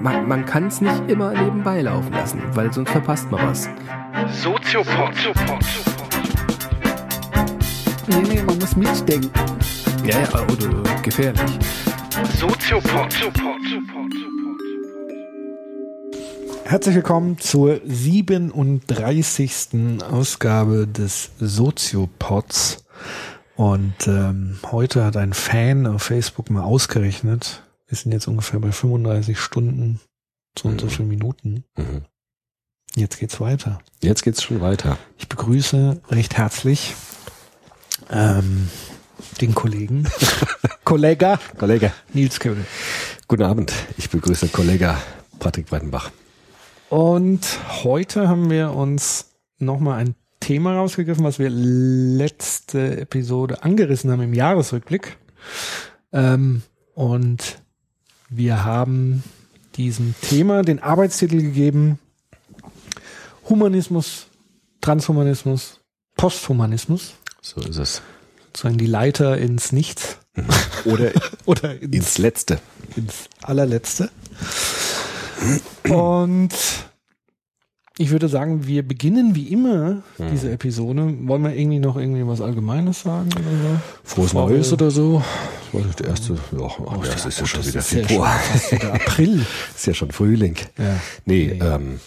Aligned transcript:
Man, 0.00 0.28
man 0.28 0.44
kann 0.44 0.68
es 0.68 0.80
nicht 0.80 1.08
immer 1.08 1.32
nebenbei 1.32 1.82
laufen 1.82 2.12
lassen, 2.12 2.40
weil 2.52 2.72
sonst 2.72 2.90
verpasst 2.90 3.28
man 3.28 3.48
was. 3.48 3.68
Soziopod. 4.40 5.10
Nee, 8.06 8.22
nee, 8.22 8.42
man 8.42 8.56
muss 8.56 8.76
mitdenken. 8.76 9.32
Ja, 10.04 10.20
ja, 10.20 10.28
oder 10.44 11.02
gefährlich. 11.02 11.58
Soziopod. 12.38 13.12
Herzlich 16.62 16.94
willkommen 16.94 17.36
zur 17.38 17.80
37. 17.84 20.04
Ausgabe 20.08 20.86
des 20.86 21.32
Soziopods. 21.40 22.84
Und 23.56 24.08
ähm, 24.08 24.58
heute 24.72 25.04
hat 25.04 25.16
ein 25.16 25.32
Fan 25.32 25.86
auf 25.86 26.02
Facebook 26.02 26.50
mal 26.50 26.62
ausgerechnet, 26.62 27.62
wir 27.86 27.96
sind 27.96 28.12
jetzt 28.12 28.26
ungefähr 28.26 28.58
bei 28.58 28.72
35 28.72 29.38
Stunden, 29.38 30.00
so 30.58 30.68
und 30.68 30.80
so 30.80 30.88
viele 30.88 31.08
Minuten. 31.08 31.64
Mhm. 31.76 32.04
Jetzt 32.96 33.18
geht's 33.18 33.40
weiter. 33.40 33.80
Jetzt 34.02 34.22
geht's 34.22 34.42
schon 34.42 34.60
weiter. 34.60 34.98
Ich 35.18 35.28
begrüße 35.28 36.00
recht 36.10 36.36
herzlich 36.36 36.94
ähm, 38.10 38.68
den 39.40 39.54
Kollegen, 39.54 40.08
Kollega 40.84 41.38
Kollege. 41.58 41.92
Nils 42.12 42.40
Köhler. 42.40 42.64
Guten 43.28 43.42
Abend. 43.42 43.72
Ich 43.96 44.10
begrüße 44.10 44.48
Kollege 44.48 44.96
Patrick 45.38 45.66
Breitenbach. 45.66 46.10
Und 46.88 47.58
heute 47.84 48.28
haben 48.28 48.50
wir 48.50 48.72
uns 48.72 49.30
nochmal 49.58 50.00
ein 50.00 50.14
Thema 50.44 50.76
rausgegriffen, 50.76 51.24
was 51.24 51.38
wir 51.38 51.48
letzte 51.48 53.00
Episode 53.00 53.64
angerissen 53.64 54.10
haben 54.10 54.20
im 54.20 54.34
Jahresrückblick. 54.34 55.16
Ähm, 56.12 56.60
und 56.94 57.62
wir 58.28 58.62
haben 58.62 59.24
diesem 59.76 60.14
Thema 60.20 60.60
den 60.60 60.82
Arbeitstitel 60.82 61.40
gegeben 61.40 61.98
Humanismus, 63.48 64.26
Transhumanismus, 64.82 65.80
Posthumanismus. 66.14 67.14
So 67.40 67.62
ist 67.62 67.78
es. 67.78 68.02
Sozusagen 68.48 68.76
die 68.76 68.86
Leiter 68.86 69.38
ins 69.38 69.72
Nichts 69.72 70.18
Oder 70.84 71.12
oder 71.46 71.80
ins, 71.80 71.94
ins 71.94 72.18
Letzte. 72.18 72.60
ins 72.96 73.30
allerletzte. 73.40 74.10
Und 75.88 76.52
ich 77.96 78.10
würde 78.10 78.28
sagen, 78.28 78.66
wir 78.66 78.82
beginnen 78.86 79.34
wie 79.36 79.48
immer 79.48 80.02
diese 80.32 80.50
Episode. 80.50 81.14
Wollen 81.28 81.42
wir 81.44 81.54
irgendwie 81.54 81.78
noch 81.78 81.96
irgendwie 81.96 82.26
was 82.26 82.40
Allgemeines 82.40 83.02
sagen 83.02 83.28
oder 83.32 83.42
so? 83.42 83.80
Frohes 84.02 84.30
Bevor 84.32 84.50
Neues 84.50 84.72
oder 84.72 84.90
so. 84.90 85.22
Das 85.72 85.84
war 85.84 85.90
der 85.92 86.06
erste. 86.08 86.32
Ja, 86.58 86.66
ach, 86.66 87.06
das 87.06 87.26
ist 87.26 87.40
ja 87.40 87.46
schon 87.46 87.62
wieder 87.64 87.74
ja 87.76 87.80
Februar. 87.82 88.36
wieder 88.70 88.94
April. 88.94 89.46
Ist 89.76 89.86
ja 89.86 89.94
schon 89.94 90.10
Frühling. 90.10 90.56
Ja. 90.78 90.84
Nee, 91.24 91.56
Nee. 91.58 91.66
ähm, 91.66 92.00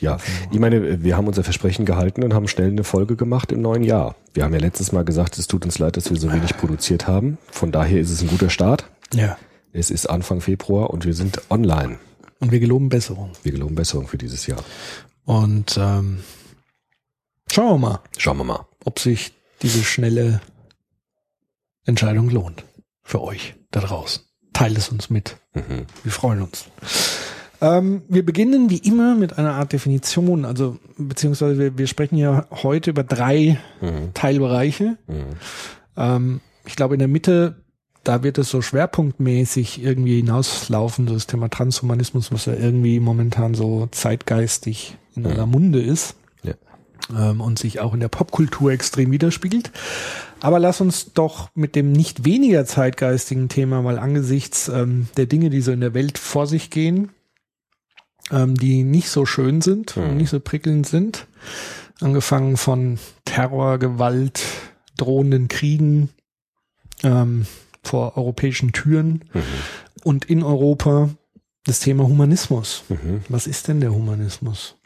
ja. 0.00 0.16
Ich 0.52 0.58
meine, 0.60 1.02
wir 1.02 1.16
haben 1.16 1.26
unser 1.26 1.42
Versprechen 1.44 1.84
gehalten 1.84 2.22
und 2.22 2.32
haben 2.32 2.46
schnell 2.48 2.68
eine 2.68 2.84
Folge 2.84 3.16
gemacht 3.16 3.50
im 3.52 3.60
neuen 3.62 3.82
Jahr. 3.82 4.14
Wir 4.32 4.44
haben 4.44 4.52
ja 4.54 4.60
letztes 4.60 4.92
Mal 4.92 5.04
gesagt, 5.04 5.38
es 5.38 5.46
tut 5.46 5.64
uns 5.64 5.78
leid, 5.78 5.96
dass 5.96 6.08
wir 6.10 6.16
so 6.18 6.32
wenig 6.32 6.56
produziert 6.56 7.06
haben. 7.06 7.36
Von 7.50 7.72
daher 7.72 8.00
ist 8.00 8.10
es 8.10 8.22
ein 8.22 8.28
guter 8.28 8.48
Start. 8.50 8.88
Ja. 9.12 9.36
Es 9.72 9.90
ist 9.90 10.06
Anfang 10.06 10.40
Februar 10.40 10.90
und 10.90 11.04
wir 11.04 11.14
sind 11.14 11.40
online. 11.50 11.98
Und 12.40 12.52
wir 12.52 12.60
geloben 12.60 12.88
Besserung. 12.88 13.30
Wir 13.42 13.50
geloben 13.52 13.74
Besserung 13.74 14.06
für 14.06 14.18
dieses 14.18 14.46
Jahr. 14.46 14.60
Und 15.28 15.76
ähm, 15.78 16.20
schauen 17.52 17.68
wir 17.82 17.88
mal, 17.88 18.00
Schauen 18.16 18.38
wir 18.38 18.44
mal. 18.44 18.66
ob 18.86 18.98
sich 18.98 19.34
diese 19.60 19.84
schnelle 19.84 20.40
Entscheidung 21.84 22.30
lohnt. 22.30 22.64
Für 23.02 23.20
euch 23.20 23.54
da 23.70 23.80
draußen. 23.80 24.22
Teilt 24.54 24.78
es 24.78 24.88
uns 24.88 25.10
mit. 25.10 25.36
Mhm. 25.52 25.84
Wir 26.02 26.12
freuen 26.12 26.40
uns. 26.40 26.64
Ähm, 27.60 28.02
wir 28.08 28.24
beginnen 28.24 28.70
wie 28.70 28.78
immer 28.78 29.14
mit 29.16 29.36
einer 29.36 29.52
Art 29.52 29.74
Definition, 29.74 30.46
also 30.46 30.78
beziehungsweise 30.96 31.58
wir, 31.58 31.76
wir 31.76 31.86
sprechen 31.88 32.16
ja 32.16 32.46
heute 32.50 32.88
über 32.88 33.04
drei 33.04 33.58
Mhm. 33.82 34.14
Teilbereiche. 34.14 34.96
Mhm. 35.08 35.24
Ähm, 35.98 36.40
ich 36.64 36.74
glaube 36.74 36.94
in 36.94 37.00
der 37.00 37.08
Mitte, 37.08 37.64
da 38.04 38.22
wird 38.22 38.38
es 38.38 38.48
so 38.50 38.62
schwerpunktmäßig 38.62 39.82
irgendwie 39.82 40.16
hinauslaufen, 40.16 41.08
so 41.08 41.14
das 41.14 41.26
Thema 41.26 41.48
Transhumanismus, 41.50 42.32
was 42.32 42.46
ja 42.46 42.54
irgendwie 42.54 43.00
momentan 43.00 43.54
so 43.54 43.88
zeitgeistig 43.90 44.96
in 45.14 45.26
aller 45.26 45.46
Munde 45.46 45.80
ist 45.82 46.14
Ja. 46.42 46.54
ähm, 47.14 47.40
und 47.40 47.58
sich 47.58 47.80
auch 47.80 47.92
in 47.94 48.00
der 48.00 48.08
Popkultur 48.08 48.70
extrem 48.72 49.10
widerspiegelt. 49.10 49.70
Aber 50.40 50.58
lass 50.60 50.80
uns 50.80 51.12
doch 51.12 51.50
mit 51.54 51.74
dem 51.74 51.90
nicht 51.92 52.24
weniger 52.24 52.64
zeitgeistigen 52.64 53.48
Thema 53.48 53.82
mal 53.82 53.98
angesichts 53.98 54.68
ähm, 54.68 55.08
der 55.16 55.26
Dinge, 55.26 55.50
die 55.50 55.60
so 55.60 55.72
in 55.72 55.80
der 55.80 55.94
Welt 55.94 56.16
vor 56.18 56.46
sich 56.46 56.70
gehen, 56.70 57.10
ähm, 58.30 58.54
die 58.54 58.84
nicht 58.84 59.10
so 59.10 59.26
schön 59.26 59.60
sind 59.60 59.96
und 59.96 60.12
Mhm. 60.12 60.16
nicht 60.18 60.30
so 60.30 60.38
prickelnd 60.40 60.86
sind, 60.86 61.26
angefangen 62.00 62.56
von 62.56 62.98
Terror, 63.24 63.78
Gewalt, 63.78 64.40
drohenden 64.96 65.48
Kriegen 65.48 66.10
ähm, 67.02 67.46
vor 67.88 68.16
europäischen 68.16 68.72
Türen 68.72 69.24
Mhm. 69.32 69.42
und 70.04 70.24
in 70.26 70.42
Europa 70.42 71.08
das 71.64 71.80
Thema 71.80 72.04
Humanismus. 72.04 72.84
Mhm. 72.88 73.22
Was 73.28 73.46
ist 73.46 73.68
denn 73.68 73.80
der 73.80 73.92
Humanismus? 73.92 74.76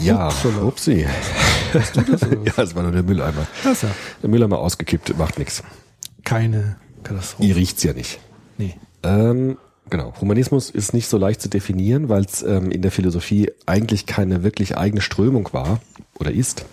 Ja, 0.00 0.28
Upsala. 0.28 0.62
upsi. 0.62 1.00
ja, 1.74 2.52
das 2.56 2.74
war 2.74 2.82
nur 2.82 2.92
der 2.92 3.02
Mülleimer. 3.02 3.46
Das 3.64 3.82
ja 3.82 3.88
Der 4.22 4.30
Mülleimer 4.30 4.58
ausgekippt, 4.58 5.16
macht 5.18 5.38
nichts. 5.38 5.62
keine 6.24 6.76
Katastrophe. 7.02 7.48
Ihr 7.48 7.56
riecht's 7.56 7.82
ja 7.82 7.92
nicht. 7.92 8.20
Nee. 8.58 8.74
Ähm, 9.02 9.56
genau. 9.90 10.12
Humanismus 10.20 10.70
ist 10.70 10.94
nicht 10.94 11.08
so 11.08 11.18
leicht 11.18 11.40
zu 11.40 11.48
definieren, 11.48 12.08
weil 12.08 12.24
es 12.24 12.42
ähm, 12.42 12.70
in 12.70 12.82
der 12.82 12.90
Philosophie 12.92 13.50
eigentlich 13.66 14.06
keine 14.06 14.42
wirklich 14.42 14.76
eigene 14.76 15.00
Strömung 15.00 15.48
war 15.52 15.80
oder 16.18 16.30
ist, 16.32 16.64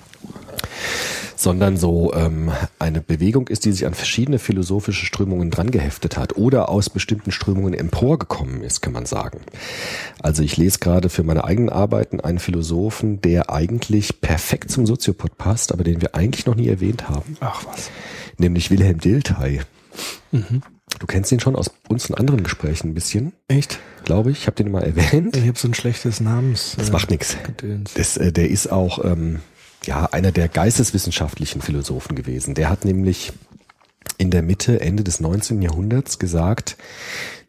sondern 1.36 1.78
so 1.78 2.14
ähm, 2.14 2.52
eine 2.80 3.02
Bewegung 3.02 3.48
ist, 3.48 3.66
die 3.66 3.72
sich 3.72 3.86
an 3.86 3.94
verschiedene 3.94 4.40
philosophische 4.40 5.06
Strömungen 5.06 5.52
drangeheftet 5.52 6.18
hat 6.18 6.38
oder 6.38 6.70
aus 6.70 6.90
bestimmten 6.90 7.32
Strömungen 7.32 7.74
emporgekommen 7.74 8.62
ist, 8.64 8.82
kann 8.82 8.94
man 8.94 9.06
sagen. 9.06 9.42
Also 10.22 10.44
ich 10.44 10.58
lese 10.58 10.80
gerade 10.80 11.10
für 11.10 11.24
meine 11.24 11.44
eigenen 11.44 11.70
Arbeiten 11.70 12.20
einen 12.20 12.40
Philosophen, 12.40 13.22
der 13.22 13.50
eigentlich 13.50 14.22
perfekt 14.22 14.72
zum 14.72 14.86
Soziopod 14.86 15.38
passt, 15.38 15.72
aber 15.72 15.84
den 15.84 16.02
wir 16.02 16.16
eigentlich 16.16 16.46
noch 16.46 16.56
nie 16.56 16.68
erwähnt 16.70 17.10
haben, 17.10 17.38
Ach 17.42 17.66
was. 17.66 17.90
nämlich 18.38 18.72
Wilhelm 18.72 19.00
Dilthey. 19.00 19.62
Du 21.00 21.08
kennst 21.08 21.32
ihn 21.32 21.40
schon 21.40 21.56
aus 21.56 21.72
unseren 21.90 22.16
anderen 22.16 22.44
Gesprächen 22.44 22.90
ein 22.90 22.94
bisschen, 22.94 23.34
Echt? 23.48 23.80
glaube 24.04 24.32
ich. 24.32 24.40
Ich 24.40 24.48
habe 24.48 24.56
den 24.56 24.72
mal 24.72 24.84
erwähnt. 24.84 25.36
Ich 25.36 25.48
habe 25.48 25.58
so 25.58 25.68
ein 25.68 25.74
schlechtes 25.74 26.20
Namens. 26.22 26.76
Das 26.78 26.90
äh, 26.90 26.92
macht 26.92 27.10
nichts. 27.10 27.38
Äh, 28.18 28.32
der 28.32 28.50
ist 28.50 28.72
auch 28.72 29.04
ähm, 29.04 29.40
ja 29.88 30.06
einer 30.06 30.32
der 30.32 30.48
geisteswissenschaftlichen 30.48 31.62
Philosophen 31.62 32.16
gewesen. 32.16 32.56
Der 32.56 32.70
hat 32.70 32.86
nämlich 32.86 33.34
in 34.18 34.32
der 34.32 34.42
Mitte, 34.44 34.80
Ende 34.82 35.04
des 35.04 35.20
19. 35.20 35.62
Jahrhunderts 35.62 36.20
gesagt, 36.20 36.78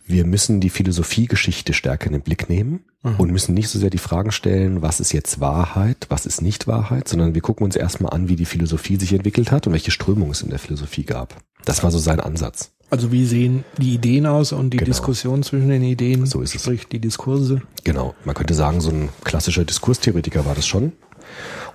wir 0.08 0.24
müssen 0.24 0.60
die 0.60 0.70
Philosophiegeschichte 0.70 1.72
stärker 1.72 2.06
in 2.06 2.12
den 2.12 2.22
Blick 2.22 2.48
nehmen 2.48 2.80
und 3.18 3.30
müssen 3.32 3.54
nicht 3.54 3.68
so 3.68 3.78
sehr 3.78 3.90
die 3.90 3.98
Fragen 3.98 4.30
stellen, 4.32 4.82
was 4.82 4.98
ist 5.00 5.12
jetzt 5.12 5.40
Wahrheit, 5.40 6.06
was 6.08 6.26
ist 6.26 6.42
nicht 6.42 6.66
Wahrheit, 6.68 7.08
sondern 7.08 7.34
wir 7.34 7.40
gucken 7.42 7.64
uns 7.64 7.74
erstmal 7.76 8.12
an, 8.12 8.28
wie 8.28 8.36
die 8.36 8.44
Philosophie 8.44 8.96
sich 8.98 9.12
entwickelt 9.12 9.50
hat 9.52 9.66
und 9.66 9.72
welche 9.72 9.90
Strömungen 9.92 10.30
es 10.32 10.42
in 10.42 10.50
der 10.50 10.58
Philosophie 10.60 11.04
gab. 11.04 11.36
Das 11.64 11.82
war 11.84 11.90
so 11.90 11.98
sein 11.98 12.20
Ansatz. 12.20 12.70
Also 12.90 13.10
wie 13.10 13.26
sehen 13.26 13.64
die 13.78 13.94
Ideen 13.94 14.26
aus 14.26 14.52
und 14.52 14.70
die 14.70 14.76
Genau. 14.76 14.86
Diskussion 14.90 15.42
zwischen 15.42 15.68
den 15.68 15.82
Ideen, 15.82 16.24
So 16.26 16.40
ist 16.40 16.54
es. 16.54 16.62
sprich 16.62 16.86
die 16.86 17.00
Diskurse. 17.00 17.62
Genau, 17.82 18.14
man 18.24 18.34
könnte 18.36 18.54
sagen, 18.54 18.80
so 18.80 18.90
ein 18.90 19.08
klassischer 19.24 19.64
Diskurstheoretiker 19.64 20.44
war 20.46 20.54
das 20.54 20.66
schon. 20.68 20.92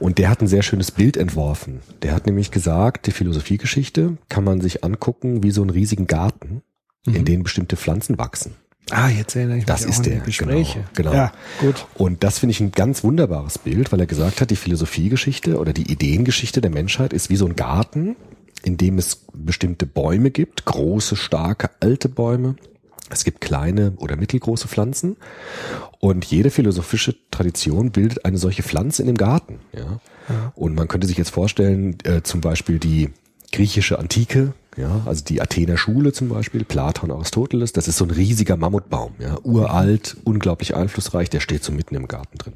Und 0.01 0.17
der 0.17 0.29
hat 0.29 0.41
ein 0.41 0.47
sehr 0.47 0.63
schönes 0.63 0.89
Bild 0.89 1.15
entworfen. 1.15 1.81
Der 2.01 2.15
hat 2.15 2.25
nämlich 2.25 2.49
gesagt, 2.49 3.05
die 3.05 3.11
Philosophiegeschichte 3.11 4.17
kann 4.29 4.43
man 4.43 4.59
sich 4.59 4.83
angucken 4.83 5.43
wie 5.43 5.51
so 5.51 5.61
einen 5.61 5.69
riesigen 5.69 6.07
Garten, 6.07 6.63
in 7.05 7.23
dem 7.23 7.43
bestimmte 7.43 7.77
Pflanzen 7.77 8.17
wachsen. 8.17 8.55
Ah, 8.89 9.09
jetzt 9.09 9.35
erinnere 9.35 9.57
ich 9.57 9.61
mich 9.61 9.67
Das 9.67 9.85
auch 9.85 9.89
ist 9.89 10.05
der, 10.07 10.15
die 10.15 10.25
Gespräche. 10.25 10.83
genau, 10.95 11.11
genau. 11.11 11.13
Ja, 11.13 11.31
gut. 11.59 11.85
Und 11.93 12.23
das 12.23 12.39
finde 12.39 12.51
ich 12.51 12.59
ein 12.61 12.71
ganz 12.71 13.03
wunderbares 13.03 13.59
Bild, 13.59 13.91
weil 13.91 13.99
er 13.99 14.07
gesagt 14.07 14.41
hat, 14.41 14.49
die 14.49 14.55
Philosophiegeschichte 14.55 15.57
oder 15.59 15.71
die 15.71 15.91
Ideengeschichte 15.91 16.61
der 16.61 16.71
Menschheit 16.71 17.13
ist 17.13 17.29
wie 17.29 17.35
so 17.35 17.45
ein 17.45 17.55
Garten, 17.55 18.15
in 18.63 18.77
dem 18.77 18.97
es 18.97 19.25
bestimmte 19.33 19.85
Bäume 19.85 20.31
gibt, 20.31 20.65
große, 20.65 21.15
starke, 21.15 21.69
alte 21.79 22.09
Bäume. 22.09 22.55
Es 23.11 23.23
gibt 23.23 23.41
kleine 23.41 23.93
oder 23.97 24.15
mittelgroße 24.15 24.67
Pflanzen 24.67 25.17
und 25.99 26.25
jede 26.25 26.49
philosophische 26.49 27.15
Tradition 27.29 27.91
bildet 27.91 28.25
eine 28.25 28.37
solche 28.37 28.63
Pflanze 28.63 29.01
in 29.01 29.07
dem 29.07 29.17
Garten. 29.17 29.59
Ja? 29.73 29.99
Und 30.55 30.75
man 30.75 30.87
könnte 30.87 31.07
sich 31.07 31.17
jetzt 31.17 31.31
vorstellen, 31.31 31.97
äh, 32.03 32.21
zum 32.23 32.41
Beispiel 32.41 32.79
die 32.79 33.09
griechische 33.51 33.99
Antike, 33.99 34.53
ja, 34.77 35.01
also 35.05 35.25
die 35.25 35.41
Athener 35.41 35.75
Schule 35.75 36.13
zum 36.13 36.29
Beispiel, 36.29 36.63
Platon, 36.63 37.11
Aristoteles, 37.11 37.73
das 37.73 37.89
ist 37.89 37.97
so 37.97 38.05
ein 38.05 38.11
riesiger 38.11 38.55
Mammutbaum, 38.55 39.15
ja, 39.19 39.37
uralt, 39.43 40.15
unglaublich 40.23 40.73
einflussreich, 40.73 41.29
der 41.29 41.41
steht 41.41 41.65
so 41.65 41.73
mitten 41.73 41.95
im 41.95 42.07
Garten 42.07 42.37
drin. 42.37 42.53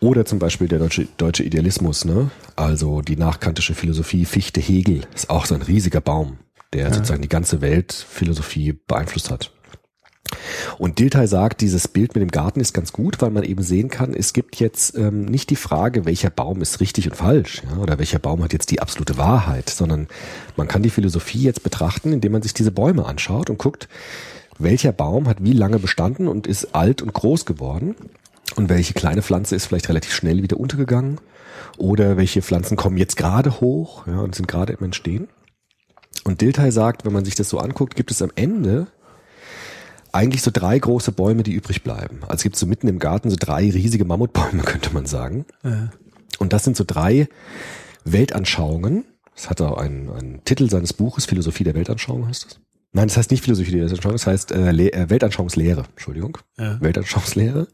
Oder 0.00 0.26
zum 0.26 0.38
Beispiel 0.38 0.68
der 0.68 0.80
deutsche, 0.80 1.08
deutsche 1.16 1.44
Idealismus, 1.44 2.04
ne? 2.04 2.30
Also 2.56 3.00
die 3.00 3.16
nachkantische 3.16 3.74
Philosophie, 3.74 4.26
Fichte, 4.26 4.60
Hegel, 4.60 5.02
ist 5.14 5.30
auch 5.30 5.46
so 5.46 5.54
ein 5.54 5.62
riesiger 5.62 6.02
Baum. 6.02 6.36
der 6.72 6.92
sozusagen 6.92 7.22
die 7.22 7.28
ganze 7.28 7.60
Weltphilosophie 7.60 8.72
beeinflusst 8.72 9.30
hat. 9.30 9.52
Und 10.78 10.98
Dilthey 10.98 11.26
sagt, 11.26 11.60
dieses 11.60 11.88
Bild 11.88 12.14
mit 12.14 12.22
dem 12.22 12.30
Garten 12.30 12.60
ist 12.60 12.72
ganz 12.72 12.92
gut, 12.92 13.20
weil 13.20 13.30
man 13.30 13.44
eben 13.44 13.62
sehen 13.62 13.88
kann, 13.88 14.14
es 14.14 14.32
gibt 14.32 14.56
jetzt 14.56 14.96
ähm, 14.96 15.24
nicht 15.24 15.50
die 15.50 15.56
Frage, 15.56 16.04
welcher 16.04 16.30
Baum 16.30 16.62
ist 16.62 16.80
richtig 16.80 17.08
und 17.08 17.16
falsch, 17.16 17.62
ja, 17.68 17.78
oder 17.78 17.98
welcher 17.98 18.18
Baum 18.18 18.42
hat 18.42 18.52
jetzt 18.52 18.70
die 18.70 18.80
absolute 18.80 19.18
Wahrheit, 19.18 19.70
sondern 19.70 20.08
man 20.56 20.68
kann 20.68 20.82
die 20.82 20.90
Philosophie 20.90 21.42
jetzt 21.42 21.62
betrachten, 21.62 22.12
indem 22.12 22.32
man 22.32 22.42
sich 22.42 22.54
diese 22.54 22.72
Bäume 22.72 23.06
anschaut 23.06 23.50
und 23.50 23.58
guckt, 23.58 23.88
welcher 24.58 24.92
Baum 24.92 25.28
hat 25.28 25.38
wie 25.40 25.52
lange 25.52 25.78
bestanden 25.78 26.28
und 26.28 26.46
ist 26.46 26.74
alt 26.74 27.02
und 27.02 27.12
groß 27.12 27.46
geworden 27.46 27.94
und 28.56 28.68
welche 28.68 28.94
kleine 28.94 29.22
Pflanze 29.22 29.56
ist 29.56 29.66
vielleicht 29.66 29.88
relativ 29.88 30.12
schnell 30.12 30.42
wieder 30.42 30.58
untergegangen 30.58 31.20
oder 31.78 32.16
welche 32.16 32.42
Pflanzen 32.42 32.76
kommen 32.76 32.96
jetzt 32.96 33.16
gerade 33.16 33.60
hoch 33.60 34.06
ja, 34.06 34.18
und 34.20 34.34
sind 34.34 34.48
gerade 34.48 34.72
im 34.72 34.84
Entstehen. 34.84 35.28
Und 36.24 36.40
Dilthey 36.40 36.70
sagt, 36.70 37.04
wenn 37.04 37.12
man 37.12 37.24
sich 37.24 37.34
das 37.34 37.48
so 37.48 37.58
anguckt, 37.58 37.96
gibt 37.96 38.10
es 38.10 38.22
am 38.22 38.30
Ende 38.36 38.86
eigentlich 40.12 40.42
so 40.42 40.50
drei 40.52 40.78
große 40.78 41.12
Bäume, 41.12 41.42
die 41.42 41.52
übrig 41.52 41.82
bleiben. 41.82 42.18
Also 42.22 42.34
es 42.34 42.42
gibt 42.42 42.56
so 42.56 42.66
mitten 42.66 42.88
im 42.88 42.98
Garten 42.98 43.30
so 43.30 43.36
drei 43.38 43.70
riesige 43.70 44.04
Mammutbäume, 44.04 44.62
könnte 44.64 44.92
man 44.92 45.06
sagen. 45.06 45.46
Ja. 45.64 45.90
Und 46.38 46.52
das 46.52 46.64
sind 46.64 46.76
so 46.76 46.84
drei 46.86 47.28
Weltanschauungen. 48.04 49.04
Das 49.34 49.48
hat 49.48 49.60
auch 49.60 49.78
einen, 49.78 50.10
einen 50.10 50.44
Titel 50.44 50.68
seines 50.68 50.92
Buches, 50.92 51.24
Philosophie 51.24 51.64
der 51.64 51.74
Weltanschauung 51.74 52.28
heißt 52.28 52.44
das. 52.44 52.60
Nein, 52.92 53.08
das 53.08 53.16
heißt 53.16 53.30
nicht 53.30 53.42
Philosophie 53.42 53.70
der 53.70 53.80
Weltanschauung, 53.82 54.12
das 54.12 54.26
heißt 54.26 54.52
äh, 54.52 54.70
äh, 54.70 55.08
Weltanschauungslehre, 55.08 55.84
Entschuldigung. 55.90 56.36
Ja. 56.58 56.78
Weltanschauungslehre. 56.80 57.68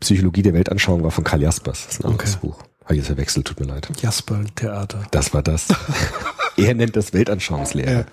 Psychologie 0.00 0.42
der 0.42 0.52
Weltanschauung 0.52 1.02
war 1.02 1.10
von 1.10 1.24
Karl 1.24 1.40
Jaspers, 1.40 1.86
das 1.86 1.94
ist 1.94 2.04
ein 2.04 2.10
anderes 2.10 2.36
Okay. 2.36 2.46
Buch. 2.46 2.58
Habe 2.86 2.94
ich 2.94 2.98
jetzt 2.98 3.08
verwechselt, 3.08 3.48
tut 3.48 3.58
mir 3.58 3.66
leid. 3.66 3.88
Jasper 4.00 4.44
Theater. 4.54 5.02
Das 5.10 5.34
war 5.34 5.42
das. 5.42 5.66
er 6.56 6.72
nennt 6.72 6.94
das 6.94 7.12
Weltanschauungslehre. 7.12 8.06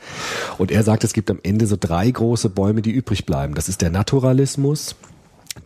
Und 0.58 0.72
er 0.72 0.82
sagt, 0.82 1.04
es 1.04 1.14
gibt 1.14 1.30
am 1.30 1.40
Ende 1.44 1.68
so 1.68 1.78
drei 1.80 2.10
große 2.10 2.50
Bäume, 2.50 2.82
die 2.82 2.90
übrig 2.90 3.28
bleiben. 3.28 3.54
Das 3.54 3.70
ist 3.70 3.84
der 3.84 3.92
Naturalismus, 3.92 4.96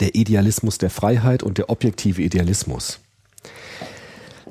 der 0.02 0.16
Idealismus 0.16 0.78
der 0.78 0.90
Freiheit 0.90 1.42
und 1.42 1.58
der 1.58 1.70
objektive 1.70 2.22
Idealismus. 2.22 3.00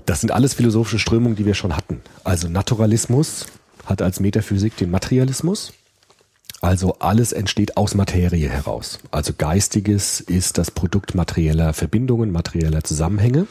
Das 0.06 0.22
sind 0.22 0.30
alles 0.30 0.54
philosophische 0.54 1.00
Strömungen, 1.00 1.36
die 1.36 1.44
wir 1.44 1.54
schon 1.54 1.76
hatten. 1.76 2.00
Also 2.24 2.48
Naturalismus 2.48 3.44
hat 3.84 4.00
als 4.00 4.20
Metaphysik 4.20 4.74
den 4.78 4.90
Materialismus. 4.90 5.74
Also 6.62 6.96
alles 7.00 7.32
entsteht 7.32 7.76
aus 7.76 7.94
Materie 7.94 8.48
heraus. 8.48 9.00
Also 9.10 9.34
Geistiges 9.36 10.20
ist 10.20 10.56
das 10.56 10.70
Produkt 10.70 11.14
materieller 11.14 11.74
Verbindungen, 11.74 12.30
materieller 12.30 12.82
Zusammenhänge. 12.82 13.46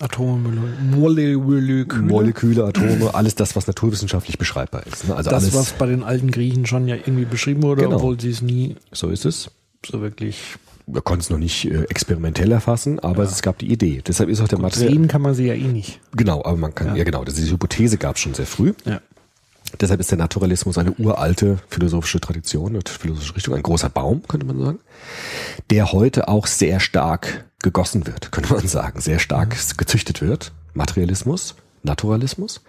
Atome, 0.00 0.48
Moleküle. 0.90 1.86
Moleküle, 2.02 2.64
Atome, 2.64 3.14
alles 3.14 3.36
das, 3.36 3.54
was 3.54 3.66
naturwissenschaftlich 3.68 4.38
beschreibbar 4.38 4.84
ist. 4.86 5.06
ne? 5.08 5.14
Also 5.14 5.30
das, 5.30 5.44
alles, 5.44 5.54
was 5.54 5.72
bei 5.74 5.86
den 5.86 6.02
alten 6.02 6.30
Griechen 6.32 6.66
schon 6.66 6.88
ja 6.88 6.96
irgendwie 6.96 7.24
beschrieben 7.24 7.62
wurde, 7.62 7.82
Genau. 7.84 7.96
obwohl 7.96 8.20
sie 8.20 8.30
es 8.30 8.42
nie 8.42 8.76
so 8.92 9.08
ist 9.08 9.24
es. 9.24 9.50
so 9.86 10.00
wirklich 10.00 10.56
Wir 10.86 11.00
konnten 11.00 11.20
es 11.22 11.30
noch 11.30 11.38
nicht 11.38 11.64
äh, 11.70 11.84
experimentell 11.84 12.50
erfassen, 12.50 12.98
aber 12.98 13.22
es 13.22 13.40
gab 13.40 13.58
die 13.58 13.70
Idee. 13.72 14.02
Deshalb 14.06 14.28
ist 14.30 14.40
auch 14.40 14.48
der 14.48 14.58
Material. 14.58 14.90
sehen 14.92 15.06
kann 15.08 15.22
man 15.22 15.34
sie 15.34 15.46
ja 15.46 15.54
eh 15.54 15.62
nicht. 15.68 16.00
Genau, 16.16 16.44
aber 16.44 16.56
man 16.56 16.74
kann, 16.74 16.96
ja, 16.96 17.04
genau, 17.04 17.24
diese 17.24 17.48
Hypothese 17.52 17.96
gab 17.96 18.16
es 18.16 18.22
schon 18.22 18.34
sehr 18.34 18.46
früh. 18.46 18.72
Ja. 18.84 19.00
Deshalb 19.80 20.00
ist 20.00 20.10
der 20.10 20.18
Naturalismus 20.18 20.78
eine 20.78 20.92
uralte 20.92 21.58
philosophische 21.68 22.20
Tradition 22.20 22.76
und 22.76 22.88
philosophische 22.88 23.36
Richtung, 23.36 23.54
ein 23.54 23.62
großer 23.62 23.88
Baum, 23.88 24.22
könnte 24.26 24.46
man 24.46 24.58
sagen, 24.58 24.78
der 25.70 25.92
heute 25.92 26.28
auch 26.28 26.46
sehr 26.46 26.80
stark 26.80 27.44
gegossen 27.62 28.06
wird, 28.06 28.30
könnte 28.32 28.52
man 28.52 28.66
sagen, 28.68 29.00
sehr 29.00 29.18
stark 29.18 29.56
gezüchtet 29.76 30.20
wird. 30.20 30.52
Materialismus, 30.74 31.54
Naturalismus. 31.82 32.62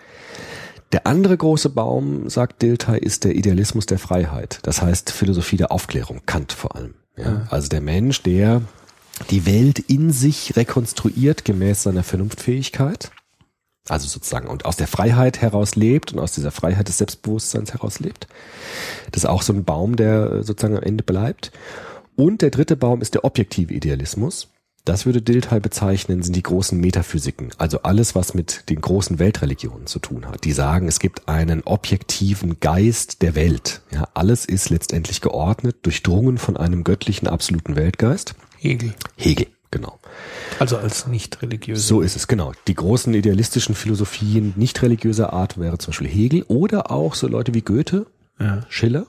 Der 0.91 1.07
andere 1.07 1.35
große 1.35 1.69
Baum, 1.69 2.29
sagt 2.29 2.61
Dilthey, 2.61 2.99
ist 2.99 3.23
der 3.23 3.35
Idealismus 3.35 3.85
der 3.85 3.99
Freiheit. 3.99 4.59
Das 4.63 4.81
heißt 4.81 5.11
Philosophie 5.11 5.57
der 5.57 5.71
Aufklärung, 5.71 6.21
Kant 6.25 6.53
vor 6.53 6.75
allem. 6.75 6.93
Ja? 7.17 7.47
Also 7.49 7.67
der 7.67 7.81
Mensch, 7.81 8.21
der 8.23 8.61
die 9.29 9.45
Welt 9.45 9.79
in 9.79 10.11
sich 10.11 10.55
rekonstruiert 10.55 11.45
gemäß 11.45 11.83
seiner 11.83 12.03
Vernunftfähigkeit. 12.03 13.11
Also 13.87 14.07
sozusagen 14.07 14.47
und 14.47 14.65
aus 14.65 14.77
der 14.77 14.87
Freiheit 14.87 15.41
heraus 15.41 15.75
lebt 15.75 16.13
und 16.13 16.19
aus 16.19 16.31
dieser 16.31 16.51
Freiheit 16.51 16.87
des 16.87 16.97
Selbstbewusstseins 16.97 17.73
heraus 17.73 17.99
lebt. 17.99 18.27
Das 19.11 19.23
ist 19.23 19.29
auch 19.29 19.43
so 19.43 19.53
ein 19.53 19.63
Baum, 19.63 19.95
der 19.95 20.31
äh, 20.31 20.43
sozusagen 20.43 20.77
am 20.77 20.83
Ende 20.83 21.03
bleibt. 21.03 21.51
Und 22.15 22.41
der 22.41 22.49
dritte 22.49 22.77
Baum 22.77 23.01
ist 23.01 23.13
der 23.13 23.25
objektive 23.25 23.73
Idealismus. 23.73 24.49
Das 24.85 25.07
würde 25.07 25.21
Dilthey 25.21 25.59
bezeichnen, 25.59 26.21
sind 26.21 26.35
die 26.35 26.43
großen 26.43 26.79
Metaphysiken. 26.79 27.49
Also 27.57 27.81
alles, 27.81 28.13
was 28.13 28.35
mit 28.35 28.69
den 28.69 28.81
großen 28.81 29.17
Weltreligionen 29.17 29.87
zu 29.87 29.97
tun 29.97 30.27
hat. 30.27 30.43
Die 30.43 30.51
sagen, 30.51 30.87
es 30.87 30.99
gibt 30.99 31.27
einen 31.27 31.63
objektiven 31.63 32.59
Geist 32.59 33.23
der 33.23 33.33
Welt. 33.33 33.81
Ja, 33.91 34.07
alles 34.13 34.45
ist 34.45 34.69
letztendlich 34.69 35.21
geordnet, 35.21 35.77
durchdrungen 35.81 36.37
von 36.37 36.55
einem 36.55 36.83
göttlichen 36.83 37.27
absoluten 37.27 37.75
Weltgeist. 37.75 38.35
Hegel. 38.59 38.93
Hegel, 39.17 39.47
genau. 39.75 39.99
Also 40.59 40.77
als 40.77 41.07
nicht 41.07 41.41
religiöse. 41.41 41.81
So 41.81 42.01
ist 42.01 42.15
es, 42.15 42.27
genau. 42.27 42.53
Die 42.67 42.75
großen 42.75 43.13
idealistischen 43.13 43.75
Philosophien 43.75 44.53
nicht 44.55 44.81
religiöser 44.81 45.33
Art 45.33 45.59
wäre 45.59 45.77
zum 45.77 45.91
Beispiel 45.91 46.07
Hegel 46.07 46.43
oder 46.47 46.91
auch 46.91 47.13
so 47.15 47.27
Leute 47.27 47.53
wie 47.53 47.61
Goethe, 47.61 48.05
Ja. 48.39 48.61
Schiller, 48.69 49.05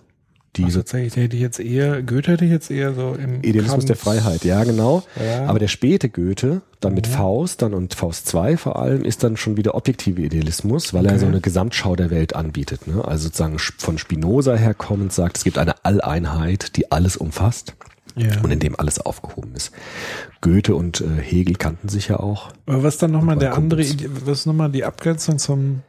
die 0.56 0.64
Also 0.64 0.74
so 0.76 0.80
tatsächlich 0.80 1.16
hätte 1.16 1.36
ich 1.36 1.42
jetzt 1.42 1.60
eher, 1.60 2.02
Goethe 2.02 2.32
hätte 2.32 2.44
ich 2.46 2.50
jetzt 2.50 2.70
eher 2.70 2.94
so 2.94 3.14
im 3.14 3.42
Idealismus 3.42 3.84
der 3.84 3.94
Kant- 3.96 4.04
Freiheit, 4.04 4.44
ja 4.44 4.64
genau. 4.64 5.02
Ja. 5.22 5.46
Aber 5.46 5.58
der 5.58 5.68
späte 5.68 6.08
Goethe, 6.08 6.62
dann 6.80 6.94
mit 6.94 7.06
Faust, 7.06 7.60
dann 7.62 7.74
und 7.74 7.94
Faust 7.94 8.26
2 8.28 8.56
vor 8.56 8.76
allem, 8.80 9.04
ist 9.04 9.22
dann 9.22 9.36
schon 9.36 9.56
wieder 9.58 9.74
objektive 9.74 10.22
Idealismus, 10.22 10.94
weil 10.94 11.04
er 11.06 11.12
Okay. 11.12 11.20
so 11.20 11.26
eine 11.26 11.40
Gesamtschau 11.42 11.94
der 11.96 12.10
Welt 12.10 12.34
anbietet. 12.34 12.86
Ne? 12.86 13.04
Also 13.04 13.24
sozusagen 13.24 13.58
von 13.58 13.98
Spinoza 13.98 14.54
herkommend 14.54 15.12
sagt, 15.12 15.36
es 15.38 15.44
gibt 15.44 15.58
eine 15.58 15.74
Alleinheit, 15.84 16.76
die 16.76 16.90
alles 16.90 17.16
umfasst 17.16 17.74
Ja. 18.16 18.40
und 18.42 18.50
in 18.50 18.58
dem 18.60 18.78
alles 18.80 18.98
aufgehoben 18.98 19.54
ist. 19.54 19.72
Goethe 20.40 20.74
und 20.74 21.02
äh, 21.02 21.20
Hegel 21.20 21.56
kannten 21.56 21.88
sich 21.88 22.08
ja 22.08 22.18
auch. 22.18 22.50
Aber 22.66 22.82
was 22.82 22.96
dann 22.98 23.10
nochmal 23.12 23.36
der 23.36 23.54
andere, 23.54 23.80
was 24.24 24.40
ist 24.40 24.46
nochmal 24.46 24.70
die 24.70 24.84
Abgrenzung 24.84 25.38
zum, 25.38 25.82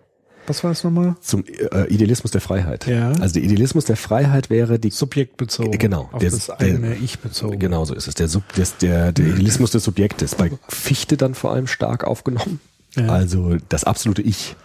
was 0.45 0.63
war 0.63 0.71
das 0.71 0.83
nochmal? 0.83 1.15
Zum 1.21 1.45
äh, 1.45 1.85
Idealismus 1.87 2.31
der 2.31 2.41
Freiheit. 2.41 2.85
Ja. 2.87 3.11
Also 3.13 3.35
der 3.35 3.43
Idealismus 3.43 3.85
der 3.85 3.95
Freiheit 3.97 4.49
wäre 4.49 4.77
die 4.77 4.89
Subjektbezogen. 4.89 5.77
Genau. 5.79 6.09
Auf 6.11 6.19
Der- 6.19 6.31
das 6.31 6.47
der- 6.47 6.59
eigene 6.59 6.95
Ich 6.95 7.19
bezogen. 7.19 7.59
Genau 7.59 7.85
so 7.85 7.93
ist 7.93 8.07
es. 8.07 8.15
Der, 8.15 8.27
Sub, 8.27 8.43
der, 8.81 9.11
der 9.13 9.25
Idealismus 9.25 9.71
des 9.71 9.83
Subjektes. 9.85 10.35
Bei 10.35 10.51
Fichte 10.67 11.15
dann 11.17 11.33
vor 11.33 11.53
allem 11.53 11.67
stark 11.67 12.03
aufgenommen. 12.03 12.59
Ja. 12.95 13.07
Also 13.07 13.55
das 13.69 13.83
absolute 13.85 14.21
Ich. 14.21 14.55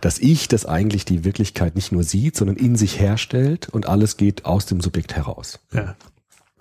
Das 0.00 0.18
Ich, 0.20 0.46
das 0.48 0.64
eigentlich 0.64 1.04
die 1.06 1.24
Wirklichkeit 1.24 1.74
nicht 1.74 1.90
nur 1.90 2.04
sieht, 2.04 2.36
sondern 2.36 2.56
in 2.56 2.76
sich 2.76 3.00
herstellt 3.00 3.68
und 3.68 3.86
alles 3.88 4.16
geht 4.16 4.44
aus 4.44 4.64
dem 4.66 4.80
Subjekt 4.80 5.16
heraus. 5.16 5.58
Ja. 5.72 5.96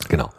Genau. 0.10 0.30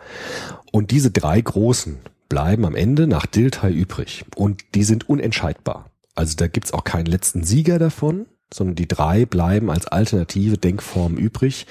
Und 0.72 0.90
diese 0.90 1.10
drei 1.10 1.40
großen 1.40 1.98
bleiben 2.28 2.64
am 2.66 2.74
Ende 2.74 3.06
nach 3.06 3.26
Dilthey 3.26 3.72
übrig. 3.72 4.24
Und 4.36 4.62
die 4.74 4.84
sind 4.84 5.08
unentscheidbar. 5.08 5.90
Also 6.14 6.36
da 6.36 6.46
gibt's 6.48 6.72
auch 6.72 6.84
keinen 6.84 7.06
letzten 7.06 7.44
Sieger 7.44 7.78
davon, 7.78 8.26
sondern 8.52 8.76
die 8.76 8.88
drei 8.88 9.24
bleiben 9.24 9.70
als 9.70 9.86
alternative 9.86 10.58
Denkform 10.58 11.16
übrig, 11.16 11.66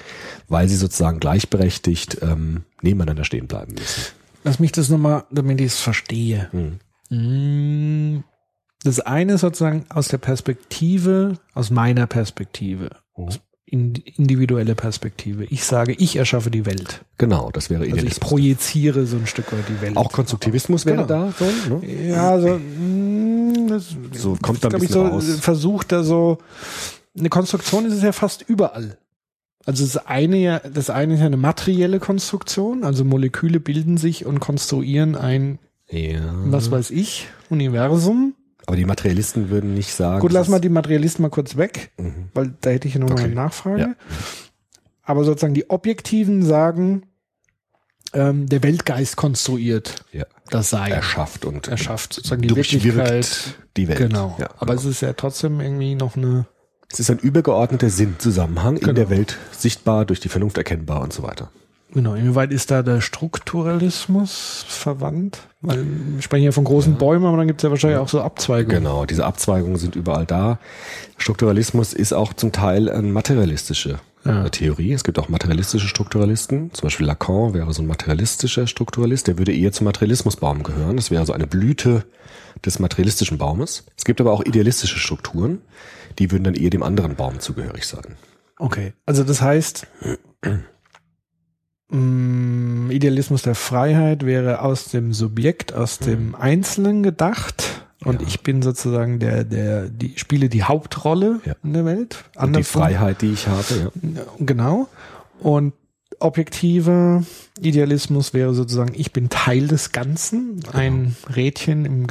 weil 0.48 0.68
sie 0.68 0.76
sozusagen 0.76 1.20
gleichberechtigt 1.20 2.18
ähm, 2.22 2.64
nebeneinander 2.82 3.24
stehen 3.24 3.46
bleiben 3.46 3.74
müssen. 3.74 4.02
Lass 4.44 4.58
mich 4.60 4.72
das 4.72 4.88
nochmal, 4.88 5.24
damit 5.30 5.60
ich 5.60 5.66
es 5.66 5.80
verstehe. 5.80 6.48
Hm. 6.52 6.78
Mm, 7.10 8.24
Das 8.84 9.00
eine 9.00 9.34
ist 9.34 9.40
sozusagen 9.40 9.86
aus 9.90 10.08
der 10.08 10.18
Perspektive, 10.18 11.34
aus 11.54 11.70
meiner 11.70 12.06
Perspektive, 12.06 12.90
Mhm. 13.16 13.30
Individuelle 13.70 14.74
Perspektive. 14.74 15.44
Ich 15.44 15.64
sage, 15.64 15.92
ich 15.92 16.16
erschaffe 16.16 16.50
die 16.50 16.64
Welt. 16.66 17.04
Genau, 17.18 17.50
das 17.52 17.70
wäre 17.70 17.80
Also 17.80 17.88
ich 17.90 17.94
Idealismus. 17.98 18.28
projiziere 18.28 19.06
so 19.06 19.16
ein 19.16 19.26
Stück 19.26 19.52
weit 19.52 19.64
die 19.68 19.80
Welt. 19.80 19.96
auch 19.96 20.10
Konstruktivismus 20.12 20.86
wäre 20.86 21.06
Genau. 21.06 21.08
da 21.08 21.32
so, 21.38 21.74
ne? 21.74 22.08
Ja, 22.08 22.40
so, 22.40 22.48
mm, 22.58 23.68
das, 23.68 23.94
So 24.12 24.36
kommt 24.40 24.64
da 24.64 24.68
ein 24.68 24.72
bisschen 24.80 24.88
so 24.92 25.06
raus. 25.06 25.24
versucht 25.40 25.92
da 25.92 26.02
so, 26.02 26.38
eine 27.18 27.28
Konstruktion 27.28 27.84
ist 27.86 27.94
es 27.94 28.02
ja 28.02 28.12
fast 28.12 28.42
überall. 28.48 28.98
Also 29.66 29.84
das 29.84 29.98
eine 30.06 30.38
ja, 30.38 30.60
das 30.60 30.88
eine 30.88 31.14
ist 31.14 31.20
ja 31.20 31.26
eine 31.26 31.36
materielle 31.36 31.98
Konstruktion, 32.00 32.84
also 32.84 33.04
Moleküle 33.04 33.60
bilden 33.60 33.98
sich 33.98 34.24
und 34.24 34.40
konstruieren 34.40 35.14
ein, 35.14 35.58
Ja. 35.90 36.32
was 36.46 36.70
weiß 36.70 36.90
ich, 36.90 37.26
Universum. 37.50 38.34
Aber 38.68 38.76
die 38.76 38.84
Materialisten 38.84 39.48
würden 39.48 39.72
nicht 39.72 39.94
sagen. 39.94 40.20
Gut, 40.20 40.30
lass 40.30 40.48
mal 40.48 40.60
die 40.60 40.68
Materialisten 40.68 41.22
mal 41.22 41.30
kurz 41.30 41.56
weg, 41.56 41.90
Mhm. 41.96 42.28
weil 42.34 42.52
da 42.60 42.68
hätte 42.68 42.86
ich 42.86 42.92
ja 42.92 43.00
noch 43.00 43.08
mal 43.08 43.14
Okay. 43.14 43.24
eine 43.24 43.34
Nachfrage. 43.34 43.80
Ja. 43.80 43.94
Aber 45.04 45.24
sozusagen 45.24 45.54
die 45.54 45.70
Objektiven 45.70 46.42
sagen, 46.44 47.04
ähm, 48.12 48.46
der 48.46 48.62
Weltgeist 48.62 49.16
konstruiert 49.16 50.04
Ja. 50.12 50.26
das 50.50 50.68
Sein. 50.68 50.92
Erschafft 50.92 51.46
und 51.46 51.66
erschafft 51.68 52.12
sozusagen 52.12 52.42
die 52.42 52.48
durchwirkt 52.48 52.84
Wirklichkeit. 52.84 53.54
die 53.78 53.88
Welt. 53.88 53.98
Genau. 54.00 54.36
Ja, 54.38 54.48
Aber 54.58 54.66
genau. 54.74 54.80
es 54.80 54.84
ist 54.84 55.00
ja 55.00 55.14
trotzdem 55.14 55.60
irgendwie 55.60 55.94
noch 55.94 56.16
eine. 56.18 56.44
Es 56.90 57.00
ist 57.00 57.10
ein 57.10 57.18
übergeordneter 57.18 57.88
Sinnzusammenhang 57.88 58.74
in 58.76 58.80
Genau. 58.80 58.92
der 58.92 59.08
Welt 59.08 59.38
sichtbar, 59.52 60.04
durch 60.04 60.20
die 60.20 60.28
Vernunft 60.28 60.58
erkennbar 60.58 61.00
und 61.00 61.14
so 61.14 61.22
weiter. 61.22 61.50
Genau, 61.92 62.14
inwieweit 62.14 62.52
ist 62.52 62.70
da 62.70 62.82
der 62.82 63.00
Strukturalismus 63.00 64.64
verwandt? 64.68 65.48
Weil 65.62 65.84
wir 65.86 66.22
sprechen 66.22 66.44
ja 66.44 66.52
von 66.52 66.64
großen 66.64 66.96
Bäumen, 66.96 67.24
aber 67.24 67.38
dann 67.38 67.46
gibt 67.46 67.60
es 67.60 67.64
ja 67.64 67.70
wahrscheinlich 67.70 67.98
auch 67.98 68.08
so 68.08 68.20
Abzweigungen. 68.20 68.78
Genau, 68.84 69.06
diese 69.06 69.24
Abzweigungen 69.24 69.76
sind 69.76 69.96
überall 69.96 70.26
da. 70.26 70.58
Strukturalismus 71.16 71.94
ist 71.94 72.12
auch 72.12 72.32
zum 72.34 72.52
Teil 72.52 72.90
eine 72.90 73.08
materialistische 73.08 73.98
Ja. 74.24 74.44
äh, 74.44 74.50
Theorie. 74.50 74.92
Es 74.92 75.02
gibt 75.02 75.18
auch 75.18 75.28
materialistische 75.30 75.88
Strukturalisten. 75.88 76.72
Zum 76.74 76.86
Beispiel 76.86 77.06
Lacan 77.06 77.54
wäre 77.54 77.72
so 77.72 77.82
ein 77.82 77.86
materialistischer 77.86 78.66
Strukturalist. 78.66 79.26
Der 79.26 79.38
würde 79.38 79.54
eher 79.54 79.72
zum 79.72 79.86
Materialismusbaum 79.86 80.62
gehören. 80.64 80.96
Das 80.96 81.10
wäre 81.10 81.24
so 81.24 81.32
eine 81.32 81.46
Blüte 81.46 82.04
des 82.66 82.78
materialistischen 82.80 83.38
Baumes. 83.38 83.84
Es 83.96 84.04
gibt 84.04 84.20
aber 84.20 84.32
auch 84.32 84.44
idealistische 84.44 84.98
Strukturen. 84.98 85.62
Die 86.18 86.30
würden 86.30 86.44
dann 86.44 86.54
eher 86.54 86.70
dem 86.70 86.82
anderen 86.82 87.14
Baum 87.16 87.40
zugehörig 87.40 87.86
sein. 87.86 88.16
Okay, 88.58 88.92
also 89.06 89.22
das 89.24 89.40
heißt, 89.40 89.86
mh, 91.90 92.92
Idealismus 92.92 93.42
der 93.42 93.54
Freiheit 93.54 94.24
wäre 94.26 94.62
aus 94.62 94.86
dem 94.86 95.12
Subjekt, 95.12 95.72
aus 95.74 95.98
dem 95.98 96.34
Einzelnen 96.34 97.02
gedacht. 97.02 97.84
Und 98.04 98.22
Ja. 98.22 98.28
ich 98.28 98.40
bin 98.42 98.62
sozusagen 98.62 99.18
der, 99.18 99.44
der, 99.44 99.88
die 99.88 100.14
spiele 100.16 100.48
die 100.48 100.62
Hauptrolle 100.62 101.40
Ja. 101.44 101.54
in 101.64 101.72
der 101.72 101.84
Welt. 101.84 102.24
Und 102.36 102.56
die 102.56 102.62
Freiheit, 102.62 103.22
die 103.22 103.32
ich 103.32 103.48
habe, 103.48 103.90
ja. 104.14 104.22
Genau. 104.38 104.88
Und 105.40 105.72
objektiver 106.20 107.22
Idealismus 107.60 108.34
wäre 108.34 108.54
sozusagen, 108.54 108.92
ich 108.94 109.12
bin 109.12 109.28
Teil 109.30 109.68
des 109.68 109.92
Ganzen, 109.92 110.60
ein 110.72 111.16
Rädchen 111.34 111.84
im 111.84 112.06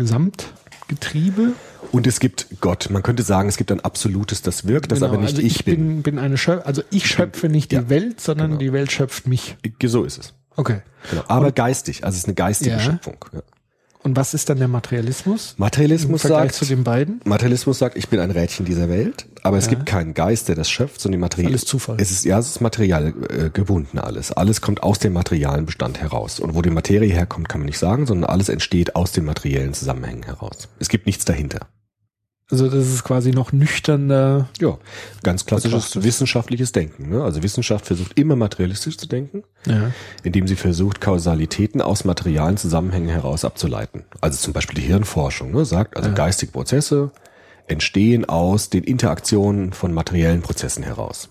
Gesamtgetriebe. 0.88 1.53
Und 1.91 2.08
es 2.08 2.20
gibt 2.20 2.48
Gott. 2.62 2.89
Man 2.89 3.03
könnte 3.03 3.24
sagen, 3.24 3.50
es 3.50 3.58
gibt 3.58 3.72
ein 3.72 3.79
absolutes, 3.82 4.41
das 4.41 4.67
wirkt, 4.67 4.91
das 4.91 5.00
Genau, 5.00 5.12
aber 5.12 5.22
nicht 5.22 5.36
also 5.36 5.41
ich, 5.41 5.63
bin. 5.65 6.01
bin. 6.01 6.20
eine 6.20 6.38
Schöp 6.38 6.65
also 6.65 6.82
ich 6.91 7.08
schöpfe 7.08 7.50
nicht 7.50 7.72
die 7.72 7.75
ja, 7.75 7.89
Welt, 7.89 8.20
sondern 8.20 8.51
genau. 8.51 8.60
die 8.60 8.74
Welt 8.74 8.91
schöpft 8.91 9.27
mich. 9.27 9.58
So 9.84 10.03
ist 10.03 10.17
es. 10.17 10.34
Okay. 10.56 10.82
Genau. 11.10 11.24
Aber 11.27 11.51
geistig, 11.51 12.03
also 12.03 12.15
es 12.15 12.24
ist 12.24 12.27
eine 12.27 12.36
geistige 12.36 12.72
Ja. 12.72 12.79
Schöpfung. 12.79 13.17
Ja. 13.32 13.41
Und 14.07 14.15
was 14.15 14.33
ist 14.33 14.47
dann 14.49 14.57
der 14.57 14.69
Materialismus? 14.69 15.55
Materialismus 15.57 16.21
sagt, 16.21 16.53
zu 16.55 16.63
den 16.63 16.85
beiden? 16.85 17.19
Materialismus 17.25 17.77
sagt, 17.77 17.97
ich 17.97 18.07
bin 18.07 18.21
ein 18.21 18.31
Rädchen 18.31 18.65
dieser 18.65 18.87
Welt, 18.87 19.25
aber 19.43 19.57
es 19.57 19.65
Ja. 19.65 19.71
gibt 19.71 19.85
keinen 19.85 20.13
Geist, 20.13 20.47
der 20.47 20.55
das 20.55 20.69
schöpft, 20.69 21.01
sondern 21.01 21.19
die 21.19 21.21
Materie. 21.23 21.49
Alles 21.49 21.65
Zufall. 21.65 21.97
Es 21.99 22.09
ist, 22.09 22.23
ja, 22.23 22.39
es 22.39 22.47
ist 22.51 22.61
material 22.61 23.13
äh, 23.29 23.49
gebunden 23.49 23.99
alles. 23.99 24.31
Alles 24.31 24.61
kommt 24.61 24.81
aus 24.81 24.99
dem 24.99 25.11
materialen 25.11 25.65
Bestand 25.65 25.99
heraus. 25.99 26.39
Und 26.39 26.55
wo 26.55 26.61
die 26.61 26.69
Materie 26.69 27.11
herkommt, 27.11 27.49
kann 27.49 27.59
man 27.59 27.65
nicht 27.65 27.79
sagen, 27.79 28.05
sondern 28.05 28.29
alles 28.29 28.47
entsteht 28.47 28.95
aus 28.95 29.11
den 29.11 29.25
materiellen 29.25 29.73
Zusammenhängen 29.73 30.23
heraus. 30.23 30.69
Es 30.79 30.87
gibt 30.87 31.05
nichts 31.05 31.25
dahinter. 31.25 31.67
Also 32.49 32.69
das 32.69 32.87
ist 32.87 33.03
quasi 33.03 33.31
noch 33.31 33.51
nüchterner. 33.51 34.47
Ja, 34.61 34.77
ganz 35.21 35.45
klassisches 35.45 35.85
Betrachtet. 35.87 36.03
wissenschaftliches 36.03 36.71
Denken. 36.71 37.09
Ne? 37.09 37.21
Also 37.21 37.43
Wissenschaft 37.43 37.85
versucht 37.85 38.17
immer 38.17 38.37
materialistisch 38.37 38.97
zu 38.97 39.05
denken, 39.05 39.43
Ja. 39.65 39.91
indem 40.23 40.47
sie 40.47 40.55
versucht, 40.55 41.01
Kausalitäten 41.01 41.81
aus 41.81 42.05
materialen 42.05 42.55
Zusammenhängen 42.55 43.09
heraus 43.09 43.43
abzuleiten. 43.43 44.05
Also 44.21 44.37
zum 44.37 44.53
Beispiel 44.53 44.75
die 44.81 44.87
Hirnforschung 44.87 45.51
ne? 45.51 45.65
sagt, 45.65 45.97
also 45.97 46.07
Ja. 46.09 46.15
geistige 46.15 46.53
Prozesse 46.53 47.11
entstehen 47.67 48.23
aus 48.23 48.69
den 48.69 48.85
Interaktionen 48.85 49.73
von 49.73 49.93
materiellen 49.93 50.41
Prozessen 50.41 50.83
heraus. 50.83 51.27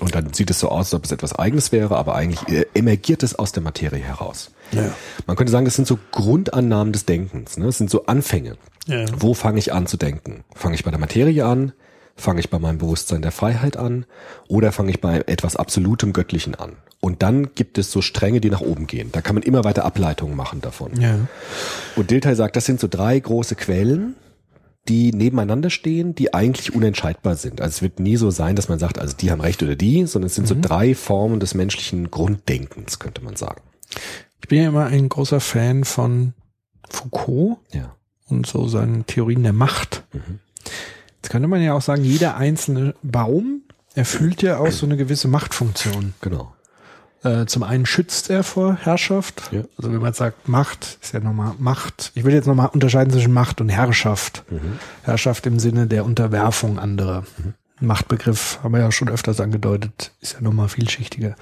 Und 0.00 0.14
dann 0.14 0.32
sieht 0.32 0.50
es 0.50 0.58
so 0.58 0.68
aus, 0.70 0.86
als 0.86 0.94
ob 0.94 1.04
es 1.04 1.12
etwas 1.12 1.34
Eigenes 1.34 1.70
wäre, 1.72 1.96
aber 1.96 2.14
eigentlich 2.16 2.48
äh, 2.48 2.64
emergiert 2.74 3.22
es 3.22 3.34
aus 3.38 3.52
der 3.52 3.62
Materie 3.62 4.00
heraus. 4.02 4.50
Ja. 4.72 4.94
Man 5.26 5.36
könnte 5.36 5.50
sagen, 5.52 5.64
das 5.64 5.76
sind 5.76 5.86
so 5.86 5.98
Grundannahmen 6.12 6.92
des 6.92 7.06
Denkens. 7.06 7.56
Ne? 7.56 7.66
Das 7.66 7.78
sind 7.78 7.90
so 7.90 8.06
Anfänge. 8.06 8.56
Ja. 8.86 9.04
Wo 9.16 9.34
fange 9.34 9.58
ich 9.58 9.72
an 9.72 9.86
zu 9.86 9.96
denken? 9.96 10.44
Fange 10.54 10.74
ich 10.74 10.84
bei 10.84 10.90
der 10.90 11.00
Materie 11.00 11.44
an? 11.44 11.72
Fange 12.16 12.40
ich 12.40 12.50
bei 12.50 12.58
meinem 12.58 12.78
Bewusstsein 12.78 13.22
der 13.22 13.32
Freiheit 13.32 13.76
an? 13.76 14.04
Oder 14.48 14.72
fange 14.72 14.90
ich 14.90 15.00
bei 15.00 15.22
etwas 15.26 15.56
absolutem 15.56 16.12
Göttlichen 16.12 16.54
an? 16.54 16.76
Und 17.00 17.22
dann 17.22 17.54
gibt 17.54 17.78
es 17.78 17.90
so 17.90 18.02
Stränge, 18.02 18.40
die 18.40 18.50
nach 18.50 18.60
oben 18.60 18.86
gehen. 18.86 19.10
Da 19.12 19.22
kann 19.22 19.34
man 19.34 19.42
immer 19.42 19.64
weiter 19.64 19.84
Ableitungen 19.84 20.36
machen 20.36 20.60
davon. 20.60 21.00
Ja. 21.00 21.18
Und 21.96 22.10
Dilthey 22.10 22.34
sagt, 22.34 22.56
das 22.56 22.66
sind 22.66 22.78
so 22.78 22.88
drei 22.88 23.18
große 23.18 23.54
Quellen, 23.54 24.16
die 24.88 25.12
nebeneinander 25.12 25.70
stehen, 25.70 26.14
die 26.14 26.34
eigentlich 26.34 26.74
unentscheidbar 26.74 27.36
sind. 27.36 27.60
Also 27.60 27.76
es 27.76 27.82
wird 27.82 28.00
nie 28.00 28.16
so 28.16 28.30
sein, 28.30 28.56
dass 28.56 28.68
man 28.68 28.78
sagt, 28.78 28.98
also 28.98 29.16
die 29.16 29.30
haben 29.30 29.40
recht 29.40 29.62
oder 29.62 29.76
die, 29.76 30.04
sondern 30.06 30.26
es 30.26 30.34
sind 30.34 30.46
so 30.46 30.56
drei 30.60 30.94
Formen 30.94 31.40
des 31.40 31.54
menschlichen 31.54 32.10
Grunddenkens, 32.10 32.98
könnte 32.98 33.22
man 33.22 33.36
sagen. 33.36 33.62
Ich 34.42 34.48
bin 34.48 34.62
ja 34.62 34.68
immer 34.68 34.86
ein 34.86 35.08
großer 35.08 35.40
Fan 35.40 35.84
von 35.84 36.32
Foucault 36.88 37.58
Ja. 37.72 37.94
und 38.28 38.46
so 38.46 38.66
seinen 38.68 39.06
Theorien 39.06 39.42
der 39.42 39.52
Macht. 39.52 40.04
Jetzt 41.22 41.30
könnte 41.30 41.48
man 41.48 41.62
ja 41.62 41.74
auch 41.74 41.82
sagen, 41.82 42.04
jeder 42.04 42.36
einzelne 42.36 42.94
Baum 43.02 43.62
erfüllt 43.94 44.42
ja 44.42 44.58
auch 44.58 44.70
so 44.70 44.86
eine 44.86 44.96
gewisse 44.96 45.28
Machtfunktion. 45.28 46.14
Genau. 46.20 46.54
Äh, 47.22 47.44
zum 47.44 47.62
einen 47.64 47.84
schützt 47.84 48.30
er 48.30 48.42
vor 48.42 48.76
Herrschaft. 48.76 49.50
Ja. 49.52 49.62
Also 49.76 49.92
wenn 49.92 50.00
man 50.00 50.14
sagt 50.14 50.48
Macht, 50.48 50.98
ist 51.02 51.12
ja 51.12 51.20
nochmal 51.20 51.52
Macht. 51.58 52.12
Ich 52.14 52.24
will 52.24 52.32
jetzt 52.32 52.46
nochmal 52.46 52.68
unterscheiden 52.72 53.12
zwischen 53.12 53.34
Macht 53.34 53.60
und 53.60 53.68
Herrschaft. 53.68 54.44
Herrschaft 55.02 55.44
im 55.46 55.58
Sinne 55.58 55.86
der 55.86 56.06
Unterwerfung 56.06 56.78
anderer. 56.78 57.24
Machtbegriff 57.80 58.58
haben 58.62 58.72
wir 58.72 58.80
ja 58.80 58.92
schon 58.92 59.08
öfters 59.08 59.40
angedeutet, 59.40 60.12
ist 60.20 60.34
ja 60.34 60.40
nochmal 60.40 60.68
vielschichtiger. 60.68 61.34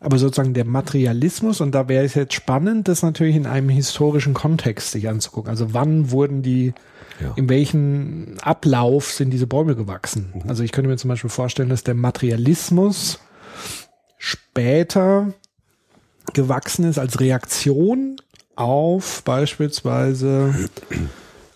Aber 0.00 0.16
sozusagen 0.18 0.54
der 0.54 0.64
Materialismus, 0.64 1.60
und 1.60 1.72
da 1.74 1.86
wäre 1.88 2.04
es 2.04 2.14
jetzt 2.14 2.32
spannend, 2.32 2.88
das 2.88 3.02
natürlich 3.02 3.36
in 3.36 3.46
einem 3.46 3.68
historischen 3.68 4.32
Kontext 4.32 4.92
sich 4.92 5.08
anzugucken. 5.08 5.50
Also 5.50 5.74
wann 5.74 6.10
wurden 6.10 6.42
die, 6.42 6.72
Ja. 7.20 7.34
in 7.36 7.50
welchem 7.50 8.36
Ablauf 8.40 9.12
sind 9.12 9.30
diese 9.30 9.46
Bäume 9.46 9.76
gewachsen? 9.76 10.32
Also 10.48 10.62
ich 10.62 10.72
könnte 10.72 10.88
mir 10.88 10.96
zum 10.96 11.08
Beispiel 11.08 11.28
vorstellen, 11.28 11.68
dass 11.68 11.84
der 11.84 11.94
Materialismus 11.94 13.18
später 14.16 15.34
gewachsen 16.32 16.84
ist 16.84 16.98
als 16.98 17.20
Reaktion 17.20 18.16
auf 18.56 19.22
beispielsweise 19.24 20.54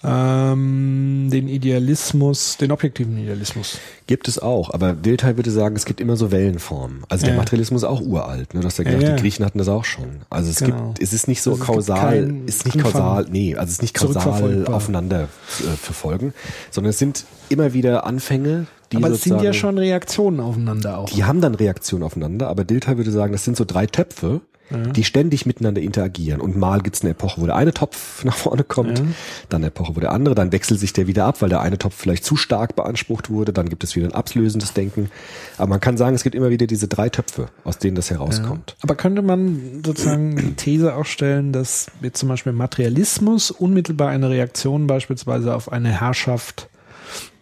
ähm, 0.05 1.29
den 1.33 1.49
Idealismus, 1.49 2.57
den 2.59 2.71
objektiven 2.73 3.17
Idealismus. 3.19 3.79
Gibt 4.07 4.29
es 4.29 4.39
auch, 4.39 4.73
aber 4.73 4.93
Dilthey 4.93 5.37
würde 5.37 5.51
sagen, 5.51 5.77
es 5.77 5.85
gibt 5.87 6.01
immer 6.01 6.17
so 6.17 6.31
Wellenformen. 6.31 7.05
Also 7.09 7.25
der 7.25 7.35
Ja. 7.35 7.41
Materialismus 7.41 7.83
ist 7.83 7.89
auch 7.89 8.01
uralt, 8.01 8.53
ne? 8.55 8.61
Das 8.61 8.77
ja 8.79 8.85
Ja, 8.85 8.91
gesagt, 8.91 9.09
ja. 9.09 9.17
die 9.17 9.23
Griechen 9.23 9.45
hatten 9.45 9.59
das 9.59 9.69
auch 9.69 9.85
schon. 9.85 10.23
Also 10.31 10.51
es 10.51 10.59
Genau. 10.59 10.89
gibt, 10.89 11.03
es 11.03 11.13
ist 11.13 11.27
nicht 11.29 11.43
so 11.43 11.53
Also 11.53 11.65
kausal, 11.65 12.35
ist 12.47 12.65
nicht 12.67 12.77
Anfang 12.77 12.93
kausal, 12.93 13.27
nee, 13.31 13.55
also 13.57 13.65
es 13.67 13.73
ist 13.73 13.83
nicht 13.83 13.95
kausal 13.95 14.67
aufeinander 14.67 15.23
äh, 15.61 15.77
verfolgen, 15.77 16.35
sondern 16.71 16.91
es 16.91 16.99
sind 16.99 17.25
immer 17.49 17.73
wieder 17.73 18.05
Anfänge, 18.07 18.67
die 18.93 18.99
Aber 18.99 19.11
es 19.11 19.23
sind 19.23 19.41
ja 19.43 19.53
schon 19.53 19.79
Reaktionen 19.79 20.41
aufeinander 20.41 20.99
auch. 20.99 21.09
die 21.09 21.25
haben 21.25 21.41
dann 21.41 21.55
Reaktionen 21.55 22.03
aufeinander, 22.05 22.49
aber 22.49 22.65
Dilthey 22.65 22.97
würde 22.99 23.11
sagen, 23.11 23.33
das 23.33 23.45
sind 23.45 23.57
so 23.57 23.65
drei 23.65 23.87
Töpfe, 23.87 24.41
die 24.71 25.05
ständig 25.05 25.45
miteinander 25.47 25.83
interagieren. 25.83 26.41
Und 26.41 26.57
mal 26.57 26.81
gibt 26.81 26.97
es 26.97 27.03
eine 27.03 27.11
Epoche, 27.11 27.41
wo 27.41 27.47
der 27.47 27.55
eine 27.55 27.73
Topf 27.75 28.25
nach 28.25 28.35
vorne 28.35 28.65
kommt, 28.65 28.99
Ja. 28.99 29.05
dann 29.51 29.59
eine 29.61 29.67
Epoche, 29.67 29.95
wo 29.95 30.01
der 30.01 30.11
andere, 30.11 30.35
dann 30.35 30.53
wechselt 30.53 30.81
sich 30.81 30.93
der 30.95 31.07
wieder 31.07 31.27
ab, 31.27 31.43
weil 31.43 31.51
der 31.51 31.61
eine 31.61 31.77
Topf 31.79 31.95
vielleicht 31.95 32.25
zu 32.25 32.35
stark 32.37 32.75
beansprucht 32.75 33.29
wurde, 33.31 33.53
dann 33.53 33.69
gibt 33.69 33.85
es 33.85 33.95
wieder 33.95 34.07
ein 34.09 34.15
abslösendes 34.15 34.73
Denken. 34.73 35.11
Aber 35.59 35.69
man 35.69 35.81
kann 35.81 35.97
sagen, 35.99 36.17
es 36.17 36.23
gibt 36.23 36.35
immer 36.35 36.51
wieder 36.51 36.67
diese 36.67 36.89
drei 36.89 37.09
Töpfe, 37.11 37.49
aus 37.63 37.79
denen 37.79 37.95
das 37.95 38.11
herauskommt. 38.11 38.75
Aber 38.81 38.95
könnte 38.95 39.21
man 39.23 39.83
sozusagen 39.85 40.37
die 40.37 40.55
These 40.55 40.95
aufstellen, 40.95 41.53
dass 41.53 41.87
jetzt 42.03 42.19
zum 42.19 42.31
Beispiel 42.31 42.53
Materialismus 42.53 43.51
unmittelbar 43.51 44.09
eine 44.09 44.31
Reaktion 44.31 44.87
beispielsweise 44.87 45.55
auf 45.55 45.71
eine 45.71 45.91
Herrschaft 46.01 46.69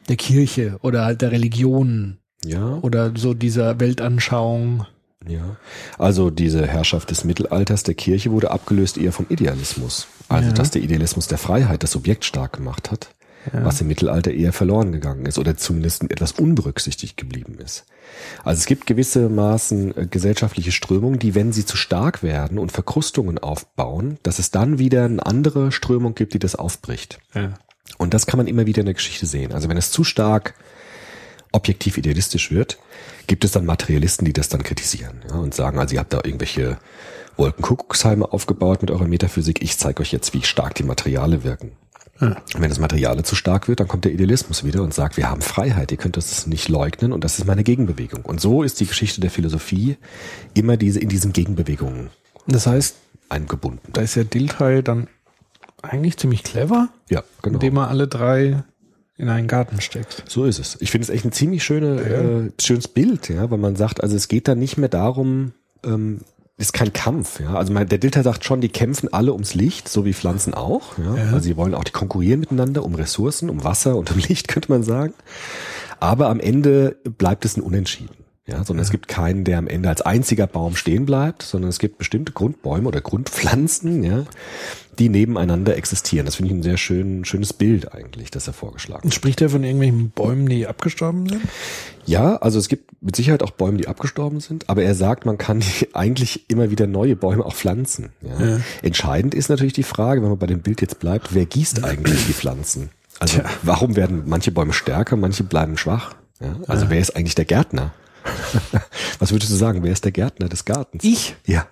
der 0.08 0.16
Kirche 0.16 0.76
oder 0.82 1.04
halt 1.04 1.22
der 1.22 1.30
Religion 1.30 2.18
Ja, 2.44 2.78
oder 2.82 3.12
so 3.16 3.32
dieser 3.32 3.78
Weltanschauung. 3.78 4.86
Ja. 5.26 5.56
Also 5.98 6.30
diese 6.30 6.66
Herrschaft 6.66 7.10
des 7.10 7.24
Mittelalters 7.24 7.82
der 7.82 7.94
Kirche 7.94 8.30
wurde 8.30 8.50
abgelöst 8.50 8.98
eher 8.98 9.12
vom 9.12 9.26
Idealismus. 9.28 10.06
Also 10.28 10.48
Ja. 10.48 10.54
dass 10.54 10.70
der 10.70 10.82
Idealismus 10.82 11.26
der 11.28 11.38
Freiheit 11.38 11.82
das 11.82 11.92
Subjekt 11.92 12.24
stark 12.24 12.54
gemacht 12.54 12.90
hat, 12.90 13.08
was 13.52 13.80
im 13.80 13.88
Mittelalter 13.88 14.30
eher 14.32 14.52
verloren 14.52 14.92
gegangen 14.92 15.26
ist 15.26 15.38
oder 15.38 15.56
zumindest 15.56 16.04
etwas 16.10 16.32
unberücksichtigt 16.32 17.16
geblieben 17.16 17.58
ist. 17.58 17.84
Also 18.44 18.60
es 18.60 18.66
gibt 18.66 18.86
gewisse 18.86 19.28
Maßen 19.28 19.96
äh, 19.96 20.06
gesellschaftliche 20.06 20.70
Strömungen, 20.72 21.18
die, 21.18 21.34
wenn 21.34 21.52
sie 21.52 21.64
zu 21.64 21.76
stark 21.76 22.22
werden 22.22 22.58
und 22.58 22.70
Verkrustungen 22.72 23.38
aufbauen, 23.38 24.18
dass 24.22 24.38
es 24.38 24.50
dann 24.50 24.78
wieder 24.78 25.04
eine 25.06 25.24
andere 25.24 25.72
Strömung 25.72 26.14
gibt, 26.14 26.34
die 26.34 26.38
das 26.38 26.54
aufbricht. 26.54 27.18
Ja. 27.34 27.54
Und 27.98 28.14
das 28.14 28.26
kann 28.26 28.38
man 28.38 28.46
immer 28.46 28.66
wieder 28.66 28.80
in 28.80 28.86
der 28.86 28.94
Geschichte 28.94 29.26
sehen. 29.26 29.52
Also 29.52 29.68
wenn 29.68 29.76
es 29.76 29.90
zu 29.90 30.04
stark 30.04 30.54
objektiv 31.52 31.98
idealistisch 31.98 32.50
wird, 32.50 32.78
gibt 33.26 33.44
es 33.44 33.52
dann 33.52 33.64
Materialisten, 33.64 34.24
die 34.24 34.32
das 34.32 34.48
dann 34.48 34.62
kritisieren 34.62 35.20
ja, 35.28 35.36
und 35.36 35.54
sagen, 35.54 35.78
also 35.78 35.94
ihr 35.94 36.00
habt 36.00 36.12
da 36.12 36.20
irgendwelche 36.24 36.78
Wolkenkuckucksheime 37.36 38.32
aufgebaut 38.32 38.82
mit 38.82 38.90
eurer 38.90 39.06
Metaphysik. 39.06 39.62
Ich 39.62 39.78
zeige 39.78 40.00
euch 40.02 40.12
jetzt, 40.12 40.34
wie 40.34 40.42
stark 40.42 40.74
die 40.74 40.82
Materiale 40.82 41.44
wirken. 41.44 41.72
Ja. 42.20 42.28
Und 42.54 42.60
wenn 42.60 42.68
das 42.68 42.78
Materiale 42.78 43.22
zu 43.22 43.34
stark 43.34 43.68
wird, 43.68 43.80
dann 43.80 43.88
kommt 43.88 44.04
der 44.04 44.12
Idealismus 44.12 44.64
wieder 44.64 44.82
und 44.82 44.92
sagt, 44.94 45.16
wir 45.16 45.28
haben 45.28 45.40
Freiheit, 45.40 45.90
ihr 45.90 45.96
könnt 45.98 46.16
das 46.16 46.46
nicht 46.46 46.68
leugnen 46.68 47.12
und 47.12 47.24
das 47.24 47.38
ist 47.38 47.46
meine 47.46 47.64
Gegenbewegung. 47.64 48.24
Und 48.24 48.40
so 48.40 48.62
ist 48.62 48.78
die 48.80 48.86
Geschichte 48.86 49.20
der 49.20 49.30
Philosophie 49.30 49.96
immer 50.54 50.76
diese 50.76 51.00
in 51.00 51.08
diesen 51.08 51.32
Gegenbewegungen 51.32 52.10
Das 52.46 52.66
heißt, 52.66 52.96
eingebunden. 53.28 53.92
da 53.92 54.02
ist 54.02 54.14
ja 54.14 54.24
Dilthey 54.24 54.82
dann 54.82 55.08
eigentlich 55.80 56.16
ziemlich 56.18 56.44
clever, 56.44 56.90
Ja, 57.08 57.24
genau. 57.40 57.54
indem 57.54 57.76
er 57.78 57.88
alle 57.88 58.06
drei 58.06 58.62
in 59.22 59.28
einen 59.28 59.46
Garten 59.46 59.80
steckt. 59.80 60.24
So 60.28 60.44
ist 60.44 60.58
es. 60.58 60.76
Ich 60.80 60.90
finde 60.90 61.04
es 61.04 61.10
echt 61.10 61.24
ein 61.24 61.30
ziemlich 61.30 61.62
schöne, 61.62 62.00
äh, 62.00 62.50
schönes 62.60 62.88
Bild, 62.88 63.28
ja, 63.28 63.52
weil 63.52 63.58
man 63.58 63.76
sagt, 63.76 64.02
also 64.02 64.16
es 64.16 64.26
geht 64.26 64.48
da 64.48 64.56
nicht 64.56 64.78
mehr 64.78 64.88
darum, 64.88 65.52
ähm, 65.86 66.22
ist 66.58 66.72
kein 66.72 66.92
Kampf, 66.92 67.38
ja. 67.38 67.54
Also 67.54 67.72
mein, 67.72 67.88
der 67.88 67.98
Dilter 67.98 68.24
sagt 68.24 68.44
schon, 68.44 68.60
die 68.60 68.68
kämpfen 68.68 69.12
alle 69.12 69.32
ums 69.32 69.54
Licht, 69.54 69.88
so 69.88 70.04
wie 70.04 70.12
Pflanzen 70.12 70.54
auch. 70.54 70.98
Ja? 70.98 71.16
Ja. 71.16 71.24
Also 71.26 71.44
sie 71.44 71.56
wollen 71.56 71.74
auch 71.74 71.84
die 71.84 71.92
konkurrieren 71.92 72.40
miteinander 72.40 72.84
um 72.84 72.96
Ressourcen, 72.96 73.48
um 73.48 73.62
Wasser 73.62 73.96
und 73.96 74.10
um 74.10 74.18
Licht, 74.28 74.48
könnte 74.48 74.72
man 74.72 74.82
sagen. 74.82 75.14
Aber 76.00 76.28
am 76.28 76.40
Ende 76.40 76.96
bleibt 77.04 77.44
es 77.44 77.56
ein 77.56 77.62
Unentschieden. 77.62 78.16
Ja, 78.44 78.64
sondern 78.64 78.82
es 78.82 78.90
gibt 78.90 79.06
keinen, 79.06 79.44
der 79.44 79.58
am 79.58 79.68
Ende 79.68 79.88
als 79.88 80.02
einziger 80.02 80.48
Baum 80.48 80.74
stehen 80.74 81.06
bleibt, 81.06 81.44
sondern 81.44 81.68
es 81.68 81.78
gibt 81.78 81.98
bestimmte 81.98 82.32
Grundbäume 82.32 82.88
oder 82.88 83.00
Grundpflanzen, 83.00 84.02
ja, 84.02 84.24
die 84.98 85.08
nebeneinander 85.08 85.76
existieren. 85.76 86.26
Das 86.26 86.34
finde 86.34 86.50
ich 86.52 86.58
ein 86.58 86.62
sehr 86.64 86.76
schön, 86.76 87.24
schönes 87.24 87.52
Bild 87.52 87.94
eigentlich, 87.94 88.32
das 88.32 88.48
er 88.48 88.52
vorgeschlagen 88.52 89.04
hat. 89.04 89.14
Spricht 89.14 89.40
er 89.42 89.48
von 89.48 89.62
irgendwelchen 89.62 90.10
Bäumen, 90.10 90.48
die 90.48 90.66
abgestorben 90.66 91.28
sind? 91.28 91.42
Ja, 92.04 92.34
also 92.36 92.58
es 92.58 92.68
gibt 92.68 92.90
mit 93.00 93.14
Sicherheit 93.14 93.44
auch 93.44 93.52
Bäume, 93.52 93.78
die 93.78 93.86
abgestorben 93.86 94.40
sind, 94.40 94.68
aber 94.68 94.82
er 94.82 94.96
sagt, 94.96 95.24
man 95.24 95.38
kann 95.38 95.62
eigentlich 95.92 96.50
immer 96.50 96.72
wieder 96.72 96.88
neue 96.88 97.14
Bäume 97.14 97.46
auch 97.46 97.54
pflanzen. 97.54 98.08
Ja. 98.22 98.44
Ja. 98.44 98.60
Entscheidend 98.82 99.36
ist 99.36 99.50
natürlich 99.50 99.72
die 99.72 99.84
Frage, 99.84 100.20
wenn 100.20 100.30
man 100.30 100.38
bei 100.38 100.48
dem 100.48 100.62
Bild 100.62 100.80
jetzt 100.80 100.98
bleibt, 100.98 101.32
wer 101.32 101.46
gießt 101.46 101.84
eigentlich 101.84 102.26
die 102.26 102.32
Pflanzen? 102.32 102.90
Also 103.20 103.38
Tja. 103.38 103.48
warum 103.62 103.94
werden 103.94 104.24
manche 104.26 104.50
Bäume 104.50 104.72
stärker, 104.72 105.14
manche 105.14 105.44
bleiben 105.44 105.78
schwach? 105.78 106.16
Ja. 106.40 106.56
Also 106.66 106.90
wer 106.90 106.98
ist 106.98 107.14
eigentlich 107.14 107.36
der 107.36 107.44
Gärtner? 107.44 107.92
Was 109.18 109.32
würdest 109.32 109.52
du 109.52 109.56
sagen? 109.56 109.82
Wer 109.82 109.92
ist 109.92 110.04
der 110.04 110.12
Gärtner 110.12 110.48
des 110.48 110.64
Gartens? 110.64 111.04
Ich? 111.04 111.36
Ja. 111.46 111.66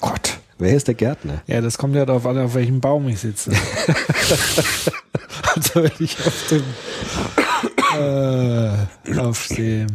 Gott. 0.00 0.38
Wer 0.58 0.74
ist 0.74 0.88
der 0.88 0.94
Gärtner? 0.94 1.42
Ja, 1.46 1.60
das 1.60 1.78
kommt 1.78 1.94
ja 1.94 2.04
darauf 2.04 2.26
an, 2.26 2.36
auf 2.38 2.54
welchem 2.54 2.80
Baum 2.80 3.06
ich 3.08 3.20
sitze. 3.20 3.52
also 5.54 5.82
wenn 5.82 5.92
ich 6.00 6.16
auf 6.18 6.48
dem, 6.50 6.64
äh, 7.96 9.18
auf 9.18 9.46
dem 9.48 9.86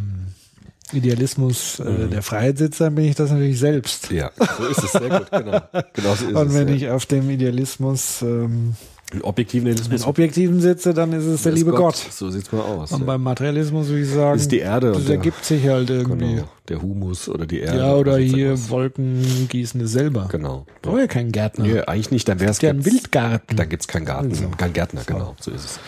Idealismus 0.92 1.80
äh, 1.80 2.08
der 2.08 2.22
Freiheit 2.22 2.56
sitze, 2.56 2.84
dann 2.84 2.94
bin 2.94 3.04
ich 3.04 3.14
das 3.14 3.30
natürlich 3.30 3.58
selbst. 3.58 4.10
Ja, 4.10 4.30
so 4.56 4.66
ist 4.66 4.84
es. 4.84 4.92
Sehr 4.92 5.08
gut, 5.08 5.30
genau. 5.30 5.60
Genau 5.92 6.14
so 6.14 6.26
ist 6.26 6.34
Und 6.34 6.48
es. 6.48 6.54
wenn 6.54 6.68
ja. 6.68 6.74
ich 6.74 6.88
auf 6.88 7.04
dem 7.04 7.28
Idealismus 7.28 8.22
ähm, 8.22 8.74
objektiven 9.22 9.66
Realismus 9.68 10.06
Objektiven 10.06 10.60
sitze, 10.60 10.94
dann 10.94 11.12
ist 11.12 11.24
es 11.24 11.42
der 11.42 11.52
ist 11.52 11.58
liebe 11.58 11.72
Gott. 11.72 11.96
So 11.96 12.30
sieht's 12.30 12.50
mal 12.52 12.60
aus. 12.62 12.92
Und 12.92 13.00
ja. 13.00 13.06
beim 13.06 13.22
Materialismus 13.22 13.88
würde 13.88 14.02
ich 14.02 14.10
sagen, 14.10 14.38
Ist 14.38 14.50
die 14.52 14.58
Erde 14.60 14.92
das 14.92 15.04
der- 15.04 15.16
ergibt 15.16 15.44
sich 15.44 15.66
halt 15.68 15.90
irgendwie. 15.90 16.34
Genau. 16.36 16.48
Der 16.70 16.80
Humus 16.80 17.28
oder 17.28 17.44
die 17.44 17.60
Erde. 17.60 17.76
Ja, 17.78 17.94
oder 17.94 18.16
hier. 18.16 18.56
Wolken 18.70 19.22
gießen 19.50 19.82
es 19.82 19.92
selber. 19.92 20.28
Genau. 20.32 20.64
Brauche 20.80 21.00
ja 21.00 21.06
keinen 21.06 21.30
Gärtner. 21.30 21.66
Nee, 21.66 21.80
eigentlich 21.80 22.10
nicht, 22.10 22.26
dann 22.26 22.40
wäre 22.40 22.52
es 22.52 22.62
ja 22.62 22.70
ein 22.70 22.86
Wildgarten. 22.86 23.54
Dann 23.54 23.68
gibt's 23.68 23.86
keinen 23.86 24.06
Garten, 24.06 24.30
Also. 24.30 24.48
kein 24.56 24.72
Gärtner, 24.72 25.02
genau, 25.06 25.36
so 25.38 25.50
ist 25.50 25.62
es. 25.66 25.78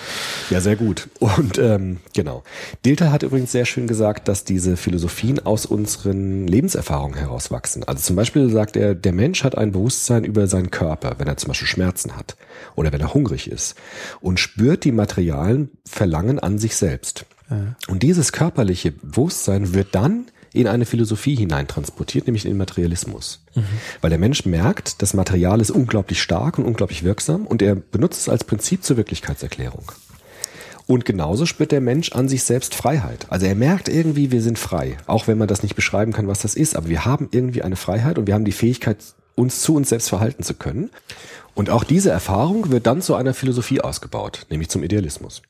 Ja, 0.50 0.60
sehr 0.60 0.76
gut. 0.76 1.08
Und 1.18 1.56
ähm, 1.56 1.96
genau. 2.14 2.42
Dilter 2.84 3.10
hat 3.10 3.22
übrigens 3.22 3.52
sehr 3.52 3.64
schön 3.64 3.86
gesagt, 3.86 4.28
dass 4.28 4.44
diese 4.44 4.76
Philosophien 4.76 5.38
aus 5.46 5.64
unseren 5.64 6.46
Lebenserfahrungen 6.46 7.16
herauswachsen. 7.18 7.82
Also 7.84 8.02
zum 8.02 8.16
Beispiel 8.16 8.50
sagt 8.50 8.76
er, 8.76 8.94
der 8.94 9.12
Mensch 9.12 9.44
hat 9.44 9.56
ein 9.56 9.72
Bewusstsein 9.72 10.24
über 10.24 10.46
seinen 10.46 10.70
Körper, 10.70 11.14
wenn 11.16 11.26
er 11.26 11.38
zum 11.38 11.48
Beispiel 11.48 11.68
Schmerzen 11.68 12.16
hat 12.18 12.36
oder 12.74 12.92
wenn 12.92 13.00
er 13.00 13.14
hungrig 13.16 13.50
ist 13.50 13.74
und 14.20 14.38
spürt 14.38 14.84
die 14.84 14.92
materialen 14.92 15.70
Verlangen 15.84 16.38
an 16.38 16.58
sich 16.58 16.76
selbst. 16.76 17.24
Und 17.88 18.02
dieses 18.02 18.32
körperliche 18.32 18.92
Bewusstsein 18.92 19.72
wird 19.72 19.94
dann 19.94 20.26
in 20.52 20.66
eine 20.66 20.86
Philosophie 20.86 21.36
hineintransportiert, 21.36 22.26
nämlich 22.26 22.44
in 22.44 22.52
den 22.52 22.58
Materialismus. 22.58 23.44
Weil 24.00 24.10
der 24.10 24.18
Mensch 24.18 24.46
merkt, 24.46 25.02
das 25.02 25.14
Material 25.14 25.60
ist 25.60 25.70
unglaublich 25.70 26.20
stark 26.22 26.58
und 26.58 26.64
unglaublich 26.64 27.04
wirksam 27.04 27.46
und 27.46 27.62
er 27.62 27.76
benutzt 27.76 28.20
es 28.22 28.28
als 28.28 28.44
Prinzip 28.44 28.82
zur 28.82 28.96
Wirklichkeitserklärung. 28.96 29.92
Und 30.86 31.04
genauso 31.04 31.46
spürt 31.46 31.72
der 31.72 31.80
Mensch 31.80 32.12
an 32.12 32.28
sich 32.28 32.44
selbst 32.44 32.74
Freiheit. 32.74 33.26
Also 33.28 33.46
er 33.46 33.56
merkt 33.56 33.88
irgendwie, 33.88 34.30
wir 34.30 34.40
sind 34.40 34.58
frei, 34.58 34.96
auch 35.06 35.26
wenn 35.26 35.36
man 35.36 35.48
das 35.48 35.62
nicht 35.62 35.74
beschreiben 35.74 36.12
kann, 36.12 36.28
was 36.28 36.42
das 36.42 36.54
ist, 36.54 36.76
aber 36.76 36.88
wir 36.88 37.04
haben 37.04 37.28
irgendwie 37.32 37.62
eine 37.62 37.76
Freiheit 37.76 38.18
und 38.18 38.26
wir 38.26 38.34
haben 38.34 38.44
die 38.44 38.52
Fähigkeit, 38.52 38.98
uns 39.34 39.60
zu 39.60 39.74
uns 39.74 39.90
selbst 39.90 40.08
verhalten 40.08 40.42
zu 40.42 40.54
können. 40.54 40.90
Und 41.56 41.70
auch 41.70 41.82
diese 41.82 42.10
Erfahrung 42.10 42.70
wird 42.70 42.86
dann 42.86 43.02
zu 43.02 43.16
einer 43.16 43.34
Philosophie 43.34 43.80
ausgebaut, 43.80 44.46
nämlich 44.50 44.68
zum 44.68 44.84
Idealismus. 44.84 45.42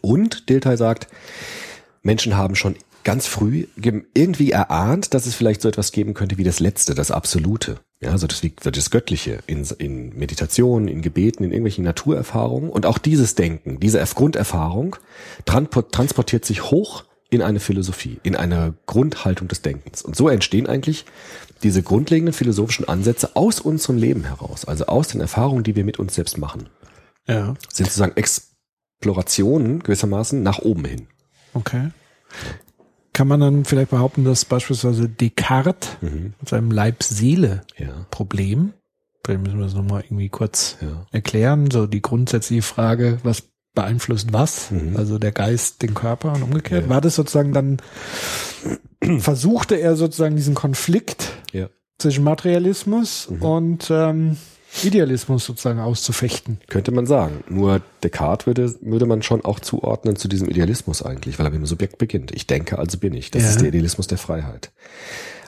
Und 0.00 0.48
Dilthey 0.48 0.78
sagt, 0.78 1.08
Menschen 2.02 2.36
haben 2.36 2.54
schon 2.54 2.76
ganz 3.02 3.26
früh 3.26 3.66
irgendwie 4.14 4.52
erahnt, 4.52 5.12
dass 5.12 5.26
es 5.26 5.34
vielleicht 5.34 5.60
so 5.60 5.68
etwas 5.68 5.92
geben 5.92 6.14
könnte 6.14 6.38
wie 6.38 6.44
das 6.44 6.60
Letzte, 6.60 6.94
das 6.94 7.10
Absolute. 7.10 7.80
Ja, 8.00 8.10
also 8.12 8.26
das, 8.26 8.42
das 8.62 8.90
Göttliche 8.90 9.40
in, 9.46 9.66
in 9.78 10.16
Meditationen, 10.16 10.88
in 10.88 11.02
Gebeten, 11.02 11.44
in 11.44 11.50
irgendwelchen 11.50 11.84
Naturerfahrungen. 11.84 12.70
Und 12.70 12.86
auch 12.86 12.98
dieses 12.98 13.34
Denken, 13.34 13.80
diese 13.80 14.00
Erf- 14.00 14.14
Grunderfahrung 14.14 14.96
transport, 15.44 15.92
transportiert 15.92 16.44
sich 16.44 16.70
hoch 16.70 17.04
in 17.28 17.42
eine 17.42 17.60
Philosophie, 17.60 18.20
in 18.22 18.36
eine 18.36 18.74
Grundhaltung 18.86 19.48
des 19.48 19.62
Denkens. 19.62 20.02
Und 20.02 20.16
so 20.16 20.28
entstehen 20.28 20.66
eigentlich 20.66 21.04
diese 21.64 21.82
grundlegenden 21.82 22.32
philosophischen 22.32 22.86
Ansätze 22.88 23.34
aus 23.34 23.58
unserem 23.60 23.96
Leben 23.98 24.24
heraus, 24.24 24.64
also 24.66 24.86
aus 24.86 25.08
den 25.08 25.20
Erfahrungen, 25.20 25.64
die 25.64 25.74
wir 25.74 25.84
mit 25.84 25.98
uns 25.98 26.14
selbst 26.14 26.38
machen. 26.38 26.68
Ja, 27.26 27.54
Sind 27.72 27.86
sozusagen 27.86 28.16
Explorationen 28.16 29.80
gewissermaßen 29.82 30.42
nach 30.42 30.58
oben 30.60 30.84
hin. 30.84 31.06
okay. 31.54 31.90
Kann 33.12 33.28
man 33.28 33.38
dann 33.38 33.64
vielleicht 33.64 33.90
behaupten, 33.90 34.24
dass 34.24 34.44
beispielsweise 34.44 35.08
Descartes 35.08 35.90
mit 36.00 36.48
seinem 36.48 36.72
Leib-Seele-Problem, 36.72 38.58
Ja. 38.66 38.72
vielleicht 39.24 39.42
müssen 39.44 39.58
wir 39.58 39.64
das 39.66 39.74
nochmal 39.74 40.02
irgendwie 40.02 40.28
kurz 40.28 40.76
Ja. 40.80 41.06
erklären, 41.12 41.70
so 41.70 41.86
die 41.86 42.02
grundsätzliche 42.02 42.62
Frage, 42.62 43.18
was 43.22 43.44
beeinflusst 43.74 44.32
was, 44.32 44.70
Mhm. 44.70 44.96
also 44.96 45.18
der 45.18 45.32
Geist 45.32 45.82
den 45.82 45.94
Körper 45.94 46.32
und 46.32 46.42
umgekehrt. 46.42 46.84
Ja. 46.84 46.88
War 46.90 47.00
das 47.00 47.14
sozusagen 47.16 47.52
dann, 47.52 47.78
versuchte 49.20 49.76
er 49.76 49.96
sozusagen 49.96 50.36
diesen 50.36 50.54
Konflikt 50.54 51.32
Ja. 51.52 51.68
zwischen 51.98 52.24
Materialismus 52.24 53.28
Mhm. 53.30 53.42
und 53.42 53.86
ähm, 53.90 54.36
Idealismus 54.82 55.44
sozusagen 55.44 55.78
auszufechten? 55.78 56.58
Könnte 56.68 56.90
man 56.90 57.06
sagen. 57.06 57.44
Nur 57.48 57.80
Descartes 58.02 58.46
würde, 58.46 58.74
würde 58.80 59.06
man 59.06 59.22
schon 59.22 59.44
auch 59.44 59.60
zuordnen 59.60 60.16
zu 60.16 60.26
diesem 60.26 60.48
Idealismus 60.48 61.02
eigentlich, 61.02 61.38
weil 61.38 61.46
er 61.46 61.50
mit 61.50 61.60
dem 61.60 61.66
Subjekt 61.66 61.98
beginnt. 61.98 62.32
Ich 62.34 62.46
denke, 62.48 62.78
also 62.78 62.98
bin 62.98 63.14
ich. 63.14 63.30
Das 63.30 63.42
Ja. 63.42 63.50
ist 63.50 63.60
der 63.60 63.68
Idealismus 63.68 64.08
der 64.08 64.18
Freiheit. 64.18 64.72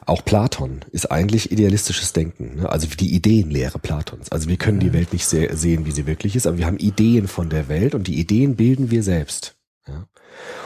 Auch 0.06 0.24
Platon 0.24 0.84
ist 0.92 1.10
eigentlich 1.10 1.50
idealistisches 1.50 2.12
Denken, 2.12 2.54
ne? 2.60 2.70
also 2.70 2.86
die 2.86 3.12
Ideenlehre 3.12 3.80
Platons. 3.80 4.30
Also 4.30 4.48
wir 4.48 4.56
können 4.56 4.78
die 4.78 4.92
Welt 4.92 5.12
nicht 5.12 5.26
se 5.26 5.48
sehen, 5.56 5.84
wie 5.84 5.90
sie 5.90 6.06
wirklich 6.06 6.36
ist, 6.36 6.46
aber 6.46 6.58
wir 6.58 6.66
haben 6.66 6.78
Ideen 6.78 7.26
von 7.26 7.50
der 7.50 7.66
Welt 7.66 7.92
und 7.92 8.06
die 8.06 8.20
Ideen 8.20 8.54
bilden 8.54 8.92
wir 8.92 9.02
selbst. 9.02 9.56
Ja? 9.88 10.06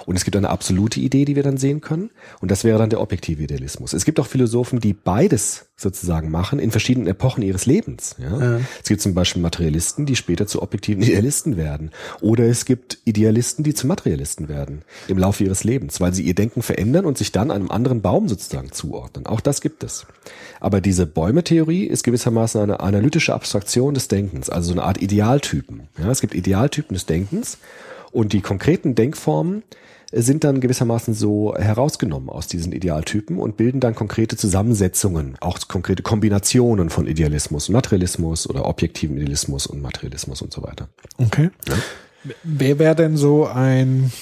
Und 0.06 0.16
es 0.16 0.24
gibt 0.24 0.36
eine 0.36 0.50
absolute 0.50 1.00
Idee, 1.00 1.24
die 1.24 1.36
wir 1.36 1.42
dann 1.42 1.56
sehen 1.56 1.80
können. 1.80 2.10
Und 2.40 2.50
das 2.50 2.64
wäre 2.64 2.78
dann 2.78 2.90
der 2.90 3.00
objektive 3.00 3.42
Idealismus. 3.42 3.92
Es 3.92 4.04
gibt 4.04 4.20
auch 4.20 4.26
Philosophen, 4.26 4.80
die 4.80 4.92
beides 4.92 5.66
sozusagen 5.76 6.30
machen 6.30 6.58
in 6.58 6.70
verschiedenen 6.70 7.06
Epochen 7.06 7.42
ihres 7.42 7.66
Lebens. 7.66 8.16
Ja? 8.18 8.38
Ja. 8.38 8.60
Es 8.82 8.88
gibt 8.88 9.00
zum 9.00 9.14
Beispiel 9.14 9.40
Materialisten, 9.40 10.06
die 10.06 10.16
später 10.16 10.46
zu 10.46 10.62
objektiven 10.62 11.02
Idealisten 11.02 11.56
werden. 11.56 11.90
Oder 12.20 12.44
es 12.44 12.64
gibt 12.64 12.98
Idealisten, 13.04 13.64
die 13.64 13.74
zu 13.74 13.86
Materialisten 13.86 14.48
werden 14.48 14.82
im 15.08 15.18
Laufe 15.18 15.44
ihres 15.44 15.64
Lebens, 15.64 16.00
weil 16.00 16.12
sie 16.14 16.22
ihr 16.22 16.34
Denken 16.34 16.62
verändern 16.62 17.06
und 17.06 17.16
sich 17.18 17.32
dann 17.32 17.50
einem 17.50 17.70
anderen 17.70 18.02
Baum 18.02 18.28
sozusagen 18.28 18.72
zuordnen. 18.72 19.26
Auch 19.26 19.40
das 19.40 19.60
gibt 19.60 19.82
es. 19.82 20.06
Aber 20.60 20.80
diese 20.80 21.06
Bäume-Theorie 21.06 21.84
ist 21.84 22.04
gewissermaßen 22.04 22.60
eine 22.60 22.80
analytische 22.80 23.34
Abstraktion 23.34 23.94
des 23.94 24.08
Denkens, 24.08 24.50
also 24.50 24.68
so 24.68 24.72
eine 24.72 24.84
Art 24.84 25.00
Idealtypen. 25.00 25.88
Ja, 25.98 26.10
es 26.10 26.20
gibt 26.20 26.34
Idealtypen 26.34 26.94
des 26.94 27.06
Denkens 27.06 27.58
und 28.12 28.32
die 28.32 28.40
konkreten 28.40 28.94
Denkformen 28.94 29.62
sind 30.12 30.42
dann 30.42 30.60
gewissermaßen 30.60 31.14
so 31.14 31.54
herausgenommen 31.56 32.30
aus 32.30 32.48
diesen 32.48 32.72
Idealtypen 32.72 33.38
und 33.38 33.56
bilden 33.56 33.78
dann 33.78 33.94
konkrete 33.94 34.36
Zusammensetzungen, 34.36 35.36
auch 35.40 35.58
konkrete 35.68 36.02
Kombinationen 36.02 36.90
von 36.90 37.06
Idealismus 37.06 37.68
und 37.68 37.74
Materialismus 37.74 38.48
oder 38.50 38.66
objektiven 38.66 39.16
Idealismus 39.18 39.66
und 39.68 39.80
Materialismus 39.80 40.42
und 40.42 40.52
so 40.52 40.64
weiter. 40.64 40.88
Okay. 41.18 41.50
Wer 42.42 42.78
wäre 42.80 42.96
denn 42.96 43.16
so 43.16 43.46
ein 43.46 44.12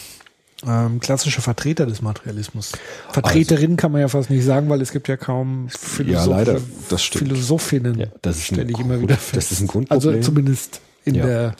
ähm, 0.67 1.01
klassischer 1.01 1.41
Vertreter 1.41 1.87
des 1.87 2.03
Materialismus? 2.03 2.73
Vertreterin 3.11 3.77
kann 3.79 3.91
man 3.91 4.03
ja 4.03 4.09
fast 4.09 4.29
nicht 4.29 4.45
sagen, 4.45 4.69
weil 4.69 4.83
es 4.83 4.93
gibt 4.93 5.09
ja 5.09 5.17
kaum 5.17 5.69
Philosoph 5.71 6.27
Ja, 6.27 6.37
leider, 6.37 6.61
das 6.91 7.03
stimmt. 7.03 7.29
Philosophinnen. 7.29 7.99
Ja, 7.99 8.07
das 8.21 8.37
ist 8.37 8.51
ein 8.51 8.55
stelle 8.57 8.71
ich 8.73 8.79
immer 8.79 9.01
wieder 9.01 9.15
das 9.15 9.25
fest. 9.25 9.53
ist 9.53 9.61
ein 9.63 9.67
Grundproblem. 9.67 10.15
Also 10.17 10.21
zumindest 10.23 10.81
in 11.05 11.15
Ja. 11.15 11.25
der 11.27 11.51
Das 11.51 11.57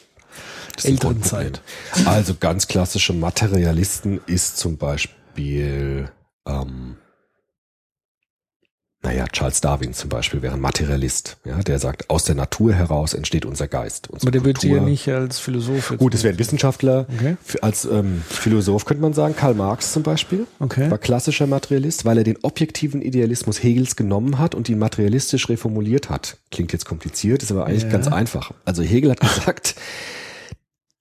älteren. 0.85 1.23
Zeit. 1.23 1.61
Also 2.05 2.35
ganz 2.39 2.69
klassische 2.69 3.13
Materialisten 3.13 4.21
ist 4.27 4.57
zum 4.59 4.77
Beispiel, 4.77 6.11
ähm, 6.47 6.97
naja, 9.01 9.27
Charles 9.29 9.61
Darwin 9.61 9.95
zum 9.95 10.09
Beispiel 10.11 10.43
wäre 10.43 10.55
ein 10.55 10.61
Materialist. 10.61 11.37
Ja, 11.45 11.59
der 11.63 11.79
sagt, 11.79 12.11
aus 12.11 12.25
der 12.25 12.35
Natur 12.35 12.75
heraus 12.75 13.15
entsteht 13.15 13.47
unser 13.47 13.69
Geist. 13.69 14.09
Unsere 14.11 14.25
Aber 14.27 14.33
der 14.33 14.45
wird 14.45 14.61
sich 14.61 14.71
ja 14.71 14.79
Kultur. 14.79 14.91
nicht 14.91 15.09
als 15.09 15.39
Philosoph 15.39 15.95
Gut, 15.99 16.15
es 16.15 16.25
wäre 16.25 16.35
ein 16.35 16.39
Wissenschaftler. 16.41 17.07
Okay. 17.15 17.37
Als 17.63 17.85
ähm, 17.85 18.23
Philosoph 18.29 18.87
könnte 18.87 19.01
man 19.03 19.13
sagen, 19.15 19.37
Karl 19.37 19.55
Marx 19.55 19.93
zum 19.93 20.03
Beispiel 20.03 20.49
Okay. 20.59 20.91
war 20.91 20.99
klassischer 20.99 21.47
Materialist, 21.47 22.07
weil 22.07 22.19
er 22.19 22.25
den 22.25 22.39
objektiven 22.43 23.01
Idealismus 23.01 23.63
Hegels 23.63 23.95
genommen 23.95 24.37
hat 24.41 24.57
und 24.57 24.69
ihn 24.69 24.81
materialistisch 24.81 25.49
reformuliert 25.49 26.11
hat. 26.11 26.37
Klingt 26.51 26.73
jetzt 26.73 26.85
kompliziert, 26.85 27.45
ist 27.45 27.53
aber 27.53 27.67
eigentlich 27.67 27.85
Ja. 27.85 27.91
ganz 27.91 28.09
einfach. 28.09 28.51
Also 28.65 28.83
Hegel 28.83 29.13
hat 29.13 29.21
gesagt, 29.21 29.77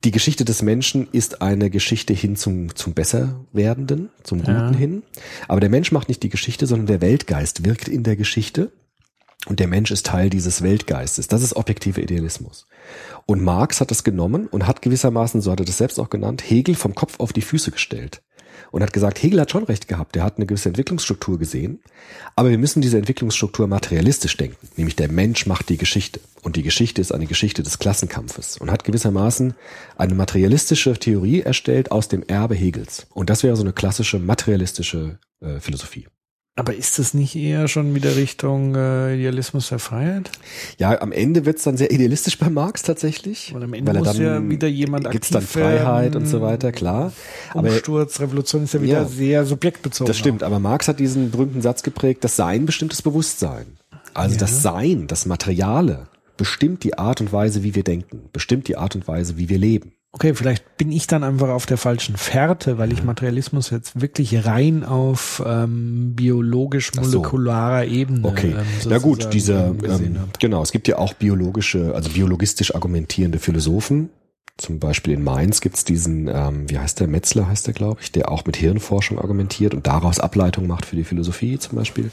die 0.03 0.12
Geschichte 0.12 0.45
des 0.45 0.62
Menschen 0.62 1.07
ist 1.12 1.41
eine 1.41 1.69
Geschichte 1.69 2.13
hin 2.13 2.36
zum, 2.36 2.75
zum 2.75 2.93
Besserwerdenden, 2.93 4.10
zum 4.23 4.39
Guten 4.39 4.51
Ja. 4.51 4.71
hin. 4.71 5.03
Aber 5.47 5.60
der 5.60 5.69
Mensch 5.69 5.91
macht 5.91 6.07
nicht 6.07 6.21
die 6.23 6.29
Geschichte, 6.29 6.67
sondern 6.67 6.88
der 6.88 7.01
Weltgeist 7.01 7.65
wirkt 7.65 7.88
in 7.88 8.03
der 8.03 8.15
Geschichte. 8.15 8.71
Und 9.47 9.60
der 9.60 9.67
Mensch 9.67 9.91
ist 9.91 10.05
Teil 10.05 10.29
dieses 10.29 10.62
Weltgeistes. 10.62 11.27
Das 11.27 11.41
ist 11.41 11.55
objektiver 11.55 12.01
Idealismus. 12.01 12.67
Und 13.25 13.41
Marx 13.41 13.81
hat 13.81 13.91
das 13.91 14.03
genommen 14.03 14.47
und 14.47 14.67
hat 14.67 14.81
gewissermaßen, 14.81 15.41
so 15.41 15.51
hat 15.51 15.60
er 15.62 15.65
das 15.65 15.77
selbst 15.77 15.99
auch 15.99 16.10
genannt, 16.10 16.43
Hegel 16.47 16.75
vom 16.75 16.95
Kopf 16.95 17.19
auf 17.19 17.33
die 17.33 17.41
Füße 17.41 17.71
gestellt. 17.71 18.21
Und 18.71 18.84
hat 18.84 18.93
gesagt, 18.93 19.21
Hegel 19.21 19.41
hat 19.41 19.51
schon 19.51 19.63
recht 19.63 19.88
gehabt, 19.88 20.15
der 20.15 20.23
hat 20.23 20.38
eine 20.38 20.45
gewisse 20.45 20.69
Entwicklungsstruktur 20.69 21.39
gesehen, 21.39 21.80
aber 22.36 22.49
wir 22.49 22.58
müssen 22.58 22.82
diese 22.82 22.97
Entwicklungsstruktur 22.97 23.67
materialistisch 23.67 24.38
denken, 24.38 24.67
nämlich 24.75 24.95
der 24.95 25.10
Mensch 25.10 25.45
macht 25.45 25.69
die 25.69 25.77
Geschichte 25.77 26.19
und 26.43 26.56
die 26.56 26.63
Geschichte 26.63 27.01
ist 27.01 27.12
eine 27.12 27.27
Geschichte 27.27 27.63
des 27.63 27.80
Klassenkampfes 27.80 28.58
und 28.58 28.71
hat 28.71 28.84
gewissermaßen 28.84 29.53
eine 29.97 30.15
materialistische 30.15 30.93
Theorie 30.93 31.41
erstellt 31.41 31.91
aus 31.91 32.08
dem 32.08 32.23
Erbe 32.23 32.56
Hegels. 32.56 33.08
Und 33.13 33.30
das 33.30 33.43
wäre 33.43 33.56
so 33.56 33.63
eine 33.63 33.73
klassische 33.73 34.19
materialistische 34.19 35.19
äh, 35.41 35.60
Philosophie. 35.60 36.08
Aber 36.58 36.74
ist 36.74 36.98
das 36.98 37.13
nicht 37.13 37.36
eher 37.36 37.67
schon 37.67 37.93
wieder 37.93 38.15
Richtung 38.15 38.74
äh, 38.74 39.13
Idealismus 39.15 39.70
der 39.70 39.78
Freiheit? 39.78 40.32
Ja, 40.80 41.00
am 41.02 41.12
Ende 41.12 41.46
wird's 41.46 41.63
dann 41.63 41.78
sehr 41.78 41.91
idealistisch 41.91 42.39
bei 42.39 42.50
Marx 42.50 42.82
tatsächlich. 42.82 43.54
Weil 43.54 43.63
am 43.63 43.74
Ende 43.76 43.91
er 43.91 44.00
muss 44.00 44.17
ja 44.17 44.50
wieder 44.50 44.67
jemand 44.67 45.10
gibt's 45.12 45.30
dann 45.30 45.43
aktiv 45.43 45.62
Freiheit 45.62 46.15
und 46.15 46.26
so 46.26 46.41
weiter, 46.41 46.72
klar. 46.72 47.13
Aber 47.54 47.70
Umsturz, 47.70 48.20
Revolution 48.20 48.63
ist 48.63 48.74
ja 48.74 48.82
wieder 48.82 49.02
Ja. 49.02 49.06
sehr 49.06 49.46
subjektbezogen. 49.46 50.08
das 50.08 50.17
stimmt, 50.17 50.41
aber 50.41 50.58
Marx 50.60 50.88
hat 50.88 51.00
diesen 51.00 51.30
berühmten 51.30 51.62
Satz 51.62 51.84
geprägt, 51.84 52.24
das 52.24 52.36
Sein 52.36 52.65
bestimmt 52.65 52.91
das 52.91 53.04
Bewusstsein. 53.04 53.67
Also 54.15 54.34
Ja. 54.34 54.39
das 54.39 54.63
Sein, 54.63 55.06
das 55.06 55.28
Materiale 55.28 56.08
bestimmt 56.38 56.84
die 56.84 56.98
Art 56.98 57.22
und 57.22 57.32
Weise, 57.32 57.62
wie 57.63 57.76
wir 57.76 57.84
denken, 57.84 58.30
bestimmt 58.34 58.67
die 58.67 58.78
Art 58.78 58.96
und 58.96 59.08
Weise, 59.08 59.38
wie 59.38 59.50
wir 59.50 59.60
leben. 59.60 59.91
Okay, 60.17 60.34
vielleicht 60.34 60.77
bin 60.77 60.91
ich 60.91 61.06
dann 61.06 61.23
einfach 61.23 61.49
auf 61.49 61.67
der 61.67 61.77
falschen 61.77 62.17
Fährte, 62.17 62.80
weil 62.80 62.91
ich 62.91 63.03
Materialismus 63.03 63.69
jetzt 63.69 64.01
wirklich 64.01 64.47
rein 64.47 64.84
auf 64.84 65.43
ähm, 65.45 66.15
biologisch-molekularer 66.15 67.86
Ebene. 67.86 68.27
Okay, 68.27 68.56
ähm, 68.58 68.65
na 68.89 68.97
gut, 68.97 69.32
dieser, 69.32 69.67
ähm, 69.67 70.17
genau, 70.39 70.63
es 70.63 70.71
gibt 70.71 70.88
ja 70.88 70.97
auch 70.97 71.13
biologische, 71.13 71.93
also 71.93 72.10
biologistisch 72.10 72.73
argumentierende 72.73 73.38
Philosophen. 73.38 74.10
Zum 74.58 74.80
Beispiel 74.80 75.13
in 75.13 75.23
Mainz 75.23 75.62
gibt's 75.62 75.86
diesen, 75.86 76.27
ähm, 76.34 76.67
wie 76.67 76.80
heißt 76.80 76.99
der, 76.99 77.08
Metzler 77.08 77.47
heißt 77.47 77.67
der, 77.67 77.75
glaube 77.75 78.01
ich, 78.01 78.12
der 78.12 78.32
auch 78.32 78.43
mit 78.43 78.58
Hirnforschung 78.58 79.19
argumentiert 79.19 79.75
und 79.75 79.86
daraus 79.86 80.19
Ableitung 80.19 80.65
macht 80.65 80.88
für 80.88 80.95
die 80.95 81.03
Philosophie 81.03 81.60
zum 81.60 81.77
Beispiel. 81.77 82.10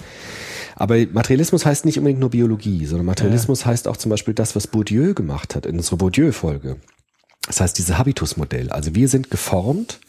Aber 0.77 0.97
Materialismus 1.11 1.65
heißt 1.65 1.87
nicht 1.87 1.97
unbedingt 1.97 2.21
nur 2.21 2.29
Biologie, 2.29 2.85
sondern 2.85 3.07
Materialismus 3.07 3.65
heißt 3.65 3.89
auch 3.89 3.97
zum 3.97 4.11
Beispiel 4.11 4.35
das, 4.35 4.55
was 4.55 4.67
Bourdieu 4.67 5.15
gemacht 5.15 5.55
hat 5.55 5.65
in 5.65 5.77
unserer 5.77 5.97
Bourdieu-Folge. 5.97 6.77
Das 7.47 7.61
heißt, 7.61 7.79
diese 7.79 7.99
Habitusmodell. 7.99 8.71
Also 8.71 8.95
wir 8.95 9.09
sind 9.09 9.31
geformt 9.31 10.01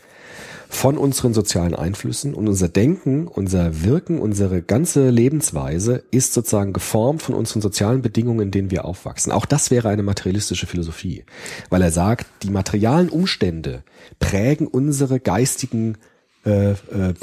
von 0.69 0.97
unseren 0.97 1.33
sozialen 1.33 1.75
Einflüssen 1.75 2.33
und 2.33 2.47
unser 2.47 2.67
Denken, 2.67 3.27
unser 3.27 3.83
Wirken, 3.83 4.19
unsere 4.19 4.61
ganze 4.61 5.09
Lebensweise 5.09 6.03
ist 6.11 6.33
sozusagen 6.33 6.73
geformt 6.73 7.21
von 7.21 7.35
unseren 7.35 7.61
sozialen 7.61 8.01
Bedingungen, 8.01 8.41
in 8.41 8.51
denen 8.51 8.71
wir 8.71 8.85
aufwachsen. 8.85 9.31
Auch 9.31 9.45
das 9.45 9.71
wäre 9.71 9.89
eine 9.89 10.03
materialistische 10.03 10.65
Philosophie, 10.65 11.23
weil 11.69 11.81
er 11.81 11.91
sagt, 11.91 12.25
die 12.43 12.49
materialen 12.49 13.09
Umstände 13.09 13.83
prägen 14.19 14.67
unsere 14.67 15.19
geistigen 15.19 15.97
äh, 16.45 16.73
äh, 16.73 16.75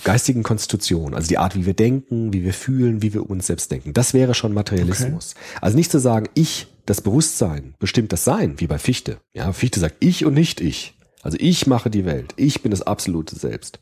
geistigen 0.03 0.43
Konstitution, 0.43 1.15
also 1.15 1.29
die 1.29 1.39
Art, 1.39 1.55
wie 1.55 1.65
wir 1.65 1.75
denken, 1.75 2.33
wie 2.33 2.43
wir 2.43 2.53
fühlen, 2.53 3.03
wie 3.03 3.15
wir 3.15 3.31
uns 3.31 3.47
selbst 3.47 3.71
denken. 3.71 3.93
Das 3.93 4.15
wäre 4.15 4.35
schon 4.35 4.53
Materialismus. 4.53 5.37
Also 5.61 5.77
nicht 5.77 5.93
zu 5.93 6.01
sagen, 6.01 6.29
ich, 6.35 6.67
das 6.87 7.01
Bewusstsein, 7.01 7.75
bestimmt 7.79 8.13
das 8.13 8.25
Sein, 8.25 8.55
wie 8.59 8.67
bei 8.67 8.79
Fichte. 8.79 9.19
Ja, 9.33 9.53
Fichte 9.53 9.81
sagt 9.81 9.97
ich 10.01 10.25
und 10.25 10.35
nicht 10.35 10.61
ich. 10.61 10.95
Also 11.23 11.39
ich 11.41 11.67
mache 11.69 11.89
die 11.89 12.05
Welt, 12.05 12.35
ich 12.37 12.63
bin 12.63 12.71
das 12.73 12.83
absolute 12.83 13.37
Selbst. 13.37 13.79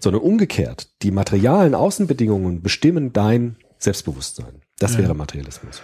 Sondern 0.00 0.22
umgekehrt, 0.22 0.88
die 1.02 1.10
materialen 1.10 1.74
Außenbedingungen 1.74 2.62
bestimmen 2.62 3.12
dein 3.12 3.56
Selbstbewusstsein. 3.78 4.62
Das 4.78 4.96
wäre 4.96 5.14
Materialismus. 5.14 5.82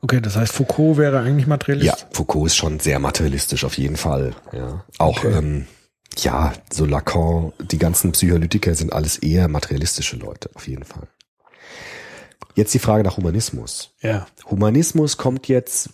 Okay, 0.00 0.20
das 0.20 0.36
heißt, 0.36 0.52
Foucault 0.52 0.98
wäre 0.98 1.20
eigentlich 1.20 1.46
Ja, 1.46 1.48
Materialist. 1.48 2.06
Foucault 2.12 2.46
ist 2.46 2.56
schon 2.56 2.78
sehr 2.78 2.98
materialistisch 2.98 3.64
auf 3.64 3.78
jeden 3.78 3.96
Fall. 3.96 4.34
Ja, 4.52 4.84
auch 4.98 5.24
Okay. 5.24 5.32
ähm, 5.38 5.66
ja, 6.18 6.52
so 6.70 6.84
Lacan, 6.84 7.52
die 7.58 7.78
ganzen 7.78 8.12
Psychoanalytiker 8.12 8.74
sind 8.74 8.92
alles 8.92 9.16
eher 9.18 9.48
materialistische 9.48 10.16
Leute 10.16 10.50
auf 10.54 10.68
jeden 10.68 10.84
Fall. 10.84 11.08
Jetzt 12.54 12.72
die 12.74 12.78
Frage 12.78 13.02
nach 13.02 13.16
Humanismus. 13.16 13.90
Ja. 14.00 14.26
Humanismus 14.48 15.16
kommt 15.16 15.48
jetzt, 15.48 15.90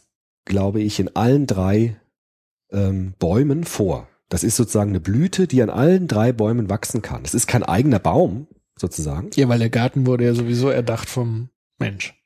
glaube 0.51 0.83
ich, 0.83 1.01
in 1.01 1.17
allen 1.17 1.47
drei 1.47 1.97
ähm, 2.71 3.15
Bäumen 3.19 3.65
vor. 3.65 4.09
Das 4.29 4.45
ist 4.45 4.57
sozusagen 4.57 4.91
eine 4.91 5.01
Blüte, 5.01 5.47
die 5.47 5.63
an 5.63 5.71
allen 5.71 6.07
drei 6.07 6.33
Bäumen 6.33 6.69
wachsen 6.69 7.01
kann. 7.01 7.23
Es 7.25 7.35
ist 7.35 7.47
kein 7.47 7.63
eigener 7.63 7.99
Baum 7.99 8.47
sozusagen. 8.79 9.31
Ja, 9.35 9.49
weil 9.49 9.59
der 9.59 9.71
Garten 9.71 10.07
wurde 10.07 10.25
ja 10.25 10.35
sowieso 10.35 10.69
erdacht 10.69 11.09
vom 11.09 11.49
Mensch. 11.79 12.20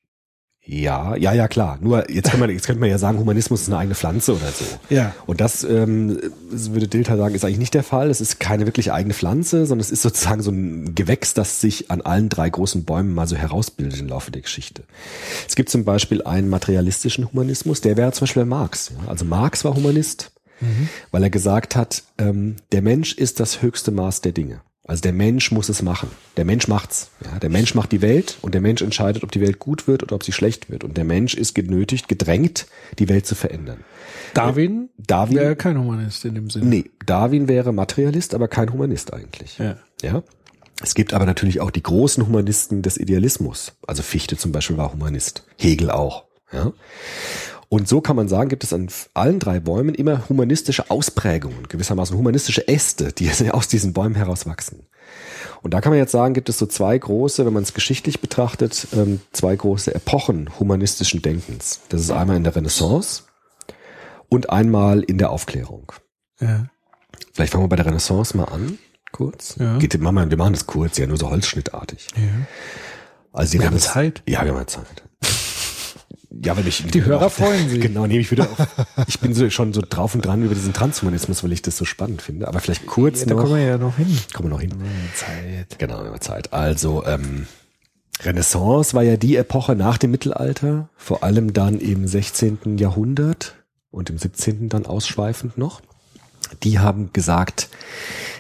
Ja, 0.67 1.15
ja, 1.17 1.35
ja, 1.35 1.47
klar. 1.47 1.79
Nur 1.83 2.11
jetzt 2.11 2.31
kann 2.31 2.41
man, 2.41 2.49
jetzt 2.49 2.67
könnte 2.67 2.81
man 2.81 2.89
ja 2.89 2.97
sagen, 2.97 3.19
Humanismus 3.19 3.63
ist 3.63 3.69
eine 3.69 3.77
eigene 3.77 3.95
Pflanze 3.95 4.33
oder 4.33 4.51
so. 4.51 4.65
Ja. 4.89 5.15
Und 5.27 5.43
das, 5.43 5.63
ähm, 5.63 6.19
würde 6.51 6.89
Dilthey 6.89 7.19
sagen, 7.19 7.35
ist 7.35 7.45
eigentlich 7.45 7.59
nicht 7.59 7.75
der 7.75 7.83
Fall. 7.83 8.09
Es 8.09 8.23
ist 8.23 8.41
keine 8.41 8.65
wirklich 8.65 8.91
eigene 8.91 9.13
Pflanze, 9.13 9.67
sondern 9.67 9.83
es 9.83 9.91
ist 9.91 10.01
sozusagen 10.01 10.43
so 10.43 10.51
ein 10.51 10.95
Gewächs, 10.95 11.35
das 11.35 11.61
sich 11.61 11.91
an 11.91 12.01
allen 12.01 12.31
drei 12.31 12.49
großen 12.49 12.85
Bäumen 12.85 13.13
mal 13.13 13.27
so 13.27 13.37
herausbildet 13.37 14.01
im 14.01 14.09
Laufe 14.09 14.31
der 14.31 14.41
Geschichte. 14.41 14.85
Es 15.47 15.55
gibt 15.55 15.69
zum 15.69 15.85
Beispiel 15.85 16.23
einen 16.23 16.49
materialistischen 16.49 17.31
Humanismus, 17.31 17.83
der 17.83 17.99
wäre 17.99 18.13
zum 18.13 18.23
Beispiel 18.23 18.47
Marx. 18.47 18.93
Also 19.07 19.27
Marx 19.27 19.67
war 19.67 19.75
Humanist, 19.75 20.33
weil 21.11 21.23
er 21.23 21.31
gesagt 21.31 21.77
hat, 21.77 22.05
ähm, 22.17 22.57
der 22.73 22.81
Mensch 22.81 23.13
ist 23.13 23.39
das 23.39 23.61
höchste 23.61 23.91
Maß 23.91 24.23
der 24.23 24.33
Dinge. 24.33 24.63
Also 24.87 25.01
der 25.01 25.15
Mensch 25.15 25.51
muss 25.51 25.71
es 25.71 25.81
machen. 25.81 26.11
Der 26.37 26.45
Mensch 26.45 26.69
macht's. 26.69 27.11
Ja, 27.25 27.39
der 27.39 27.49
Mensch 27.49 27.75
macht 27.75 27.91
die 27.91 28.03
Welt 28.03 28.37
und 28.43 28.53
der 28.55 28.61
Mensch 28.61 28.83
entscheidet, 28.83 29.25
ob 29.25 29.33
die 29.33 29.41
Welt 29.41 29.59
gut 29.59 29.89
wird 29.89 30.03
oder 30.03 30.15
ob 30.15 30.23
sie 30.23 30.33
schlecht 30.33 30.69
wird. 30.69 30.85
Und 30.85 30.99
der 30.99 31.05
Mensch 31.05 31.35
ist 31.35 31.55
genötigt, 31.55 32.07
gedrängt, 32.07 32.67
die 32.99 33.09
Welt 33.09 33.25
zu 33.25 33.35
verändern. 33.35 33.79
Darwin, 34.35 34.91
Darwin 34.99 35.37
wäre 35.37 35.57
kein 35.57 35.79
Humanist 35.79 36.25
in 36.27 36.35
dem 36.35 36.51
Sinne. 36.51 36.67
Nee, 36.67 36.91
Darwin 37.07 37.49
wäre 37.49 37.73
Materialist, 37.73 38.35
aber 38.35 38.47
kein 38.47 38.73
Humanist 38.73 39.15
eigentlich. 39.15 39.57
Ja. 39.57 39.77
ja. 40.03 40.23
Es 40.83 40.95
gibt 40.95 41.15
aber 41.15 41.25
natürlich 41.25 41.61
auch 41.61 41.71
die 41.71 41.83
großen 41.83 42.27
Humanisten 42.27 42.83
des 42.83 42.99
Idealismus. 42.99 43.73
Also 43.87 44.03
Fichte 44.03 44.37
zum 44.37 44.53
Beispiel 44.53 44.77
war 44.77 44.93
Humanist. 44.93 45.45
Hegel 45.57 45.91
auch. 45.91 46.25
Ja. 46.53 46.73
Und 47.75 47.89
so 47.89 48.01
kann 48.01 48.15
man 48.15 48.29
sagen, 48.29 48.49
gibt 48.49 48.63
es 48.63 48.73
an 48.73 48.87
allen 49.15 49.41
drei 49.41 49.59
Bäumen 49.59 49.97
immer 49.97 50.29
humanistische 50.29 50.91
Ausprägungen, 50.91 51.67
gewissermaßen 51.67 52.17
humanistische 52.17 52.69
Äste, 52.69 53.13
die 53.13 53.29
aus 53.51 53.67
diesen 53.67 53.93
Bäumen 53.93 54.15
heraus 54.15 54.47
wachsen. 54.47 54.87
Und 55.61 55.75
da 55.75 55.81
kann 55.81 55.91
man 55.91 55.99
jetzt 55.99 56.13
sagen, 56.13 56.35
gibt 56.35 56.49
es 56.49 56.57
so 56.57 56.67
zwei 56.67 56.97
große, 56.97 57.45
wenn 57.45 57.53
man 57.53 57.65
es 57.65 57.75
geschichtlich 57.75 58.21
betrachtet, 58.21 58.87
ähm, 58.93 59.21
zwei 59.33 59.57
große 59.57 59.93
Epochen 59.93 60.57
humanistischen 60.61 61.21
Denkens. 61.21 61.81
Das 61.89 62.01
ist 62.01 62.13
einmal 62.13 62.37
in 62.37 62.45
der 62.45 62.55
Renaissance 62.55 63.25
und 64.29 64.51
einmal 64.51 65.03
in 65.03 65.19
der 65.19 65.31
Aufklärung. 65.31 65.91
Ja. 66.39 66.67
Vielleicht 67.33 67.55
fangen 67.55 67.65
wir 67.65 67.69
bei 67.69 67.75
der 67.75 67.87
Renaissance 67.87 68.37
mal 68.37 68.45
an, 68.45 68.79
kurz. 69.11 69.57
Ja. 69.59 69.79
Geht, 69.79 69.95
wir, 69.95 70.13
machen 70.13 70.31
das 70.31 70.67
kurz, 70.69 70.97
ja, 70.99 71.09
nur 71.09 71.17
so 71.17 71.29
holzschnittartig. 71.29 72.07
ja. 72.15 72.47
Also 73.33 73.51
die 73.51 73.59
Wir 73.59 73.67
haben 73.67 73.81
Zeit. 73.81 74.23
Ja, 74.29 74.45
wir 74.45 74.55
haben 74.55 74.69
Zeit. 74.69 75.03
Ja, 76.43 76.57
weil 76.57 76.67
ich 76.67 76.85
Die 76.87 77.05
Hörer 77.05 77.31
freuen 77.31 77.69
sich. 77.69 77.81
Genau, 77.81 78.07
nehme 78.07 78.21
ich 78.21 78.31
wieder 78.31 78.45
auf. 78.45 78.67
Ich 79.07 79.21
bin 79.21 79.35
so, 79.35 79.49
schon 79.51 79.73
so 79.73 79.83
drauf 79.89 80.15
und 80.15 80.25
dran 80.25 80.43
über 80.43 80.55
diesen 80.55 80.73
Transhumanismus, 80.73 81.45
weil 81.45 81.53
ich 81.53 81.63
das 81.63 81.77
so 81.77 81.85
spannend 81.85 82.23
finde. 82.23 82.49
Aber 82.49 82.61
vielleicht 82.61 82.87
kurz 82.87 83.21
Ja, 83.21 83.27
da 83.27 83.35
noch. 83.35 83.43
kommen 83.43 83.57
wir 83.57 83.63
ja 83.65 83.79
noch 83.79 83.97
hin. 83.97 84.19
kommen 84.33 84.49
wir 84.49 84.55
noch 84.55 84.61
hin. 84.61 84.73
Zeit. 85.15 85.79
Genau, 85.79 86.03
wir 86.03 86.11
haben 86.11 86.21
Zeit. 86.21 86.53
Also, 86.53 87.05
ähm, 87.07 87.47
Renaissance 88.23 88.95
war 88.95 89.03
ja 89.03 89.17
die 89.17 89.37
Epoche 89.37 89.75
nach 89.77 89.99
dem 89.99 90.11
Mittelalter, 90.13 90.89
vor 90.97 91.23
allem 91.25 91.53
dann 91.53 91.79
im 91.79 92.07
16. 92.07 92.79
Jahrhundert 92.79 93.55
und 93.91 94.09
im 94.11 94.19
17. 94.19 94.69
dann 94.69 94.87
ausschweifend 94.87 95.59
noch. 95.59 95.83
Die 96.63 96.79
haben 96.79 97.11
gesagt, 97.13 97.69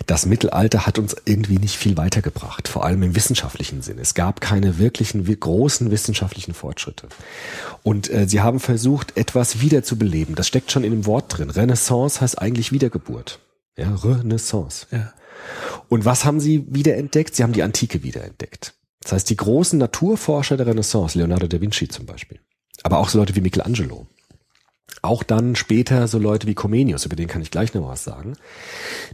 das 0.06 0.26
Mittelalter 0.26 0.86
hat 0.86 0.98
uns 0.98 1.16
irgendwie 1.24 1.58
nicht 1.58 1.76
viel 1.76 1.96
weitergebracht, 1.96 2.68
vor 2.68 2.84
allem 2.84 3.02
im 3.02 3.14
wissenschaftlichen 3.16 3.82
Sinn. 3.82 3.98
Es 3.98 4.14
gab 4.14 4.40
keine 4.40 4.78
wirklichen 4.78 5.26
wi- 5.26 5.36
großen 5.36 5.90
wissenschaftlichen 5.90 6.54
Fortschritte. 6.54 7.08
Und 7.82 8.10
äh, 8.10 8.26
sie 8.28 8.40
haben 8.40 8.60
versucht, 8.60 9.16
etwas 9.16 9.60
wiederzubeleben. 9.60 10.34
Das 10.34 10.46
steckt 10.48 10.72
schon 10.72 10.84
in 10.84 10.92
dem 10.92 11.06
Wort 11.06 11.36
drin. 11.38 11.50
Renaissance 11.50 12.20
heißt 12.20 12.40
eigentlich 12.40 12.72
Wiedergeburt. 12.72 13.40
Ja, 13.76 13.94
Renaissance. 13.94 14.86
Ja. 14.90 15.12
Und 15.88 16.04
was 16.04 16.24
haben 16.24 16.40
sie 16.40 16.64
wiederentdeckt? 16.68 17.34
Sie 17.34 17.42
haben 17.42 17.52
die 17.52 17.62
Antike 17.62 18.02
wiederentdeckt. 18.02 18.74
Das 19.02 19.12
heißt, 19.12 19.28
die 19.28 19.36
großen 19.36 19.78
Naturforscher 19.78 20.56
der 20.56 20.66
Renaissance, 20.66 21.18
Leonardo 21.18 21.46
da 21.46 21.60
Vinci 21.60 21.88
zum 21.88 22.06
Beispiel, 22.06 22.40
aber 22.82 22.98
auch 22.98 23.08
so 23.10 23.18
Leute 23.18 23.36
wie 23.36 23.42
Michelangelo, 23.42 24.06
auch 25.04 25.22
dann 25.22 25.56
später 25.56 26.08
so 26.08 26.18
Leute 26.18 26.46
wie 26.46 26.54
Comenius, 26.54 27.04
über 27.04 27.16
den 27.16 27.28
kann 27.28 27.42
ich 27.42 27.50
gleich 27.50 27.74
noch 27.74 27.88
was 27.88 28.04
sagen, 28.04 28.34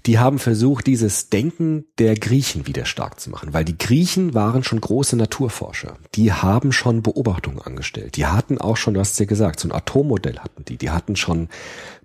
die 0.07 0.19
haben 0.19 0.39
versucht, 0.39 0.87
dieses 0.87 1.29
Denken 1.29 1.85
der 1.99 2.15
Griechen 2.15 2.67
wieder 2.67 2.85
stark 2.85 3.21
zu 3.21 3.31
machen, 3.31 3.53
weil 3.53 3.65
die 3.65 3.77
Griechen 3.77 4.35
waren 4.35 4.65
schon 4.65 4.81
große 4.81 5.17
Naturforscher. 5.17 5.99
Die 6.15 6.33
haben 6.33 6.73
schon 6.73 7.03
Beobachtungen 7.03 7.61
angestellt. 7.61 8.17
Die 8.17 8.27
hatten 8.27 8.59
auch 8.59 8.77
schon, 8.77 8.95
du 8.95 9.01
hast 9.01 9.13
es 9.13 9.19
ja 9.19 9.27
gesagt, 9.27 9.61
so 9.61 9.69
ein 9.69 9.73
Atommodell 9.73 10.39
hatten 10.39 10.65
die. 10.65 10.79
Die 10.79 10.91
hatten 10.91 11.17
schon 11.17 11.49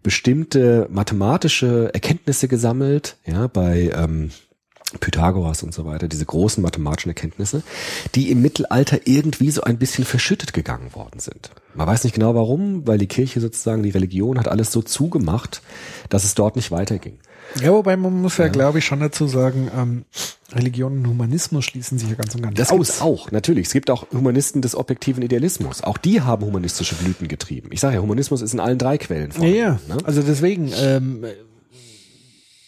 bestimmte 0.03 0.87
mathematische 0.91 1.89
Erkenntnisse 1.93 2.47
gesammelt, 2.47 3.17
ja, 3.25 3.47
bei, 3.47 3.91
ähm, 3.95 4.31
Pythagoras 4.99 5.63
und 5.63 5.73
so 5.73 5.85
weiter, 5.85 6.07
diese 6.07 6.25
großen 6.25 6.61
mathematischen 6.63 7.09
Erkenntnisse, 7.11 7.63
die 8.15 8.31
im 8.31 8.41
Mittelalter 8.41 8.99
irgendwie 9.05 9.51
so 9.51 9.61
ein 9.61 9.77
bisschen 9.77 10.05
verschüttet 10.05 10.53
gegangen 10.53 10.93
worden 10.93 11.19
sind. 11.19 11.51
Man 11.73 11.87
weiß 11.87 12.03
nicht 12.03 12.13
genau 12.13 12.35
warum, 12.35 12.87
weil 12.87 12.97
die 12.97 13.07
Kirche 13.07 13.41
sozusagen, 13.41 13.83
die 13.83 13.89
Religion 13.89 14.39
hat 14.39 14.47
alles 14.47 14.71
so 14.71 14.81
zugemacht, 14.81 15.61
dass 16.09 16.23
es 16.23 16.35
dort 16.35 16.55
nicht 16.55 16.71
weiterging. 16.71 17.17
Ja, 17.61 17.71
wobei 17.71 17.95
man 17.95 18.21
muss 18.21 18.37
ja, 18.37 18.47
glaube 18.47 18.79
ich, 18.79 18.85
schon 18.85 18.99
dazu 19.01 19.27
sagen, 19.27 19.69
ähm, 19.77 20.05
Religion 20.53 20.97
und 20.99 21.07
Humanismus 21.07 21.65
schließen 21.65 21.99
sich 21.99 22.09
ja 22.09 22.15
ganz 22.15 22.33
und 22.33 22.41
gar 22.41 22.49
nicht 22.49 22.59
Das 22.59 22.71
aus. 22.71 22.77
gibt's 22.87 23.01
auch, 23.01 23.31
natürlich. 23.31 23.67
Es 23.67 23.73
gibt 23.73 23.91
auch 23.91 24.07
Humanisten 24.11 24.61
des 24.61 24.75
objektiven 24.75 25.21
Idealismus. 25.21 25.83
Auch 25.83 25.97
die 25.97 26.21
haben 26.21 26.45
humanistische 26.45 26.95
Blüten 26.95 27.27
getrieben. 27.27 27.69
Ich 27.71 27.81
sage 27.81 27.95
ja, 27.95 28.01
Humanismus 28.01 28.41
ist 28.41 28.53
in 28.53 28.59
allen 28.59 28.77
drei 28.79 28.97
Quellen 28.97 29.29
Ja, 29.31 29.35
vorhanden. 29.35 29.57
ja. 29.57 29.79
Ne? 29.95 29.97
Also 30.05 30.21
deswegen, 30.23 30.71
ähm, 30.75 31.23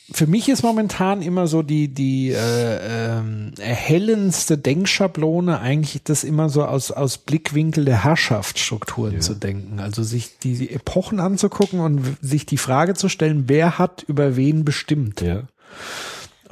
für 0.09 0.25
mich 0.25 0.47
ist 0.47 0.63
momentan 0.63 1.21
immer 1.21 1.47
so 1.47 1.63
die, 1.63 1.89
die 1.89 2.31
äh, 2.31 3.17
ähm, 3.17 3.51
erhellendste 3.59 4.57
Denkschablone 4.57 5.59
eigentlich 5.59 6.01
das 6.03 6.23
immer 6.23 6.47
so 6.47 6.63
aus, 6.63 6.91
aus 6.91 7.17
Blickwinkel 7.17 7.83
der 7.83 8.05
Herrschaftsstrukturen 8.05 9.19
zu 9.19 9.33
denken. 9.33 9.79
Also 9.79 10.03
sich 10.03 10.39
die 10.39 10.69
Epochen 10.69 11.19
anzugucken 11.19 11.81
und 11.81 12.17
sich 12.21 12.45
die 12.45 12.57
Frage 12.57 12.93
zu 12.93 13.09
stellen, 13.09 13.45
wer 13.47 13.77
hat 13.77 14.03
über 14.07 14.37
wen 14.37 14.63
bestimmt. 14.63 15.21
Ja. 15.21 15.43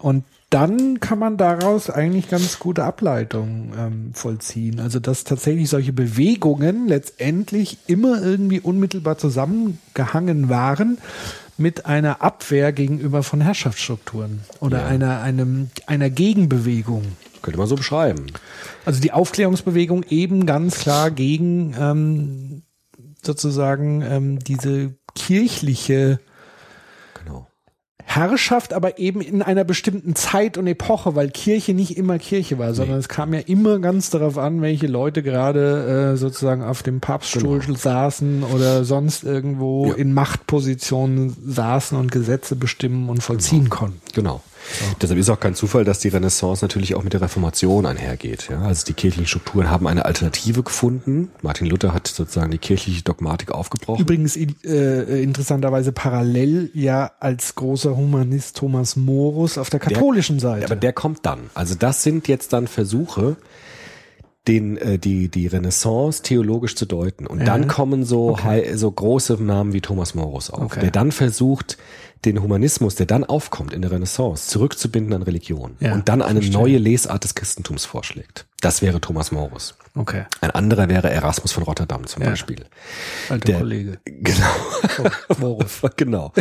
Und 0.01 0.25
dann 0.49 0.99
kann 0.99 1.17
man 1.17 1.37
daraus 1.37 1.89
eigentlich 1.89 2.29
ganz 2.29 2.59
gute 2.59 2.83
Ableitungen 2.83 3.73
ähm, 3.77 4.13
vollziehen. 4.13 4.81
Also 4.81 4.99
dass 4.99 5.23
tatsächlich 5.23 5.69
solche 5.69 5.93
Bewegungen 5.93 6.87
letztendlich 6.87 7.77
immer 7.87 8.21
irgendwie 8.21 8.59
unmittelbar 8.59 9.17
zusammengehangen 9.17 10.49
waren 10.49 10.97
mit 11.57 11.85
einer 11.85 12.21
Abwehr 12.21 12.71
gegenüber 12.73 13.23
von 13.23 13.41
Herrschaftsstrukturen 13.41 14.41
oder 14.59 14.79
Ja. 14.81 14.87
einer, 14.87 15.21
einem, 15.21 15.69
einer 15.87 16.09
Gegenbewegung. 16.09 17.03
Könnte 17.41 17.57
man 17.59 17.67
so 17.67 17.75
beschreiben. 17.75 18.25
Also 18.85 18.99
die 19.01 19.11
Aufklärungsbewegung 19.11 20.03
eben 20.09 20.45
ganz 20.45 20.79
klar 20.79 21.11
gegen 21.11 21.75
ähm, 21.79 22.63
sozusagen 23.23 24.01
ähm, 24.01 24.39
diese 24.39 24.93
kirchliche. 25.15 26.19
Herrschaft, 28.15 28.73
aber 28.73 28.97
eben 28.99 29.21
in 29.21 29.41
einer 29.41 29.63
bestimmten 29.63 30.15
Zeit 30.15 30.57
und 30.57 30.67
Epoche, 30.67 31.15
weil 31.15 31.29
Kirche 31.29 31.73
nicht 31.73 31.97
immer 31.97 32.17
Kirche 32.19 32.57
war, 32.57 32.73
sondern 32.73 32.97
es 32.97 33.09
kam 33.09 33.33
ja 33.33 33.41
immer 33.41 33.79
ganz 33.79 34.09
darauf 34.09 34.37
an, 34.37 34.61
welche 34.61 34.87
Leute 34.87 35.21
gerade 35.23 36.13
äh, 36.13 36.17
sozusagen 36.17 36.63
auf 36.63 36.83
dem 36.83 36.99
Papststuhl 37.01 37.61
saßen 37.75 38.43
oder 38.43 38.83
sonst 38.85 39.23
irgendwo 39.23 39.87
Ja. 39.87 39.93
in 39.95 40.13
Machtpositionen 40.13 41.35
saßen 41.45 41.97
und 41.97 42.11
Gesetze 42.11 42.55
bestimmen 42.55 43.09
und 43.09 43.21
vollziehen 43.23 43.69
konnten. 43.69 43.99
Genau. 44.13 44.41
Deshalb 45.01 45.19
ist 45.19 45.29
auch 45.29 45.39
kein 45.39 45.55
Zufall, 45.55 45.83
dass 45.83 45.99
die 45.99 46.07
Renaissance 46.09 46.63
natürlich 46.63 46.95
auch 46.95 47.03
mit 47.03 47.13
der 47.13 47.21
Reformation 47.21 47.85
einhergeht. 47.85 48.47
Ja? 48.49 48.61
Also 48.61 48.85
die 48.85 48.93
kirchlichen 48.93 49.27
Strukturen 49.27 49.69
haben 49.69 49.87
eine 49.87 50.05
Alternative 50.05 50.63
gefunden. 50.63 51.29
Martin 51.41 51.67
Luther 51.67 51.93
hat 51.93 52.07
sozusagen 52.07 52.51
die 52.51 52.57
kirchliche 52.57 53.03
Dogmatik 53.03 53.51
aufgebrochen. 53.51 54.01
Übrigens 54.01 54.35
äh, 54.35 55.21
interessanterweise 55.23 55.91
parallel 55.91 56.71
ja 56.73 57.11
als 57.19 57.55
großer 57.55 57.95
Humanist 57.95 58.57
Thomas 58.57 58.95
Morus 58.95 59.57
auf 59.57 59.69
der 59.69 59.79
katholischen 59.79 60.39
Seite. 60.39 60.65
Aber 60.65 60.75
der 60.75 60.93
kommt 60.93 61.25
dann. 61.25 61.49
Also 61.53 61.75
das 61.75 62.03
sind 62.03 62.27
jetzt 62.27 62.53
dann 62.53 62.67
Versuche, 62.67 63.35
den, 64.47 64.77
äh, 64.77 64.99
die, 64.99 65.27
die 65.29 65.47
Renaissance 65.47 66.21
theologisch 66.21 66.75
zu 66.75 66.85
deuten. 66.85 67.25
Und 67.25 67.47
dann 67.47 67.67
kommen 67.67 68.03
so, 68.03 68.43
hei- 68.43 68.75
so 68.75 68.91
große 68.91 69.41
Namen 69.43 69.73
wie 69.73 69.81
Thomas 69.81 70.13
Morus 70.13 70.49
auf, 70.51 70.61
Okay. 70.61 70.81
der 70.81 70.91
dann 70.91 71.11
versucht, 71.11 71.77
den 72.25 72.41
Humanismus, 72.41 72.95
der 72.95 73.05
dann 73.05 73.23
aufkommt 73.23 73.73
in 73.73 73.81
der 73.81 73.91
Renaissance, 73.91 74.47
zurückzubinden 74.49 75.13
an 75.13 75.21
Religion 75.21 75.75
Ja, 75.79 75.93
und 75.93 76.09
dann 76.09 76.21
eine 76.21 76.41
verstehe. 76.41 76.59
neue 76.61 76.77
Lesart 76.77 77.23
des 77.23 77.35
Christentums 77.35 77.85
vorschlägt. 77.85 78.45
Das 78.61 78.81
wäre 78.81 78.99
Thomas 78.99 79.31
Morus. 79.31 79.75
okay, 79.95 80.25
Ein 80.41 80.51
anderer 80.51 80.89
wäre 80.89 81.09
Erasmus 81.09 81.51
von 81.51 81.63
Rotterdam 81.63 82.07
zum 82.07 82.23
Ja. 82.23 82.29
Beispiel. 82.29 82.65
alter 83.29 83.45
Der- 83.45 83.57
Kollege. 83.59 83.99
Genau. 84.05 84.45
Morus. 85.37 85.81
genau. 85.97 86.33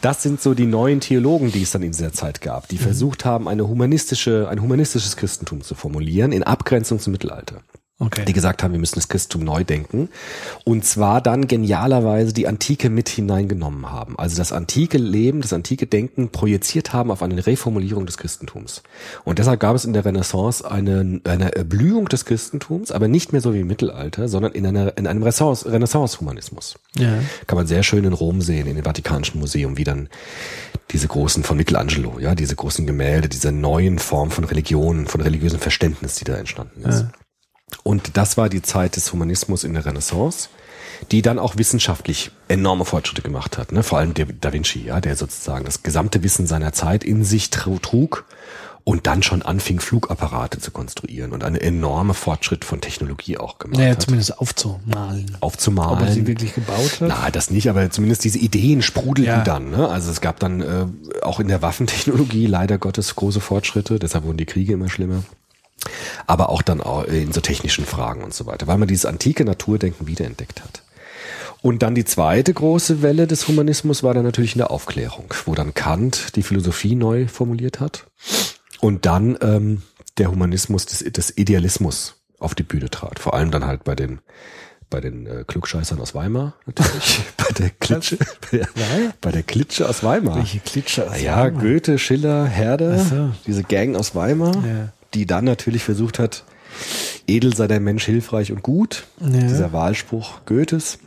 Das 0.00 0.22
sind 0.22 0.40
so 0.40 0.54
die 0.54 0.66
neuen 0.66 1.00
Theologen, 1.00 1.50
die 1.50 1.62
es 1.62 1.70
dann 1.70 1.82
in 1.82 1.92
dieser 1.92 2.12
Zeit 2.12 2.40
gab, 2.40 2.64
Mhm. 2.64 2.68
die 2.70 2.78
versucht 2.78 3.24
haben, 3.24 3.48
eine 3.48 3.66
humanistische, 3.68 4.48
ein 4.48 4.60
humanistisches 4.60 5.16
Christentum 5.16 5.62
zu 5.62 5.74
formulieren 5.74 6.32
in 6.32 6.42
Abgrenzung 6.42 6.98
zum 6.98 7.12
Mittelalter. 7.12 7.62
Okay. 8.02 8.24
Die 8.24 8.32
gesagt 8.32 8.64
haben, 8.64 8.72
wir 8.72 8.80
müssen 8.80 8.96
das 8.96 9.06
Christentum 9.06 9.44
neu 9.44 9.62
denken. 9.62 10.08
Und 10.64 10.84
zwar 10.84 11.20
dann 11.20 11.46
genialerweise 11.46 12.32
die 12.32 12.48
Antike 12.48 12.90
mit 12.90 13.08
hineingenommen 13.08 13.92
haben. 13.92 14.18
Also 14.18 14.36
das 14.36 14.50
antike 14.50 14.98
Leben, 14.98 15.40
das 15.40 15.52
antike 15.52 15.86
Denken 15.86 16.30
projiziert 16.30 16.92
haben 16.92 17.12
auf 17.12 17.22
eine 17.22 17.46
Reformulierung 17.46 18.04
des 18.04 18.18
Christentums. 18.18 18.82
Und 19.22 19.38
deshalb 19.38 19.60
gab 19.60 19.76
es 19.76 19.84
in 19.84 19.92
der 19.92 20.04
Renaissance 20.04 20.68
eine, 20.68 21.20
eine 21.22 21.54
Erblühung 21.54 22.08
des 22.08 22.24
Christentums, 22.24 22.90
aber 22.90 23.06
nicht 23.06 23.30
mehr 23.30 23.40
so 23.40 23.54
wie 23.54 23.60
im 23.60 23.68
Mittelalter, 23.68 24.26
sondern 24.26 24.50
in, 24.50 24.66
einer, 24.66 24.98
in 24.98 25.06
einem 25.06 25.22
Renaissance- 25.22 25.70
Renaissance-Humanismus. 25.70 26.74
Ja. 26.98 27.20
Kann 27.46 27.56
man 27.56 27.68
sehr 27.68 27.84
schön 27.84 28.02
in 28.02 28.14
Rom 28.14 28.40
sehen, 28.40 28.66
in 28.66 28.74
dem 28.74 28.84
Vatikanischen 28.84 29.38
Museum, 29.38 29.76
wie 29.76 29.84
dann 29.84 30.08
diese 30.90 31.06
großen 31.06 31.44
von 31.44 31.56
Michelangelo, 31.56 32.18
ja, 32.18 32.34
diese 32.34 32.56
großen 32.56 32.84
Gemälde, 32.84 33.28
diese 33.28 33.52
neuen 33.52 34.00
Form 34.00 34.32
von 34.32 34.42
Religion, 34.42 35.06
von 35.06 35.20
religiösem 35.20 35.60
Verständnis, 35.60 36.16
die 36.16 36.24
da 36.24 36.34
entstanden 36.34 36.82
ist. 36.82 37.06
Und 37.82 38.16
das 38.16 38.36
war 38.36 38.48
die 38.48 38.62
Zeit 38.62 38.96
des 38.96 39.12
Humanismus 39.12 39.64
in 39.64 39.74
der 39.74 39.84
Renaissance, 39.84 40.48
die 41.10 41.22
dann 41.22 41.38
auch 41.38 41.56
wissenschaftlich 41.56 42.30
enorme 42.48 42.84
Fortschritte 42.84 43.22
gemacht 43.22 43.58
hat. 43.58 43.72
Ne? 43.72 43.82
Vor 43.82 43.98
allem 43.98 44.14
der 44.14 44.26
Da 44.26 44.52
Vinci, 44.52 44.84
ja, 44.84 45.00
der 45.00 45.16
sozusagen 45.16 45.64
das 45.64 45.82
gesamte 45.82 46.22
Wissen 46.22 46.46
seiner 46.46 46.72
Zeit 46.72 47.02
in 47.04 47.24
sich 47.24 47.46
tru- 47.46 47.80
trug 47.80 48.24
und 48.84 49.06
dann 49.06 49.22
schon 49.22 49.42
anfing, 49.42 49.78
Flugapparate 49.78 50.58
zu 50.58 50.72
konstruieren 50.72 51.32
und 51.32 51.44
einen 51.44 51.54
enorme 51.56 52.14
Fortschritt 52.14 52.64
von 52.64 52.80
Technologie 52.80 53.38
auch 53.38 53.58
gemacht 53.58 53.78
Naja, 53.78 53.92
hat. 53.92 54.02
zumindest 54.02 54.38
aufzumalen. 54.40 55.36
Aufzumalen. 55.40 55.92
Ob 55.98 56.00
er 56.02 56.12
sie 56.12 56.26
wirklich 56.26 56.54
gebaut 56.54 57.00
hat? 57.00 57.08
Na, 57.08 57.30
das 57.30 57.50
nicht, 57.50 57.68
aber 57.70 57.90
zumindest 57.90 58.24
diese 58.24 58.38
Ideen 58.38 58.82
sprudelten 58.82 59.34
Ja. 59.38 59.44
dann. 59.44 59.70
Ne? 59.70 59.88
Also 59.88 60.10
es 60.10 60.20
gab 60.20 60.40
dann 60.40 60.60
äh, 60.60 60.86
auch 61.22 61.38
in 61.38 61.46
der 61.48 61.62
Waffentechnologie 61.62 62.46
leider 62.46 62.78
Gottes 62.78 63.14
große 63.14 63.40
Fortschritte, 63.40 63.98
deshalb 64.00 64.24
wurden 64.24 64.38
die 64.38 64.46
Kriege 64.46 64.72
immer 64.72 64.88
schlimmer. 64.88 65.22
Aber 66.26 66.48
auch 66.48 66.62
dann 66.62 66.80
auch 66.80 67.04
in 67.04 67.32
so 67.32 67.40
technischen 67.40 67.84
Fragen 67.86 68.22
und 68.24 68.32
so 68.34 68.46
weiter, 68.46 68.66
weil 68.66 68.78
man 68.78 68.88
dieses 68.88 69.06
antike 69.06 69.44
Naturdenken 69.44 70.06
wiederentdeckt 70.06 70.62
hat. 70.62 70.82
Und 71.60 71.82
dann 71.82 71.94
die 71.94 72.04
zweite 72.04 72.52
große 72.52 73.02
Welle 73.02 73.26
des 73.28 73.46
Humanismus 73.46 74.02
war 74.02 74.14
dann 74.14 74.24
natürlich 74.24 74.54
in 74.54 74.58
der 74.58 74.70
Aufklärung, 74.72 75.32
wo 75.46 75.54
dann 75.54 75.74
Kant 75.74 76.34
die 76.36 76.42
Philosophie 76.42 76.96
neu 76.96 77.28
formuliert 77.28 77.78
hat 77.78 78.06
und 78.80 79.06
dann 79.06 79.38
ähm, 79.42 79.82
der 80.18 80.30
Humanismus 80.30 80.86
des, 80.86 80.98
des 81.12 81.36
Idealismus 81.38 82.16
auf 82.40 82.56
die 82.56 82.64
Bühne 82.64 82.90
trat. 82.90 83.20
Vor 83.20 83.34
allem 83.34 83.50
dann 83.52 83.64
halt 83.66 83.84
bei 83.84 83.94
den 83.94 84.20
bei 84.90 85.00
den 85.00 85.26
äh, 85.26 85.44
Klugscheißern 85.46 85.98
aus 86.00 86.14
Weimar 86.14 86.52
natürlich, 86.66 87.20
bei 87.38 87.50
der 87.58 87.70
Klitsche, 87.70 88.18
bei, 88.50 88.60
bei 89.22 89.30
der 89.32 89.42
Klitsche 89.42 89.88
aus 89.88 90.04
Weimar. 90.04 90.36
Welche 90.36 90.58
Klitsche 90.60 91.08
aus 91.10 91.18
Ja, 91.22 91.44
Weimar? 91.46 91.62
Goethe, 91.62 91.98
Schiller, 91.98 92.44
Herder, 92.44 92.98
so. 92.98 93.30
diese 93.46 93.62
Gang 93.62 93.96
aus 93.96 94.14
Weimar, 94.14 94.54
Ja. 94.56 94.92
Die 95.14 95.26
dann 95.26 95.44
natürlich 95.44 95.84
versucht 95.84 96.18
hat, 96.18 96.44
edel 97.26 97.54
sei 97.54 97.66
der 97.68 97.80
Mensch 97.80 98.04
hilfreich 98.04 98.52
und 98.52 98.62
gut, 98.62 99.04
Ja. 99.20 99.28
dieser 99.28 99.72
Wahlspruch 99.72 100.40
Goethes, 100.46 100.98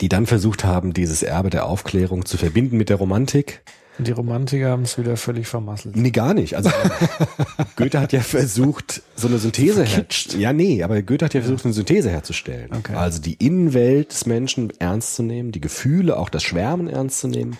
die 0.00 0.08
dann 0.08 0.26
versucht 0.26 0.64
haben, 0.64 0.92
dieses 0.92 1.22
Erbe 1.22 1.50
der 1.50 1.66
Aufklärung 1.66 2.24
zu 2.24 2.36
verbinden 2.36 2.76
mit 2.76 2.88
der 2.88 2.96
Romantik. 2.96 3.62
Die 3.98 4.10
Romantiker 4.10 4.70
haben 4.70 4.82
es 4.82 4.98
wieder 4.98 5.16
völlig 5.16 5.46
vermasselt. 5.46 5.94
Nee, 5.96 6.10
gar 6.10 6.34
nicht. 6.34 6.56
Also 6.56 6.70
Goethe 7.76 8.00
hat 8.00 8.12
ja 8.12 8.20
versucht, 8.20 9.02
so 9.14 9.28
eine 9.28 9.38
Synthese 9.38 9.84
her 9.84 10.04
Ja, 10.36 10.52
nee, 10.52 10.82
aber 10.82 11.00
Goethe 11.02 11.24
hat 11.24 11.34
ja 11.34 11.40
versucht, 11.40 11.64
eine 11.64 11.74
Synthese 11.74 12.10
herzustellen. 12.10 12.70
Okay. 12.76 12.94
Also 12.94 13.20
die 13.20 13.34
Innenwelt 13.34 14.10
des 14.12 14.26
Menschen 14.26 14.72
ernst 14.80 15.14
zu 15.14 15.22
nehmen, 15.22 15.52
die 15.52 15.60
Gefühle, 15.60 16.16
auch 16.16 16.28
das 16.28 16.42
Schwärmen 16.42 16.88
ernst 16.88 17.20
zu 17.20 17.28
nehmen 17.28 17.56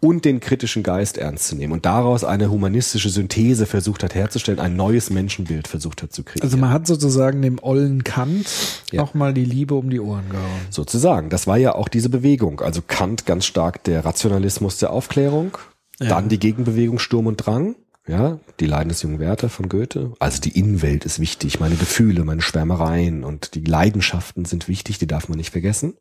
und 0.00 0.24
den 0.24 0.40
kritischen 0.40 0.82
Geist 0.82 1.18
ernst 1.18 1.48
zu 1.48 1.56
nehmen 1.56 1.72
und 1.72 1.84
daraus 1.84 2.22
eine 2.24 2.50
humanistische 2.50 3.08
Synthese 3.08 3.66
versucht 3.66 4.02
hat 4.02 4.14
herzustellen, 4.14 4.60
ein 4.60 4.76
neues 4.76 5.10
Menschenbild 5.10 5.66
versucht 5.68 6.02
hat 6.02 6.12
zu 6.12 6.22
kreieren. 6.22 6.42
Also 6.42 6.56
man 6.58 6.70
hat 6.70 6.86
sozusagen 6.86 7.42
dem 7.42 7.58
ollen 7.62 8.04
Kant 8.04 8.46
Ja. 8.92 9.00
nochmal 9.02 9.34
die 9.34 9.44
Liebe 9.44 9.74
um 9.74 9.90
die 9.90 10.00
Ohren 10.00 10.28
gehauen. 10.28 10.44
Sozusagen. 10.70 11.28
Das 11.28 11.46
war 11.46 11.56
ja 11.56 11.74
auch 11.74 11.88
diese 11.88 12.08
Bewegung. 12.08 12.60
Also 12.60 12.82
Kant 12.86 13.26
ganz 13.26 13.46
stark 13.46 13.82
der 13.84 14.04
Rationalismus 14.04 14.78
der 14.78 14.92
Aufklärung, 14.92 15.56
Ja. 16.02 16.08
dann 16.10 16.28
die 16.28 16.38
Gegenbewegung 16.38 16.98
Sturm 16.98 17.26
und 17.26 17.36
Drang, 17.36 17.74
ja, 18.06 18.38
die 18.58 18.66
Leiden 18.66 18.88
des 18.88 19.02
jungen 19.02 19.18
Werther 19.20 19.48
von 19.48 19.68
Goethe. 19.68 20.12
Also 20.18 20.40
die 20.40 20.58
Innenwelt 20.58 21.04
ist 21.04 21.20
wichtig, 21.20 21.60
meine 21.60 21.76
Gefühle, 21.76 22.24
meine 22.24 22.42
Schwärmereien 22.42 23.22
und 23.24 23.54
die 23.54 23.62
Leidenschaften 23.64 24.44
sind 24.44 24.66
wichtig, 24.68 24.98
die 24.98 25.06
darf 25.06 25.28
man 25.28 25.38
nicht 25.38 25.52
vergessen. 25.52 25.94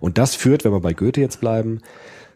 Und 0.00 0.18
das 0.18 0.34
führt, 0.34 0.64
wenn 0.64 0.72
wir 0.72 0.80
bei 0.80 0.94
Goethe 0.94 1.20
jetzt 1.20 1.40
bleiben, 1.40 1.80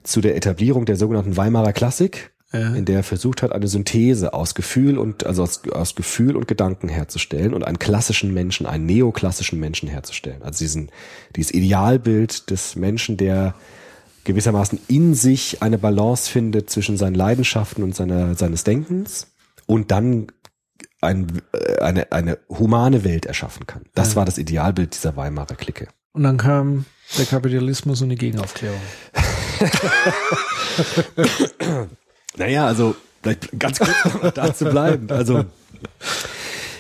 zu 0.05 0.21
der 0.21 0.37
Etablierung 0.37 0.85
der 0.85 0.97
sogenannten 0.97 1.37
Weimarer 1.37 1.73
Klassik, 1.73 2.31
Ja. 2.53 2.75
in 2.75 2.85
der 2.85 2.97
er 2.99 3.03
versucht 3.03 3.41
hat, 3.43 3.53
eine 3.53 3.67
Synthese 3.67 4.35
aus 4.35 4.55
Gefühl 4.55 4.99
und 4.99 5.25
also 5.25 5.43
aus, 5.43 5.63
aus 5.73 5.95
Gefühl 5.95 6.37
und 6.37 6.47
Gedanken 6.47 6.89
herzustellen 6.89 7.55
und 7.55 7.65
einen 7.65 7.79
klassischen 7.79 8.35
Menschen, 8.35 8.67
einen 8.67 8.85
neoklassischen 8.87 9.59
Menschen 9.59 9.89
herzustellen. 9.89 10.43
Also 10.43 10.59
diesen 10.59 10.91
dieses 11.35 11.55
Idealbild 11.55 12.51
des 12.51 12.77
Menschen, 12.77 13.17
der 13.17 13.55
gewissermaßen 14.25 14.79
in 14.89 15.15
sich 15.15 15.63
eine 15.63 15.79
Balance 15.79 16.31
findet 16.31 16.71
zwischen 16.71 16.97
seinen 16.97 17.15
Leidenschaften 17.15 17.83
und 17.83 17.95
seiner, 17.95 18.35
seines 18.35 18.65
Denkens 18.65 19.29
und 19.67 19.91
dann 19.91 20.29
ein, 21.01 21.43
äh, 21.53 21.81
eine, 21.81 22.13
eine 22.13 22.39
humane 22.49 23.05
Welt 23.05 23.27
erschaffen 23.27 23.67
kann. 23.67 23.83
Das 23.95 24.11
Ja. 24.11 24.17
war 24.17 24.25
das 24.25 24.39
Idealbild 24.39 24.95
dieser 24.95 25.17
Weimarer 25.17 25.55
Clique. 25.57 25.89
Und 26.13 26.23
dann 26.25 26.37
kam 26.37 26.85
der 27.19 27.27
Kapitalismus 27.27 28.03
und 28.03 28.11
die 28.11 28.17
Gegenaufklärung. 28.17 28.81
Naja, 32.37 32.67
also 32.67 32.95
vielleicht 33.23 33.59
ganz 33.59 33.79
kurz 33.79 34.05
noch 34.05 34.23
mal 34.23 34.31
da 34.31 34.55
zu 34.55 34.65
bleiben. 34.67 35.11
Also, 35.11 35.45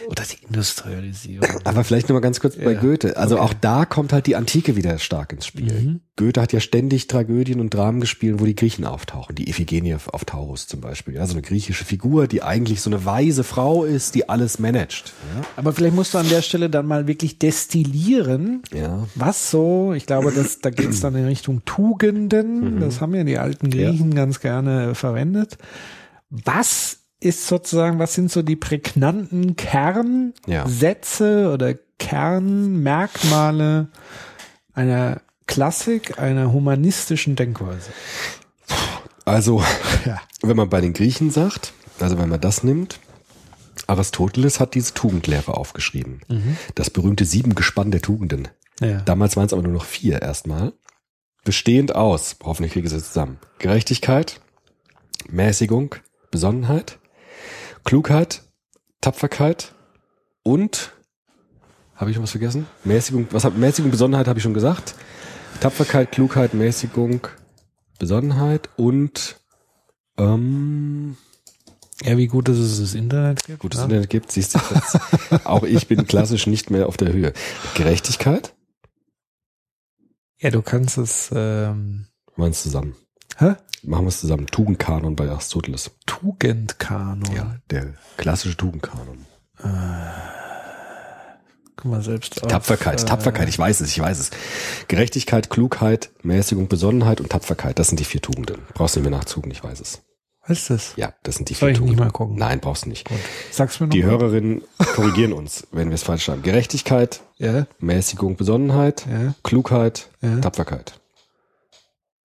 Oder 0.08 0.24
die 0.24 0.44
Industrialisierung. 0.44 1.48
aber 1.64 1.84
vielleicht 1.84 2.08
noch 2.08 2.14
mal 2.14 2.20
ganz 2.20 2.40
kurz 2.40 2.56
bei 2.56 2.72
Ja, 2.72 2.80
Goethe. 2.80 3.16
Also 3.16 3.36
okay. 3.36 3.44
auch 3.44 3.52
da 3.54 3.84
kommt 3.84 4.12
halt 4.12 4.26
die 4.26 4.36
Antike 4.36 4.76
wieder 4.76 4.98
stark 4.98 5.32
ins 5.32 5.46
Spiel. 5.46 5.72
Mhm. 5.72 6.00
Goethe 6.16 6.40
hat 6.40 6.52
ja 6.52 6.60
ständig 6.60 7.06
Tragödien 7.06 7.60
und 7.60 7.72
Dramen 7.72 8.00
gespielt, 8.00 8.40
wo 8.40 8.44
die 8.44 8.54
Griechen 8.54 8.84
auftauchen. 8.84 9.34
Die 9.34 9.48
Iphigenie 9.48 9.94
auf, 9.94 10.24
Taurus 10.24 10.66
zum 10.66 10.80
Beispiel. 10.80 11.14
Ja, 11.14 11.26
so 11.26 11.32
eine 11.32 11.42
griechische 11.42 11.84
Figur, 11.84 12.26
die 12.26 12.42
eigentlich 12.42 12.80
so 12.80 12.90
eine 12.90 13.04
weise 13.04 13.44
Frau 13.44 13.84
ist, 13.84 14.14
die 14.14 14.28
alles 14.28 14.58
managt. 14.58 15.12
Aber 15.56 15.72
vielleicht 15.72 15.94
musst 15.94 16.14
du 16.14 16.18
an 16.18 16.28
der 16.28 16.42
Stelle 16.42 16.68
dann 16.70 16.86
mal 16.86 17.06
wirklich 17.06 17.38
destillieren, 17.38 18.62
Ja. 18.72 18.78
ja. 18.80 19.08
was 19.14 19.50
so, 19.50 19.92
ich 19.94 20.06
glaube, 20.06 20.32
das, 20.32 20.60
da 20.60 20.70
geht 20.70 20.90
es 20.90 21.00
dann 21.00 21.14
in 21.16 21.24
Richtung 21.26 21.64
Tugenden, 21.64 22.80
das 22.80 23.00
haben 23.00 23.14
ja 23.14 23.24
die 23.24 23.38
alten 23.38 23.70
Griechen 23.70 24.14
ganz 24.14 24.40
gerne 24.40 24.94
verwendet. 24.94 25.58
Was 26.30 26.98
ist 27.22 27.46
sozusagen, 27.46 27.98
was 27.98 28.14
sind 28.14 28.30
so 28.30 28.42
die 28.42 28.56
prägnanten 28.56 29.56
Kernsätze 29.56 31.50
oder 31.52 31.74
Kernmerkmale 31.98 33.88
einer 34.74 35.20
Klassik, 35.46 36.18
einer 36.18 36.52
humanistischen 36.52 37.36
Denkweise? 37.36 37.90
Also, 39.24 39.62
Ja. 40.04 40.20
wenn 40.42 40.56
man 40.56 40.68
bei 40.68 40.80
den 40.80 40.92
Griechen 40.92 41.30
sagt, 41.30 41.72
also 42.00 42.18
wenn 42.18 42.28
man 42.28 42.40
das 42.40 42.64
nimmt, 42.64 42.98
Aristoteles 43.86 44.60
hat 44.60 44.74
diese 44.74 44.94
Tugendlehre 44.94 45.54
aufgeschrieben. 45.54 46.20
Das 46.74 46.90
berühmte 46.90 47.24
Siebengespann 47.24 47.90
der 47.90 48.02
Tugenden. 48.02 48.48
Ja. 48.80 49.00
Damals 49.00 49.36
waren 49.36 49.46
es 49.46 49.52
aber 49.52 49.62
nur 49.62 49.72
noch 49.72 49.84
vier 49.84 50.22
erstmal. 50.22 50.72
Bestehend 51.44 51.94
aus, 51.94 52.36
hoffentlich 52.44 52.72
kriege 52.72 52.86
ich 52.86 52.92
es 52.92 53.08
zusammen, 53.08 53.38
Gerechtigkeit, 53.58 54.40
Mäßigung, 55.28 55.96
Besonnenheit, 56.30 56.98
Klugheit, 57.84 58.42
Tapferkeit 59.00 59.72
und 60.42 60.92
habe 61.94 62.10
ich 62.10 62.16
noch 62.16 62.24
was 62.24 62.30
vergessen? 62.30 62.66
Mäßigung, 62.84 63.28
was 63.30 63.44
hab, 63.44 63.56
Mäßigung, 63.56 63.90
Besonnenheit 63.90 64.26
habe 64.28 64.38
ich 64.38 64.42
schon 64.42 64.54
gesagt. 64.54 64.94
Tapferkeit, 65.60 66.10
Klugheit, 66.12 66.54
Mäßigung, 66.54 67.26
Besonnenheit 67.98 68.68
und 68.76 69.36
ähm, 70.18 71.16
ja, 72.02 72.16
wie 72.16 72.26
gut, 72.26 72.48
dass 72.48 72.56
es 72.56 72.80
das 72.80 72.94
Internet 72.94 73.44
gibt. 73.44 73.60
gutes 73.60 73.78
ja. 73.78 73.84
Internet 73.84 74.10
gibt, 74.10 74.32
siehst 74.32 74.54
du 74.54 74.58
jetzt. 74.74 74.98
Auch 75.46 75.62
ich 75.62 75.86
bin 75.86 76.06
klassisch 76.06 76.46
nicht 76.46 76.70
mehr 76.70 76.88
auf 76.88 76.96
der 76.96 77.12
Höhe. 77.12 77.32
Gerechtigkeit, 77.74 78.54
Ja, 80.40 80.50
du 80.50 80.62
kannst 80.62 80.98
es, 80.98 81.30
ähm, 81.32 82.06
es 82.36 82.62
zusammen. 82.62 82.96
Hä? 83.38 83.54
Machen 83.84 84.04
wir 84.04 84.08
es 84.08 84.20
zusammen. 84.20 84.46
Tugendkanon 84.46 85.16
bei 85.16 85.28
Aristoteles. 85.28 85.90
Tugendkanon. 86.06 87.60
der 87.70 87.94
klassische 88.16 88.56
Tugendkanon. 88.56 89.26
Guck 91.76 91.90
mal 91.90 92.02
selbst 92.02 92.42
auf, 92.42 92.48
Tapferkeit, 92.50 93.02
äh, 93.02 93.06
Tapferkeit, 93.06 93.48
ich 93.48 93.58
weiß 93.58 93.80
es, 93.80 93.88
ich 93.90 94.00
weiß 94.00 94.18
es. 94.18 94.30
Gerechtigkeit, 94.88 95.50
Klugheit, 95.50 96.10
Mäßigung, 96.22 96.68
Besonnenheit 96.68 97.20
und 97.20 97.30
Tapferkeit, 97.30 97.78
das 97.78 97.88
sind 97.88 97.98
die 97.98 98.04
vier 98.04 98.20
Tugenden. 98.20 98.58
Brauchst 98.74 98.94
du 98.94 99.00
nicht 99.00 99.10
mehr 99.10 99.18
nachzugen, 99.18 99.50
ich 99.50 99.64
weiß 99.64 99.80
es. 99.80 100.02
Was 100.46 100.58
ist 100.58 100.70
das? 100.70 100.92
Ja, 100.96 101.14
das 101.22 101.36
sind 101.36 101.48
die 101.48 101.54
Soll 101.54 101.68
vier 101.70 101.74
ich 101.74 101.80
nicht 101.80 101.88
Tugenden. 101.90 102.04
mal 102.06 102.10
gucken? 102.12 102.36
Nein, 102.36 102.60
brauchst 102.60 102.84
du 102.84 102.88
nicht. 102.88 103.08
Gut. 103.08 103.18
Sag's 103.50 103.80
mir 103.80 103.86
noch. 103.86 103.92
Die 103.92 104.02
mal. 104.02 104.10
Hörerinnen 104.10 104.62
korrigieren 104.94 105.32
uns, 105.32 105.66
wenn 105.72 105.88
wir 105.88 105.94
es 105.94 106.02
falsch 106.02 106.28
haben. 106.28 106.42
Gerechtigkeit, 106.42 107.20
Ja, 107.38 107.66
Mäßigung, 107.80 108.36
Besonnenheit, 108.36 109.06
ja, 109.10 109.34
Klugheit, 109.42 110.10
Ja. 110.20 110.38
Tapferkeit. 110.40 111.00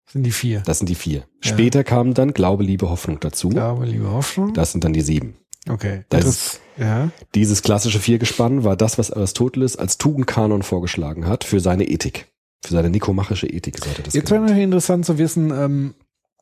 Sind 0.10 0.24
die 0.24 0.32
vier. 0.32 0.62
Das 0.66 0.80
sind 0.80 0.88
die 0.90 0.96
vier. 0.96 1.20
Ja. 1.20 1.52
Später 1.52 1.84
kamen 1.84 2.14
dann 2.14 2.34
Glaube, 2.34 2.64
Liebe, 2.64 2.90
Hoffnung 2.90 3.20
dazu. 3.20 3.50
Glaube, 3.50 3.86
liebe 3.86 4.10
Hoffnung. 4.10 4.54
Das 4.54 4.72
sind 4.72 4.84
dann 4.84 4.94
die 4.94 5.02
sieben. 5.02 5.36
okay. 5.70 6.06
Das 6.10 6.24
Das, 6.26 6.60
ja. 6.78 7.10
Dieses 7.36 7.62
klassische 7.62 8.00
Viergespann 8.00 8.64
war 8.64 8.76
das, 8.78 8.98
was 8.98 9.12
Aristoteles 9.12 9.76
als 9.76 9.98
Tugendkanon 9.98 10.64
vorgeschlagen 10.64 11.28
hat 11.28 11.44
für 11.44 11.60
seine 11.60 11.86
Ethik. 11.88 12.28
Für 12.64 12.74
seine 12.74 12.90
nikomachische 12.90 13.48
Ethik, 13.48 13.78
so 13.78 13.90
hat 13.90 14.00
er 14.00 14.04
das 14.04 14.14
Jetzt 14.14 14.32
wäre 14.32 14.42
natürlich 14.42 14.64
interessant 14.64 15.06
zu 15.06 15.18
wissen, 15.18 15.52
ähm, 15.52 15.94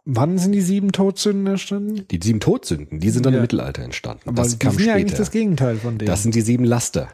wann 0.05 0.37
sind 0.37 0.51
die 0.53 0.61
sieben 0.61 0.91
Todsünden 0.91 1.47
entstanden? 1.47 2.05
Die 2.09 2.19
sieben 2.23 2.39
Todsünden, 2.39 2.99
die 2.99 3.09
sind 3.09 3.25
dann 3.25 3.33
Ja. 3.33 3.39
im 3.39 3.41
Mittelalter 3.43 3.81
entstanden. 3.83 4.29
Aber 4.29 4.43
das 4.43 4.53
die 4.53 4.59
kam 4.59 4.73
sind 4.75 4.85
ja 4.85 4.93
eigentlich 4.93 5.07
später. 5.09 5.17
das 5.23 5.31
Gegenteil 5.31 5.75
von 5.77 5.97
denen. 5.97 6.07
Das 6.07 6.23
sind 6.23 6.35
die 6.35 6.41
sieben 6.41 6.63
Laster. 6.63 7.09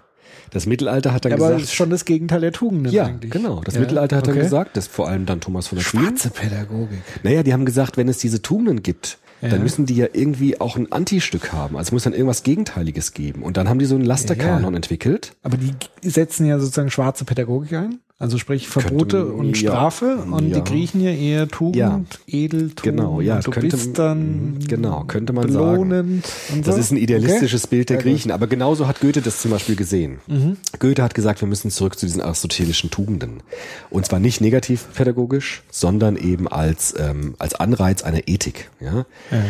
Das 0.51 0.65
Mittelalter 0.65 1.13
hat 1.13 1.25
dann 1.25 1.31
ja, 1.31 1.37
aber 1.37 1.45
das 1.49 1.55
gesagt, 1.57 1.63
ist 1.71 1.75
schon 1.75 1.89
das 1.89 2.05
Gegenteil 2.05 2.41
der 2.41 2.51
Tugenden 2.51 2.91
ja, 2.91 3.05
eigentlich. 3.05 3.31
genau. 3.31 3.61
Das 3.63 3.75
Ja, 3.75 3.81
Mittelalter 3.81 4.17
hat 4.17 4.23
okay. 4.23 4.33
dann 4.35 4.43
gesagt, 4.43 4.77
das 4.77 4.87
vor 4.87 5.07
allem 5.07 5.25
dann 5.25 5.39
Thomas 5.41 5.67
von 5.67 5.77
der 5.77 5.85
Queen. 5.85 6.01
Schwarze 6.03 6.29
Pädagogik. 6.29 7.01
Naja, 7.23 7.43
die 7.43 7.53
haben 7.53 7.65
gesagt, 7.65 7.97
wenn 7.97 8.07
es 8.09 8.17
diese 8.17 8.41
Tugenden 8.41 8.83
gibt, 8.83 9.17
Ja. 9.41 9.49
dann 9.49 9.63
müssen 9.63 9.85
die 9.85 9.95
ja 9.95 10.07
irgendwie 10.13 10.59
auch 10.61 10.77
ein 10.77 10.91
Antistück 10.91 11.51
haben. 11.51 11.77
Also 11.77 11.93
muss 11.95 12.03
dann 12.03 12.13
irgendwas 12.13 12.43
Gegenteiliges 12.43 13.13
geben. 13.13 13.43
Und 13.43 13.57
dann 13.57 13.67
haben 13.69 13.79
die 13.79 13.85
so 13.85 13.95
einen 13.95 14.05
Lasterkanon 14.05 14.71
Ja. 14.73 14.75
entwickelt. 14.77 15.33
Aber 15.43 15.57
die 15.57 15.73
setzen 16.09 16.45
ja 16.45 16.59
sozusagen 16.59 16.91
schwarze 16.91 17.25
Pädagogik 17.25 17.73
ein. 17.73 17.99
Also 18.19 18.37
sprich 18.37 18.67
Verbote 18.67 19.17
Könnte- 19.21 19.25
und 19.33 19.59
ja. 19.59 19.71
Strafe. 19.71 20.17
Und 20.17 20.49
Ja. 20.49 20.59
die 20.59 20.63
Griechen 20.71 21.01
ja 21.01 21.09
eher 21.09 21.47
Tugend, 21.47 21.75
Ja. 21.75 22.01
Edeltugend. 22.27 22.83
Genau, 22.83 23.19
ja, 23.19 23.37
und 23.37 23.47
du 23.47 23.49
könnte- 23.49 23.75
bist 23.75 23.97
dann 23.97 24.59
genau, 24.67 25.03
könnte 25.07 25.33
man 25.33 25.51
sagen. 25.51 25.89
belohnend 25.89 26.25
Und 26.53 26.67
Das 26.67 26.75
so. 26.75 26.81
ist 26.81 26.91
ein 26.91 26.97
idealistisches 26.97 27.65
Bild 27.65 27.89
der 27.89 27.97
Ja, 27.97 28.03
gut. 28.03 28.11
Griechen, 28.11 28.29
aber 28.31 28.45
genauso 28.45 28.87
hat 28.87 28.99
Goethe 29.01 29.21
das 29.23 29.41
zum 29.41 29.49
Beispiel 29.49 29.75
gesehen. 29.75 30.19
Mhm. 30.27 30.57
Goethe 30.77 31.01
hat 31.01 31.15
gesagt, 31.15 31.41
wir 31.41 31.47
müssen 31.47 31.71
zurück 31.71 31.97
zu 31.97 32.05
diesen 32.05 32.21
aristotelischen 32.21 32.91
Tugenden. 32.91 33.41
Und 33.89 34.05
zwar 34.05 34.19
nicht 34.19 34.39
negativ 34.39 34.85
pädagogisch, 34.93 35.63
sondern 35.71 36.15
eben 36.15 36.47
als, 36.47 36.93
ähm, 36.99 37.33
als 37.39 37.55
Anreiz 37.55 38.03
einer 38.03 38.27
Ethik. 38.27 38.69
Ja? 38.79 39.07
Ja. 39.31 39.43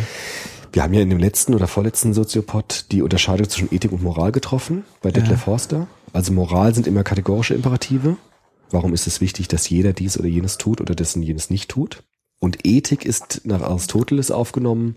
Wir 0.73 0.84
haben 0.84 0.93
ja 0.93 1.01
in 1.01 1.09
dem 1.09 1.19
letzten 1.19 1.53
oder 1.53 1.67
vorletzten 1.67 2.13
Soziopod 2.13 2.86
die 2.91 3.01
Unterscheidung 3.01 3.49
zwischen 3.49 3.73
Ethik 3.73 3.91
und 3.91 4.01
Moral 4.03 4.32
getroffen, 4.32 4.86
bei 5.01 5.11
Detlef 5.11 5.32
Ja. 5.32 5.38
Forster. 5.38 5.88
Also 6.13 6.32
Moral 6.32 6.73
sind 6.73 6.88
immer 6.88 7.03
kategorische 7.03 7.53
Imperative. 7.53 8.15
Warum 8.69 8.93
ist 8.93 9.05
es 9.05 9.19
wichtig, 9.19 9.49
dass 9.49 9.69
jeder 9.69 9.91
dies 9.91 10.17
oder 10.17 10.29
jenes 10.29 10.57
tut 10.57 10.79
oder 10.79 10.95
dessen 10.95 11.21
jenes 11.21 11.49
nicht 11.49 11.69
tut? 11.69 12.03
Und 12.39 12.65
Ethik 12.65 13.05
ist 13.05 13.41
nach 13.43 13.61
Aristoteles 13.61 14.32
aufgenommen 14.32 14.95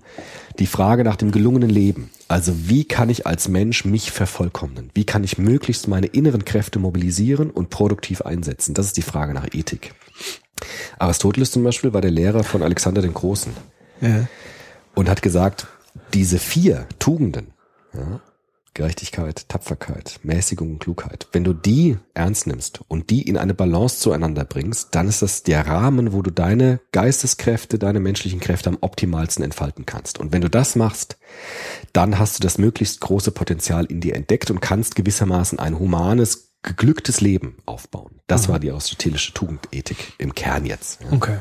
die 0.59 0.66
Frage 0.66 1.05
nach 1.05 1.16
dem 1.16 1.30
gelungenen 1.30 1.68
Leben. 1.68 2.11
Also 2.26 2.53
wie 2.68 2.85
kann 2.85 3.11
ich 3.11 3.26
als 3.26 3.49
Mensch 3.49 3.85
mich 3.85 4.12
vervollkommnen? 4.12 4.91
Wie 4.95 5.05
kann 5.05 5.24
ich 5.24 5.37
möglichst 5.37 5.87
meine 5.89 6.07
inneren 6.07 6.45
Kräfte 6.47 6.78
mobilisieren 6.78 7.51
und 7.51 7.68
produktiv 7.68 8.22
einsetzen? 8.22 8.72
Das 8.74 8.87
ist 8.87 8.97
die 8.97 9.03
Frage 9.03 9.35
nach 9.35 9.49
Ethik. 9.53 9.93
Aristoteles 10.99 11.51
zum 11.51 11.64
Beispiel 11.64 11.93
war 11.93 12.01
der 12.01 12.12
Lehrer 12.12 12.45
von 12.45 12.62
Alexander 12.62 13.03
den 13.03 13.12
Großen 13.12 13.53
Ja. 14.01 14.26
Und 14.95 15.09
hat 15.09 15.22
gesagt, 15.22 15.66
diese 16.12 16.38
vier 16.38 16.86
Tugenden, 16.99 17.53
ja, 17.92 18.20
Gerechtigkeit, 18.74 19.49
Tapferkeit, 19.49 20.18
Mäßigung 20.24 20.72
und 20.72 20.78
Klugheit, 20.80 21.28
wenn 21.30 21.45
du 21.45 21.53
die 21.53 21.97
ernst 22.12 22.49
nimmst 22.49 22.80
und 22.88 23.09
die 23.11 23.22
in 23.22 23.36
eine 23.36 23.55
Balance 23.55 24.01
zueinander 24.01 24.45
bringst, 24.45 24.97
dann 24.97 25.07
ist 25.07 25.22
das 25.22 25.45
der 25.45 25.68
Rahmen, 25.68 26.12
wo 26.12 26.22
du 26.22 26.32
deine 26.32 26.80
Geisteskräfte, 26.90 27.78
deine 27.78 28.01
menschlichen 28.01 28.40
Kräfte 28.40 28.70
am 28.70 28.78
optimalsten 28.80 29.45
entfalten 29.45 29.86
kannst. 29.86 30.18
Und 30.18 30.32
wenn 30.32 30.40
du 30.40 30.51
das 30.51 30.74
machst, 30.74 31.18
dann 31.92 32.18
hast 32.18 32.38
du 32.38 32.42
das 32.42 32.59
möglichst 32.59 33.01
große 33.01 33.30
Potenzial 33.30 33.84
in 33.84 34.01
dir 34.01 34.16
entdeckt 34.16 34.51
und 34.51 34.61
kannst 34.61 34.97
gewissermaßen 34.97 35.61
ein 35.61 35.78
humanes, 35.78 36.55
geglücktes 36.62 37.20
Leben 37.20 37.59
aufbauen. 37.66 38.20
Das 38.26 38.49
war 38.49 38.59
die 38.59 38.72
aristotelische 38.72 39.34
Tugendethik 39.34 40.14
im 40.18 40.34
Kern 40.34 40.66
jetzt. 40.66 41.01
Ja. 41.03 41.12
Okay. 41.12 41.38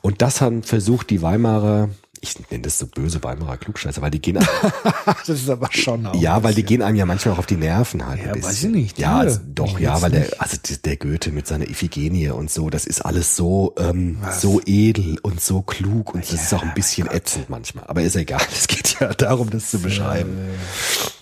Und 0.00 0.22
das 0.22 0.40
haben 0.40 0.62
versucht 0.62 1.10
die 1.10 1.22
Weimarer, 1.22 1.90
ich 2.22 2.50
nenne 2.50 2.62
das 2.62 2.78
so 2.78 2.86
böse 2.86 3.22
Weimarer 3.22 3.56
Klugscheißer, 3.56 4.02
weil 4.02 4.10
die 4.10 4.20
gehen, 4.20 4.38
Das 5.06 5.28
ist 5.28 5.48
aber 5.50 5.68
schon 5.72 6.06
auch. 6.06 6.14
ja, 6.14 6.42
weil 6.42 6.54
die 6.54 6.62
gehen 6.62 6.82
einem 6.82 6.96
ja 6.96 7.06
manchmal 7.06 7.34
auch 7.34 7.38
auf 7.38 7.46
die 7.46 7.56
Nerven 7.56 8.06
halt. 8.06 8.20
Ja, 8.24 8.42
weiß 8.42 8.64
ich 8.64 8.70
nicht, 8.70 8.98
Ja, 8.98 9.12
ja. 9.12 9.18
also, 9.20 9.40
doch, 9.46 9.74
Ich 9.78 9.80
ja, 9.80 10.00
weil 10.02 10.10
der, 10.10 10.28
also 10.38 10.56
der 10.84 10.96
Goethe 10.96 11.30
mit 11.32 11.46
seiner 11.46 11.68
Iphigenie 11.68 12.30
und 12.30 12.50
so, 12.50 12.70
das 12.70 12.86
ist 12.86 13.00
alles 13.00 13.36
so, 13.36 13.74
ähm, 13.78 14.18
so 14.38 14.60
edel 14.66 15.18
und 15.22 15.40
so 15.40 15.62
klug 15.62 16.14
und 16.14 16.24
das 16.24 16.32
ist 16.32 16.54
auch 16.54 16.62
ein 16.62 16.74
bisschen 16.74 17.08
ätzend 17.10 17.50
manchmal. 17.50 17.84
Aber 17.86 18.02
ist 18.02 18.16
egal, 18.16 18.40
es 18.52 18.66
geht 18.68 19.00
ja 19.00 19.12
darum, 19.14 19.50
das 19.50 19.70
zu 19.70 19.78
beschreiben. 19.80 20.36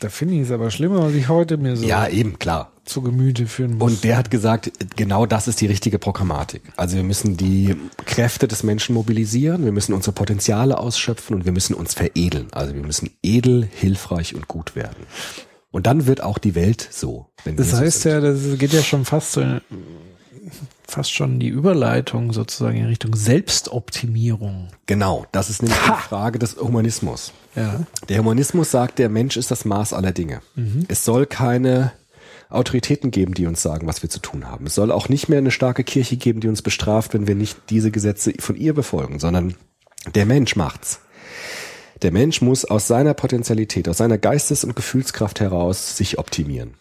Da 0.00 0.08
finde 0.08 0.34
ich 0.34 0.42
es 0.42 0.50
aber 0.50 0.70
schlimmer, 0.70 1.02
was 1.04 1.12
ich 1.14 1.28
heute 1.28 1.56
mir 1.56 1.76
so 1.76 1.86
Ja, 1.86 2.08
eben, 2.08 2.38
klar. 2.38 2.70
Zu 2.84 3.02
Gemüte 3.02 3.46
führen 3.46 3.78
muss. 3.78 3.92
Und 3.92 4.04
der 4.04 4.16
hat 4.16 4.30
gesagt, 4.30 4.70
genau 4.96 5.26
das 5.26 5.48
ist 5.48 5.60
die 5.60 5.66
richtige 5.66 5.98
Programmatik. 5.98 6.62
Also 6.76 6.96
wir 6.96 7.02
müssen 7.02 7.36
die 7.36 7.76
Kräfte 8.04 8.48
des 8.48 8.62
Menschen 8.62 8.94
mobilisieren, 8.94 9.64
wir 9.64 9.72
müssen 9.72 9.94
unsere 9.94 10.12
Potenziale 10.12 10.78
ausschöpfen 10.78 11.36
und 11.36 11.44
wir 11.44 11.52
müssen 11.52 11.74
uns 11.74 11.94
veredeln. 11.94 12.48
Also 12.52 12.74
wir 12.74 12.82
müssen 12.82 13.10
edel, 13.22 13.68
hilfreich 13.72 14.34
und 14.34 14.48
gut 14.48 14.76
werden. 14.76 15.06
Und 15.70 15.86
dann 15.86 16.06
wird 16.06 16.22
auch 16.22 16.38
die 16.38 16.54
Welt 16.54 16.86
so. 16.90 17.26
Das 17.44 17.72
heißt 17.72 18.02
sind. 18.02 18.12
ja, 18.12 18.20
das 18.20 18.58
geht 18.58 18.72
ja 18.72 18.82
schon 18.82 19.04
fast 19.04 19.32
so 19.32 19.40
in, 19.40 19.60
fast 20.86 21.12
schon 21.12 21.40
die 21.40 21.48
Überleitung 21.48 22.32
sozusagen 22.32 22.76
in 22.76 22.86
Richtung 22.86 23.16
Selbstoptimierung. 23.16 24.68
Genau, 24.86 25.26
das 25.32 25.50
ist 25.50 25.62
nämlich 25.62 25.78
die 25.80 26.08
Frage 26.08 26.38
des 26.38 26.56
Humanismus. 26.56 27.32
Ja. 27.56 27.80
Der 28.08 28.18
Humanismus 28.18 28.70
sagt, 28.70 28.98
der 28.98 29.08
Mensch 29.08 29.36
ist 29.36 29.50
das 29.50 29.64
Maß 29.64 29.92
aller 29.92 30.12
Dinge. 30.12 30.40
Es 30.88 31.04
soll 31.04 31.26
keine 31.26 31.92
Autoritäten 32.54 33.10
geben, 33.10 33.34
die 33.34 33.46
uns 33.46 33.62
sagen, 33.62 33.86
was 33.86 34.02
wir 34.02 34.10
zu 34.10 34.20
tun 34.20 34.50
haben. 34.50 34.66
Es 34.66 34.74
soll 34.74 34.92
auch 34.92 35.08
nicht 35.08 35.28
mehr 35.28 35.38
eine 35.38 35.50
starke 35.50 35.84
Kirche 35.84 36.16
geben, 36.16 36.40
die 36.40 36.48
uns 36.48 36.62
bestraft, 36.62 37.14
wenn 37.14 37.26
wir 37.26 37.34
nicht 37.34 37.58
diese 37.70 37.90
Gesetze 37.90 38.32
von 38.38 38.56
ihr 38.56 38.74
befolgen, 38.74 39.18
sondern 39.18 39.54
der 40.14 40.26
Mensch 40.26 40.56
macht's. 40.56 41.00
Der 42.02 42.12
Mensch 42.12 42.42
muss 42.42 42.64
aus 42.64 42.86
seiner 42.86 43.14
Potentialität, 43.14 43.88
aus 43.88 43.98
seiner 43.98 44.18
Geistes- 44.18 44.64
und 44.64 44.76
Gefühlskraft 44.76 45.40
heraus 45.40 45.96
sich 45.96 46.18
optimieren. 46.18 46.74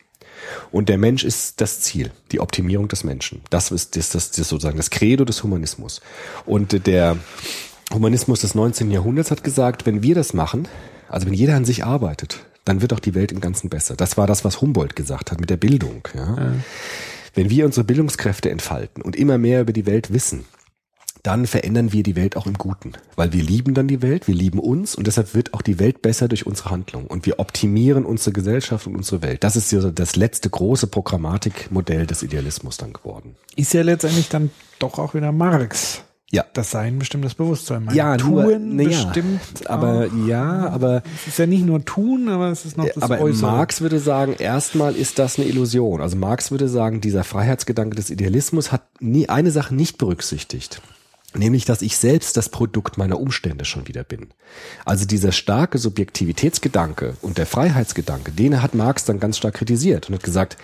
Und 0.72 0.90
der 0.90 0.98
Mensch 0.98 1.24
ist 1.24 1.62
das 1.62 1.80
Ziel, 1.80 2.12
die 2.32 2.40
Optimierung 2.40 2.88
des 2.88 3.04
Menschen. 3.04 3.42
Das 3.50 3.72
ist, 3.72 3.96
das, 3.96 4.10
das, 4.10 4.32
das 4.32 4.50
sozusagen 4.50 4.78
das 4.78 4.90
Credo 4.90 5.24
des 5.24 5.44
Humanismus. 5.44 6.02
Und 6.46 6.86
der 6.86 7.18
Humanismus 7.94 8.42
des 8.42 8.56
19. 8.56 8.92
Jahrhunderts 8.92 9.32
hat 9.32 9.44
gesagt, 9.44 9.86
wenn 9.86 10.04
wir 10.04 10.16
das 10.16 10.34
machen, 10.34 10.68
also 11.10 11.28
wenn 11.28 11.34
jeder 11.34 11.56
an 11.56 11.66
sich 11.66 11.86
arbeitet, 11.86 12.40
dann 12.66 12.82
wird 12.82 12.94
auch 12.94 13.00
die 13.00 13.16
Welt 13.16 13.32
im 13.32 13.42
Ganzen 13.42 13.70
besser. 13.70 13.96
Das 13.96 14.18
war 14.18 14.28
das, 14.28 14.46
was 14.46 14.62
Humboldt 14.62 14.96
gesagt 14.96 15.32
hat 15.32 15.40
mit 15.40 15.50
der 15.50 15.58
Bildung. 15.58 16.08
Ja. 16.14 16.54
Wenn 17.34 17.50
wir 17.50 17.66
unsere 17.66 17.84
Bildungskräfte 17.84 18.50
entfalten 18.50 19.02
und 19.02 19.16
immer 19.16 19.38
mehr 19.38 19.62
über 19.62 19.74
die 19.74 19.86
Welt 19.86 20.14
wissen, 20.14 20.46
dann 21.24 21.48
verändern 21.48 21.94
wir 21.94 22.04
die 22.04 22.18
Welt 22.18 22.36
auch 22.36 22.46
im 22.46 22.56
Guten. 22.56 22.92
Weil 23.16 23.32
wir 23.32 23.42
lieben 23.42 23.74
dann 23.74 23.88
die 23.88 24.02
Welt, 24.02 24.28
wir 24.28 24.36
lieben 24.36 24.60
uns 24.60 24.94
und 24.94 25.08
deshalb 25.08 25.34
wird 25.34 25.54
auch 25.54 25.62
die 25.62 25.80
Welt 25.80 26.02
besser 26.02 26.28
durch 26.28 26.46
unsere 26.46 26.70
Handlung. 26.70 27.08
Und 27.08 27.26
wir 27.26 27.40
optimieren 27.40 28.06
unsere 28.06 28.34
Gesellschaft 28.34 28.88
und 28.88 28.96
unsere 28.96 29.22
Welt. 29.22 29.44
Das 29.44 29.56
ist 29.56 29.72
ja 29.72 29.80
das 29.90 30.18
letzte 30.18 30.50
große 30.50 30.88
Programmatikmodell 30.88 32.06
des 32.06 32.24
Idealismus 32.24 32.76
dann 32.76 32.92
geworden. 32.92 33.36
Ist 33.56 33.74
ja 33.74 33.84
letztendlich 33.84 34.28
dann 34.28 34.52
doch 34.80 35.00
auch 35.00 35.14
wieder 35.14 35.32
Marx. 35.32 36.04
Ja. 36.34 36.44
Das 36.54 36.72
Sein 36.72 36.98
bestimmt 36.98 37.24
das 37.26 37.36
Bewusstsein. 37.36 37.86
Mein 37.86 37.96
Ja, 37.96 38.18
nur- 38.18 38.44
Tun 38.44 38.80
ja. 38.80 38.88
bestimmt. 38.88 39.40
Aber 39.70 40.08
auch, 40.08 40.28
ja, 40.28 40.68
aber 40.70 41.04
es 41.16 41.28
ist 41.28 41.38
ja 41.38 41.46
nicht 41.46 41.64
nur 41.64 41.86
Tun, 41.86 42.28
aber 42.28 42.50
es 42.50 42.66
ist 42.66 42.76
noch 42.76 42.88
das 42.88 43.04
aber 43.04 43.22
Äußere. 43.22 43.52
Marx 43.52 43.82
würde 43.82 44.00
sagen, 44.00 44.34
erstmal 44.40 44.96
ist 44.96 45.20
das 45.20 45.38
eine 45.38 45.48
Illusion. 45.48 46.02
Also 46.02 46.18
Marx 46.18 46.50
würde 46.50 46.68
sagen, 46.68 47.02
dieser 47.02 47.24
Freiheitsgedanke 47.24 47.96
des 47.96 48.10
Idealismus 48.10 48.72
hat 48.72 48.82
nie 49.00 49.30
eine 49.30 49.52
Sache 49.52 49.76
nicht 49.76 50.00
berücksichtigt. 50.00 50.82
Nämlich, 51.36 51.66
dass 51.66 51.82
ich 51.84 51.98
selbst 51.98 52.36
das 52.36 52.50
Produkt 52.50 52.98
meiner 52.98 53.20
Umstände 53.20 53.66
schon 53.66 53.88
wieder 53.88 54.04
bin. 54.04 54.28
Also 54.86 55.06
dieser 55.06 55.32
starke 55.32 55.78
Subjektivitätsgedanke 55.80 57.16
und 57.22 57.38
der 57.38 57.46
Freiheitsgedanke, 57.46 58.32
den 58.32 58.62
hat 58.62 58.74
Marx 58.76 59.06
dann 59.06 59.20
ganz 59.20 59.38
stark 59.38 59.56
kritisiert 59.56 60.10
und 60.10 60.16
hat 60.16 60.24
gesagt, 60.24 60.58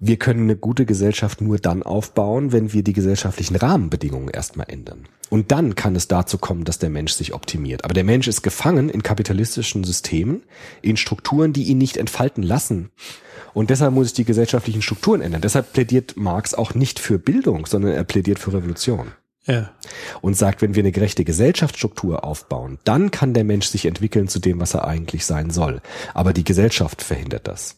wir 0.00 0.16
können 0.16 0.42
eine 0.42 0.56
gute 0.56 0.86
Gesellschaft 0.86 1.40
nur 1.40 1.58
dann 1.58 1.82
aufbauen, 1.82 2.52
wenn 2.52 2.72
wir 2.72 2.82
die 2.82 2.92
gesellschaftlichen 2.92 3.56
Rahmenbedingungen 3.56 4.28
erstmal 4.28 4.70
ändern. 4.70 5.06
Und 5.30 5.50
dann 5.52 5.74
kann 5.74 5.96
es 5.96 6.08
dazu 6.08 6.38
kommen, 6.38 6.64
dass 6.64 6.78
der 6.78 6.90
Mensch 6.90 7.12
sich 7.12 7.34
optimiert. 7.34 7.84
Aber 7.84 7.94
der 7.94 8.04
Mensch 8.04 8.28
ist 8.28 8.42
gefangen 8.42 8.88
in 8.88 9.02
kapitalistischen 9.02 9.84
Systemen, 9.84 10.42
in 10.82 10.96
Strukturen, 10.96 11.52
die 11.52 11.64
ihn 11.64 11.78
nicht 11.78 11.96
entfalten 11.96 12.42
lassen. 12.42 12.90
Und 13.54 13.70
deshalb 13.70 13.92
muss 13.92 14.08
ich 14.08 14.12
die 14.14 14.24
gesellschaftlichen 14.24 14.82
Strukturen 14.82 15.20
ändern. 15.20 15.40
Deshalb 15.40 15.72
plädiert 15.72 16.16
Marx 16.16 16.54
auch 16.54 16.74
nicht 16.74 16.98
für 16.98 17.18
Bildung, 17.18 17.66
sondern 17.66 17.92
er 17.92 18.04
plädiert 18.04 18.38
für 18.38 18.52
Revolution 18.52 19.08
Ja. 19.46 19.70
und 20.20 20.36
sagt, 20.36 20.62
wenn 20.62 20.74
wir 20.74 20.82
eine 20.82 20.92
gerechte 20.92 21.24
Gesellschaftsstruktur 21.24 22.24
aufbauen, 22.24 22.78
dann 22.84 23.10
kann 23.10 23.34
der 23.34 23.44
Mensch 23.44 23.66
sich 23.66 23.86
entwickeln 23.86 24.28
zu 24.28 24.38
dem, 24.38 24.60
was 24.60 24.74
er 24.74 24.86
eigentlich 24.86 25.26
sein 25.26 25.50
soll. 25.50 25.80
Aber 26.14 26.32
die 26.32 26.44
Gesellschaft 26.44 27.02
verhindert 27.02 27.48
das. 27.48 27.76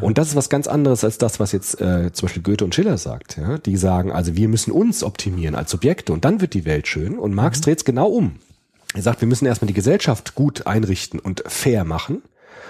Und 0.00 0.18
das 0.18 0.28
ist 0.28 0.36
was 0.36 0.50
ganz 0.50 0.66
anderes 0.66 1.04
als 1.04 1.18
das, 1.18 1.40
was 1.40 1.52
jetzt 1.52 1.80
äh, 1.80 2.12
zum 2.12 2.26
Beispiel 2.26 2.42
Goethe 2.42 2.64
und 2.64 2.74
Schiller 2.74 2.98
sagt. 2.98 3.36
Ja? 3.38 3.58
Die 3.58 3.76
sagen, 3.76 4.12
also 4.12 4.36
wir 4.36 4.48
müssen 4.48 4.70
uns 4.72 5.02
optimieren 5.02 5.54
als 5.54 5.70
Subjekte 5.70 6.12
und 6.12 6.24
dann 6.24 6.40
wird 6.40 6.54
die 6.54 6.64
Welt 6.64 6.86
schön. 6.86 7.18
Und 7.18 7.34
Marx 7.34 7.60
dreht 7.60 7.78
es 7.78 7.84
genau 7.84 8.08
um. 8.08 8.36
Er 8.94 9.02
sagt, 9.02 9.20
wir 9.20 9.28
müssen 9.28 9.46
erstmal 9.46 9.66
die 9.66 9.74
Gesellschaft 9.74 10.34
gut 10.34 10.66
einrichten 10.66 11.18
und 11.18 11.42
fair 11.46 11.84
machen 11.84 12.22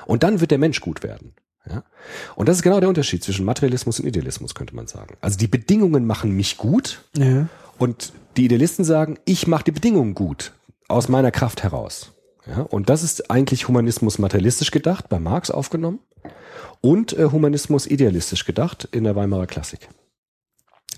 und 0.07 0.23
dann 0.23 0.41
wird 0.41 0.51
der 0.53 0.59
Mensch 0.59 0.81
gut 0.81 1.03
werden. 1.03 1.35
Ja? 1.69 1.83
Und 2.37 2.49
das 2.49 2.57
ist 2.57 2.63
genau 2.63 2.81
der 2.81 2.89
Unterschied 2.89 3.25
zwischen 3.25 3.45
Materialismus 3.45 4.01
und 4.01 4.07
Idealismus, 4.07 4.55
könnte 4.55 4.75
man 4.77 4.87
sagen. 4.87 5.17
Also 5.21 5.37
die 5.39 5.49
Bedingungen 5.49 6.07
machen 6.07 6.31
mich 6.31 6.57
gut 6.57 7.03
Ja. 7.17 7.49
und 7.79 8.13
die 8.37 8.47
Idealisten 8.47 8.85
sagen, 8.85 9.19
ich 9.25 9.47
mache 9.47 9.65
die 9.65 9.71
Bedingungen 9.73 10.15
gut, 10.15 10.53
aus 10.89 11.09
meiner 11.09 11.31
Kraft 11.31 11.63
heraus. 11.63 12.13
Ja, 12.47 12.61
und 12.63 12.91
das 12.91 13.03
ist 13.03 13.31
eigentlich 13.31 13.69
Humanismus 13.69 14.19
materialistisch 14.19 14.71
gedacht, 14.71 15.09
bei 15.09 15.19
Marx 15.19 15.51
aufgenommen, 15.51 15.99
und 16.85 17.15
äh, 17.15 17.31
Humanismus 17.33 17.87
idealistisch 17.87 18.45
gedacht 18.45 18.87
in 18.93 19.05
der 19.05 19.17
Weimarer 19.17 19.47
Klassik. 19.47 19.89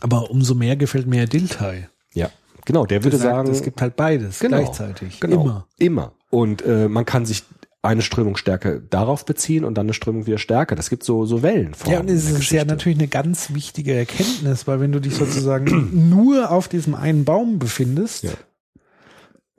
Aber 0.00 0.30
umso 0.30 0.56
mehr 0.56 0.76
gefällt 0.76 1.06
mir 1.06 1.26
Dilthey. 1.26 1.86
Ja, 2.12 2.30
genau, 2.64 2.86
der 2.86 3.04
würde 3.04 3.16
Der 3.16 3.20
sagt, 3.20 3.36
sagen, 3.36 3.50
es 3.52 3.62
gibt 3.62 3.80
halt 3.80 3.94
beides 3.94 4.40
genau, 4.40 4.58
gleichzeitig. 4.58 5.20
Genau, 5.20 5.42
Immer. 5.42 5.68
Immer. 5.78 6.12
Und 6.30 6.62
äh, 6.66 6.88
man 6.88 7.04
kann 7.04 7.24
sich 7.24 7.44
eine 7.82 8.02
Strömung 8.02 8.36
stärker 8.36 8.80
darauf 8.80 9.24
beziehen 9.24 9.64
und 9.64 9.76
dann 9.78 9.86
eine 9.86 9.94
Strömung 9.94 10.26
wieder 10.26 10.38
stärker. 10.38 10.74
Das 10.74 10.90
gibt 10.90 11.04
so, 11.04 11.24
so 11.24 11.42
Wellen. 11.44 11.72
Ja, 11.86 12.00
und 12.00 12.10
es 12.10 12.28
ist 12.28 12.50
ja 12.50 12.64
natürlich 12.64 12.98
eine 12.98 13.06
ganz 13.06 13.54
wichtige 13.54 13.94
Erkenntnis, 13.94 14.66
weil 14.66 14.80
wenn 14.80 14.90
du 14.90 15.00
dich 15.00 15.14
sozusagen 15.14 15.90
nur 16.10 16.50
auf 16.50 16.66
diesem 16.66 16.96
einen 16.96 17.24
Baum 17.24 17.60
befindest, 17.60 18.24
Ja. 18.24 18.30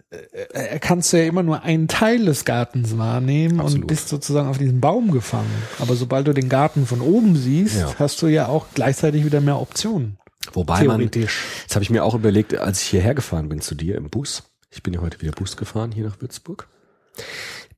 Äh, 0.09 0.79
kannst 0.79 1.11
du 1.11 1.17
ja 1.17 1.25
immer 1.25 1.43
nur 1.43 1.63
einen 1.63 1.87
Teil 1.87 2.25
des 2.25 2.45
Gartens 2.45 2.97
wahrnehmen 2.97 3.55
und 3.59 3.65
Absolut. 3.65 3.87
bist 3.87 4.07
sozusagen 4.09 4.47
auf 4.47 4.57
diesen 4.57 4.79
Baum 4.79 5.11
gefangen. 5.11 5.51
Aber 5.79 5.95
sobald 5.95 6.27
du 6.27 6.33
den 6.33 6.49
Garten 6.49 6.85
von 6.85 7.01
oben 7.01 7.35
siehst, 7.35 7.77
Ja. 7.77 7.93
hast 7.99 8.21
du 8.21 8.27
ja 8.27 8.47
auch 8.47 8.67
gleichzeitig 8.73 9.25
wieder 9.25 9.41
mehr 9.41 9.59
Optionen. 9.59 10.17
Wobei 10.53 10.85
man, 10.85 11.09
das 11.11 11.75
habe 11.75 11.83
ich 11.83 11.89
mir 11.89 12.05
auch 12.05 12.15
überlegt, 12.15 12.55
als 12.55 12.81
ich 12.81 12.87
hierher 12.87 13.13
gefahren 13.15 13.49
bin 13.49 13.59
zu 13.59 13.75
dir 13.75 13.95
im 13.95 14.09
Bus. 14.09 14.43
Ich 14.71 14.81
bin 14.81 14.93
ja 14.93 15.01
heute 15.01 15.19
wieder 15.21 15.33
Bus 15.33 15.57
gefahren 15.57 15.91
hier 15.91 16.05
nach 16.05 16.21
Würzburg. 16.21 16.67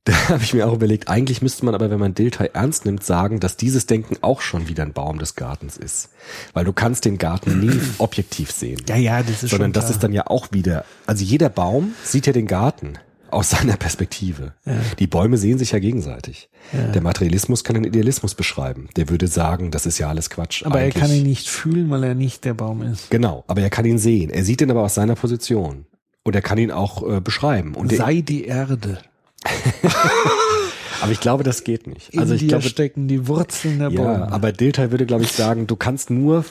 Da 0.04 0.30
habe 0.30 0.42
ich 0.42 0.54
mir 0.54 0.66
auch 0.66 0.72
überlegt, 0.72 1.08
eigentlich 1.08 1.42
müsste 1.42 1.64
man 1.66 1.74
aber, 1.74 1.90
wenn 1.90 2.00
man 2.00 2.14
Dilthey 2.14 2.50
ernst 2.54 2.86
nimmt, 2.86 3.04
sagen, 3.04 3.38
dass 3.38 3.56
dieses 3.58 3.84
Denken 3.84 4.16
auch 4.22 4.40
schon 4.40 4.66
wieder 4.66 4.82
ein 4.82 4.94
Baum 4.94 5.18
des 5.18 5.34
Gartens 5.34 5.76
ist. 5.76 6.08
Weil 6.54 6.64
du 6.64 6.72
kannst 6.72 7.04
den 7.04 7.18
Garten 7.18 7.60
nie 7.60 7.78
objektiv 7.98 8.50
sehen. 8.50 8.80
Ja, 8.88 8.96
ja, 8.96 9.22
das 9.22 9.42
ist 9.42 9.50
sondern 9.50 9.72
das 9.72 9.84
klar. 9.84 9.94
ist 9.94 10.02
dann 10.02 10.12
ja 10.14 10.26
auch 10.26 10.48
wieder, 10.52 10.84
also 11.06 11.22
jeder 11.22 11.50
Baum 11.50 11.92
sieht 12.02 12.26
ja 12.26 12.32
den 12.32 12.46
Garten 12.46 12.94
aus 13.30 13.50
seiner 13.50 13.76
Perspektive. 13.76 14.54
Die 14.98 15.06
Bäume 15.06 15.36
sehen 15.36 15.58
sich 15.58 15.72
ja 15.72 15.78
gegenseitig. 15.78 16.48
Der 16.72 17.02
Materialismus 17.02 17.62
kann 17.62 17.74
den 17.74 17.84
Idealismus 17.84 18.34
beschreiben. 18.34 18.88
Der 18.96 19.08
würde 19.10 19.28
sagen, 19.28 19.70
das 19.70 19.84
ist 19.86 19.98
ja 19.98 20.08
alles 20.08 20.30
Quatsch. 20.30 20.64
Aber 20.64 20.78
er 20.80 20.86
Eigentlich- 20.86 20.94
kann 21.02 21.12
ihn 21.12 21.22
nicht 21.24 21.48
fühlen, 21.48 21.90
weil 21.90 22.02
er 22.04 22.14
nicht 22.14 22.44
der 22.46 22.54
Baum 22.54 22.80
ist. 22.82 23.10
Genau, 23.10 23.44
aber 23.48 23.60
er 23.60 23.70
kann 23.70 23.84
ihn 23.84 23.98
sehen. 23.98 24.30
Er 24.30 24.44
sieht 24.44 24.62
ihn 24.62 24.70
aber 24.70 24.82
aus 24.82 24.94
seiner 24.94 25.14
Position. 25.14 25.84
Und 26.22 26.34
er 26.34 26.42
kann 26.42 26.58
ihn 26.58 26.70
auch 26.70 27.08
äh, 27.08 27.20
beschreiben. 27.20 27.74
Und 27.74 27.92
Sei 27.94 28.20
die 28.22 28.44
Erde. 28.44 28.98
aber 31.00 31.12
ich 31.12 31.20
glaube, 31.20 31.44
das 31.44 31.64
geht 31.64 31.86
nicht. 31.86 32.10
In 32.10 32.20
Also 32.20 32.34
ich 32.34 32.40
dir 32.42 32.48
glaube, 32.48 32.64
stecken 32.64 33.08
die 33.08 33.26
Wurzeln 33.26 33.78
der 33.78 33.90
ja, 33.90 34.02
Bäume. 34.02 34.32
aber 34.32 34.52
Dilthey 34.52 34.90
würde, 34.90 35.06
glaube 35.06 35.24
ich, 35.24 35.32
sagen, 35.32 35.66
du 35.66 35.76
kannst 35.76 36.10
nur 36.10 36.44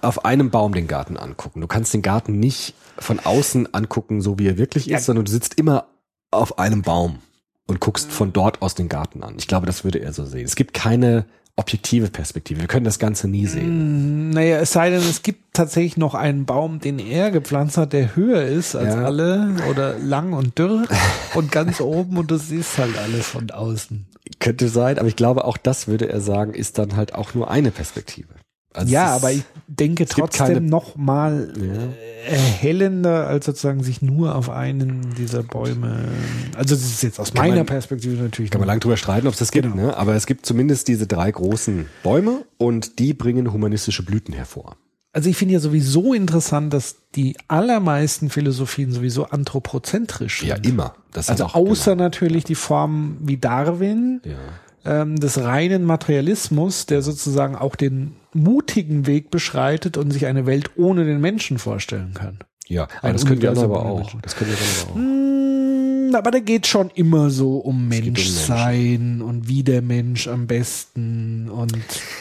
auf 0.00 0.24
einem 0.24 0.50
Baum 0.50 0.72
den 0.72 0.86
Garten 0.86 1.16
angucken. 1.16 1.60
Du 1.60 1.66
kannst 1.66 1.92
den 1.92 2.02
Garten 2.02 2.38
nicht 2.38 2.74
von 2.98 3.18
außen 3.18 3.74
angucken, 3.74 4.20
so 4.20 4.38
wie 4.38 4.46
er 4.46 4.56
wirklich 4.56 4.90
ist, 4.90 5.04
sondern 5.06 5.24
du 5.24 5.30
sitzt 5.30 5.58
immer 5.58 5.86
auf 6.30 6.58
einem 6.58 6.82
Baum 6.82 7.18
und 7.66 7.80
guckst 7.80 8.10
von 8.12 8.32
dort 8.32 8.62
aus 8.62 8.74
den 8.74 8.88
Garten 8.88 9.22
an. 9.22 9.34
Ich 9.38 9.48
glaube, 9.48 9.66
das 9.66 9.84
würde 9.84 9.98
er 9.98 10.12
so 10.12 10.24
sehen. 10.24 10.44
Es 10.44 10.54
gibt 10.54 10.74
keine 10.74 11.26
objektive 11.56 12.08
Perspektive. 12.10 12.60
Wir 12.60 12.66
können 12.66 12.84
das 12.84 12.98
Ganze 12.98 13.28
nie 13.28 13.46
sehen. 13.46 14.30
Naja, 14.30 14.58
es 14.58 14.72
sei 14.72 14.90
denn, 14.90 15.00
es 15.00 15.22
gibt 15.22 15.54
tatsächlich 15.54 15.96
noch 15.96 16.14
einen 16.14 16.46
Baum, 16.46 16.80
den 16.80 16.98
er 16.98 17.30
gepflanzt 17.30 17.76
hat, 17.76 17.92
der 17.92 18.16
höher 18.16 18.42
ist 18.42 18.74
als 18.74 18.94
Ja. 18.94 19.04
alle 19.04 19.54
oder 19.70 19.96
lang 19.98 20.32
und 20.32 20.58
dürr 20.58 20.86
und 21.34 21.52
ganz 21.52 21.80
oben 21.80 22.18
und 22.18 22.30
du 22.30 22.36
siehst 22.38 22.78
halt 22.78 22.98
alles 22.98 23.26
von 23.28 23.50
außen. 23.50 24.06
Könnte 24.40 24.68
sein, 24.68 24.98
aber 24.98 25.06
ich 25.08 25.16
glaube, 25.16 25.44
auch 25.44 25.56
das 25.56 25.86
würde 25.86 26.08
er 26.08 26.20
sagen, 26.20 26.54
ist 26.54 26.78
dann 26.78 26.96
halt 26.96 27.14
auch 27.14 27.34
nur 27.34 27.50
eine 27.50 27.70
Perspektive. 27.70 28.28
Also 28.74 28.92
ja, 28.92 29.06
aber 29.14 29.30
ich 29.32 29.44
denke 29.68 30.04
trotzdem 30.04 30.66
noch 30.66 30.96
mal 30.96 31.52
äh, 31.56 32.30
erhellender, 32.30 33.26
als 33.28 33.46
sozusagen 33.46 33.82
sich 33.82 34.02
nur 34.02 34.34
auf 34.34 34.50
einen 34.50 35.14
dieser 35.16 35.42
Bäume. 35.42 36.08
Also 36.56 36.74
das 36.74 36.84
ist 36.84 37.02
jetzt 37.02 37.20
aus 37.20 37.34
meiner 37.34 37.56
man- 37.56 37.66
Perspektive 37.66 38.20
natürlich. 38.22 38.50
Kann 38.50 38.60
man 38.60 38.66
nur- 38.66 38.72
lang 38.74 38.80
drüber 38.80 38.96
streiten, 38.96 39.26
ob 39.26 39.32
es 39.34 39.38
das 39.38 39.52
gibt, 39.52 39.64
Genau. 39.70 39.76
ne? 39.86 39.96
aber 39.96 40.14
es 40.14 40.26
gibt 40.26 40.44
zumindest 40.44 40.88
diese 40.88 41.06
drei 41.06 41.30
großen 41.30 41.86
Bäume 42.02 42.44
und 42.58 42.98
die 42.98 43.14
bringen 43.14 43.52
humanistische 43.52 44.02
Blüten 44.04 44.34
hervor. 44.34 44.76
Also 45.12 45.30
ich 45.30 45.36
finde 45.36 45.54
ja 45.54 45.60
sowieso 45.60 46.12
interessant, 46.12 46.72
dass 46.74 46.96
die 47.14 47.36
allermeisten 47.46 48.30
Philosophien 48.30 48.90
sowieso 48.90 49.26
anthropozentrisch 49.26 50.40
sind. 50.40 50.48
Ja, 50.48 50.56
immer. 50.56 50.94
Das 51.12 51.28
Also 51.30 51.44
außer 51.44 51.94
natürlich 51.94 52.42
die 52.42 52.56
Formen 52.56 53.18
wie 53.20 53.36
Darwin, 53.36 54.20
Genau. 54.24 54.36
ähm, 54.84 55.14
des 55.20 55.38
reinen 55.38 55.84
Materialismus, 55.84 56.86
der 56.86 57.02
sozusagen 57.02 57.54
auch 57.54 57.76
den 57.76 58.16
mutigen 58.34 59.06
Weg 59.06 59.30
beschreitet 59.30 59.96
und 59.96 60.10
sich 60.10 60.26
eine 60.26 60.46
Welt 60.46 60.70
ohne 60.76 61.04
den 61.04 61.20
Menschen 61.20 61.58
vorstellen 61.58 62.14
kann. 62.14 62.38
Ja, 62.66 62.88
aber 63.02 63.12
das 63.12 63.24
können 63.26 63.40
anderen 63.40 63.58
Universum 63.58 63.72
aber 63.72 63.86
auch. 63.86 64.20
Das 64.22 64.36
können 64.36 64.50
die 64.50 64.56
anderen 64.56 64.82
aber 64.82 65.00
auch. 65.00 65.83
Aber 66.14 66.30
da 66.30 66.38
geht 66.38 66.66
schon 66.66 66.90
immer 66.94 67.30
so 67.30 67.56
um 67.58 67.90
geht 67.90 68.00
um 68.06 68.12
Menschsein 68.12 69.22
und 69.22 69.48
wie 69.48 69.62
der 69.62 69.82
Mensch 69.82 70.28
am 70.28 70.46
besten 70.46 71.48
und 71.50 71.76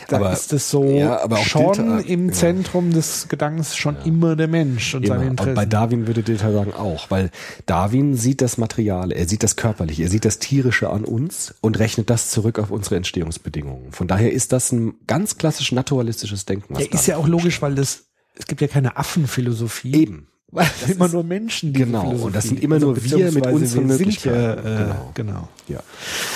da 0.10 0.18
Aber- 0.18 0.34
ist 0.34 0.52
es 0.54 0.70
so 0.70 0.84
ja, 0.84 1.20
schon 1.44 1.74
Dilthey- 1.74 2.06
im 2.08 2.28
ja. 2.28 2.34
Zentrum 2.34 2.92
des 2.92 3.28
Gedankens 3.30 3.76
schon 3.76 3.96
immer 4.06 4.36
der 4.36 4.48
Mensch 4.48 4.96
und 4.96 5.06
Immer. 5.06 5.16
seine 5.16 5.30
Und 5.30 5.36
bei 5.38 5.44
Interessen. 5.46 5.70
Darwin 5.70 6.08
würde 6.08 6.24
Dilthey 6.24 6.52
sagen 6.52 6.74
auch, 6.74 7.12
weil 7.12 7.30
Darwin 7.66 8.16
sieht 8.16 8.42
das 8.42 8.58
Materiale, 8.58 9.16
er 9.16 9.28
sieht 9.28 9.44
das 9.44 9.56
Körperliche, 9.56 10.04
er 10.04 10.10
sieht 10.10 10.26
das 10.26 10.40
Tierische 10.40 10.90
an 10.90 11.06
uns 11.06 11.54
und 11.62 11.80
rechnet 11.80 12.10
das 12.10 12.30
zurück 12.32 12.60
auf 12.60 12.72
unsere 12.72 12.96
Entstehungsbedingungen. 12.96 13.92
Von 13.92 14.08
daher 14.08 14.32
ist 14.32 14.52
das 14.52 14.72
ein 14.72 14.94
ganz 15.08 15.38
klassisch 15.38 15.72
naturalistisches 15.72 16.46
Denken. 16.46 16.76
was 16.76 16.84
ja, 16.84 16.90
ist 16.92 17.08
ja 17.08 17.18
auch 17.18 17.28
logisch, 17.28 17.62
weil 17.62 17.76
das 17.76 18.04
es 18.36 18.48
gibt 18.48 18.62
ja 18.62 18.68
keine 18.68 18.98
Affenphilosophie. 18.98 19.94
Eben. 19.96 20.28
Weil 20.54 20.68
immer 20.88 21.08
nur 21.08 21.24
Menschen, 21.24 21.74
diese 21.74 21.86
Genau, 21.86 22.10
und 22.12 22.36
das 22.36 22.46
sind 22.46 22.62
immer 22.62 22.80
nur 22.80 22.96
wir 23.04 23.32
mit 23.32 23.48
unseren 23.48 23.90
wir 23.90 23.98
sind 23.98 24.24
ja, 24.24 24.54
äh, 24.54 24.56
Genau. 24.64 25.12
genau. 25.14 25.48
Ja. 25.68 25.80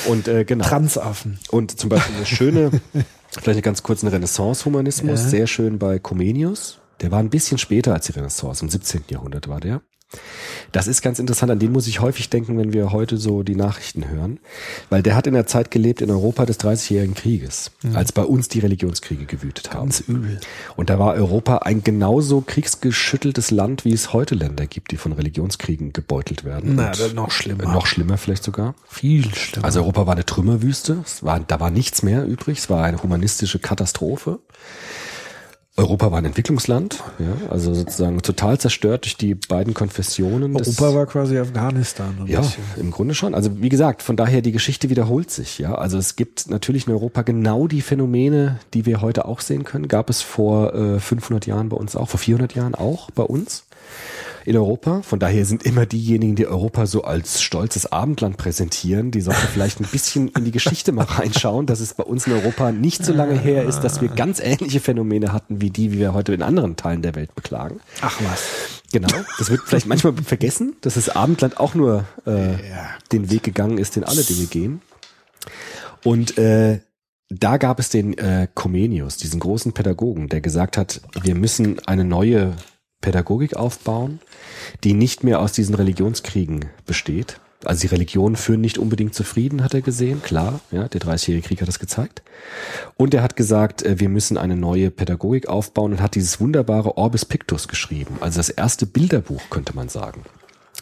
Und 0.07 0.27
äh, 0.27 0.43
genau. 0.43 0.65
Transaffen. 0.65 1.39
Und 1.51 1.79
zum 1.79 1.89
Beispiel 1.89 2.15
eine 2.15 2.25
schöne, 2.25 2.71
vielleicht 3.29 3.47
eine 3.47 3.61
ganz 3.61 3.83
kurze 3.83 4.11
Renaissance-Humanismus, 4.11 5.21
Ja. 5.23 5.29
sehr 5.29 5.47
schön 5.47 5.77
bei 5.77 5.99
Comenius. 5.99 6.79
Der 7.01 7.11
war 7.11 7.19
ein 7.19 7.29
bisschen 7.29 7.59
später 7.59 7.93
als 7.93 8.07
die 8.07 8.13
Renaissance, 8.13 8.63
im 8.63 8.69
17. 8.69 9.03
Jahrhundert 9.09 9.47
war 9.47 9.59
der. 9.59 9.81
Das 10.71 10.87
ist 10.87 11.01
ganz 11.01 11.19
interessant, 11.19 11.51
an 11.51 11.59
den 11.59 11.71
muss 11.71 11.87
ich 11.87 12.01
häufig 12.01 12.29
denken, 12.29 12.57
wenn 12.57 12.73
wir 12.73 12.91
heute 12.91 13.17
so 13.17 13.43
die 13.43 13.55
Nachrichten 13.55 14.09
hören, 14.09 14.39
weil 14.89 15.01
der 15.01 15.15
hat 15.15 15.27
in 15.27 15.33
der 15.33 15.47
Zeit 15.47 15.71
gelebt 15.71 16.01
in 16.01 16.11
Europa 16.11 16.45
des 16.45 16.57
Dreißigjährigen 16.57 17.15
Krieges, 17.15 17.71
als 17.93 18.11
bei 18.11 18.23
uns 18.23 18.47
die 18.47 18.59
Religionskriege 18.59 19.25
gewütet 19.25 19.73
haben. 19.73 19.89
Ganz 19.89 20.01
übel. 20.01 20.39
Und 20.75 20.89
da 20.89 20.99
war 20.99 21.13
Europa 21.13 21.59
ein 21.59 21.83
genauso 21.83 22.41
kriegsgeschütteltes 22.41 23.51
Land, 23.51 23.85
wie 23.85 23.93
es 23.93 24.13
heute 24.13 24.35
Länder 24.35 24.65
gibt, 24.65 24.91
die 24.91 24.97
von 24.97 25.13
Religionskriegen 25.13 25.93
gebeutelt 25.93 26.43
werden. 26.43 26.75
Na, 26.75 26.91
dann 26.91 27.15
noch 27.15 27.31
schlimmer. 27.31 27.63
Noch 27.63 27.87
schlimmer 27.87 28.17
vielleicht 28.17 28.43
sogar. 28.43 28.75
Viel 28.87 29.33
schlimmer. 29.33 29.65
Also 29.65 29.81
Europa 29.81 30.05
war 30.05 30.13
eine 30.15 30.25
Trümmerwüste. 30.25 31.01
Es 31.05 31.23
war, 31.23 31.39
da 31.39 31.59
war 31.59 31.71
nichts 31.71 32.03
mehr 32.03 32.25
übrig. 32.25 32.59
Es 32.59 32.69
war 32.69 32.83
eine 32.83 33.01
humanistische 33.01 33.59
Katastrophe. 33.59 34.39
Europa 35.79 36.11
war 36.11 36.17
ein 36.17 36.25
Entwicklungsland, 36.25 37.03
ja, 37.19 37.49
also 37.51 37.71
sozusagen 37.73 38.19
total 38.23 38.59
zerstört 38.59 39.05
durch 39.05 39.15
die 39.15 39.35
beiden 39.35 39.75
Konfessionen. 39.75 40.55
des- 40.55 40.79
Europa 40.79 40.95
war 40.97 41.05
quasi 41.05 41.37
Afghanistan. 41.37 42.17
Ein 42.21 42.25
ja, 42.27 42.39
bisschen. 42.41 42.63
im 42.77 42.89
Grunde 42.89 43.13
schon. 43.13 43.35
Also 43.35 43.61
wie 43.61 43.69
gesagt, 43.69 44.01
von 44.01 44.15
daher 44.17 44.41
die 44.41 44.51
Geschichte 44.51 44.89
wiederholt 44.89 45.29
sich. 45.29 45.59
Ja, 45.59 45.75
also 45.75 45.99
es 45.99 46.15
gibt 46.15 46.49
natürlich 46.49 46.87
in 46.87 46.93
Europa 46.93 47.21
genau 47.21 47.67
die 47.67 47.81
Phänomene, 47.81 48.59
die 48.73 48.87
wir 48.87 49.01
heute 49.01 49.25
auch 49.25 49.39
sehen 49.39 49.63
können. 49.65 49.87
Gab 49.87 50.09
es 50.09 50.23
vor 50.23 50.73
äh, 50.73 50.99
500 50.99 51.45
Jahren 51.45 51.69
bei 51.69 51.77
uns 51.77 51.95
auch, 51.95 52.09
vor 52.09 52.19
400 52.19 52.55
Jahren 52.55 52.73
auch 52.73 53.11
bei 53.11 53.23
uns 53.23 53.63
in 54.47 54.55
Europa. 54.55 55.01
Von 55.01 55.19
daher 55.19 55.43
sind 55.43 55.63
immer 55.63 55.85
diejenigen, 55.85 56.37
die 56.37 56.47
Europa 56.47 56.85
so 56.85 57.03
als 57.03 57.41
stolzes 57.41 57.91
Abendland 57.91 58.37
präsentieren, 58.37 59.11
die 59.11 59.19
sollten 59.19 59.45
vielleicht 59.51 59.81
ein 59.81 59.87
bisschen 59.91 60.29
in 60.29 60.45
die 60.45 60.51
Geschichte 60.51 60.93
mal 60.93 61.03
reinschauen, 61.03 61.65
dass 61.65 61.81
es 61.81 61.93
bei 61.93 62.03
uns 62.03 62.27
in 62.27 62.33
Europa 62.33 62.71
nicht 62.71 63.03
so 63.03 63.11
lange 63.11 63.37
her 63.37 63.65
ist, 63.65 63.81
dass 63.81 63.99
wir 63.99 64.07
ganz 64.07 64.39
ähnliche 64.39 64.79
Phänomene 64.79 65.33
hatten 65.33 65.59
wie 65.59 65.69
die, 65.69 65.91
wie 65.91 65.99
wir 65.99 66.13
heute 66.13 66.33
in 66.33 66.41
anderen 66.41 66.77
Teilen 66.77 67.01
der 67.01 67.13
Welt 67.15 67.35
beklagen. 67.35 67.81
Ach 67.99 68.21
was. 68.21 68.47
Genau, 68.93 69.09
das 69.37 69.49
wird 69.49 69.63
vielleicht 69.65 69.85
manchmal 69.85 70.13
vergessen, 70.13 70.77
dass 70.79 70.93
das 70.93 71.09
Abendland 71.09 71.59
auch 71.59 71.75
nur 71.75 72.05
äh, 72.25 72.53
den 73.11 73.29
Weg 73.29 73.43
gegangen 73.43 73.77
ist, 73.77 73.97
den 73.97 74.05
alle 74.05 74.23
Dinge 74.23 74.45
gehen. 74.45 74.81
Und 76.05 76.37
äh, 76.37 76.79
da 77.29 77.57
gab 77.57 77.79
es 77.79 77.89
den 77.89 78.17
äh, 78.17 78.47
Comenius, 78.55 79.17
diesen 79.17 79.41
großen 79.41 79.73
Pädagogen, 79.73 80.29
der 80.29 80.39
gesagt 80.39 80.77
hat, 80.77 81.01
wir 81.21 81.35
müssen 81.35 81.85
eine 81.85 82.05
neue 82.05 82.55
Pädagogik 83.01 83.55
aufbauen, 83.55 84.19
die 84.83 84.93
nicht 84.93 85.23
mehr 85.23 85.39
aus 85.39 85.51
diesen 85.51 85.75
Religionskriegen 85.75 86.65
besteht. 86.85 87.39
Also 87.65 87.81
die 87.81 87.87
Religionen 87.87 88.35
führen 88.35 88.61
nicht 88.61 88.77
unbedingt 88.77 89.15
zu 89.15 89.23
Frieden, 89.23 89.63
hat 89.63 89.73
er 89.73 89.81
gesehen, 89.81 90.21
klar, 90.21 90.59
ja, 90.71 90.87
der 90.87 90.99
Dreißigjährige 90.99 91.47
Krieg 91.47 91.61
hat 91.61 91.67
das 91.67 91.79
gezeigt. 91.79 92.21
Und 92.97 93.13
er 93.13 93.23
hat 93.23 93.35
gesagt, 93.35 93.83
äh, 93.83 93.99
wir 93.99 94.09
müssen 94.09 94.37
eine 94.37 94.55
neue 94.55 94.91
Pädagogik 94.91 95.47
aufbauen 95.47 95.93
und 95.93 96.01
hat 96.01 96.15
dieses 96.15 96.39
wunderbare 96.39 96.97
Orbis 96.97 97.25
Pictus 97.25 97.67
geschrieben, 97.67 98.17
also 98.19 98.37
das 98.37 98.49
erste 98.49 98.85
Bilderbuch, 98.85 99.41
könnte 99.49 99.75
man 99.75 99.89
sagen, 99.89 100.21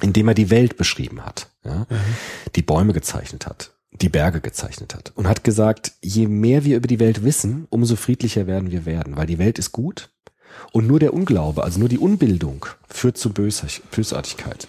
in 0.02 0.12
dem 0.12 0.28
er 0.28 0.34
die 0.34 0.50
Welt 0.50 0.76
beschrieben 0.76 1.26
hat, 1.26 1.50
ja, 1.64 1.88
die 2.56 2.62
Bäume 2.62 2.92
gezeichnet 2.92 3.46
hat, 3.46 3.72
die 3.92 4.10
Berge 4.10 4.42
gezeichnet 4.42 4.94
hat 4.96 5.14
und 5.16 5.30
hat 5.30 5.46
gesagt, 5.46 5.94
je 6.02 6.28
mehr 6.28 6.66
wir 6.66 6.76
über 6.76 6.88
die 6.88 7.00
Welt 7.00 7.24
wissen, 7.24 7.68
umso 7.70 7.96
friedlicher 7.96 8.48
werden 8.48 8.72
wir 8.72 8.86
werden, 8.86 9.16
weil 9.16 9.28
die 9.28 9.40
Welt 9.40 9.60
ist 9.60 9.72
gut 9.72 10.10
und 10.72 10.88
nur 10.88 11.00
der 11.00 11.14
Unglaube, 11.14 11.64
also 11.64 11.80
nur 11.80 11.90
die 11.90 11.98
Unbildung 11.98 12.66
führt 12.88 13.18
zu 13.18 13.32
Bösartigkeit. 13.32 14.68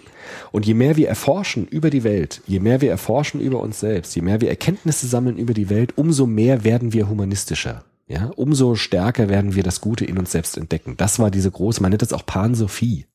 Und 0.52 0.66
je 0.66 0.74
mehr 0.74 0.96
wir 0.96 1.08
erforschen 1.08 1.66
über 1.66 1.90
die 1.90 2.04
Welt, 2.04 2.42
je 2.46 2.60
mehr 2.60 2.80
wir 2.80 2.90
erforschen 2.90 3.40
über 3.40 3.60
uns 3.60 3.80
selbst, 3.80 4.14
je 4.16 4.22
mehr 4.22 4.40
wir 4.40 4.48
Erkenntnisse 4.48 5.06
sammeln 5.06 5.36
über 5.36 5.54
die 5.54 5.70
Welt, 5.70 5.96
umso 5.96 6.26
mehr 6.26 6.64
werden 6.64 6.92
wir 6.92 7.08
humanistischer. 7.08 7.84
Ja, 8.08 8.30
umso 8.36 8.76
stärker 8.76 9.28
werden 9.28 9.56
wir 9.56 9.64
das 9.64 9.80
Gute 9.80 10.04
in 10.04 10.16
uns 10.18 10.30
selbst 10.30 10.56
entdecken. 10.56 10.96
Das 10.96 11.18
war 11.18 11.30
diese 11.30 11.50
große, 11.50 11.82
man 11.82 11.90
nennt 11.90 12.02
das 12.02 12.12
auch 12.12 12.24
Pansophie. 12.24 13.06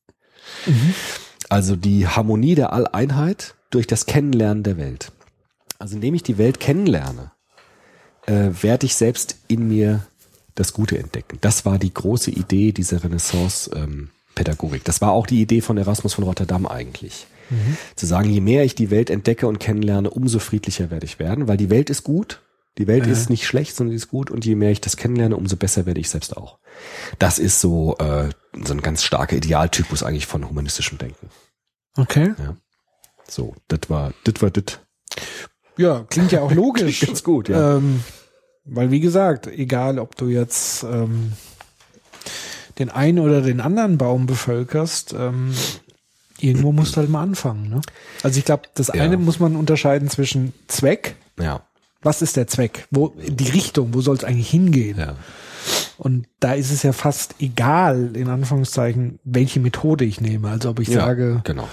Also 1.48 1.76
die 1.76 2.06
Harmonie 2.06 2.54
der 2.54 2.72
Alleinheit 2.72 3.54
durch 3.70 3.86
das 3.86 4.04
Kennenlernen 4.04 4.62
der 4.62 4.76
Welt. 4.76 5.12
Also 5.78 5.94
indem 5.94 6.14
ich 6.14 6.22
die 6.22 6.38
Welt 6.38 6.60
kennenlerne, 6.60 7.32
äh, 8.26 8.50
werde 8.60 8.86
ich 8.86 8.94
selbst 8.94 9.36
in 9.48 9.66
mir 9.66 10.06
das 10.54 10.72
Gute 10.72 10.98
entdecken. 10.98 11.38
Das 11.40 11.64
war 11.64 11.78
die 11.78 11.92
große 11.92 12.30
Idee 12.30 12.72
dieser 12.72 13.02
Renaissance-Pädagogik. 13.02 14.84
das 14.84 15.00
war 15.00 15.12
auch 15.12 15.26
die 15.26 15.40
Idee 15.40 15.60
von 15.60 15.78
Erasmus 15.78 16.14
von 16.14 16.24
Rotterdam 16.24 16.66
eigentlich. 16.66 17.26
Zu 17.96 18.06
sagen, 18.06 18.30
je 18.30 18.40
mehr 18.40 18.64
ich 18.64 18.74
die 18.74 18.90
Welt 18.90 19.10
entdecke 19.10 19.46
und 19.46 19.58
kennenlerne, 19.58 20.10
umso 20.10 20.38
friedlicher 20.38 20.90
werde 20.90 21.04
ich 21.04 21.18
werden, 21.18 21.48
weil 21.48 21.56
die 21.56 21.70
Welt 21.70 21.90
ist 21.90 22.02
gut. 22.02 22.40
Die 22.78 22.86
Welt 22.86 23.06
ist 23.06 23.28
nicht 23.28 23.46
schlecht, 23.46 23.76
sondern 23.76 23.90
sie 23.90 23.96
ist 23.96 24.08
gut. 24.08 24.30
Und 24.30 24.46
je 24.46 24.54
mehr 24.54 24.70
ich 24.70 24.80
das 24.80 24.96
kennenlerne, 24.96 25.36
umso 25.36 25.56
besser 25.56 25.84
werde 25.84 26.00
ich 26.00 26.08
selbst 26.08 26.34
auch. 26.36 26.58
Das 27.18 27.38
ist 27.38 27.60
so, 27.60 27.96
äh, 27.98 28.30
so 28.64 28.72
ein 28.72 28.80
ganz 28.80 29.02
starker 29.02 29.36
Idealtypus 29.36 30.02
eigentlich 30.02 30.26
von 30.26 30.48
humanistischem 30.48 30.96
Denken. 30.96 31.28
Okay. 31.98 32.32
So, 33.28 33.54
das 33.68 33.80
war, 33.88 34.14
das 34.24 34.40
war 34.40 34.50
das. 34.50 34.80
Ja, 35.76 36.04
klingt 36.08 36.32
ja 36.32 36.40
auch 36.40 36.52
logisch. 36.54 37.00
Ganz 37.00 37.22
gut, 37.22 37.50
ja. 37.50 37.76
Ähm, 37.76 38.02
weil 38.64 38.90
wie 38.90 39.00
gesagt, 39.00 39.46
egal 39.46 39.98
ob 39.98 40.16
du 40.16 40.28
jetzt 40.28 40.84
ähm, 40.84 41.32
den 42.78 42.88
einen 42.90 43.18
oder 43.18 43.40
den 43.42 43.60
anderen 43.60 43.98
Baum 43.98 44.26
bevölkerst, 44.26 45.14
ähm, 45.18 45.52
irgendwo 46.38 46.72
musst 46.72 46.94
du 46.94 46.98
halt 46.98 47.10
mal 47.10 47.22
anfangen. 47.22 47.68
Ne? 47.68 47.80
Also 48.22 48.38
ich 48.38 48.44
glaube, 48.44 48.64
das 48.74 48.88
Ja. 48.88 49.02
eine 49.02 49.16
muss 49.16 49.38
man 49.40 49.56
unterscheiden 49.56 50.08
zwischen 50.08 50.52
Zweck. 50.68 51.16
Ja, 51.38 51.62
Was 52.02 52.20
ist 52.22 52.36
der 52.36 52.46
Zweck? 52.48 52.88
Wo 52.90 53.14
die 53.16 53.48
Richtung? 53.50 53.94
Wo 53.94 54.00
soll 54.00 54.16
es 54.16 54.24
eigentlich 54.24 54.50
hingehen? 54.50 54.98
ja. 54.98 55.16
Und 55.96 56.26
da 56.40 56.54
ist 56.54 56.72
es 56.72 56.82
ja 56.82 56.92
fast 56.92 57.36
egal, 57.38 58.16
in 58.16 58.28
Anführungszeichen, 58.28 59.20
welche 59.22 59.60
Methode 59.60 60.04
ich 60.04 60.20
nehme. 60.20 60.48
Also 60.48 60.70
ob 60.70 60.80
ich 60.80 60.88
ja, 60.88 61.00
sage, 61.00 61.42
genau. 61.44 61.68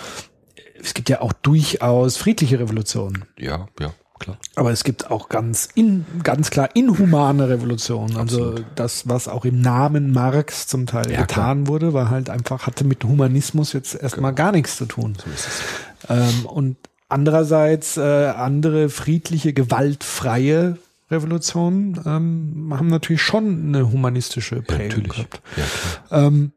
es 0.80 0.94
gibt 0.94 1.10
ja 1.10 1.22
auch 1.22 1.34
durchaus 1.34 2.18
friedliche 2.18 2.60
Revolutionen. 2.60 3.26
Ja, 3.40 3.68
ja, 3.80 3.92
klar. 4.20 4.38
Aber 4.56 4.72
es 4.72 4.84
gibt 4.84 5.10
auch 5.10 5.30
ganz 5.30 5.70
in, 5.76 6.06
ganz 6.24 6.50
klar 6.50 6.70
inhumane 6.76 7.50
Revolutionen. 7.50 8.18
Also 8.18 8.56
das, 8.76 9.08
was 9.08 9.28
auch 9.28 9.46
im 9.46 9.62
Namen 9.62 10.12
Marx 10.12 10.68
zum 10.68 10.86
Teil 10.86 11.12
Ja, 11.12 11.22
getan 11.22 11.68
wurde, 11.68 11.94
war 11.94 12.10
halt 12.10 12.30
einfach, 12.30 12.68
hatte 12.68 12.84
mit 12.84 13.04
Humanismus 13.04 13.74
jetzt 13.74 13.96
erstmal 13.96 14.34
gar 14.34 14.52
nichts 14.52 14.78
zu 14.78 14.86
tun. 14.86 15.16
So 15.24 15.30
ist 15.32 15.48
es. 15.48 15.62
Ähm, 16.10 16.46
und 16.46 16.78
andererseits 17.08 17.98
äh, 17.98 18.02
andere 18.28 18.90
friedliche, 18.90 19.54
gewaltfreie 19.54 20.78
Revolutionen 21.12 22.00
ähm, 22.06 22.74
haben 22.78 22.88
natürlich 22.88 23.22
schon 23.24 23.68
eine 23.70 23.92
humanistische 23.92 24.58
Ja, 24.58 24.62
Prägung 24.62 24.88
natürlich. 25.04 25.12
gehabt. 25.16 25.42
Ja, 25.58 25.64
klar. 26.10 26.28
Ähm, 26.28 26.52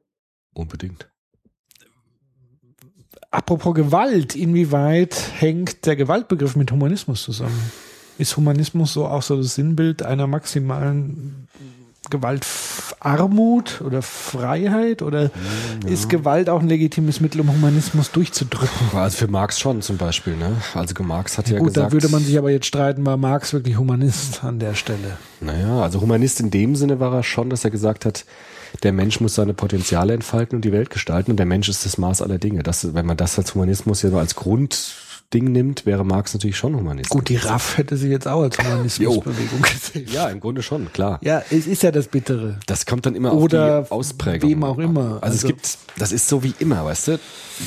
Unbedingt. 0.55 1.09
Apropos 3.33 3.75
Gewalt, 3.75 4.37
inwieweit 4.37 5.17
hängt 5.39 5.87
der 5.87 5.97
Gewaltbegriff 5.97 6.55
mit 6.55 6.71
Humanismus 6.71 7.25
zusammen? 7.25 7.73
Ist 8.19 8.37
Humanismus 8.37 8.93
so 8.93 9.07
auch 9.07 9.23
so 9.23 9.37
das 9.37 9.57
Sinnbild 9.57 10.03
einer 10.03 10.27
maximalen 10.27 11.49
Gewaltarmut 12.11 13.81
oder 13.81 14.03
Freiheit? 14.03 15.03
Oder 15.03 15.31
ist 15.87 16.11
Gewalt 16.11 16.51
auch 16.51 16.61
ein 16.61 16.69
legitimes 16.69 17.21
Mittel, 17.21 17.41
um 17.41 17.51
Humanismus 17.51 18.11
durchzudrücken? 18.11 18.89
Also 18.93 19.17
für 19.17 19.29
Marx 19.29 19.59
schon 19.59 19.81
zum 19.81 19.97
Beispiel, 19.97 20.37
ne? 20.37 20.57
Also 20.75 20.95
Marx 21.03 21.39
hat 21.39 21.49
ja, 21.49 21.59
Gut, 21.59 21.69
gesagt. 21.69 21.89
da 21.89 21.93
würde 21.93 22.09
man 22.11 22.23
sich 22.23 22.37
aber 22.37 22.51
jetzt 22.51 22.67
streiten, 22.67 23.05
war 23.07 23.17
Marx 23.17 23.55
wirklich 23.55 23.79
Humanist 23.79 24.45
an 24.45 24.59
der 24.59 24.75
Stelle? 24.75 25.17
Naja, 25.41 25.81
also 25.81 26.01
Humanist 26.01 26.39
in 26.41 26.51
dem 26.51 26.77
Sinne 26.77 27.01
war 27.01 27.15
er 27.15 27.23
schon, 27.23 27.49
dass 27.49 27.65
er 27.65 27.71
gesagt 27.71 28.05
hat, 28.05 28.27
der 28.83 28.93
Mensch 28.93 29.21
muss 29.21 29.35
seine 29.35 29.55
Potenziale 29.55 30.15
entfalten 30.15 30.57
und 30.57 30.65
die 30.65 30.73
Welt 30.73 30.91
gestalten 30.91 31.31
und 31.31 31.37
der 31.37 31.47
Mensch 31.47 31.69
ist 31.69 31.85
das 31.85 31.99
Maß 31.99 32.23
aller 32.23 32.39
Dinge. 32.39 32.63
Das, 32.63 32.95
wenn 32.95 33.07
man 33.07 33.17
das 33.17 33.39
als 33.39 33.55
Humanismus 33.55 34.03
ja 34.03 34.11
nur 34.11 34.21
als 34.21 34.35
Grund 34.35 34.95
Grundding 35.33 35.53
nimmt, 35.53 35.87
wäre 35.87 36.05
Marx 36.05 36.35
natürlich 36.35 36.59
schon 36.59 36.77
Humanist. 36.77 37.09
Gut, 37.09 37.31
die 37.31 37.37
RAF 37.37 37.79
hätte 37.79 37.97
sie 37.97 38.09
jetzt 38.09 38.29
auch 38.29 38.43
als 38.43 38.59
Humanismusbewegung 38.63 39.63
gesehen. 39.63 40.07
Ja, 40.13 40.29
im 40.29 40.41
Grunde 40.41 40.63
schon, 40.63 40.93
klar. 40.93 41.19
Ja, 41.23 41.43
es 41.51 41.67
ist 41.67 41.83
ja 41.83 41.91
das 41.91 42.09
Bittere. 42.09 42.59
Das 42.67 42.85
kommt 42.85 43.07
dann 43.07 43.15
immer 43.15 43.33
Oder 43.33 43.79
auf 43.81 43.89
die 43.89 43.93
Ausprägung. 43.95 44.51
wem 44.51 44.65
auch 44.65 44.79
immer. 44.79 45.19
Also, 45.23 45.37
es 45.37 45.45
Also- 45.45 45.47
gibt, 45.49 45.79
das 45.97 46.13
ist 46.13 46.29
so 46.29 46.43
wie 46.43 46.53
immer, 46.59 46.85
weißt 46.85 47.09
du? 47.09 47.19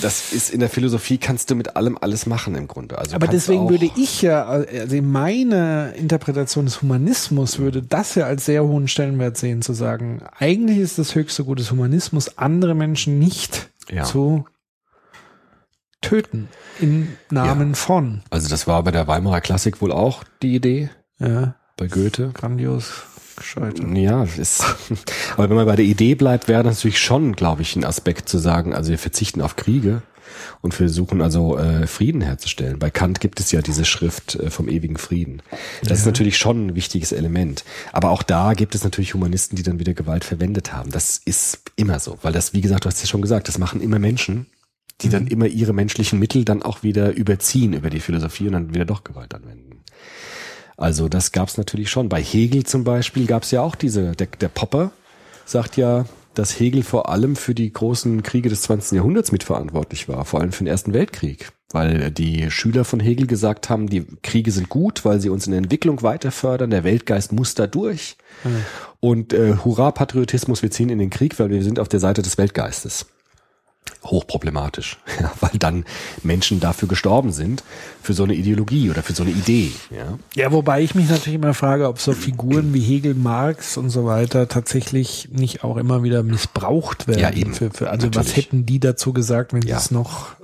Das 0.03 0.31
ist 0.31 0.51
in 0.51 0.59
der 0.59 0.69
Philosophie 0.69 1.17
kannst 1.17 1.49
du 1.49 1.55
mit 1.55 1.75
allem 1.75 1.97
alles 1.99 2.25
machen 2.27 2.53
im 2.55 2.67
Grunde. 2.67 2.97
Also 2.99 3.15
Aber 3.15 3.27
deswegen 3.27 3.67
würde 3.69 3.89
ich 3.95 4.21
ja, 4.21 4.45
also 4.45 4.95
in 4.95 5.09
meiner 5.11 5.93
Interpretation 5.93 6.65
des 6.65 6.81
Humanismus 6.83 7.57
würde 7.59 7.81
das 7.81 8.13
ja 8.15 8.25
als 8.25 8.45
sehr 8.45 8.63
hohen 8.63 8.87
Stellenwert 8.87 9.37
sehen, 9.37 9.61
zu 9.63 9.73
sagen, 9.73 10.21
eigentlich 10.37 10.77
ist 10.77 10.99
das 10.99 11.15
höchste 11.15 11.43
Gut 11.43 11.59
des 11.59 11.71
Humanismus, 11.71 12.37
andere 12.37 12.75
Menschen 12.75 13.17
nicht 13.19 13.69
Ja. 13.91 14.03
zu 14.03 14.45
töten 16.07 16.47
im 16.79 17.09
Namen 17.29 17.75
von. 17.75 18.21
Also 18.29 18.47
das 18.49 18.67
war 18.67 18.83
bei 18.83 18.91
der 18.91 19.07
Weimarer 19.07 19.41
Klassik 19.41 19.81
wohl 19.81 19.91
auch 19.91 20.23
die 20.41 20.55
Idee 20.55 20.89
Ja, 21.19 21.55
bei 21.77 21.87
Goethe. 21.87 22.31
grandios 22.33 23.03
gescheitert. 23.37 23.85
Ja, 23.95 24.23
ist, 24.23 24.63
aber 25.37 25.49
wenn 25.49 25.55
man 25.55 25.65
bei 25.65 25.75
der 25.75 25.85
Idee 25.85 26.15
bleibt, 26.15 26.47
wäre 26.47 26.63
das 26.63 26.77
natürlich 26.77 26.99
schon, 26.99 27.35
glaube 27.35 27.61
ich, 27.61 27.75
ein 27.75 27.83
Aspekt 27.83 28.29
zu 28.29 28.37
sagen, 28.37 28.73
also 28.73 28.91
wir 28.91 28.99
verzichten 28.99 29.41
auf 29.41 29.55
Kriege 29.55 30.01
und 30.61 30.73
versuchen 30.73 31.21
also 31.21 31.57
äh, 31.57 31.87
Frieden 31.87 32.21
herzustellen. 32.21 32.79
Bei 32.79 32.89
Kant 32.89 33.19
gibt 33.19 33.39
es 33.39 33.51
ja 33.51 33.61
diese 33.61 33.85
Schrift 33.85 34.35
äh, 34.35 34.49
vom 34.49 34.67
ewigen 34.67 34.97
Frieden. 34.97 35.41
Das 35.83 35.99
ist 35.99 36.05
natürlich 36.05 36.37
schon 36.37 36.67
ein 36.67 36.75
wichtiges 36.75 37.11
Element. 37.11 37.63
Aber 37.93 38.09
auch 38.09 38.23
da 38.23 38.53
gibt 38.53 38.75
es 38.75 38.83
natürlich 38.83 39.13
Humanisten, 39.13 39.55
die 39.55 39.63
dann 39.63 39.79
wieder 39.79 39.93
Gewalt 39.93 40.23
verwendet 40.25 40.73
haben. 40.73 40.91
Das 40.91 41.21
ist 41.23 41.59
immer 41.75 41.99
so, 41.99 42.17
weil 42.21 42.33
das, 42.33 42.53
wie 42.53 42.61
gesagt, 42.61 42.85
du 42.85 42.89
hast 42.89 43.01
ja 43.01 43.07
schon 43.07 43.21
gesagt, 43.21 43.47
das 43.47 43.57
machen 43.57 43.81
immer 43.81 43.99
Menschen, 43.99 44.47
die 45.01 45.09
dann 45.09 45.27
immer 45.27 45.47
ihre 45.47 45.73
menschlichen 45.73 46.19
Mittel 46.19 46.45
dann 46.45 46.63
auch 46.63 46.83
wieder 46.83 47.13
überziehen 47.13 47.73
über 47.73 47.89
die 47.89 47.99
Philosophie 47.99 48.47
und 48.47 48.53
dann 48.53 48.73
wieder 48.73 48.85
doch 48.85 49.03
Gewalt 49.03 49.33
anwenden. 49.33 49.83
Also 50.77 51.09
das 51.09 51.31
gab 51.31 51.49
es 51.49 51.57
natürlich 51.57 51.89
schon. 51.89 52.09
Bei 52.09 52.21
Hegel 52.21 52.65
zum 52.65 52.83
Beispiel 52.83 53.25
gab 53.27 53.43
es 53.43 53.51
ja 53.51 53.61
auch 53.61 53.75
diese, 53.75 54.13
der, 54.13 54.27
der 54.27 54.49
Popper 54.49 54.91
sagt 55.45 55.77
ja, 55.77 56.05
dass 56.33 56.59
Hegel 56.59 56.83
vor 56.83 57.09
allem 57.09 57.35
für 57.35 57.55
die 57.55 57.71
großen 57.71 58.23
Kriege 58.23 58.49
des 58.49 58.63
20. 58.63 58.97
Jahrhunderts 58.97 59.31
mitverantwortlich 59.31 60.09
war, 60.09 60.25
vor 60.25 60.41
allem 60.41 60.51
für 60.51 60.63
den 60.63 60.71
Ersten 60.71 60.93
Weltkrieg. 60.93 61.51
Weil 61.71 62.11
die 62.11 62.51
Schüler 62.51 62.85
von 62.85 62.99
Hegel 62.99 63.27
gesagt 63.27 63.69
haben, 63.69 63.87
die 63.87 64.05
Kriege 64.21 64.51
sind 64.51 64.69
gut, 64.69 65.03
weil 65.03 65.19
sie 65.19 65.29
uns 65.29 65.45
in 65.45 65.51
der 65.51 65.59
Entwicklung 65.59 66.03
weiter 66.03 66.31
fördern, 66.31 66.69
der 66.69 66.83
Weltgeist 66.83 67.31
muss 67.31 67.55
da 67.55 67.67
durch. 67.67 68.17
Und 68.99 69.33
äh, 69.33 69.55
Hurra, 69.63 69.91
Patriotismus, 69.91 70.61
wir 70.61 70.71
ziehen 70.71 70.89
in 70.89 70.99
den 70.99 71.09
Krieg, 71.09 71.37
weil 71.39 71.49
wir 71.49 71.63
sind 71.63 71.79
auf 71.79 71.89
der 71.89 71.99
Seite 71.99 72.21
des 72.21 72.37
Weltgeistes 72.37 73.07
hochproblematisch, 74.03 74.97
ja, 75.21 75.31
weil 75.41 75.57
dann 75.57 75.85
Menschen 76.23 76.59
dafür 76.59 76.87
gestorben 76.87 77.31
sind, 77.31 77.63
für 78.01 78.13
so 78.13 78.23
eine 78.23 78.33
Ideologie 78.35 78.89
oder 78.89 79.01
für 79.03 79.13
so 79.13 79.23
eine 79.23 79.31
Idee. 79.31 79.71
Ja. 79.89 80.17
Ja, 80.35 80.51
wobei 80.51 80.81
ich 80.81 80.95
mich 80.95 81.09
natürlich 81.09 81.35
immer 81.35 81.53
frage, 81.53 81.87
ob 81.87 81.99
so 81.99 82.13
Figuren 82.13 82.73
wie 82.73 82.81
Hegel, 82.81 83.15
Marx 83.15 83.77
und 83.77 83.89
so 83.89 84.05
weiter 84.05 84.47
tatsächlich 84.47 85.29
nicht 85.31 85.63
auch 85.63 85.77
immer 85.77 86.03
wieder 86.03 86.23
missbraucht 86.23 87.07
werden. 87.07 87.19
Ja, 87.19 87.31
eben. 87.31 87.53
Für, 87.53 87.71
für, 87.71 87.89
also 87.89 88.07
was 88.09 88.15
Natürlich. 88.15 88.37
hätten 88.37 88.65
die 88.65 88.79
dazu 88.79 89.13
gesagt, 89.13 89.53
wenn 89.53 89.61
Ja. 89.63 89.79
sie 89.79 89.85
es 89.85 89.91
noch 89.91 90.35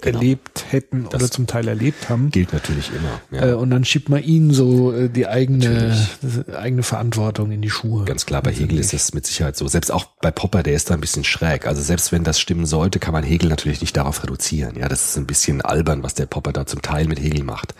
Genau. 0.00 0.18
erlebt 0.18 0.64
hätten 0.70 1.06
oder 1.06 1.18
Das 1.18 1.30
zum 1.30 1.46
Teil 1.46 1.68
erlebt 1.68 2.08
haben? 2.08 2.30
Gilt 2.30 2.54
natürlich 2.54 2.90
immer. 2.90 3.20
Ja. 3.30 3.50
Äh, 3.50 3.54
und 3.54 3.68
dann 3.68 3.84
schiebt 3.84 4.08
man 4.08 4.22
ihnen 4.22 4.54
so 4.54 4.90
äh, 4.90 5.10
die 5.10 5.26
eigene, 5.26 5.94
das 6.22 6.48
eigene 6.56 6.82
Verantwortung 6.82 7.52
in 7.52 7.60
die 7.60 7.68
Schuhe. 7.68 8.06
Ganz 8.06 8.24
klar, 8.24 8.42
bei 8.42 8.52
Hegel 8.52 8.78
ist 8.78 8.94
das 8.94 9.12
mit 9.12 9.26
Sicherheit 9.26 9.54
so. 9.54 9.68
Selbst 9.68 9.90
auch 9.90 10.06
bei 10.22 10.30
Popper, 10.30 10.62
der 10.62 10.72
ist 10.72 10.88
da 10.88 10.94
ein 10.94 11.00
bisschen 11.02 11.24
schräg. 11.24 11.66
Also 11.66 11.82
selbst 11.82 12.10
wenn 12.10 12.24
das 12.24 12.40
stimmen 12.40 12.64
sollte, 12.64 13.00
kann 13.00 13.12
man 13.12 13.22
Hegel 13.22 13.50
natürlich 13.50 13.82
nicht 13.82 13.94
darauf 13.94 14.22
reduzieren. 14.22 14.78
Ja, 14.78 14.88
das 14.88 15.10
ist 15.10 15.18
ein 15.18 15.26
bisschen 15.26 15.60
albern, 15.60 16.02
was 16.02 16.14
der 16.14 16.24
Popper 16.24 16.54
da 16.54 16.64
zum 16.64 16.80
Teil 16.80 17.06
mit 17.06 17.20
Hegel 17.20 17.44
macht. 17.44 17.74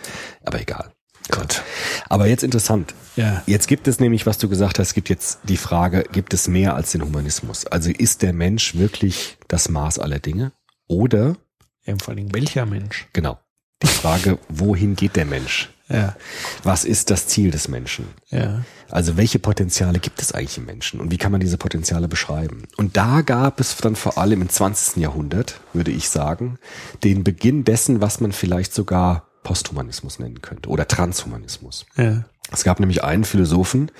Aber 0.45 0.61
egal. 0.61 0.91
Gott. 1.31 1.63
Aber 2.09 2.27
jetzt 2.27 2.43
interessant. 2.43 2.93
Ja. 3.15 3.41
Jetzt 3.47 3.67
gibt 3.67 3.87
es 3.87 3.99
nämlich, 3.99 4.27
was 4.27 4.37
du 4.37 4.49
gesagt 4.49 4.77
hast, 4.77 4.93
gibt 4.93 5.09
jetzt 5.09 5.39
die 5.43 5.57
Frage, 5.57 6.03
gibt 6.11 6.33
es 6.33 6.47
mehr 6.47 6.75
als 6.75 6.91
den 6.91 7.01
Humanismus? 7.01 7.65
Also 7.65 7.89
ist 7.89 8.21
der 8.21 8.33
Mensch 8.33 8.75
wirklich 8.75 9.37
das 9.47 9.69
Maß 9.69 9.99
aller 9.99 10.19
Dinge? 10.19 10.51
Oder, 10.87 11.37
Ja, 11.85 11.95
vor 12.01 12.15
Dingen 12.15 12.33
welcher 12.33 12.65
Mensch? 12.65 13.07
genau, 13.13 13.39
die 13.81 13.87
Frage, 13.87 14.39
wohin 14.49 14.95
geht 14.95 15.15
der 15.15 15.25
Mensch? 15.25 15.69
Ja, 15.89 16.15
Was 16.63 16.85
ist 16.85 17.09
das 17.11 17.27
Ziel 17.27 17.51
des 17.51 17.67
Menschen? 17.67 18.07
ja. 18.29 18.63
Also 18.89 19.17
welche 19.17 19.39
Potenziale 19.39 19.97
gibt 19.99 20.21
es 20.21 20.33
eigentlich 20.33 20.59
im 20.59 20.65
Menschen 20.65 20.99
und 20.99 21.09
wie 21.11 21.17
kann 21.17 21.31
man 21.31 21.41
diese 21.41 21.57
Potenziale 21.57 22.07
beschreiben? 22.07 22.63
Und 22.77 22.95
da 22.95 23.21
gab 23.21 23.59
es 23.59 23.75
dann 23.77 23.95
vor 23.95 24.19
allem 24.19 24.43
im 24.43 24.49
20. 24.49 24.97
Jahrhundert, 24.97 25.59
würde 25.73 25.89
ich 25.89 26.09
sagen, 26.09 26.59
den 27.03 27.23
Beginn 27.23 27.63
dessen, 27.63 28.01
was 28.01 28.19
man 28.21 28.31
vielleicht 28.31 28.71
sogar 28.73 29.27
Posthumanismus 29.41 30.19
nennen 30.19 30.41
könnte 30.43 30.69
oder 30.69 30.87
Transhumanismus. 30.87 31.87
Ja, 31.97 32.23
Es 32.51 32.63
gab 32.63 32.79
nämlich 32.79 33.03
einen 33.03 33.23
Philosophen, 33.23 33.91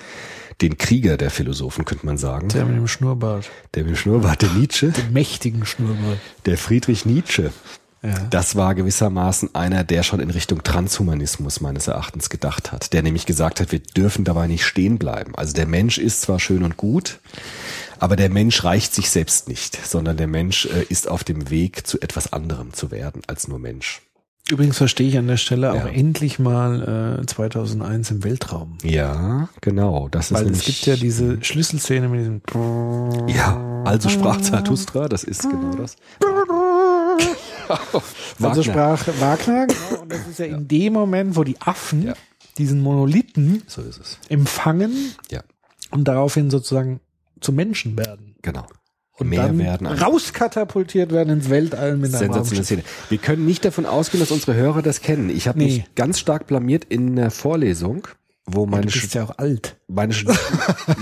den 0.60 0.78
Krieger 0.78 1.16
der 1.16 1.30
Philosophen, 1.30 1.84
könnte 1.84 2.06
man 2.06 2.18
sagen, 2.18 2.48
der 2.48 2.64
mit 2.64 2.76
dem 2.76 2.88
Schnurrbart. 2.88 3.50
der 3.74 3.84
mit 3.84 3.94
dem 3.94 3.96
Schnurrbart, 3.96 4.42
der 4.42 4.50
Nietzsche, 4.50 4.90
Den 4.90 5.12
mächtigen 5.12 5.66
Schnurrbart. 5.66 6.18
der 6.46 6.58
Friedrich 6.58 7.04
Nietzsche. 7.04 7.52
Ja. 8.02 8.14
Das 8.28 8.54
war 8.54 8.74
gewissermaßen 8.74 9.54
einer, 9.54 9.82
der 9.82 10.02
schon 10.02 10.20
in 10.20 10.28
Richtung 10.28 10.62
Transhumanismus 10.62 11.62
meines 11.62 11.86
Erachtens 11.88 12.28
gedacht 12.28 12.70
hat, 12.70 12.92
der 12.92 13.02
nämlich 13.02 13.24
gesagt 13.24 13.60
hat, 13.60 13.72
wir 13.72 13.78
dürfen 13.80 14.24
dabei 14.24 14.46
nicht 14.46 14.66
stehen 14.66 14.98
bleiben. 14.98 15.34
Also 15.34 15.54
der 15.54 15.66
Mensch 15.66 15.96
ist 15.96 16.20
zwar 16.20 16.38
schön 16.38 16.64
und 16.64 16.76
gut, 16.76 17.18
aber 17.98 18.16
der 18.16 18.28
Mensch 18.28 18.62
reicht 18.62 18.94
sich 18.94 19.08
selbst 19.08 19.48
nicht, 19.48 19.78
sondern 19.86 20.18
der 20.18 20.26
Mensch 20.26 20.66
äh, 20.66 20.84
ist 20.90 21.08
auf 21.08 21.24
dem 21.24 21.48
Weg 21.48 21.86
zu 21.86 21.98
etwas 21.98 22.30
anderem 22.30 22.74
zu 22.74 22.90
werden 22.90 23.22
als 23.26 23.48
nur 23.48 23.58
Mensch. 23.58 24.02
Übrigens 24.50 24.76
verstehe 24.76 25.08
ich 25.08 25.16
an 25.16 25.26
der 25.26 25.38
Stelle 25.38 25.72
auch 25.72 25.86
Ja. 25.86 25.88
endlich 25.88 26.38
mal 26.38 27.18
äh, 27.22 27.26
2001 27.26 28.10
im 28.10 28.24
Weltraum. 28.24 28.76
Ja, 28.82 29.48
genau. 29.62 30.08
Das 30.10 30.26
ist 30.30 30.34
Weil 30.36 30.42
es 30.44 30.58
nämlich, 30.58 30.66
gibt 30.66 30.86
ja 30.86 30.96
diese 30.96 31.42
Schlüsselszene 31.42 32.08
mit 32.08 32.20
diesem 32.20 32.42
Ja, 33.28 33.82
also 33.84 34.10
sprach 34.10 34.40
Zarathustra, 34.42 35.08
das 35.08 35.24
ist 35.24 35.42
genau 35.48 35.74
das. 35.74 35.96
Also 38.42 38.62
sprach 38.62 39.06
Wagner, 39.20 39.66
genau, 39.66 40.02
und 40.02 40.12
das 40.12 40.26
ist 40.28 40.38
ja 40.38 40.44
in 40.46 40.68
dem 40.68 40.92
Moment, 40.92 41.34
wo 41.36 41.44
die 41.44 41.58
Affen 41.62 42.02
Ja. 42.08 42.14
diesen 42.58 42.82
Monolithen 42.82 43.62
So 43.66 43.80
ist 43.80 43.98
es. 43.98 44.18
empfangen 44.28 45.14
Ja, 45.30 45.42
und 45.90 46.04
daraufhin 46.06 46.50
sozusagen 46.50 47.00
zu 47.40 47.52
Menschen 47.52 47.96
werden. 47.96 48.36
genau. 48.42 48.66
Und 49.16 49.28
Mehr 49.28 49.46
dann 49.46 49.58
werden 49.58 49.86
rauskatapultiert 49.86 51.12
werden 51.12 51.30
ins 51.38 51.48
Weltall 51.50 51.96
mit 51.96 52.10
einem 52.14 52.18
Sensationelle. 52.32 52.64
Szene. 52.64 52.82
Wir 53.08 53.18
können 53.18 53.46
nicht 53.46 53.64
davon 53.64 53.86
ausgehen, 53.86 54.20
dass 54.20 54.32
unsere 54.32 54.54
Hörer 54.54 54.82
das 54.82 55.00
kennen. 55.02 55.30
Ich 55.30 55.46
habe 55.46 55.58
Nee. 55.58 55.64
mich 55.66 55.94
ganz 55.94 56.18
stark 56.18 56.46
blamiert 56.48 56.84
in 56.88 57.16
einer 57.16 57.30
Vorlesung, 57.30 58.08
wo 58.44 58.66
meine, 58.66 58.86
Du 58.86 58.92
bist 59.00 59.14
ja 59.14 59.22
auch 59.24 59.38
alt. 59.38 59.76
meine 59.86 60.12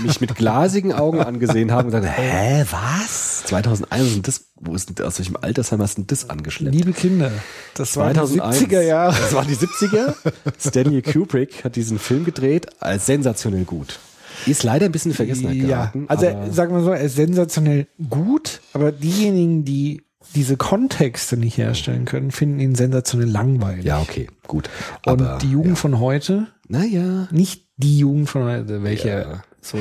mich 0.03 0.21
mit 0.21 0.35
glasigen 0.35 0.93
Augen 0.93 1.21
angesehen 1.21 1.71
haben 1.71 1.87
und 1.87 1.91
dann, 1.91 2.03
hä, 2.03 2.63
was? 2.69 3.43
2001, 3.45 4.13
sind 4.13 4.27
das, 4.27 4.45
wo 4.55 4.75
ist 4.75 4.97
denn, 4.97 5.05
aus 5.05 5.17
welchem 5.17 5.35
Altersheim 5.35 5.81
hast 5.81 5.97
du 5.97 6.01
denn 6.03 6.07
das 6.07 6.29
angeschleppt? 6.29 6.75
Liebe 6.75 6.93
Kinder, 6.93 7.31
das 7.73 7.97
waren 7.97 8.09
die 8.13 8.19
2001. 8.37 8.59
70er 8.61 8.81
Jahre. 8.81 9.15
Das 9.19 9.33
waren 9.33 9.47
die 9.47 9.55
70er. 9.55 10.13
Stanley 10.59 11.01
Kubrick 11.01 11.63
hat 11.65 11.75
diesen 11.75 11.97
Film 11.99 12.23
gedreht, 12.25 12.67
als 12.79 13.07
sensationell 13.07 13.63
gut. 13.65 13.99
Ist 14.45 14.63
leider 14.63 14.85
ein 14.87 14.91
bisschen 14.91 15.11
in 15.11 15.15
Vergessenheit 15.17 15.55
Ja, 15.57 15.91
also 16.07 16.25
sagen 16.51 16.73
wir 16.75 16.83
so, 16.83 16.91
er 16.91 17.01
ist 17.01 17.15
sensationell 17.15 17.87
gut, 18.09 18.61
aber 18.73 18.91
diejenigen, 18.91 19.63
die 19.65 20.01
diese 20.35 20.57
Kontexte 20.57 21.37
nicht 21.37 21.57
herstellen 21.57 22.05
können, 22.05 22.31
finden 22.31 22.59
ihn 22.59 22.75
sensationell 22.75 23.29
langweilig. 23.29 23.85
ja, 23.85 23.99
okay, 23.99 24.27
gut. 24.47 24.69
Und 25.05 25.21
Aber, 25.21 25.37
die 25.41 25.51
Jugend 25.51 25.71
ja. 25.71 25.75
von 25.75 25.99
heute, 25.99 26.47
naja, 26.67 27.27
nicht 27.31 27.67
die 27.77 27.99
Jugend 27.99 28.29
von 28.29 28.43
heute, 28.43 28.83
welche 28.83 29.09
Ja. 29.09 29.43
so 29.61 29.77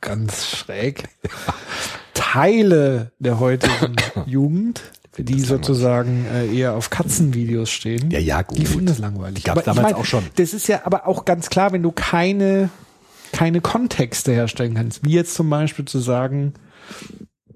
ganz 0.00 0.46
schräg, 0.46 1.04
Teile 2.14 3.12
der 3.18 3.38
heutigen 3.40 3.96
Jugend, 4.26 4.82
die 5.18 5.40
sozusagen 5.40 6.26
äh, 6.34 6.46
eher 6.54 6.74
auf 6.74 6.90
Katzenvideos 6.90 7.70
stehen, 7.70 8.10
Ja, 8.10 8.18
ja, 8.18 8.42
gut. 8.42 8.58
die 8.58 8.66
finden 8.66 8.86
das 8.86 8.98
langweilig. 8.98 9.44
Die 9.44 9.50
Aber 9.50 9.60
ich 9.60 9.64
damals 9.66 9.82
mein, 9.84 9.94
auch 9.94 10.04
schon. 10.04 10.24
Das 10.36 10.52
ist 10.54 10.66
ja 10.68 10.82
aber 10.84 11.06
auch 11.06 11.24
ganz 11.24 11.48
klar, 11.50 11.72
wenn 11.72 11.82
du 11.82 11.92
keine, 11.92 12.70
keine 13.32 13.60
Kontexte 13.60 14.32
herstellen 14.32 14.74
kannst, 14.74 15.04
wie 15.04 15.12
jetzt 15.12 15.34
zum 15.34 15.50
Beispiel 15.50 15.84
zu 15.84 15.98
sagen, 15.98 16.54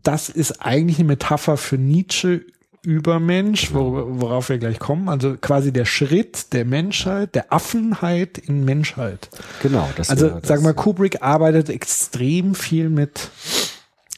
das 0.03 0.29
ist 0.29 0.61
eigentlich 0.65 0.99
eine 0.99 1.09
Metapher 1.09 1.57
für 1.57 1.79
Nietzsche 1.79 2.45
Übermensch, 2.83 3.75
wor 3.75 4.21
worauf 4.21 4.49
wir 4.49 4.59
gleich 4.59 4.79
kommen. 4.79 5.09
Also 5.09 5.37
quasi 5.37 5.73
der 5.73 5.85
Schritt 5.87 6.53
der 6.53 6.65
Menschheit, 6.65 7.35
der 7.35 7.53
Affenheit 7.53 8.39
in 8.39 8.65
Menschheit. 8.65 9.29
genau. 9.61 9.89
Das 9.97 10.09
Also 10.09 10.29
das, 10.29 10.47
sag 10.47 10.63
mal, 10.63 10.73
Kubrick 10.73 11.21
arbeitet 11.21 11.69
extrem 11.69 12.55
viel 12.55 12.89
mit 12.89 13.31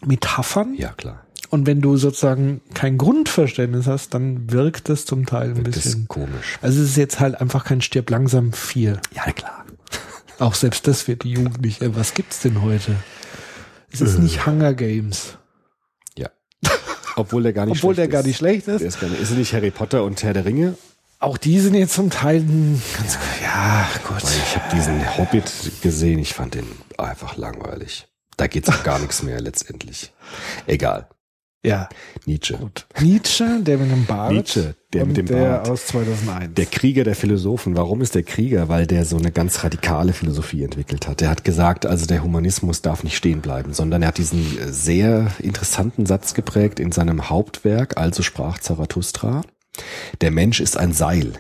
Metaphern. 0.05 0.75
Ja, 0.77 0.93
klar. 0.93 1.25
Und 1.51 1.67
wenn 1.67 1.81
du 1.81 1.97
sozusagen 1.97 2.61
kein 2.75 2.99
Grundverständnis 2.99 3.87
hast, 3.87 4.13
dann 4.13 4.53
wirkt 4.53 4.91
es 4.91 5.07
zum 5.07 5.25
Teil 5.25 5.55
ein 5.55 5.65
Das 5.65 5.75
bisschen. 5.75 6.07
komisch. 6.07 6.59
Also 6.61 6.83
es 6.83 6.91
ist 6.91 6.97
jetzt 6.99 7.21
halt 7.21 7.41
einfach 7.41 7.65
kein 7.65 7.81
Stirb 7.81 8.11
langsam 8.11 8.53
vier. 8.53 9.01
Ja, 9.15 9.33
klar. 9.33 9.65
Auch 10.39 10.55
selbst 10.55 10.87
das 10.87 11.09
wird 11.09 11.25
die 11.25 11.33
Jugend 11.33 11.61
nicht. 11.61 11.83
Äh, 11.83 11.95
Was 11.97 12.15
gibt's 12.15 12.41
denn 12.41 12.63
heute? 12.63 12.97
Es 13.91 14.01
ist 14.01 14.19
nicht 14.19 14.47
Hunger 14.47 14.75
Games. 14.75 15.39
Ja. 16.17 16.29
Obwohl 17.17 17.43
der 17.43 17.53
gar 17.53 17.67
nicht 17.67 17.79
Obwohl 17.79 17.95
der 17.95 18.03
schlecht 18.05 18.13
gar 18.13 18.21
ist. 18.21 18.27
nicht 18.27 18.37
schlecht 18.37 18.67
Der 18.67 18.75
ist. 18.77 18.83
ist, 18.83 19.01
gar 19.01 19.09
nicht, 19.09 19.21
ist 19.21 19.31
er 19.31 19.37
nicht 19.37 19.53
Harry 19.55 19.71
Potter 19.71 20.05
und 20.05 20.23
Herr 20.23 20.35
der 20.35 20.45
Ringe? 20.45 20.77
Auch 21.21 21.37
die 21.37 21.59
sind 21.59 21.75
jetzt 21.75 21.95
zum 21.95 22.11
Teil 22.11 22.41
ganz, 22.43 23.19
ja, 23.43 23.89
gut. 24.07 24.23
Ich 24.23 24.57
habe 24.57 24.77
diesen 24.77 25.19
Hobbit 25.19 25.51
gesehen, 25.83 26.21
ich 26.21 26.33
fand 26.35 26.55
den 26.55 26.67
einfach 26.97 27.37
langweilig. 27.37 28.07
Da 28.37 28.47
geht's 28.47 28.69
um 28.69 28.77
gar 28.85 29.01
nichts 29.01 29.25
mehr 29.25 29.41
letztendlich. 29.41 30.13
Egal. 30.69 31.09
Ja, 31.65 31.89
Nietzsche. 32.25 32.55
gut. 32.57 32.87
Nietzsche, 33.01 33.61
der 33.63 33.79
mit 33.79 33.91
dem 33.91 34.07
Bart. 34.07 34.33
Nietzsche, 34.33 34.77
der 34.93 35.05
mit 35.07 35.17
dem 35.17 35.27
der 35.27 35.57
Bart. 35.59 35.69
aus 35.69 35.87
2001. 35.87 36.55
Der 36.55 36.67
Krieger 36.67 37.03
der 37.03 37.17
Philosophen. 37.17 37.77
Warum 37.77 38.01
ist 38.01 38.15
der 38.15 38.23
Krieger? 38.23 38.69
Weil 38.69 38.87
der 38.87 39.05
so 39.05 39.17
eine 39.17 39.33
ganz 39.33 39.65
radikale 39.65 40.13
Philosophie 40.13 40.63
entwickelt 40.63 41.09
hat. 41.09 41.21
Der 41.21 41.31
hat 41.31 41.43
gesagt, 41.43 41.85
also 41.85 42.07
der 42.07 42.23
Humanismus 42.23 42.81
darf 42.81 43.03
nicht 43.03 43.17
stehen 43.17 43.41
bleiben, 43.41 43.73
sondern 43.75 44.03
er 44.03 44.09
hat 44.09 44.19
diesen 44.19 44.41
äh, 44.59 44.73
sehr 44.73 45.33
interessanten 45.41 46.07
Satz 46.07 46.35
geprägt 46.35 46.79
in 46.79 46.93
seinem 46.93 47.29
Hauptwerk, 47.29 47.97
also 47.99 48.23
sprach 48.23 48.59
Zarathustra. 48.59 49.43
Der 50.21 50.31
Mensch 50.31 50.61
ist 50.61 50.77
ein 50.77 50.93
Seil, 50.93 51.33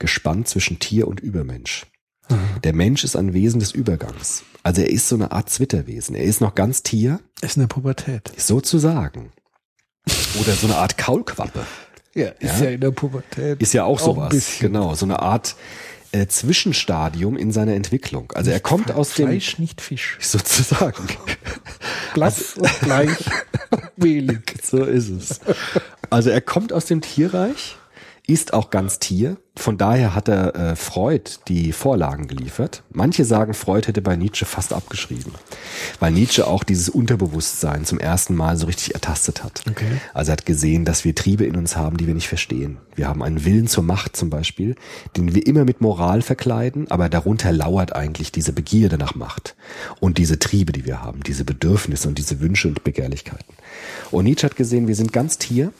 gespannt 0.00 0.48
zwischen 0.48 0.80
Tier 0.80 1.06
und 1.06 1.20
Übermensch. 1.20 1.86
Der 2.62 2.72
Mensch 2.72 3.02
ist 3.02 3.16
ein 3.16 3.32
Wesen 3.32 3.58
des 3.58 3.72
Übergangs. 3.72 4.44
Also 4.62 4.82
er 4.82 4.90
ist 4.90 5.08
so 5.08 5.16
eine 5.16 5.32
Art 5.32 5.50
Zwitterwesen. 5.50 6.14
Er 6.14 6.22
ist 6.22 6.40
noch 6.40 6.54
ganz 6.54 6.82
Tier, 6.84 7.18
ist 7.40 7.56
eine 7.56 7.66
Pubertät. 7.66 8.30
sozusagen. 8.36 9.32
Oder 10.40 10.52
so 10.52 10.66
eine 10.66 10.76
Art 10.76 10.96
Kaulquappe. 10.98 11.66
Ja, 12.14 12.28
ist 12.38 12.58
Ja. 12.60 12.64
ja, 12.64 12.70
in 12.70 12.80
der 12.80 12.90
Pubertät. 12.90 13.60
Ist 13.60 13.72
ja 13.72 13.84
auch 13.84 14.00
Auch 14.00 14.04
sowas. 14.16 14.46
Genau, 14.60 14.94
so 14.94 15.06
eine 15.06 15.20
Art 15.20 15.54
äh, 16.12 16.26
Zwischenstadium 16.26 17.36
in 17.36 17.52
seiner 17.52 17.74
Entwicklung. 17.74 18.32
Also 18.34 18.50
er 18.50 18.60
kommt 18.60 18.90
aus 18.92 19.14
dem 19.14 19.28
Fleisch, 19.28 19.58
nicht 19.58 19.80
Fisch. 19.80 20.18
sozusagen. 20.20 21.04
Blass 22.14 22.56
und 22.56 22.80
gleich 22.80 23.16
mehlig. 23.96 24.54
So 24.62 24.84
ist 24.84 25.08
es. 25.10 25.40
Also 26.10 26.30
er 26.30 26.40
kommt 26.40 26.72
aus 26.72 26.86
dem 26.86 27.00
Tierreich, 27.00 27.76
ist 28.30 28.54
auch 28.54 28.70
ganz 28.70 29.00
Tier. 29.00 29.38
Von 29.56 29.76
daher 29.76 30.14
hat 30.14 30.28
er 30.28 30.54
äh, 30.54 30.76
Freud 30.76 31.40
die 31.48 31.72
Vorlagen 31.72 32.28
geliefert. 32.28 32.84
Manche 32.90 33.24
sagen, 33.24 33.54
Freud 33.54 33.88
hätte 33.88 34.00
bei 34.02 34.14
Nietzsche 34.14 34.46
fast 34.46 34.72
abgeschrieben, 34.72 35.34
weil 35.98 36.12
Nietzsche 36.12 36.46
auch 36.46 36.62
dieses 36.62 36.88
Unterbewusstsein 36.88 37.84
zum 37.84 37.98
ersten 37.98 38.36
Mal 38.36 38.56
so 38.56 38.66
richtig 38.66 38.94
ertastet 38.94 39.42
hat. 39.42 39.64
Okay. 39.68 40.00
Also 40.14 40.30
er 40.30 40.34
hat 40.34 40.46
gesehen, 40.46 40.84
dass 40.84 41.04
wir 41.04 41.14
Triebe 41.14 41.44
in 41.44 41.56
uns 41.56 41.76
haben, 41.76 41.96
die 41.96 42.06
wir 42.06 42.14
nicht 42.14 42.28
verstehen. 42.28 42.78
Wir 42.94 43.08
haben 43.08 43.22
einen 43.22 43.44
Willen 43.44 43.66
zur 43.66 43.82
Macht 43.82 44.16
zum 44.16 44.30
Beispiel, 44.30 44.76
den 45.16 45.34
wir 45.34 45.44
immer 45.46 45.64
mit 45.64 45.80
Moral 45.80 46.22
verkleiden, 46.22 46.88
aber 46.90 47.08
darunter 47.08 47.50
lauert 47.50 47.94
eigentlich 47.94 48.30
diese 48.30 48.52
Begierde 48.52 48.96
nach 48.96 49.16
Macht 49.16 49.56
und 49.98 50.18
diese 50.18 50.38
Triebe, 50.38 50.70
die 50.70 50.86
wir 50.86 51.02
haben, 51.02 51.24
diese 51.24 51.44
Bedürfnisse 51.44 52.06
und 52.06 52.16
diese 52.16 52.40
Wünsche 52.40 52.68
und 52.68 52.84
Begehrlichkeiten. 52.84 53.54
Und 54.12 54.24
Nietzsche 54.24 54.46
hat 54.46 54.56
gesehen, 54.56 54.86
wir 54.86 54.94
sind 54.94 55.12
ganz 55.12 55.38
Tier, 55.38 55.72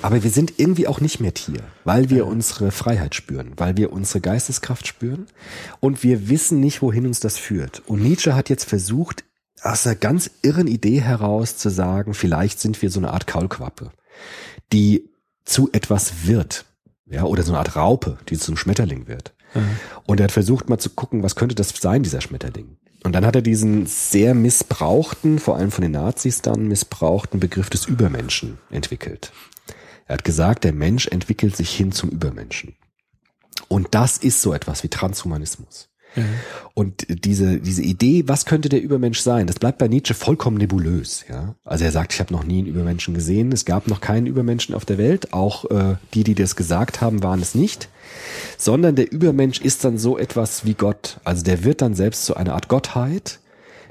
aber 0.00 0.22
wir 0.22 0.30
sind 0.30 0.54
irgendwie 0.58 0.86
auch 0.86 1.00
nicht 1.00 1.20
mehr 1.20 1.34
Tier, 1.34 1.60
weil 1.84 2.10
wir 2.10 2.26
unsere 2.26 2.70
Freiheit 2.70 3.14
spüren, 3.14 3.52
weil 3.56 3.76
wir 3.76 3.92
unsere 3.92 4.20
Geisteskraft 4.20 4.86
spüren 4.86 5.26
und 5.80 6.02
wir 6.02 6.28
wissen 6.28 6.60
nicht, 6.60 6.82
wohin 6.82 7.06
uns 7.06 7.20
das 7.20 7.36
führt. 7.38 7.82
Und 7.86 8.02
Nietzsche 8.02 8.34
hat 8.34 8.48
jetzt 8.48 8.64
versucht, 8.64 9.24
aus 9.62 9.86
einer 9.86 9.96
ganz 9.96 10.30
irren 10.42 10.66
Idee 10.66 11.00
heraus 11.00 11.56
zu 11.56 11.68
sagen, 11.68 12.14
vielleicht 12.14 12.58
sind 12.60 12.80
wir 12.82 12.90
so 12.90 12.98
eine 12.98 13.12
Art 13.12 13.26
Kaulquappe, 13.26 13.92
die 14.72 15.08
zu 15.44 15.70
etwas 15.72 16.26
wird. 16.26 16.64
Ja, 17.06 17.24
oder 17.24 17.42
so 17.42 17.52
eine 17.52 17.58
Art 17.58 17.76
Raupe, 17.76 18.18
die 18.28 18.38
zum 18.38 18.56
Schmetterling 18.56 19.06
wird. 19.06 19.34
Und 20.06 20.20
er 20.20 20.24
hat 20.24 20.32
versucht 20.32 20.68
mal 20.68 20.78
zu 20.78 20.90
gucken, 20.90 21.22
was 21.22 21.36
könnte 21.36 21.54
das 21.54 21.68
sein, 21.70 22.02
dieser 22.02 22.20
Schmetterling. 22.20 22.78
Und 23.04 23.12
dann 23.12 23.26
hat 23.26 23.34
er 23.34 23.42
diesen 23.42 23.86
sehr 23.86 24.34
missbrauchten, 24.34 25.38
vor 25.38 25.56
allem 25.56 25.70
von 25.70 25.82
den 25.82 25.92
Nazis 25.92 26.40
dann 26.40 26.68
missbrauchten 26.68 27.40
Begriff 27.40 27.68
des 27.68 27.86
Übermenschen 27.86 28.58
entwickelt. 28.70 29.32
Er 30.06 30.14
hat 30.14 30.24
gesagt, 30.24 30.64
der 30.64 30.72
Mensch 30.72 31.06
entwickelt 31.06 31.56
sich 31.56 31.74
hin 31.74 31.92
zum 31.92 32.10
Übermenschen. 32.10 32.74
Und 33.68 33.88
das 33.92 34.18
ist 34.18 34.42
so 34.42 34.52
etwas 34.52 34.82
wie 34.82 34.88
Transhumanismus. 34.88 35.88
Und 36.74 37.06
diese, 37.08 37.58
diese 37.58 37.82
Idee, 37.82 38.24
was 38.26 38.44
könnte 38.44 38.68
der 38.68 38.82
Übermensch 38.82 39.20
sein, 39.20 39.46
das 39.46 39.58
bleibt 39.58 39.78
bei 39.78 39.88
Nietzsche 39.88 40.14
vollkommen 40.14 40.58
nebulös. 40.58 41.24
Ja? 41.28 41.54
Also 41.64 41.84
er 41.84 41.90
sagt, 41.90 42.12
ich 42.12 42.20
habe 42.20 42.32
noch 42.32 42.44
nie 42.44 42.58
einen 42.58 42.66
Übermenschen 42.66 43.14
gesehen, 43.14 43.52
es 43.52 43.64
gab 43.64 43.88
noch 43.88 44.00
keinen 44.00 44.26
Übermenschen 44.26 44.74
auf 44.74 44.84
der 44.84 44.98
Welt, 44.98 45.32
auch 45.32 45.70
äh, 45.70 45.96
die, 46.12 46.24
die 46.24 46.34
das 46.34 46.56
gesagt 46.56 47.00
haben, 47.00 47.22
waren 47.22 47.40
es 47.40 47.54
nicht, 47.54 47.88
sondern 48.58 48.94
der 48.94 49.10
Übermensch 49.10 49.60
ist 49.60 49.84
dann 49.84 49.98
so 49.98 50.18
etwas 50.18 50.64
wie 50.64 50.74
Gott. 50.74 51.18
Also 51.24 51.44
der 51.44 51.64
wird 51.64 51.80
dann 51.80 51.94
selbst 51.94 52.26
zu 52.26 52.36
einer 52.36 52.54
Art 52.54 52.68
Gottheit, 52.68 53.40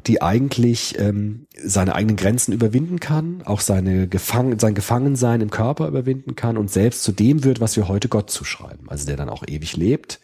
die 0.07 0.21
eigentlich 0.21 0.97
ähm, 0.99 1.47
seine 1.63 1.95
eigenen 1.95 2.15
Grenzen 2.15 2.53
überwinden 2.53 2.99
kann, 2.99 3.41
auch 3.45 3.61
seine 3.61 4.07
Gefang 4.07 4.59
sein 4.59 4.73
Gefangensein 4.73 5.41
im 5.41 5.51
Körper 5.51 5.87
überwinden 5.87 6.35
kann 6.35 6.57
und 6.57 6.71
selbst 6.71 7.03
zu 7.03 7.11
dem 7.11 7.43
wird, 7.43 7.59
was 7.59 7.75
wir 7.75 7.87
heute 7.87 8.07
Gott 8.07 8.29
zuschreiben. 8.29 8.89
Also 8.89 9.05
der 9.05 9.17
dann 9.17 9.29
auch 9.29 9.43
ewig 9.47 9.77
lebt, 9.77 10.19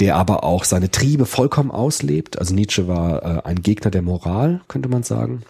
der 0.00 0.16
aber 0.16 0.44
auch 0.44 0.64
seine 0.64 0.90
Triebe 0.90 1.26
vollkommen 1.26 1.70
auslebt. 1.70 2.38
Also 2.38 2.54
Nietzsche 2.54 2.88
war 2.88 3.22
äh, 3.22 3.48
ein 3.48 3.62
Gegner 3.62 3.90
der 3.90 4.02
Moral, 4.02 4.62
könnte 4.68 4.88
man 4.88 5.02
sagen, 5.02 5.42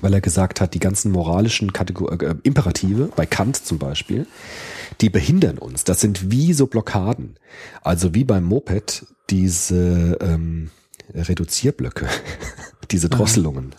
weil 0.00 0.14
er 0.14 0.20
gesagt 0.20 0.60
hat, 0.60 0.74
die 0.74 0.78
ganzen 0.78 1.12
moralischen 1.12 1.72
Kategor 1.72 2.20
äh, 2.20 2.34
Imperative, 2.42 3.10
bei 3.16 3.26
Kant 3.26 3.56
zum 3.56 3.78
Beispiel, 3.78 4.26
die 5.00 5.10
behindern 5.10 5.58
uns. 5.58 5.84
Das 5.84 6.00
sind 6.00 6.30
wie 6.30 6.52
so 6.52 6.66
Blockaden. 6.66 7.36
Also 7.82 8.14
wie 8.14 8.24
beim 8.24 8.44
Moped 8.44 9.06
diese 9.30 10.18
ähm, 10.20 10.70
Reduzierblöcke, 11.14 12.08
diese 12.92 13.08
Drosselungen. 13.08 13.74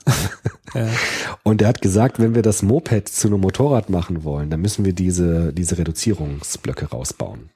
Und 1.43 1.62
er 1.62 1.68
hat 1.68 1.82
gesagt, 1.82 2.20
wenn 2.20 2.36
wir 2.36 2.41
das 2.41 2.62
Moped 2.62 3.09
zu 3.09 3.28
einem 3.28 3.41
Motorrad 3.41 3.89
machen 3.89 4.24
wollen, 4.24 4.49
dann 4.49 4.62
müssen 4.62 4.86
wir 4.86 4.93
diese, 4.93 5.53
diese 5.53 5.78
Reduzierungsblöcke 5.78 6.86
rausbauen. 6.89 7.49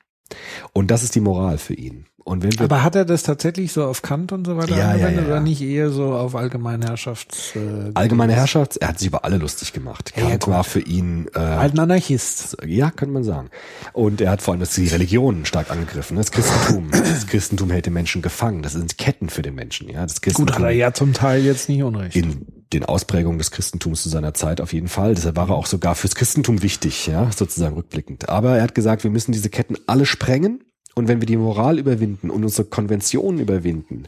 Und 0.73 0.91
das 0.91 1.03
ist 1.03 1.15
die 1.15 1.21
Moral 1.21 1.57
für 1.57 1.73
ihn. 1.73 2.05
Und 2.27 2.41
wenn 2.41 2.51
wir 2.53 2.61
Aber 2.61 2.81
hat 2.81 2.95
er 2.95 3.05
das 3.05 3.21
tatsächlich 3.21 3.71
so 3.71 3.85
auf 3.85 4.01
Kant 4.01 4.31
und 4.31 4.47
so 4.47 4.57
weiter 4.57 4.75
Ja, 4.75 4.89
angewendet 4.89 5.15
ja, 5.17 5.21
ja. 5.21 5.27
oder 5.27 5.39
nicht 5.41 5.61
eher 5.61 5.91
so 5.91 6.13
auf 6.15 6.35
Allgemeinherrschafts... 6.35 7.55
Äh, 7.55 7.91
allgemeine 7.93 8.33
Herrschaft, 8.33 8.77
er 8.77 8.87
hat 8.87 8.97
sich 8.97 9.09
über 9.09 9.23
alle 9.25 9.37
lustig 9.37 9.73
gemacht. 9.73 10.11
Ja, 10.17 10.29
Kant 10.29 10.47
war 10.47 10.63
für 10.63 10.79
ihn 10.79 11.27
äh, 11.35 11.39
Halt 11.39 11.75
ein 11.75 11.79
Anarchist. 11.79 12.57
Ja, 12.65 12.89
könnte 12.89 13.13
man 13.13 13.23
sagen. 13.23 13.51
Und 13.93 14.21
er 14.21 14.31
hat 14.31 14.41
vor 14.41 14.53
allem 14.53 14.59
das 14.59 14.73
die 14.73 14.87
Religion 14.87 15.45
stark 15.45 15.69
angegriffen. 15.69 16.17
Das 16.17 16.31
Christentum. 16.31 16.89
Das 17.15 17.27
Christentum 17.27 17.69
hält 17.69 17.85
den 17.85 17.93
Menschen 17.93 18.23
gefangen. 18.23 18.63
Das 18.63 18.73
sind 18.73 18.97
Ketten 18.97 19.29
für 19.29 19.43
den 19.43 19.53
Menschen. 19.53 19.87
Ja, 19.87 20.01
das 20.01 20.21
Christentum 20.21 20.47
Gut, 20.47 20.55
hat 20.55 20.63
er 20.65 20.71
ja 20.71 20.93
zum 20.93 21.13
Teil 21.13 21.43
jetzt 21.45 21.69
nicht 21.69 21.83
unrecht. 21.83 22.15
in 22.15 22.47
den 22.73 22.83
Ausprägungen 22.85 23.37
des 23.37 23.51
Christentums 23.51 24.01
zu 24.01 24.09
seiner 24.09 24.33
Zeit 24.33 24.59
auf 24.61 24.73
jeden 24.73 24.87
Fall. 24.87 25.13
Deshalb 25.13 25.35
war 25.37 25.49
er 25.49 25.55
auch 25.55 25.67
sogar 25.67 25.93
fürs 25.93 26.15
Christentum 26.15 26.63
wichtig, 26.63 27.05
ja, 27.07 27.31
sozusagen 27.31 27.75
rückblickend. 27.75 28.29
Aber 28.29 28.57
er 28.57 28.63
hat 28.63 28.73
gesagt, 28.75 29.03
wir 29.03 29.11
müssen 29.11 29.31
diese 29.31 29.49
Ketten 29.49 29.77
alle 29.85 30.07
sprengen. 30.07 30.63
Und 30.95 31.09
wenn 31.09 31.19
wir 31.19 31.25
die 31.25 31.37
Moral 31.37 31.77
überwinden 31.77 32.29
und 32.29 32.43
unsere 32.43 32.67
Konventionen 32.67 33.39
überwinden, 33.39 34.07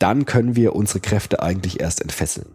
dann 0.00 0.26
können 0.26 0.56
wir 0.56 0.74
unsere 0.74 1.00
Kräfte 1.00 1.42
eigentlich 1.42 1.80
erst 1.80 2.02
entfesseln. 2.02 2.48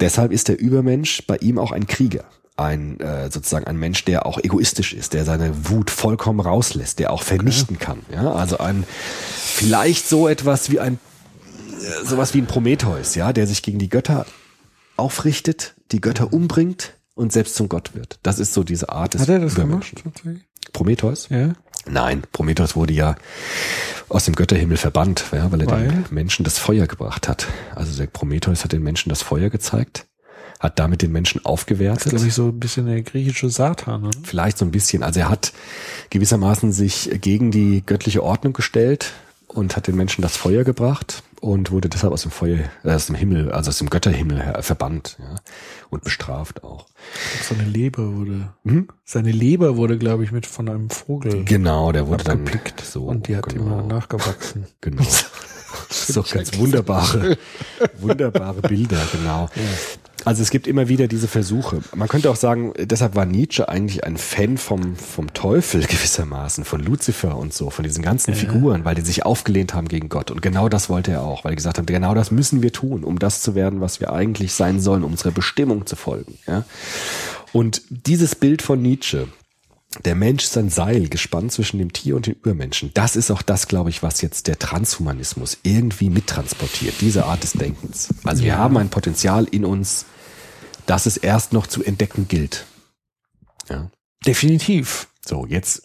Deshalb 0.00 0.32
ist 0.32 0.48
der 0.48 0.60
Übermensch 0.60 1.26
bei 1.26 1.38
ihm 1.38 1.58
auch 1.58 1.72
ein 1.72 1.86
Krieger. 1.86 2.24
Ein 2.58 3.00
äh, 3.00 3.30
sozusagen 3.30 3.66
ein 3.66 3.78
Mensch, 3.78 4.04
der 4.04 4.26
auch 4.26 4.38
egoistisch 4.38 4.92
ist, 4.92 5.14
der 5.14 5.24
seine 5.24 5.68
Wut 5.68 5.90
vollkommen 5.90 6.40
rauslässt, 6.40 6.98
der 6.98 7.12
auch 7.12 7.22
vernichten 7.22 7.78
kann. 7.78 8.00
Ja, 8.10 8.32
also 8.32 8.58
ein 8.58 8.84
vielleicht 9.36 10.08
so 10.08 10.28
etwas 10.28 10.70
wie 10.70 10.80
ein 10.80 10.98
äh, 11.80 12.06
sowas 12.06 12.34
wie 12.34 12.38
ein 12.38 12.46
Prometheus, 12.46 13.14
ja, 13.14 13.32
der 13.32 13.46
sich 13.46 13.62
gegen 13.62 13.78
die 13.78 13.90
Götter 13.90 14.26
aufrichtet, 14.96 15.74
die 15.92 16.00
Götter 16.00 16.32
umbringt 16.32 16.94
und 17.14 17.32
selbst 17.32 17.56
zum 17.56 17.68
Gott 17.68 17.94
wird. 17.94 18.18
Das 18.22 18.38
ist 18.38 18.54
so 18.54 18.62
diese 18.62 18.90
Art 18.90 19.14
des 19.14 19.22
Hat 19.22 19.28
er 19.28 19.40
das 19.40 19.54
gemacht? 19.54 19.92
Übermenschen. 19.92 20.44
Prometheus? 20.72 21.28
Ja. 21.28 21.52
Nein, 21.88 22.22
Prometheus 22.32 22.76
wurde 22.76 22.92
ja 22.92 23.16
aus 24.08 24.24
dem 24.24 24.34
Götterhimmel 24.34 24.76
verbannt, 24.76 25.24
ja, 25.32 25.50
weil 25.50 25.60
er 25.62 25.70
Weil? 25.70 25.88
den 25.88 26.04
Menschen 26.10 26.44
das 26.44 26.58
Feuer 26.58 26.86
gebracht 26.86 27.28
hat. 27.28 27.46
Also 27.74 27.96
der 27.96 28.06
Prometheus 28.06 28.64
hat 28.64 28.72
den 28.72 28.82
Menschen 28.82 29.08
das 29.08 29.22
Feuer 29.22 29.50
gezeigt, 29.50 30.06
hat 30.60 30.78
damit 30.78 31.02
den 31.02 31.12
Menschen 31.12 31.38
Das 31.38 31.42
ist, 31.42 31.46
aufgewertet. 31.46 32.10
glaube 32.10 32.26
ich, 32.26 32.34
so 32.34 32.46
ein 32.48 32.58
bisschen 32.60 32.86
der 32.86 33.02
griechische 33.02 33.50
Satan. 33.50 34.04
Oder? 34.04 34.18
Vielleicht 34.24 34.58
so 34.58 34.64
ein 34.64 34.70
bisschen. 34.70 35.02
Also 35.02 35.20
er 35.20 35.28
hat 35.28 35.52
gewissermaßen 36.10 36.72
sich 36.72 37.10
gegen 37.20 37.50
die 37.50 37.82
göttliche 37.84 38.22
Ordnung 38.22 38.52
gestellt 38.52 39.12
und 39.48 39.76
hat 39.76 39.86
den 39.86 39.96
Menschen 39.96 40.22
das 40.22 40.36
Feuer 40.36 40.64
gebracht 40.64 41.22
und 41.46 41.70
wurde 41.70 41.88
deshalb 41.88 42.12
aus 42.12 42.22
dem 42.22 42.30
Feuer, 42.30 42.58
äh, 42.84 42.92
aus 42.92 43.06
dem 43.06 43.14
Himmel, 43.14 43.50
also 43.52 43.68
aus 43.70 43.78
dem 43.78 43.88
Götterhimmel 43.90 44.42
her 44.42 44.62
verbannt, 44.62 45.16
ja, 45.18 45.36
und 45.90 46.04
bestraft 46.04 46.64
auch. 46.64 46.86
Seine 47.42 47.64
Leber 47.64 48.14
wurde, 48.14 48.52
Mhm. 48.64 48.88
seine 49.04 49.30
Leber 49.32 49.76
wurde, 49.76 49.98
glaube 49.98 50.24
ich, 50.24 50.32
mit 50.32 50.46
von 50.46 50.68
einem 50.68 50.90
Vogel 50.90 51.44
Genau, 51.44 51.92
der 51.92 52.06
wurde 52.08 52.24
dann 52.24 52.40
abgepickt 52.40 52.80
so 52.80 53.04
und 53.04 53.28
die 53.28 53.36
hat 53.36 53.48
genau, 53.48 53.78
immer 53.78 53.82
nachgewachsen. 53.82 54.66
Genau. 54.80 55.02
so 55.90 56.22
ganz 56.22 56.56
wunderbare, 56.58 57.36
wunderbare 57.98 58.60
Bilder, 58.62 59.00
genau. 59.12 59.48
Also 60.26 60.42
es 60.42 60.50
gibt 60.50 60.66
immer 60.66 60.88
wieder 60.88 61.06
diese 61.06 61.28
Versuche. 61.28 61.82
Man 61.94 62.08
könnte 62.08 62.28
auch 62.30 62.36
sagen, 62.36 62.72
deshalb 62.76 63.14
war 63.14 63.26
Nietzsche 63.26 63.68
eigentlich 63.68 64.02
ein 64.02 64.16
Fan 64.16 64.58
vom, 64.58 64.96
vom 64.96 65.32
Teufel 65.34 65.82
gewissermaßen, 65.86 66.64
von 66.64 66.80
Luzifer 66.82 67.36
und 67.38 67.54
so, 67.54 67.70
von 67.70 67.84
diesen 67.84 68.02
ganzen 68.02 68.34
Figuren, 68.34 68.84
weil 68.84 68.96
die 68.96 69.02
sich 69.02 69.24
aufgelehnt 69.24 69.72
haben 69.72 69.86
gegen 69.86 70.08
Gott. 70.08 70.32
Und 70.32 70.42
genau 70.42 70.68
das 70.68 70.88
wollte 70.88 71.12
er 71.12 71.22
auch, 71.22 71.44
weil 71.44 71.52
er 71.52 71.56
gesagt 71.56 71.78
hat, 71.78 71.86
genau 71.86 72.12
das 72.14 72.32
müssen 72.32 72.60
wir 72.60 72.72
tun, 72.72 73.04
um 73.04 73.20
das 73.20 73.40
zu 73.40 73.54
werden, 73.54 73.80
was 73.80 74.00
wir 74.00 74.12
eigentlich 74.12 74.52
sein 74.52 74.80
sollen, 74.80 75.04
um 75.04 75.12
unserer 75.12 75.30
Bestimmung 75.30 75.86
zu 75.86 75.94
folgen. 75.94 76.36
Ja? 76.48 76.64
Und 77.52 77.82
dieses 77.88 78.34
Bild 78.34 78.62
von 78.62 78.82
Nietzsche, 78.82 79.28
der 80.04 80.16
Mensch 80.16 80.42
ist 80.42 80.58
ein 80.58 80.70
Seil 80.70 81.08
gespannt 81.08 81.52
zwischen 81.52 81.78
dem 81.78 81.92
Tier 81.92 82.16
und 82.16 82.26
dem 82.26 82.34
Übermenschen. 82.34 82.90
Das 82.94 83.14
ist 83.14 83.30
auch 83.30 83.42
das, 83.42 83.68
glaube 83.68 83.90
ich, 83.90 84.02
was 84.02 84.20
jetzt 84.22 84.48
der 84.48 84.58
Transhumanismus 84.58 85.58
irgendwie 85.62 86.10
mittransportiert, 86.10 86.94
diese 87.00 87.26
Art 87.26 87.44
des 87.44 87.52
Denkens. 87.52 88.08
Also 88.24 88.42
wir 88.42 88.54
Ja. 88.54 88.58
haben 88.58 88.76
ein 88.76 88.88
Potenzial 88.90 89.44
in 89.44 89.64
uns, 89.64 90.04
das 90.86 91.06
es 91.06 91.16
erst 91.16 91.52
noch 91.52 91.66
zu 91.66 91.82
entdecken 91.84 92.28
gilt. 92.28 92.64
Ja. 93.68 93.90
Definitiv. 94.26 95.08
So, 95.24 95.46
jetzt, 95.46 95.82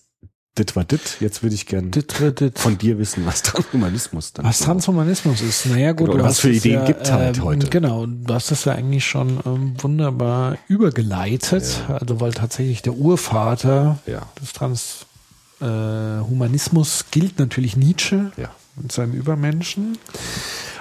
dit 0.58 0.76
war 0.76 0.84
dit, 0.84 1.18
jetzt 1.20 1.41
würde 1.43 1.56
ich 1.56 1.66
gern 1.66 1.89
Dit 1.91 2.20
wird 2.22 2.39
dit. 2.39 2.60
von 2.60 2.78
dir 2.78 2.97
wissen, 2.99 3.26
was 3.26 3.41
Transhumanismus 3.41 4.34
dann 4.34 4.45
Was 4.45 4.60
ist. 4.60 4.66
Transhumanismus 4.66 5.41
ist, 5.41 5.66
naja 5.68 5.91
gut, 5.93 6.08
Genau, 6.12 6.20
du 6.20 6.24
was 6.26 6.39
für 6.39 6.52
Ideen 6.52 6.82
ja, 6.82 6.86
gibt's 6.86 7.12
halt 7.12 7.38
ähm, 7.38 7.43
heute. 7.43 7.68
Genau, 7.70 8.06
du 8.06 8.34
hast 8.34 8.52
das 8.52 8.66
ja 8.66 8.74
eigentlich 8.74 9.06
schon 9.06 9.39
ähm, 9.45 9.74
wunderbar 9.82 10.58
übergeleitet, 10.68 11.84
also 11.88 12.20
weil 12.20 12.34
tatsächlich 12.34 12.82
der 12.84 12.93
Urvater 12.93 13.97
Ja. 14.06 14.28
des 14.41 14.54
Transhumanismus 14.54 17.02
äh, 17.02 17.06
gilt 17.12 17.39
natürlich 17.39 17.76
Nietzsche 17.78 18.32
Ja. 18.38 18.49
und 18.76 18.91
seinem 18.91 19.14
Übermenschen. 19.14 19.97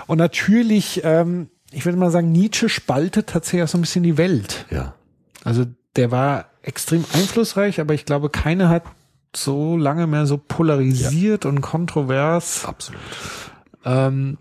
Und 0.06 0.18
natürlich, 0.18 1.00
ähm, 1.04 1.48
ich 1.70 1.84
würde 1.84 1.98
mal 1.98 2.10
sagen, 2.10 2.32
Nietzsche 2.32 2.68
spaltet 2.68 3.28
tatsächlich 3.28 3.62
auch 3.64 3.68
so 3.68 3.78
ein 3.78 3.82
bisschen 3.82 4.02
die 4.02 4.16
Welt. 4.16 4.66
Ja. 4.70 4.94
Also 5.44 5.66
der 5.96 6.10
war 6.10 6.46
extrem 6.62 7.04
einflussreich, 7.12 7.80
aber 7.80 7.94
ich 7.94 8.04
glaube, 8.04 8.30
keiner 8.30 8.68
hat 8.68 8.82
so 9.34 9.76
lange 9.76 10.06
mehr 10.06 10.26
so 10.26 10.36
polarisiert 10.36 11.46
und 11.46 11.60
kontrovers 11.60 12.64
Absolut. 12.64 13.00
ähm, 13.84 14.38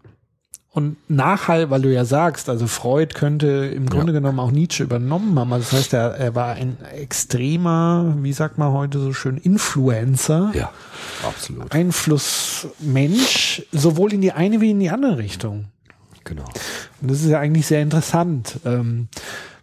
und 0.71 0.97
nachhalt, 1.09 1.69
weil 1.71 1.81
du 1.81 1.91
ja 1.91 2.05
sagst, 2.05 2.47
also 2.47 2.67
Freud 2.67 3.13
könnte 3.15 3.47
im 3.47 3.87
Grunde 3.89 4.13
genommen 4.13 4.39
auch 4.39 4.51
Nietzsche 4.51 4.83
übernommen 4.83 5.37
haben. 5.37 5.51
Also 5.51 5.71
das 5.71 5.79
heißt, 5.79 5.93
er, 5.93 6.15
er 6.15 6.35
war 6.35 6.53
ein 6.53 6.77
extremer, 6.95 8.15
wie 8.19 8.33
sagt 8.33 8.57
man 8.59 8.71
heute 8.71 8.99
so 8.99 9.11
schön, 9.13 9.37
Influencer, 9.37 10.51
Ja, 10.53 10.71
absolut. 11.27 11.71
Einflussmensch, 11.73 13.63
sowohl 13.71 14.13
in 14.13 14.21
die 14.21 14.31
eine 14.31 14.61
wie 14.61 14.71
in 14.71 14.79
die 14.79 14.89
andere 14.91 15.17
Richtung. 15.17 15.65
Genau. 16.23 16.45
Und 17.01 17.11
das 17.11 17.21
ist 17.21 17.29
ja 17.29 17.39
eigentlich 17.39 17.67
sehr 17.67 17.81
interessant. 17.81 18.59
Ähm, 18.65 19.07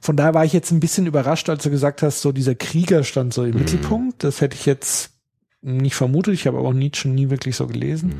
von 0.01 0.17
daher 0.17 0.35
war 0.35 0.45
ich 0.45 0.53
jetzt 0.53 0.71
ein 0.71 0.81
bisschen 0.81 1.07
überrascht, 1.07 1.49
als 1.49 1.63
du 1.65 1.71
gesagt 1.71 2.03
hast, 2.03 2.21
so 2.21 2.33
dieser 2.33 2.55
Krieger 2.55 3.03
stand 3.05 3.35
so 3.35 3.45
im 3.45 3.51
Mhm. 3.53 3.59
Mittelpunkt. 3.59 4.25
Das 4.25 4.41
hätte 4.41 4.57
ich 4.57 4.67
jetzt 4.67 5.11
nicht 5.67 5.95
vermutet. 5.95 6.35
Ich 6.35 6.47
habe 6.47 6.59
aber 6.59 6.69
auch 6.69 6.73
Nietzsche 6.75 7.09
nie 7.09 7.29
wirklich 7.31 7.57
so 7.57 7.67
gelesen. 7.67 8.09
Mhm. 8.11 8.15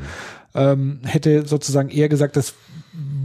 Ähm, 0.55 0.99
hätte 1.03 1.45
sozusagen 1.47 1.89
eher 1.89 2.09
gesagt, 2.09 2.35
das 2.35 2.53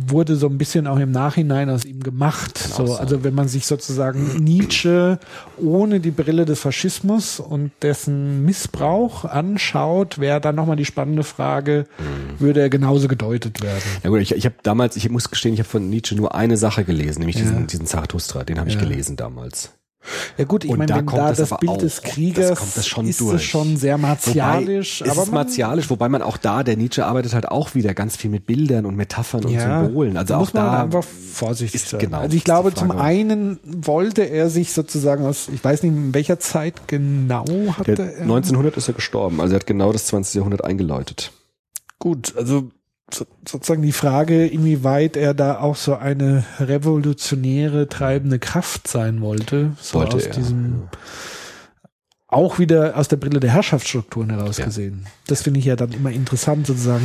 wurde 0.06 0.36
so 0.36 0.48
ein 0.48 0.58
bisschen 0.58 0.86
auch 0.86 0.98
im 0.98 1.12
Nachhinein 1.12 1.70
aus 1.70 1.84
ihm 1.84 2.02
gemacht. 2.02 2.68
Auch 2.72 2.76
So, 2.78 2.86
sein. 2.88 2.98
also 2.98 3.24
wenn 3.24 3.34
man 3.34 3.48
sich 3.48 3.64
sozusagen 3.66 4.42
Nietzsche 4.42 5.18
ohne 5.58 6.00
die 6.00 6.10
Brille 6.10 6.44
des 6.44 6.60
Faschismus 6.60 7.40
und 7.40 7.70
dessen 7.80 8.44
Missbrauch 8.44 9.24
anschaut, 9.24 10.18
wäre 10.18 10.40
dann 10.40 10.56
nochmal 10.56 10.76
die 10.76 10.84
spannende 10.84 11.22
Frage, 11.22 11.86
Mhm. 11.98 12.40
würde 12.40 12.60
er 12.60 12.68
genauso 12.68 13.08
gedeutet 13.08 13.62
werden? 13.62 13.82
Ja 14.02 14.10
gut, 14.10 14.20
ich, 14.20 14.32
ich 14.34 14.44
habe 14.44 14.56
damals, 14.62 14.96
ich 14.96 15.08
muss 15.08 15.30
gestehen, 15.30 15.54
ich 15.54 15.60
habe 15.60 15.68
von 15.68 15.88
Nietzsche 15.88 16.14
nur 16.16 16.34
eine 16.34 16.56
Sache 16.56 16.84
gelesen, 16.84 17.20
nämlich 17.20 17.36
Ja. 17.36 17.42
diesen, 17.42 17.66
diesen 17.68 17.86
Zarathustra, 17.86 18.44
den 18.44 18.58
habe 18.58 18.68
ich 18.68 18.74
Ja. 18.74 18.80
gelesen 18.82 19.16
damals. 19.16 19.70
Ja 20.36 20.44
gut, 20.44 20.64
ich 20.64 20.70
Und 20.70 20.78
meine, 20.78 20.88
da 20.92 20.96
wenn 20.98 21.06
kommt 21.06 21.22
da 21.22 21.28
das 21.28 21.38
das, 21.50 21.58
Bild 21.60 21.70
auch- 21.70 21.76
des 21.78 22.00
das 22.00 22.02
Kriegers 22.12 22.58
kommt 22.58 22.76
das 22.76 22.86
schon 22.86 23.06
ist 23.06 23.20
durch. 23.20 23.34
es 23.36 23.42
schon 23.44 23.76
sehr 23.76 23.98
martialisch. 23.98 25.00
Wobei, 25.00 25.10
es 25.10 25.16
aber 25.16 25.22
ist 25.22 25.32
man, 25.32 25.44
martialisch, 25.44 25.90
wobei 25.90 26.08
man 26.08 26.22
auch 26.22 26.36
da, 26.36 26.62
der 26.64 26.76
Nietzsche 26.76 27.06
arbeitet 27.06 27.34
halt 27.34 27.48
auch 27.48 27.74
wieder 27.74 27.94
ganz 27.94 28.16
viel 28.16 28.30
mit 28.30 28.46
Bildern 28.46 28.84
und 28.86 28.96
Metaphern 28.96 29.44
und 29.44 29.52
ja, 29.52 29.84
Symbolen. 29.84 30.16
Also 30.16 30.34
da 30.34 30.36
auch 30.36 30.40
muss 30.40 30.54
man 30.54 30.64
da 30.64 30.82
einfach 30.82 31.04
vorsichtig 31.04 31.80
ist 31.82 31.90
sein. 31.90 32.00
genau, 32.00 32.18
also 32.18 32.36
ich 32.36 32.42
glaube, 32.44 32.74
zum 32.74 32.90
einen 32.90 33.58
wollte 33.64 34.22
er 34.22 34.50
sich 34.50 34.72
sozusagen 34.72 35.24
aus, 35.24 35.48
ich 35.52 35.62
weiß 35.62 35.82
nicht, 35.84 35.92
in 35.92 36.14
welcher 36.14 36.40
Zeit 36.40 36.88
genau 36.88 37.46
hatte 37.78 37.94
der, 37.94 38.14
er. 38.16 38.22
1900 38.22 38.76
ist 38.76 38.88
er 38.88 38.94
gestorben, 38.94 39.40
also 39.40 39.54
er 39.54 39.60
hat 39.60 39.66
genau 39.66 39.92
das 39.92 40.06
20. 40.06 40.34
Jahrhundert 40.34 40.64
eingeläutet. 40.64 41.30
Gut, 41.98 42.34
also 42.36 42.60
so, 42.60 42.70
sozusagen 43.14 43.82
die 43.82 43.92
Frage, 43.92 44.46
inwieweit 44.46 45.16
er 45.16 45.34
da 45.34 45.58
auch 45.60 45.76
so 45.76 45.94
eine 45.96 46.44
revolutionäre 46.60 47.88
treibende 47.88 48.38
Kraft 48.38 48.88
sein 48.88 49.20
wollte, 49.20 49.72
so 49.80 49.98
Wollte 49.98 50.16
aus 50.16 50.26
er, 50.26 50.32
diesem 50.34 50.82
auch 52.28 52.58
wieder 52.58 52.96
aus 52.96 53.08
der 53.08 53.16
Brille 53.18 53.40
der 53.40 53.52
Herrschaftsstrukturen 53.52 54.30
heraus 54.30 54.56
Ja. 54.58 54.64
gesehen. 54.64 55.06
Das 55.26 55.42
finde 55.42 55.60
ich 55.60 55.66
ja 55.66 55.76
dann 55.76 55.92
immer 55.92 56.10
interessant 56.10 56.66
sozusagen, 56.66 57.04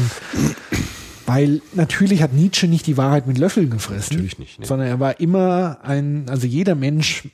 weil 1.26 1.62
natürlich 1.74 2.22
hat 2.22 2.32
Nietzsche 2.34 2.68
nicht 2.68 2.88
die 2.88 2.96
Wahrheit 2.96 3.28
mit 3.28 3.38
Löffeln 3.38 3.70
gefressen, 3.70 4.16
Natürlich 4.16 4.40
nicht. 4.40 4.60
Nee. 4.60 4.66
sondern 4.66 4.88
er 4.88 5.00
war 5.02 5.20
immer 5.20 5.80
ein, 5.84 6.30
also 6.30 6.48
jeder 6.48 6.76
Mensch 6.76 7.28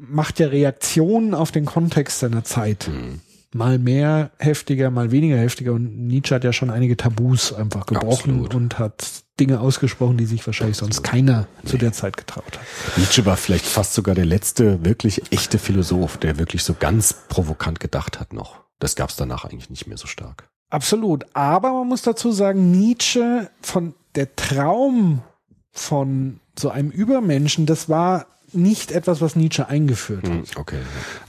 macht 0.00 0.40
ja 0.40 0.48
Reaktionen 0.48 1.34
auf 1.34 1.52
den 1.52 1.64
Kontext 1.64 2.18
seiner 2.18 2.42
Zeit. 2.44 2.88
Mhm. 2.92 3.20
Mal 3.54 3.78
mehr 3.78 4.30
heftiger, 4.38 4.90
mal 4.90 5.10
weniger 5.10 5.38
heftiger. 5.38 5.72
Und 5.72 6.06
Nietzsche 6.06 6.34
hat 6.34 6.44
ja 6.44 6.52
schon 6.52 6.70
einige 6.70 6.96
Tabus 6.96 7.52
einfach 7.52 7.86
gebrochen 7.86 8.44
Absolut. 8.44 8.54
und 8.54 8.78
hat 8.78 9.24
Dinge 9.40 9.60
ausgesprochen, 9.60 10.16
die 10.16 10.26
sich 10.26 10.44
wahrscheinlich 10.46 10.76
sonst 10.76 11.02
keiner 11.02 11.46
zu 11.64 11.78
der 11.78 11.92
Zeit 11.92 12.16
getraut 12.16 12.58
hat. 12.58 12.98
Nietzsche 12.98 13.24
war 13.24 13.36
vielleicht 13.36 13.64
fast 13.64 13.94
sogar 13.94 14.14
der 14.14 14.26
letzte 14.26 14.84
wirklich 14.84 15.32
echte 15.32 15.58
Philosoph, 15.58 16.18
der 16.18 16.38
wirklich 16.38 16.62
so 16.62 16.74
ganz 16.78 17.14
provokant 17.28 17.80
gedacht 17.80 18.20
hat 18.20 18.32
noch. 18.32 18.60
Das 18.78 18.96
gab 18.96 19.10
es 19.10 19.16
danach 19.16 19.44
eigentlich 19.44 19.70
nicht 19.70 19.86
mehr 19.86 19.96
so 19.96 20.06
stark. 20.06 20.48
Absolut. 20.70 21.24
Aber 21.34 21.72
man 21.72 21.88
muss 21.88 22.02
dazu 22.02 22.32
sagen, 22.32 22.70
Nietzsche 22.70 23.50
von 23.62 23.94
der 24.14 24.34
Traum 24.36 25.22
von 25.70 26.40
so 26.58 26.70
einem 26.70 26.90
Übermenschen, 26.90 27.66
das 27.66 27.88
war 27.88 28.26
nicht 28.52 28.92
etwas, 28.92 29.20
was 29.20 29.36
Nietzsche 29.36 29.68
eingeführt 29.68 30.24
hat. 30.24 30.30
Hm, 30.30 30.44
Okay. 30.56 30.78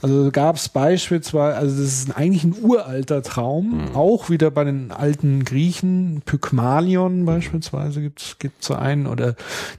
Also 0.02 0.30
gab 0.30 0.56
es 0.56 0.68
beispielsweise, 0.68 1.56
also 1.56 1.76
das 1.82 1.92
ist 1.92 2.16
eigentlich 2.16 2.44
ein 2.44 2.54
uralter 2.60 3.22
Traum, 3.22 3.94
auch 3.94 4.30
wieder 4.30 4.50
bei 4.50 4.64
den 4.64 4.90
alten 4.90 5.44
Griechen, 5.44 6.22
Pygmalion 6.24 7.24
beispielsweise 7.24 8.00
gibt's 8.00 8.36
gibt 8.38 8.64
so 8.64 8.74
einen 8.74 9.06
oder 9.06 9.34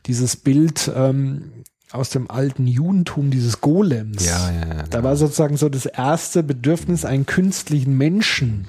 dieses 0.05 0.35
Bild 0.35 0.91
ähm, 0.95 1.51
aus 1.91 2.09
dem 2.09 2.29
alten 2.29 2.67
Judentum, 2.67 3.31
dieses 3.31 3.61
Golems. 3.61 4.25
Ja, 4.25 4.51
ja, 4.51 4.67
ja. 4.75 4.83
Da 4.89 5.03
war 5.03 5.15
sozusagen 5.15 5.57
so 5.57 5.67
das 5.69 5.85
erste 5.85 6.43
Bedürfnis, 6.43 7.05
einen 7.05 7.25
künstlichen 7.25 7.97
Menschen, 7.97 8.67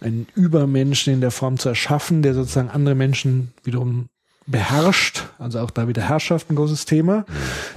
einen 0.00 0.26
Übermenschen 0.34 1.14
in 1.14 1.20
der 1.20 1.30
Form 1.30 1.58
zu 1.58 1.70
erschaffen, 1.70 2.22
der 2.22 2.34
sozusagen 2.34 2.68
andere 2.68 2.94
Menschen 2.94 3.52
wiederum 3.62 4.06
beherrscht, 4.46 5.24
also 5.38 5.60
auch 5.60 5.70
da 5.70 5.88
wieder 5.88 6.02
Herrschaft 6.02 6.50
ein 6.50 6.56
großes 6.56 6.84
Thema, 6.84 7.24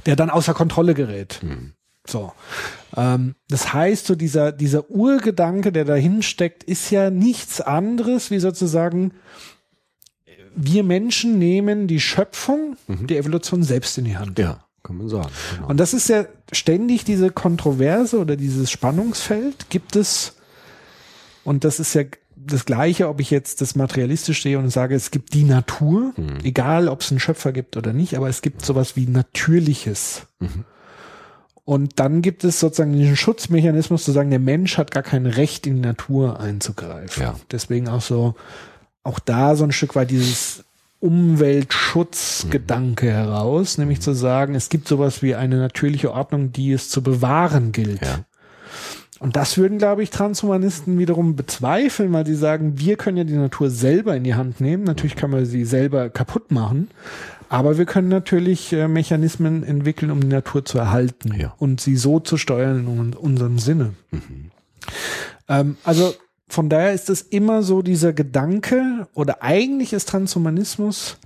der 0.06 0.16
dann 0.16 0.30
außer 0.30 0.54
Kontrolle 0.54 0.94
gerät. 0.94 1.40
So. 2.06 2.32
Ähm, 2.96 3.36
das 3.50 3.74
heißt, 3.74 4.08
so 4.08 4.16
dieser, 4.16 4.52
dieser 4.52 4.90
Urgedanke, 4.90 5.72
der 5.72 5.86
dahin 5.86 6.22
steckt, 6.24 6.64
ist 6.64 6.90
ja 6.90 7.10
nichts 7.10 7.62
anderes 7.62 8.32
wie 8.32 8.40
sozusagen, 8.40 9.14
wir 10.56 10.84
Menschen 10.84 11.38
nehmen 11.38 11.88
die 11.88 12.00
Schöpfung, 12.00 12.78
die 12.88 13.18
Evolution 13.18 13.62
selbst 13.62 13.98
in 13.98 14.06
die 14.06 14.18
Hand. 14.18 14.40
Ja, 14.40 14.66
kann 14.82 14.98
man 14.98 15.08
sagen. 15.08 15.30
Genau. 15.56 15.68
Und 15.68 15.78
das 15.78 15.94
ist 15.94 16.10
ja 16.10 16.26
ständig 16.52 17.04
diese 17.04 17.30
Kontroverse 17.30 18.18
oder 18.18 18.36
dieses 18.36 18.72
Spannungsfeld 18.72 19.70
gibt 19.70 19.96
es. 19.96 20.36
Und 21.44 21.64
das 21.64 21.80
ist 21.80 21.94
ja 21.94 22.04
das 22.46 22.66
Gleiche, 22.66 23.10
ob 23.10 23.20
ich 23.20 23.32
jetzt 23.32 23.62
das 23.62 23.76
materialistisch 23.76 24.44
sehe 24.44 24.60
und 24.60 24.70
sage, 24.70 24.96
es 24.96 25.12
gibt 25.12 25.34
die 25.34 25.44
Natur, 25.44 26.14
egal 26.44 26.88
ob 26.88 27.02
es 27.02 27.12
einen 27.12 27.20
Schöpfer 27.20 27.52
gibt 27.52 27.76
oder 27.78 27.94
nicht, 27.94 28.16
aber 28.16 28.30
es 28.30 28.42
gibt 28.42 28.66
sowas 28.66 28.96
wie 28.96 29.08
Natürliches. 29.08 30.22
Und 31.66 32.00
dann 32.00 32.22
gibt 32.22 32.46
es 32.46 32.62
sozusagen 32.62 32.94
diesen 32.94 33.18
Schutzmechanismus 33.18 34.06
zu 34.06 34.14
sagen, 34.14 34.30
der 34.30 34.40
Mensch 34.40 34.78
hat 34.78 34.92
gar 34.92 35.04
kein 35.04 35.26
Recht 35.26 35.68
in 35.68 35.76
die 35.76 35.82
Natur 35.82 36.40
einzugreifen. 36.40 37.24
Ja. 37.24 37.36
Deswegen 37.52 37.90
auch 37.90 38.02
so, 38.02 38.36
auch 39.04 39.20
da 39.20 39.58
so 39.58 39.66
ein 39.66 39.74
Stück 39.74 39.96
weit 39.96 40.10
dieses 40.10 40.64
Umweltschutzgedanke 41.00 43.12
heraus, 43.12 43.78
nämlich 43.78 44.00
zu 44.00 44.14
sagen, 44.14 44.56
es 44.56 44.70
gibt 44.70 44.88
sowas 44.88 45.22
wie 45.22 45.36
eine 45.36 45.58
natürliche 45.58 46.14
Ordnung, 46.14 46.54
die 46.54 46.72
es 46.72 46.90
zu 46.90 47.04
bewahren 47.04 47.74
gilt. 47.74 48.02
Ja. 48.02 48.24
Und 49.20 49.36
das 49.36 49.58
würden, 49.58 49.78
glaube 49.80 50.04
ich, 50.04 50.10
Transhumanisten 50.12 51.00
wiederum 51.00 51.36
bezweifeln, 51.36 52.14
weil 52.14 52.26
sie 52.26 52.36
sagen, 52.36 52.74
wir 52.80 52.98
können 52.98 53.18
ja 53.18 53.24
die 53.24 53.34
Natur 53.34 53.70
selber 53.70 54.16
in 54.16 54.24
die 54.24 54.36
Hand 54.36 54.62
nehmen. 54.62 54.84
Natürlich 54.84 55.16
können 55.16 55.34
wir 55.34 55.46
sie 55.46 55.66
selber 55.66 56.10
kaputt 56.10 56.52
machen, 56.52 56.90
aber 57.50 57.78
wir 57.78 57.86
können 57.86 58.10
natürlich 58.10 58.74
äh, 58.74 58.88
Mechanismen 58.88 59.64
entwickeln, 59.64 60.12
um 60.12 60.22
die 60.22 60.28
Natur 60.28 60.66
zu 60.66 60.78
erhalten 60.78 61.34
Ja. 61.34 61.54
und 61.58 61.82
sie 61.82 61.96
so 61.98 62.20
zu 62.20 62.38
steuern 62.38 62.80
in 62.82 62.88
un 62.88 63.14
unserem 63.14 63.58
Sinne. 63.58 63.94
Ähm, 65.48 65.78
also 65.84 66.14
von 66.50 66.70
daher 66.70 66.94
ist 66.94 67.10
es 67.10 67.22
immer 67.22 67.64
so 67.64 67.82
dieser 67.82 68.14
Gedanke 68.14 69.08
oder 69.14 69.42
eigentlich 69.42 69.94
ist 69.94 70.10
Transhumanismus 70.10 71.18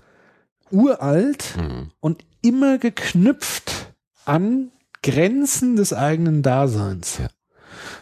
uralt 0.71 1.55
Mhm. 1.57 1.91
und 1.99 2.23
immer 2.41 2.77
geknüpft 2.77 3.93
an 4.25 4.69
Grenzen 5.03 5.75
des 5.75 5.93
eigenen 5.93 6.41
Daseins. 6.41 7.17
Ja. 7.19 7.27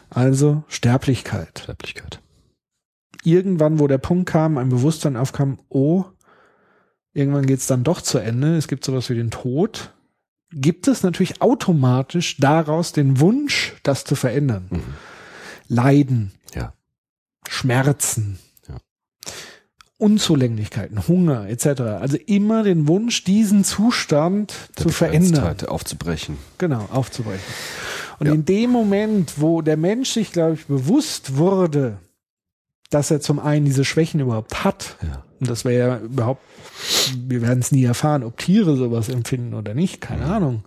Also 0.10 0.64
Sterblichkeit. 0.68 1.60
Sterblichkeit. 1.64 2.22
Irgendwann, 3.24 3.80
wo 3.80 3.88
der 3.88 3.98
Punkt 3.98 4.30
kam, 4.30 4.58
ein 4.58 4.70
Bewusstsein 4.70 5.18
aufkam, 5.18 5.60
oh, 5.70 6.06
irgendwann 7.14 7.46
geht's 7.46 7.68
dann 7.68 7.84
doch 7.84 8.02
zu 8.02 8.18
Ende, 8.18 8.56
es 8.56 8.68
gibt 8.68 8.86
sowas 8.86 9.10
wie 9.10 9.16
den 9.16 9.30
Tod, 9.30 9.94
gibt 10.52 10.88
es 10.88 11.04
natürlich 11.04 11.42
automatisch 11.42 12.38
daraus 12.38 12.92
den 12.92 13.20
Wunsch, 13.20 13.74
das 13.84 14.04
zu 14.04 14.16
verändern. 14.16 14.68
Mhm. 14.70 14.84
Leiden, 15.68 16.32
Ja. 16.56 16.74
Schmerzen, 17.48 18.40
Ja. 18.68 18.78
Unzulänglichkeiten, 19.98 21.08
Hunger 21.08 21.48
etc. 21.50 21.82
Also 22.00 22.18
immer 22.18 22.64
den 22.64 22.88
Wunsch, 22.88 23.24
diesen 23.26 23.64
Zustand 23.64 24.54
Der 24.78 24.84
zu 24.84 24.90
verändern. 24.90 25.58
Aufzubrechen. 25.68 26.38
Genau, 26.58 26.88
aufzubrechen. 26.92 27.44
Und 28.20 28.28
Ja. 28.28 28.34
in 28.34 28.46
dem 28.46 28.70
Moment, 28.72 29.34
wo 29.38 29.62
der 29.62 29.78
Mensch 29.78 30.12
sich, 30.12 30.32
glaube 30.32 30.56
ich, 30.56 30.66
bewusst 30.66 31.38
wurde, 31.38 31.98
dass 32.90 33.12
er 33.12 33.22
zum 33.22 33.40
einen 33.40 33.66
diese 33.66 33.86
Schwächen 33.86 34.20
überhaupt 34.20 34.64
hat, 34.64 34.98
Ja. 35.02 35.24
und 35.40 35.50
das 35.50 35.64
wäre 35.66 35.88
ja 35.90 35.98
überhaupt, 36.00 36.42
wir 37.28 37.42
werden 37.42 37.60
es 37.60 37.72
nie 37.72 37.84
erfahren, 37.84 38.24
ob 38.24 38.38
Tiere 38.38 38.76
sowas 38.76 39.10
empfinden 39.10 39.54
oder 39.54 39.74
nicht, 39.74 40.02
keine 40.02 40.26
Mhm. 40.26 40.32
Ahnung. 40.32 40.64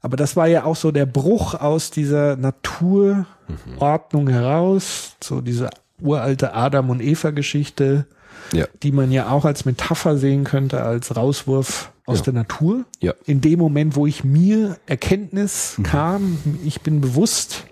Aber 0.00 0.16
das 0.16 0.36
war 0.36 0.46
ja 0.46 0.64
auch 0.64 0.76
so 0.76 0.90
der 0.92 1.06
Bruch 1.06 1.54
aus 1.54 1.90
dieser 1.90 2.36
Naturordnung 2.36 4.28
heraus, 4.28 5.16
so 5.22 5.40
diese 5.40 5.70
uralte 6.00 6.54
Adam- 6.54 6.90
und 6.90 7.00
Eva-Geschichte, 7.00 8.06
Ja. 8.52 8.66
die 8.82 8.92
man 8.92 9.10
ja 9.10 9.30
auch 9.30 9.44
als 9.44 9.64
Metapher 9.64 10.16
sehen 10.16 10.44
könnte, 10.44 10.82
als 10.82 11.16
Rauswurf 11.16 11.92
aus 12.08 12.18
Ja. 12.18 12.24
der 12.24 12.32
Natur. 12.34 12.84
Ja. 13.00 13.14
In 13.26 13.40
dem 13.40 13.58
Moment, 13.58 13.94
wo 13.96 14.06
ich 14.06 14.24
mir 14.24 14.78
Erkenntnis 14.86 15.76
kam, 15.82 16.38
ich 16.64 16.80
bin 16.80 17.00
bewusst 17.00 17.64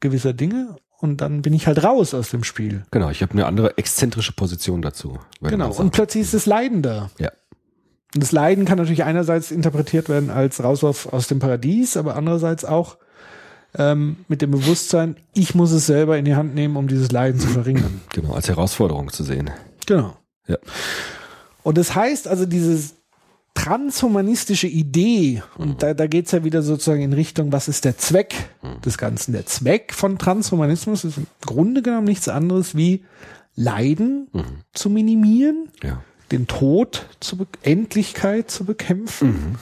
gewisser 0.00 0.32
Dinge 0.32 0.76
und 0.98 1.20
dann 1.20 1.42
bin 1.42 1.52
ich 1.52 1.66
halt 1.66 1.82
raus 1.84 2.14
aus 2.14 2.30
dem 2.30 2.44
Spiel. 2.44 2.84
Genau, 2.90 3.10
ich 3.10 3.22
habe 3.22 3.32
eine 3.32 3.46
andere 3.46 3.76
exzentrische 3.78 4.32
Position 4.32 4.82
dazu. 4.82 5.18
Genau. 5.42 5.72
Und 5.72 5.90
plötzlich 5.90 6.22
ist 6.22 6.34
das 6.34 6.46
Leiden 6.46 6.82
da. 6.82 7.10
ja. 7.18 7.30
Und 8.12 8.24
das 8.24 8.32
Leiden 8.32 8.64
kann 8.64 8.76
natürlich 8.78 9.04
einerseits 9.04 9.52
interpretiert 9.52 10.08
werden 10.08 10.30
als 10.30 10.60
Rauswurf 10.64 11.06
aus 11.12 11.28
dem 11.28 11.38
Paradies, 11.38 11.96
aber 11.96 12.16
andererseits 12.16 12.64
auch 12.64 12.96
ähm, 13.78 14.16
mit 14.26 14.42
dem 14.42 14.50
Bewusstsein, 14.50 15.14
ich 15.32 15.54
muss 15.54 15.70
es 15.70 15.86
selber 15.86 16.18
in 16.18 16.24
die 16.24 16.34
Hand 16.34 16.56
nehmen, 16.56 16.76
um 16.76 16.88
dieses 16.88 17.12
Leiden 17.12 17.38
zu 17.40 17.46
verringern. 17.46 18.00
Genau, 18.12 18.32
als 18.34 18.48
Herausforderung 18.48 19.10
zu 19.12 19.22
sehen. 19.22 19.50
Genau. 19.86 20.16
Ja. 20.48 20.56
Und 21.62 21.78
das 21.78 21.94
heißt 21.94 22.26
also, 22.26 22.46
diese 22.46 22.80
transhumanistische 23.54 24.66
Idee, 24.68 25.42
und 25.58 25.82
da, 25.82 25.92
da 25.94 26.06
geht's 26.06 26.32
ja 26.32 26.44
wieder 26.44 26.62
sozusagen 26.62 27.02
in 27.02 27.12
Richtung, 27.12 27.52
was 27.52 27.68
ist 27.68 27.84
der 27.84 27.98
Zweck 27.98 28.34
des 28.84 28.96
Ganzen? 28.96 29.32
Der 29.32 29.46
Zweck 29.46 29.92
von 29.92 30.18
Transhumanismus 30.18 31.04
ist 31.04 31.18
im 31.18 31.26
Grunde 31.44 31.82
genommen 31.82 32.06
nichts 32.06 32.28
anderes 32.28 32.74
wie 32.76 33.04
Leiden 33.56 34.28
zu 34.72 34.88
minimieren, 34.88 35.68
Ja. 35.82 36.02
den 36.30 36.46
Tod 36.46 37.06
zu 37.20 37.36
be 37.36 37.46
Endlichkeit 37.62 38.50
zu 38.50 38.64
bekämpfen, 38.64 39.56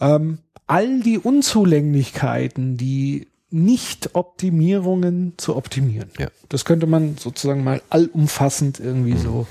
ähm, 0.00 0.38
all 0.66 1.00
die 1.00 1.18
Unzulänglichkeiten, 1.18 2.76
die 2.76 3.26
Nicht-Optimierungen 3.50 5.34
zu 5.36 5.56
optimieren. 5.56 6.10
Ja. 6.18 6.28
Das 6.48 6.64
könnte 6.64 6.86
man 6.86 7.16
sozusagen 7.18 7.64
mal 7.64 7.82
allumfassend 7.90 8.78
irgendwie 8.78 9.16
so 9.16 9.46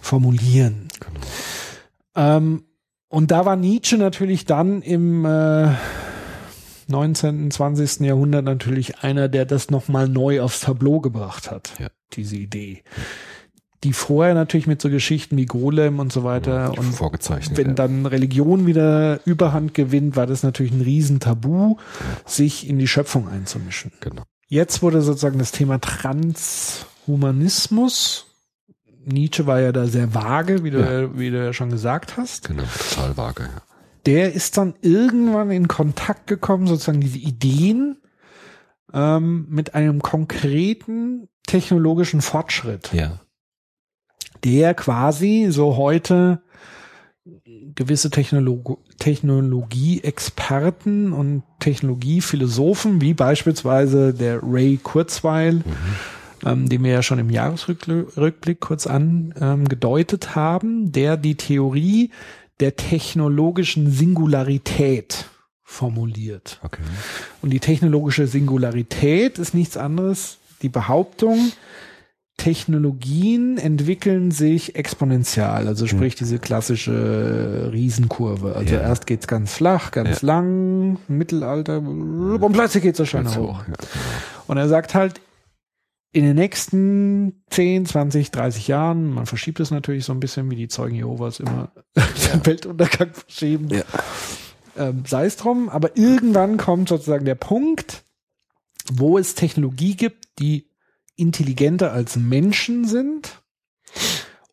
formulieren. 0.00 0.88
Ähm, 2.14 2.62
und 3.12 3.30
da 3.30 3.44
war 3.44 3.56
Nietzsche 3.56 3.98
natürlich 3.98 4.46
dann 4.46 4.80
im 4.80 5.26
äh, 5.26 5.68
19., 6.88 7.50
20. 7.50 8.00
Jahrhundert 8.00 8.42
natürlich 8.44 9.00
einer, 9.00 9.28
der 9.28 9.44
das 9.44 9.70
nochmal 9.70 10.08
neu 10.08 10.40
aufs 10.40 10.60
Tableau 10.60 11.00
gebracht 11.00 11.50
hat, 11.50 11.74
Ja. 11.78 11.88
diese 12.14 12.36
Idee. 12.36 12.82
Die 13.84 13.92
vorher 13.92 14.32
natürlich 14.34 14.66
mit 14.66 14.80
so 14.80 14.88
Geschichten 14.88 15.36
wie 15.36 15.44
Golem 15.44 15.98
und 15.98 16.10
so 16.10 16.24
weiter 16.24 16.72
und 16.78 16.94
vorgezeichnet. 16.94 17.58
wenn 17.58 17.66
ja. 17.68 17.74
dann 17.74 18.06
Religion 18.06 18.64
wieder 18.66 19.20
Überhand 19.26 19.74
gewinnt, 19.74 20.16
war 20.16 20.26
das 20.26 20.42
natürlich 20.42 20.72
ein 20.72 20.80
Riesentabu, 20.80 21.76
sich 22.24 22.66
in 22.66 22.78
die 22.78 22.88
Schöpfung 22.88 23.28
einzumischen. 23.28 23.92
Genau. 24.00 24.22
Jetzt 24.48 24.80
wurde 24.82 25.02
sozusagen 25.02 25.38
das 25.38 25.52
Thema 25.52 25.78
Transhumanismus. 25.80 28.31
Nietzsche 29.04 29.46
war 29.46 29.60
ja 29.60 29.72
da 29.72 29.86
sehr 29.86 30.14
vage, 30.14 30.64
wie 30.64 30.70
du, 30.70 30.80
Ja. 30.80 31.18
wie 31.18 31.30
du 31.30 31.44
ja 31.44 31.52
schon 31.52 31.70
gesagt 31.70 32.16
hast. 32.16 32.48
Genau, 32.48 32.64
total 32.90 33.16
vage. 33.16 33.42
Ja. 33.44 33.62
Der 34.06 34.32
ist 34.32 34.56
dann 34.56 34.74
irgendwann 34.82 35.50
in 35.50 35.68
Kontakt 35.68 36.26
gekommen, 36.26 36.66
sozusagen 36.66 37.00
diese 37.00 37.18
Ideen 37.18 37.96
ähm, 38.92 39.46
mit 39.48 39.74
einem 39.74 40.02
konkreten 40.02 41.28
technologischen 41.46 42.20
Fortschritt 42.20 42.90
ja. 42.92 43.20
der 44.44 44.74
quasi 44.74 45.48
so 45.50 45.76
heute 45.76 46.42
gewisse 47.74 48.10
Technolog 48.10 48.78
Technologieexperten 48.98 51.12
und 51.12 51.42
Technologiephilosophen, 51.60 53.00
wie 53.00 53.14
beispielsweise 53.14 54.12
der 54.14 54.40
Ray 54.42 54.78
Kurzweil, 54.82 55.62
ähm, 56.44 56.68
den 56.68 56.82
wir 56.84 56.92
ja 56.92 57.02
schon 57.02 57.18
im 57.18 57.30
Jahresrückblick 57.30 58.60
kurz 58.60 58.86
angedeutet 58.86 60.34
haben, 60.34 60.92
der 60.92 61.16
die 61.16 61.36
Theorie 61.36 62.10
der 62.60 62.76
technologischen 62.76 63.90
Singularität 63.90 65.26
formuliert. 65.64 66.60
Okay. 66.62 66.82
Und 67.40 67.50
die 67.50 67.60
technologische 67.60 68.26
Singularität 68.26 69.38
ist 69.38 69.54
nichts 69.54 69.76
anderes, 69.76 70.38
die 70.60 70.68
Behauptung, 70.68 71.52
Technologien 72.36 73.56
entwickeln 73.58 74.30
sich 74.32 74.74
exponentiell, 74.74 75.68
also 75.68 75.86
sprich 75.86 76.14
diese 76.14 76.38
klassische 76.38 77.70
Riesenkurve. 77.72 78.56
Also 78.56 78.74
Ja. 78.74 78.80
erst 78.80 79.06
geht's 79.06 79.26
ganz 79.28 79.54
flach, 79.54 79.90
ganz 79.92 80.22
lang, 80.22 80.98
Mittelalter, 81.08 81.78
und 81.78 82.52
plötzlich 82.52 82.82
geht's 82.82 82.98
so 82.98 83.04
schön 83.04 83.26
oben. 83.26 83.36
hoch. 83.36 83.64
Ja. 83.68 83.74
Und 84.48 84.56
er 84.56 84.68
sagt 84.68 84.94
halt, 84.94 85.20
in 86.12 86.24
den 86.24 86.36
nächsten 86.36 87.42
10, 87.50 87.86
20, 87.86 88.30
30 88.30 88.68
Jahren, 88.68 89.10
man 89.10 89.26
verschiebt 89.26 89.60
es 89.60 89.70
natürlich 89.70 90.04
so 90.04 90.12
ein 90.12 90.20
bisschen, 90.20 90.50
wie 90.50 90.56
die 90.56 90.68
Zeugen 90.68 90.94
Jehovas 90.94 91.40
immer 91.40 91.72
den 91.96 92.46
Weltuntergang 92.46 93.14
verschieben. 93.14 93.68
Ja. 93.70 93.82
Ähm, 94.76 95.04
Sei 95.06 95.24
es 95.24 95.36
drum, 95.36 95.70
aber 95.70 95.96
irgendwann 95.96 96.58
kommt 96.58 96.90
sozusagen 96.90 97.24
der 97.24 97.34
Punkt, 97.34 98.04
wo 98.92 99.16
es 99.16 99.34
Technologie 99.34 99.96
gibt, 99.96 100.38
die 100.38 100.68
intelligenter 101.16 101.92
als 101.92 102.16
Menschen 102.16 102.86
sind 102.86 103.42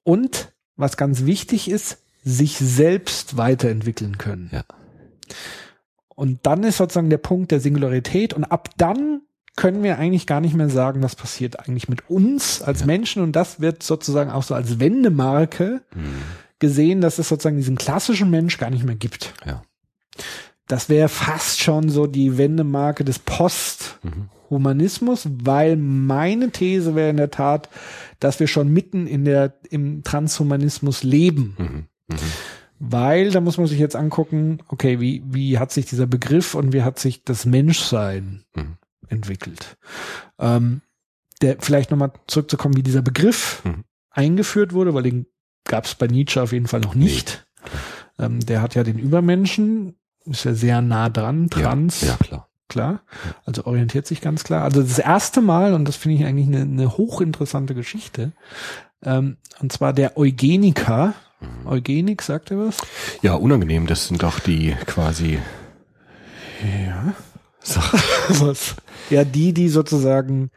und, 0.04 0.54
was 0.78 0.96
ganz 0.96 1.26
wichtig 1.26 1.70
ist, 1.70 2.02
sich 2.24 2.58
selbst 2.58 3.38
weiterentwickeln 3.38 4.18
können. 4.18 4.50
Ja. 4.54 4.64
Und 6.16 6.46
dann 6.46 6.64
ist 6.64 6.78
sozusagen 6.78 7.10
der 7.10 7.18
Punkt 7.18 7.52
der 7.52 7.60
Singularität 7.60 8.34
und 8.34 8.46
ab 8.46 8.70
dann 8.78 9.22
können 9.60 9.84
wir 9.84 9.98
eigentlich 10.00 10.26
gar 10.26 10.40
nicht 10.40 10.56
mehr 10.56 10.70
sagen, 10.70 11.04
was 11.04 11.18
passiert 11.18 11.60
eigentlich 11.60 11.90
mit 11.90 12.10
uns 12.10 12.62
als 12.62 12.80
Ja. 12.80 12.86
Menschen 12.86 13.22
und 13.22 13.36
das 13.36 13.60
wird 13.60 13.84
sozusagen 13.84 14.32
auch 14.32 14.44
so 14.44 14.56
als 14.56 14.80
Wendemarke 14.80 15.82
Mhm. 15.94 16.22
gesehen, 16.60 17.02
dass 17.02 17.20
es 17.20 17.28
sozusagen 17.28 17.58
diesen 17.58 17.76
klassischen 17.78 18.30
Mensch 18.30 18.58
gar 18.58 18.70
nicht 18.70 18.86
mehr 18.86 18.96
gibt. 18.96 19.34
Ja. 19.46 19.62
Das 20.68 20.88
wäre 20.88 21.10
fast 21.10 21.60
schon 21.62 21.90
so 21.90 22.08
die 22.08 22.38
Wendemarke 22.38 23.04
des 23.04 23.20
Posthumanismus, 23.20 25.28
weil 25.44 25.76
meine 25.76 26.52
These 26.52 26.96
wäre 26.96 27.10
in 27.10 27.18
der 27.18 27.32
Tat, 27.32 27.68
dass 28.20 28.40
wir 28.40 28.48
schon 28.48 28.70
mitten 28.72 29.08
in 29.08 29.26
der, 29.26 29.56
im 29.70 30.04
Transhumanismus 30.04 31.04
leben. 31.04 31.56
Mhm. 31.58 31.86
Mhm. 32.08 32.18
Weil, 32.82 33.32
da 33.32 33.42
muss 33.42 33.58
man 33.58 33.68
sich 33.68 33.78
jetzt 33.80 33.98
angucken, 33.98 34.60
okay, 34.70 35.02
wie, 35.02 35.22
wie 35.26 35.60
hat 35.60 35.74
sich 35.74 35.86
dieser 35.86 36.08
Begriff 36.08 36.56
und 36.56 36.72
wie 36.72 36.84
hat 36.84 36.98
sich 36.98 37.26
das 37.26 37.46
Menschsein 37.46 38.46
Mhm. 38.56 38.78
Entwickelt? 39.10 39.78
Ähm, 40.40 40.82
der, 41.42 41.58
vielleicht 41.60 41.92
nochmal 41.92 42.12
zurückzukommen, 42.28 42.76
wie 42.76 42.84
dieser 42.84 43.02
Begriff 43.02 43.62
Mhm. 43.64 43.84
eingeführt 44.12 44.74
wurde, 44.74 44.94
weil 44.94 45.04
den 45.04 45.26
gab 45.66 45.86
es 45.86 45.96
bei 45.96 46.08
Nietzsche 46.08 46.42
auf 46.42 46.52
jeden 46.52 46.68
Fall 46.68 46.80
noch 46.82 46.96
nicht. 46.96 47.46
Ähm, 48.18 48.40
der 48.46 48.62
hat 48.62 48.76
ja 48.76 48.84
den 48.84 48.98
Übermenschen, 49.00 49.96
ist 50.26 50.44
ja 50.46 50.54
sehr 50.54 50.82
nah 50.82 51.10
dran, 51.10 51.50
trans, 51.50 52.02
Ja, 52.02 52.08
ja, 52.10 52.18
klar. 52.18 52.50
klar. 52.68 53.02
Also 53.46 53.66
orientiert 53.66 54.06
sich 54.08 54.20
ganz 54.22 54.44
klar. 54.44 54.64
Also 54.64 54.82
das 54.82 55.00
erste 55.00 55.42
Mal, 55.42 55.74
und 55.74 55.86
das 55.88 55.96
finde 55.96 56.18
ich 56.18 56.26
eigentlich 56.26 56.48
eine, 56.48 56.62
eine 56.62 56.98
hochinteressante 56.98 57.76
Geschichte, 57.76 58.34
ähm, 59.04 59.38
und 59.60 59.72
zwar 59.72 59.94
der 59.94 60.18
Eugeniker. 60.18 61.14
Mhm. 61.40 61.68
Eugenik, 61.68 62.22
sagt 62.22 62.52
er 62.52 62.58
was? 62.60 62.78
Ja, 63.22 63.36
unangenehm. 63.36 63.88
Das 63.88 64.08
sind 64.08 64.22
doch 64.24 64.40
die 64.42 64.76
quasi. 64.86 65.40
Ja. 66.62 67.14
Sag, 67.62 67.94
Was? 68.42 68.76
Ja, 69.10 69.24
die, 69.24 69.54
die 69.54 69.70
sozusagen 69.70 70.52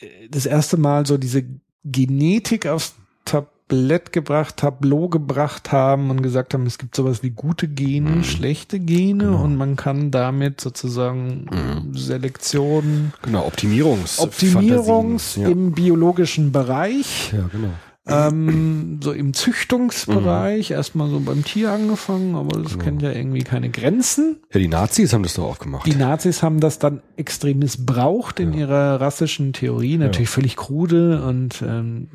äh, 0.00 0.28
das 0.30 0.46
erste 0.46 0.76
Mal 0.76 1.06
so 1.06 1.18
diese 1.18 1.44
Genetik 1.84 2.66
aufs 2.66 2.94
Tablett 3.24 4.12
gebracht, 4.12 4.58
Tableau 4.58 5.08
gebracht 5.08 5.72
haben 5.72 6.10
und 6.10 6.22
gesagt 6.22 6.54
haben, 6.54 6.66
es 6.66 6.78
gibt 6.78 6.94
sowas 6.94 7.22
wie 7.22 7.30
gute 7.30 7.68
Gene, 7.68 8.24
schlechte 8.24 8.78
Gene 8.78 9.36
und 9.36 9.56
man 9.56 9.76
kann 9.76 10.10
damit 10.10 10.60
sozusagen 10.60 11.90
Selektion, 11.94 13.12
Genau, 13.22 13.46
Optimierungs. 13.46 14.18
Optimierungs 14.18 15.34
Fantasien. 15.34 15.52
im 15.52 15.72
biologischen 15.72 16.52
Bereich, 16.52 17.32
Ja, 17.32 17.38
ja 17.38 17.48
genau. 17.48 17.72
Ähm, 18.06 19.00
so 19.02 19.12
im 19.12 19.32
Züchtungsbereich, 19.32 20.70
erstmal 20.70 21.08
so 21.08 21.20
beim 21.20 21.44
Tier 21.44 21.72
angefangen, 21.72 22.34
aber 22.34 22.60
das 22.60 22.78
kennt 22.78 23.00
ja 23.00 23.10
irgendwie 23.10 23.42
keine 23.42 23.70
Grenzen. 23.70 24.42
Ja, 24.52 24.60
die 24.60 24.68
Nazis 24.68 25.12
haben 25.12 25.22
das 25.22 25.34
doch 25.34 25.44
auch 25.44 25.58
gemacht. 25.58 25.86
Die 25.86 25.94
Nazis 25.94 26.42
haben 26.42 26.60
das 26.60 26.78
dann 26.78 27.02
extrem 27.16 27.60
missbraucht 27.60 28.40
in 28.40 28.52
ihrer 28.52 29.00
rassischen 29.00 29.54
Theorie, 29.54 29.96
natürlich 29.96 30.28
völlig 30.28 30.56
krude 30.56 31.24
und 31.24 31.62
ähm, 31.62 32.08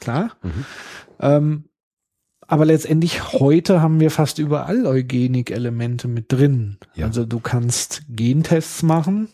klar. 0.00 0.32
Mhm. 0.42 0.64
Ähm, 1.20 1.64
aber 2.50 2.64
letztendlich 2.64 3.32
heute 3.32 3.80
haben 3.80 4.00
wir 4.00 4.10
fast 4.10 4.40
überall 4.40 4.84
Eugenik-Elemente 4.84 6.08
mit 6.08 6.32
drin. 6.32 6.78
Ja. 6.94 7.06
Also 7.06 7.24
du 7.24 7.38
kannst 7.38 8.02
Gentests 8.08 8.82
machen. 8.82 9.28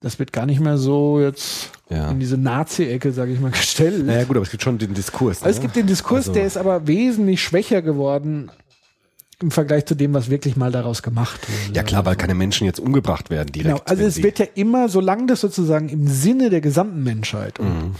Das 0.00 0.18
wird 0.20 0.32
gar 0.32 0.46
nicht 0.46 0.60
mehr 0.60 0.78
so 0.78 1.20
jetzt 1.20 1.72
Ja. 1.90 2.10
in 2.10 2.20
diese 2.20 2.36
Nazi-Ecke, 2.38 3.10
sage 3.12 3.32
ich 3.32 3.40
mal, 3.40 3.50
gestellt. 3.52 4.06
naja, 4.06 4.24
gut, 4.24 4.36
aber 4.36 4.44
es 4.44 4.50
gibt 4.50 4.62
schon 4.62 4.78
den 4.78 4.94
Diskurs. 4.94 5.42
Also 5.42 5.50
es 5.50 5.56
ne? 5.56 5.62
gibt 5.62 5.76
den 5.76 5.86
Diskurs, 5.88 6.18
Also- 6.28 6.32
der 6.34 6.46
ist 6.46 6.56
aber 6.56 6.86
wesentlich 6.86 7.42
schwächer 7.42 7.82
geworden 7.82 8.50
im 9.40 9.52
Vergleich 9.52 9.86
zu 9.86 9.94
dem, 9.94 10.14
was 10.14 10.30
wirklich 10.30 10.56
mal 10.56 10.72
daraus 10.72 11.02
gemacht 11.02 11.40
wurde. 11.48 11.76
Ja 11.76 11.84
klar, 11.84 12.04
weil 12.04 12.16
keine 12.16 12.34
Menschen 12.34 12.64
jetzt 12.64 12.80
umgebracht 12.80 13.30
werden 13.30 13.52
direkt. 13.52 13.68
Genau, 13.76 13.82
also 13.88 14.02
es 14.02 14.20
wird 14.20 14.40
ja 14.40 14.46
immer, 14.56 14.88
solange 14.88 15.26
das 15.26 15.40
sozusagen 15.40 15.88
im 15.90 16.08
Sinne 16.08 16.50
der 16.50 16.60
gesamten 16.60 17.04
Menschheit, 17.04 17.60
und, 17.60 17.68
Mhm. 17.68 17.94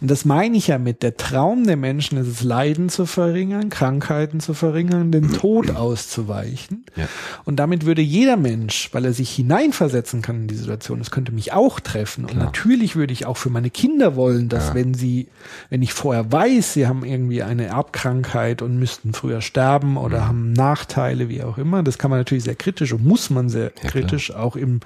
und 0.00 0.10
das 0.10 0.24
meine 0.24 0.56
ich 0.56 0.68
ja 0.68 0.78
mit, 0.78 1.02
der 1.02 1.16
Traum 1.16 1.66
der 1.66 1.76
Menschen 1.76 2.18
ist 2.18 2.28
es, 2.28 2.42
Leiden 2.44 2.88
zu 2.88 3.04
verringern, 3.04 3.68
Krankheiten 3.68 4.38
zu 4.38 4.54
verringern, 4.54 5.10
den 5.10 5.32
Tod 5.32 5.70
auszuweichen. 5.74 6.84
Ja. 6.94 7.08
Und 7.44 7.56
damit 7.56 7.84
würde 7.84 8.02
jeder 8.02 8.36
Mensch, 8.36 8.88
weil 8.92 9.04
er 9.06 9.12
sich 9.12 9.30
hineinversetzen 9.34 10.22
kann 10.22 10.42
in 10.42 10.46
die 10.48 10.54
Situation, 10.54 11.00
das 11.00 11.10
könnte 11.10 11.32
mich 11.32 11.52
auch 11.52 11.80
treffen. 11.80 12.24
Und 12.26 12.36
natürlich 12.38 12.94
würde 12.94 13.12
ich 13.12 13.26
auch 13.26 13.36
für 13.36 13.50
meine 13.50 13.70
Kinder 13.70 14.14
wollen, 14.14 14.48
dass 14.48 14.72
wenn 14.74 14.94
sie, 14.94 15.26
wenn 15.68 15.82
ich 15.82 15.92
vorher 15.92 16.30
weiß, 16.30 16.74
sie 16.74 16.86
haben 16.86 17.04
irgendwie 17.04 17.42
eine 17.42 17.66
Erbkrankheit 17.66 18.62
und 18.62 18.78
müssten 18.78 19.12
früher 19.14 19.40
sterben 19.40 19.96
oder 19.96 20.20
Mhm. 20.20 20.26
haben 20.28 20.52
Nachteile, 20.76 21.28
wie 21.30 21.42
auch 21.42 21.56
immer, 21.58 21.82
das 21.82 21.96
kann 21.96 22.10
man 22.10 22.20
natürlich 22.20 22.44
sehr 22.44 22.54
kritisch 22.54 22.92
und 22.92 23.04
muss 23.04 23.30
man 23.30 23.48
sehr 23.48 23.70
kritisch, 23.70 24.30
auch 24.32 24.56
im, 24.56 24.80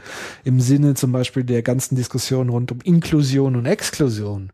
im 0.44 0.60
Sinne 0.60 0.94
zum 0.94 1.10
Beispiel 1.10 1.42
der 1.42 1.62
ganzen 1.62 1.96
Diskussion 1.96 2.48
rund 2.48 2.70
um 2.70 2.80
Inklusion 2.82 3.56
und 3.56 3.66
Exklusion 3.66 4.52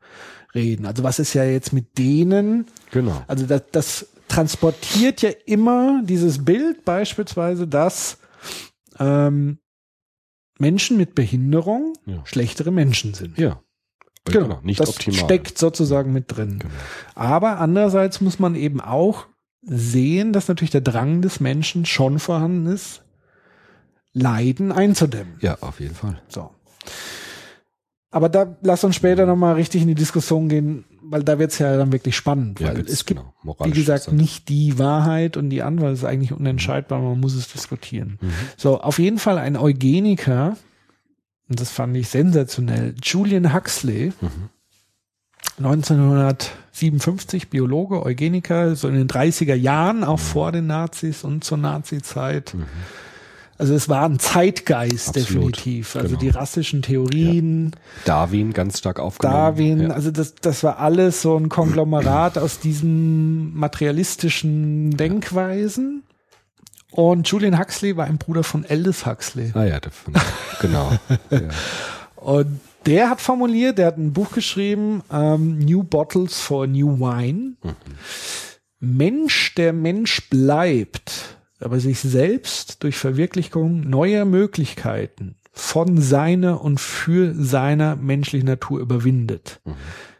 reden. 0.54 0.86
Also 0.86 1.02
was 1.02 1.18
ist 1.18 1.34
ja 1.34 1.44
jetzt 1.44 1.72
mit 1.74 1.98
denen, 1.98 2.66
Genau. 2.90 3.22
also 3.26 3.44
das, 3.46 3.62
das 3.72 4.06
transportiert 4.28 5.20
ja 5.22 5.30
immer 5.44 6.00
dieses 6.04 6.42
Bild 6.44 6.84
beispielsweise, 6.86 7.66
dass 7.68 8.16
ähm, 8.98 9.58
Menschen 10.58 10.96
mit 10.96 11.14
Behinderung 11.14 11.92
Ja. 12.06 12.22
schlechtere 12.24 12.70
Menschen 12.70 13.12
sind. 13.12 13.36
Ja. 13.38 13.60
Genau, 14.24 14.58
nicht 14.62 14.80
das 14.80 14.88
optimal. 14.88 15.20
steckt 15.20 15.58
sozusagen 15.58 16.12
mit 16.12 16.24
drin. 16.34 16.58
Genau. 16.60 16.72
Aber 17.14 17.58
andererseits 17.60 18.20
muss 18.22 18.38
man 18.40 18.54
eben 18.56 18.80
auch 18.80 19.26
sehen, 19.66 20.32
dass 20.32 20.48
natürlich 20.48 20.70
der 20.70 20.80
Drang 20.80 21.22
des 21.22 21.40
Menschen 21.40 21.84
schon 21.84 22.18
vorhanden 22.18 22.66
ist, 22.66 23.02
Leiden 24.12 24.72
einzudämmen. 24.72 25.34
Ja, 25.40 25.58
auf 25.60 25.80
jeden 25.80 25.94
Fall. 25.94 26.20
So. 26.28 26.50
Aber 28.10 28.28
da 28.28 28.56
lass 28.62 28.82
uns 28.84 28.96
später 28.96 29.26
nochmal 29.26 29.54
richtig 29.56 29.82
in 29.82 29.88
die 29.88 29.94
Diskussion 29.94 30.48
gehen, 30.48 30.84
weil 31.02 31.22
da 31.22 31.38
wird's 31.38 31.58
ja 31.58 31.76
dann 31.76 31.92
wirklich 31.92 32.16
spannend. 32.16 32.60
Ja, 32.60 32.68
weil 32.68 32.86
es 32.86 33.04
gibt, 33.04 33.20
genau, 33.20 33.34
wie 33.42 33.70
gesagt, 33.72 34.04
interessant. 34.06 34.16
nicht 34.16 34.48
die 34.48 34.78
Wahrheit 34.78 35.36
und 35.36 35.50
die 35.50 35.62
andere 35.62 35.90
ist 35.90 36.04
eigentlich 36.04 36.32
unentscheidbar, 36.32 37.00
man 37.00 37.20
muss 37.20 37.34
es 37.34 37.48
diskutieren. 37.52 38.18
Mhm. 38.22 38.32
So, 38.56 38.80
auf 38.80 38.98
jeden 38.98 39.18
Fall 39.18 39.36
ein 39.38 39.56
Eugeniker, 39.56 40.56
und 41.48 41.60
das 41.60 41.70
fand 41.70 41.96
ich 41.96 42.08
sensationell, 42.08 42.94
Julian 43.02 43.52
Huxley, 43.52 44.12
Mhm. 44.20 44.48
1957, 45.58 47.48
Biologe, 47.50 48.02
Eugeniker, 48.04 48.76
so 48.76 48.88
in 48.88 48.94
den 48.94 49.08
30er 49.08 49.54
Jahren, 49.54 49.98
Mhm. 49.98 50.04
auch 50.04 50.18
vor 50.20 50.52
den 50.52 50.66
Nazis 50.66 51.24
und 51.24 51.44
zur 51.44 51.58
Nazi-Zeit. 51.58 52.54
Also 53.58 53.72
es 53.74 53.88
war 53.88 54.04
ein 54.06 54.18
Zeitgeist 54.18 55.08
Absolut, 55.16 55.56
definitiv. 55.56 55.96
Also 55.96 56.08
genau. 56.08 56.20
die 56.20 56.28
rassischen 56.28 56.82
Theorien, 56.82 57.72
Darwin 58.04 58.52
ganz 58.52 58.78
stark 58.78 59.00
aufgenommen. 59.00 59.34
Darwin, 59.38 59.80
Ja. 59.80 59.88
also 59.90 60.10
das, 60.10 60.34
das 60.34 60.62
war 60.62 60.78
alles 60.78 61.22
so 61.22 61.38
ein 61.38 61.48
Konglomerat 61.48 62.36
aus 62.38 62.58
diesen 62.60 63.56
materialistischen 63.56 64.90
Denkweisen. 64.98 66.02
Und 66.90 67.28
Julian 67.28 67.58
Huxley 67.58 67.96
war 67.96 68.04
ein 68.06 68.18
Bruder 68.18 68.42
von 68.44 68.66
Aldous 68.68 69.06
Huxley. 69.06 69.52
Ah 69.54 69.64
ja, 69.64 69.80
davon, 69.80 70.12
genau. 70.60 70.92
ja. 71.30 71.40
Und 72.16 72.60
der 72.86 73.10
hat 73.10 73.20
formuliert, 73.20 73.78
der 73.78 73.86
hat 73.86 73.98
ein 73.98 74.12
Buch 74.12 74.32
geschrieben, 74.32 75.02
ähm, 75.12 75.58
New 75.58 75.82
Bottles 75.82 76.40
for 76.40 76.66
New 76.66 76.98
Wine. 77.00 77.56
Mensch, 78.78 79.54
der 79.54 79.72
Mensch 79.72 80.28
bleibt, 80.30 81.36
aber 81.60 81.80
sich 81.80 82.00
selbst 82.00 82.82
durch 82.82 82.96
Verwirklichung 82.96 83.80
neuer 83.80 84.24
Möglichkeiten 84.24 85.36
von 85.52 86.00
seiner 86.00 86.62
und 86.62 86.78
für 86.78 87.34
seiner 87.34 87.96
menschlichen 87.96 88.46
Natur 88.46 88.80
überwindet. 88.80 89.60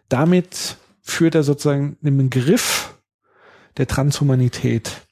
Damit 0.08 0.76
führt 1.02 1.34
er 1.34 1.42
sozusagen 1.42 1.98
den 2.00 2.16
Begriff 2.16 2.94
der 3.76 3.86
Transhumanität 3.86 5.05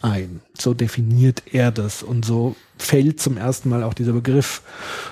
ein. 0.00 0.40
So 0.58 0.74
definiert 0.74 1.42
er 1.52 1.70
das 1.70 2.02
und 2.02 2.24
so 2.24 2.56
fällt 2.76 3.20
zum 3.20 3.36
ersten 3.36 3.68
Mal 3.68 3.82
auch 3.82 3.94
dieser 3.94 4.12
Begriff. 4.12 4.62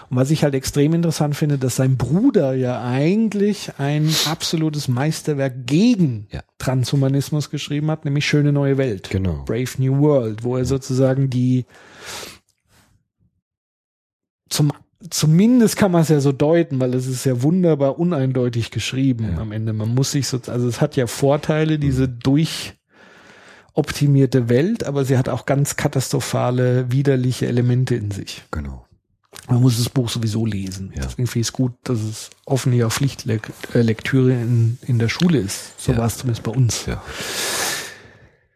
Und 0.09 0.17
was 0.17 0.31
ich 0.31 0.43
halt 0.43 0.55
extrem 0.55 0.93
interessant 0.95 1.37
finde, 1.37 1.59
dass 1.59 1.77
sein 1.77 1.97
Bruder 1.97 2.55
ja 2.55 2.83
eigentlich 2.83 3.73
ein 3.79 4.13
absolutes 4.27 4.89
Meisterwerk 4.89 5.67
gegen 5.67 6.27
Ja. 6.31 6.43
Transhumanismus 6.59 7.51
geschrieben 7.51 7.91
hat, 7.91 8.05
nämlich 8.05 8.27
Schöne 8.27 8.53
neue 8.53 8.77
Welt. 8.77 9.11
Genau. 9.11 9.45
Brave 9.45 9.71
New 9.79 9.99
World, 10.01 10.45
wo 10.45 10.57
er 10.57 10.65
sozusagen 10.65 11.31
die 11.31 11.65
zum 14.49 14.73
zumindest 15.09 15.77
kann 15.77 15.93
man 15.93 16.03
es 16.03 16.09
ja 16.09 16.21
so 16.21 16.33
deuten, 16.33 16.79
weil 16.81 16.95
es 16.95 17.07
ist 17.07 17.25
ja 17.25 17.43
wunderbar 17.43 17.99
uneindeutig 17.99 18.71
geschrieben 18.71 19.39
am 19.39 19.53
Ende. 19.53 19.73
Man 19.73 19.95
muss 19.95 20.13
sich 20.13 20.27
so, 20.27 20.39
also 20.47 20.69
es 20.69 20.81
hat 20.81 20.97
ja 20.97 21.07
Vorteile, 21.07 21.79
diese 21.79 22.07
durch 22.09 22.75
optimierte 23.73 24.49
Welt, 24.49 24.85
aber 24.85 25.05
sie 25.05 25.17
hat 25.19 25.29
auch 25.29 25.47
ganz 25.47 25.77
katastrophale, 25.77 26.91
widerliche 26.91 27.47
Elemente 27.47 27.95
in 27.95 28.11
sich. 28.11 28.43
Genau. 28.51 28.85
Man 29.49 29.61
muss 29.63 29.79
das 29.79 29.89
Buch 29.89 30.09
sowieso 30.09 30.45
lesen. 30.45 30.93
Ja. 30.95 31.03
Deswegen 31.03 31.27
finde 31.27 31.41
ich 31.43 31.47
es 31.49 31.53
gut, 31.53 31.73
dass 31.85 32.01
es 32.01 32.31
offensichtlich 32.47 32.85
auch 32.85 32.93
Pflichtlektüre 32.93 34.33
in, 34.33 34.79
in 34.87 34.99
der 34.99 35.09
Schule 35.09 35.39
ist. 35.39 35.81
So 35.81 35.93
Ja. 35.93 35.99
war 35.99 36.07
es 36.07 36.19
zumindest 36.19 36.43
bei 36.43 36.51
uns. 36.53 36.87
Ja. 36.87 37.03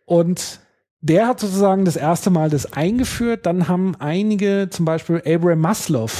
Und 0.04 0.60
der 1.00 1.26
hat 1.28 1.40
sozusagen 1.40 1.84
das 1.84 1.96
erste 1.96 2.30
Mal 2.30 2.50
das 2.50 2.72
eingeführt. 2.72 3.46
Dann 3.46 3.68
haben 3.68 3.94
einige, 3.96 4.68
zum 4.70 4.84
Beispiel 4.84 5.22
Abraham 5.26 5.60
Maslow 5.60 6.10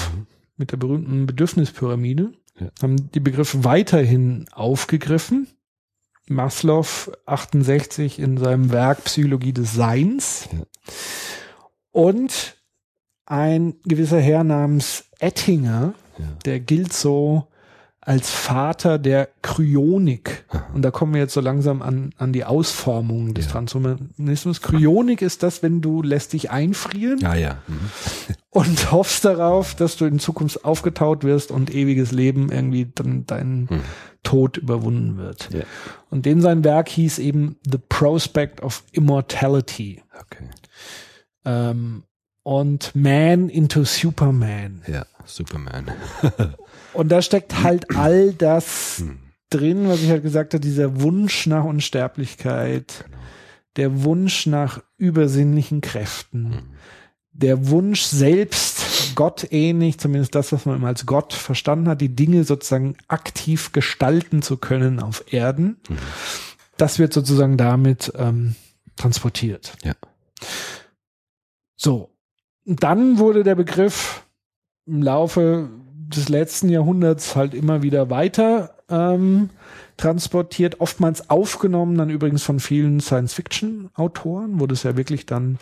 mit 0.57 0.73
der 0.73 0.77
berühmten 0.77 1.27
Bedürfnispyramide, 1.27 2.33
Ja. 2.61 2.69
haben 2.83 3.11
die 3.13 3.21
Begriffe 3.21 3.65
weiterhin 3.65 4.47
aufgegriffen. 4.53 5.49
Maslow 6.29 6.87
68 7.27 8.19
in 8.19 8.39
seinem 8.39 8.73
Werk 8.73 9.05
Psychologie 9.05 9.53
des 9.53 9.75
Seins. 9.75 10.49
Ja. 10.53 10.59
Und 11.93 12.57
ein 13.27 13.75
gewisser 13.85 14.21
Herr 14.21 14.45
namens 14.45 15.05
Ettinger, 15.19 15.95
Ja. 16.19 16.25
der 16.45 16.61
gilt 16.61 16.93
so 16.93 17.49
als 18.07 18.31
Vater 18.31 18.99
der 18.99 19.29
Kryonik. 19.43 20.45
Und 20.75 20.83
da 20.83 20.91
kommen 20.91 21.15
wir 21.15 21.21
jetzt 21.23 21.33
so 21.35 21.41
langsam 21.41 21.81
an, 21.83 22.11
an 22.19 22.33
die 22.33 22.45
Ausformung 22.45 23.33
des 23.35 23.47
Ja. 23.47 23.53
Transhumanismus. 23.53 24.61
Kryonik 24.61 25.23
ist 25.23 25.43
das, 25.43 25.63
wenn 25.63 25.81
du 25.81 26.03
lässt 26.03 26.33
dich 26.35 26.51
einfrieren 26.51 27.19
Ja, 27.21 27.35
ja. 27.35 27.59
Mhm. 27.67 27.81
und 28.51 28.93
hoffst 28.93 29.25
darauf, 29.25 29.75
dass 29.75 29.97
du 29.97 30.05
in 30.05 30.19
Zukunft 30.19 30.65
aufgetaut 30.65 31.25
wirst 31.25 31.51
und 31.51 31.75
ewiges 31.75 32.13
Leben 32.13 32.53
irgendwie 32.53 32.91
dann 32.95 33.25
dein 33.27 33.69
Hm. 33.71 33.81
Tod 34.23 34.57
überwunden 34.57 35.19
wird. 35.19 35.51
Ja. 35.53 35.65
Und 36.11 36.25
den 36.25 36.41
sein 36.41 36.65
Werk 36.65 36.89
hieß 36.89 37.19
eben 37.19 37.57
The 37.71 37.79
Prospect 37.89 38.63
of 38.63 38.83
Immortality. 38.93 40.03
Okay. 40.19 40.49
Ähm, 41.45 42.05
und 42.43 42.91
Man 42.95 43.49
into 43.51 43.85
Superman. 43.85 44.83
Ja, 44.87 45.05
Superman. 45.27 45.87
Und 46.95 47.09
da 47.11 47.21
steckt 47.23 47.63
halt 47.63 47.95
all 47.97 48.33
das 48.33 49.03
drin, 49.51 49.89
was 49.89 50.03
ich 50.03 50.11
halt 50.11 50.23
gesagt 50.23 50.55
habe, 50.55 50.61
dieser 50.61 51.01
Wunsch 51.01 51.47
nach 51.47 51.65
Unsterblichkeit, 51.65 53.05
Genau. 53.05 53.19
der 53.77 54.05
Wunsch 54.05 54.47
nach 54.47 54.83
übersinnlichen 54.97 55.81
Kräften, 55.81 56.71
der 57.33 57.69
Wunsch 57.69 58.03
selbst 58.03 59.15
Gott 59.17 59.49
ähnlich, 59.51 59.99
zumindest 59.99 60.35
das, 60.35 60.53
was 60.53 60.67
man 60.67 60.77
immer 60.77 60.87
als 60.89 61.05
Gott 61.07 61.33
verstanden 61.33 61.89
hat, 61.89 62.01
die 62.01 62.15
Dinge 62.15 62.45
sozusagen 62.45 62.97
aktiv 63.09 63.73
gestalten 63.73 64.43
zu 64.43 64.57
können 64.57 65.01
auf 65.01 65.33
Erden. 65.33 65.77
Mhm. 65.89 65.99
das 66.77 66.99
wird 66.99 67.13
sozusagen 67.13 67.57
damit 67.57 68.13
ähm, 68.17 68.55
transportiert. 68.97 69.77
Ja. 69.85 69.95
So, 71.77 72.11
dann 72.65 73.19
wurde 73.19 73.43
der 73.45 73.55
Begriff 73.55 74.25
im 74.87 75.03
Laufe 75.03 75.69
des 76.17 76.29
letzten 76.29 76.69
Jahrhunderts 76.69 77.37
halt 77.37 77.55
immer 77.55 77.83
wieder 77.83 78.11
weiter 78.11 78.71
ähm, 78.91 79.51
transportiert, 79.97 80.81
oftmals 80.81 81.31
aufgenommen, 81.31 81.97
dann 81.97 82.11
übrigens 82.11 82.43
von 82.43 82.61
vielen 82.61 83.01
Science-Fiction-Autoren, 83.01 84.61
wo 84.61 84.67
das 84.67 84.83
ja 84.83 84.97
wirklich 84.97 85.27
dann 85.27 85.59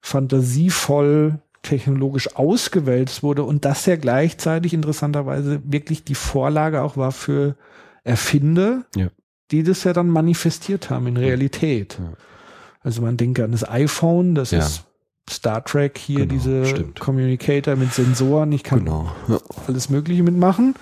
fantasievoll 0.00 1.38
technologisch 1.62 2.36
ausgewälzt 2.36 3.22
wurde 3.22 3.42
und 3.44 3.64
das 3.64 3.86
ja 3.86 3.96
gleichzeitig 3.96 4.72
interessanterweise 4.74 5.60
wirklich 5.64 6.04
die 6.04 6.14
Vorlage 6.14 6.82
auch 6.82 6.96
war 6.96 7.12
für 7.12 7.56
Erfinder, 8.04 8.84
Ja. 8.96 9.08
die 9.50 9.62
das 9.62 9.84
ja 9.84 9.92
dann 9.92 10.08
manifestiert 10.08 10.90
haben 10.90 11.06
in 11.08 11.16
Realität. 11.16 11.98
Ja. 12.00 12.12
Also 12.80 13.02
man 13.02 13.16
denke 13.16 13.44
an 13.44 13.52
das 13.52 13.68
iPhone, 13.68 14.34
das 14.34 14.52
Ja. 14.52 14.60
ist 14.60 14.84
Star 15.30 15.64
Trek 15.64 15.98
hier, 15.98 16.20
Genau, 16.26 16.32
diese 16.32 16.66
stimmt. 16.66 17.00
Communicator 17.00 17.76
mit 17.76 17.92
Sensoren, 17.92 18.52
ich 18.52 18.62
kann 18.64 18.80
Genau. 18.80 19.10
Ja. 19.28 19.38
alles 19.66 19.88
Mögliche 19.90 20.22
mitmachen. 20.22 20.74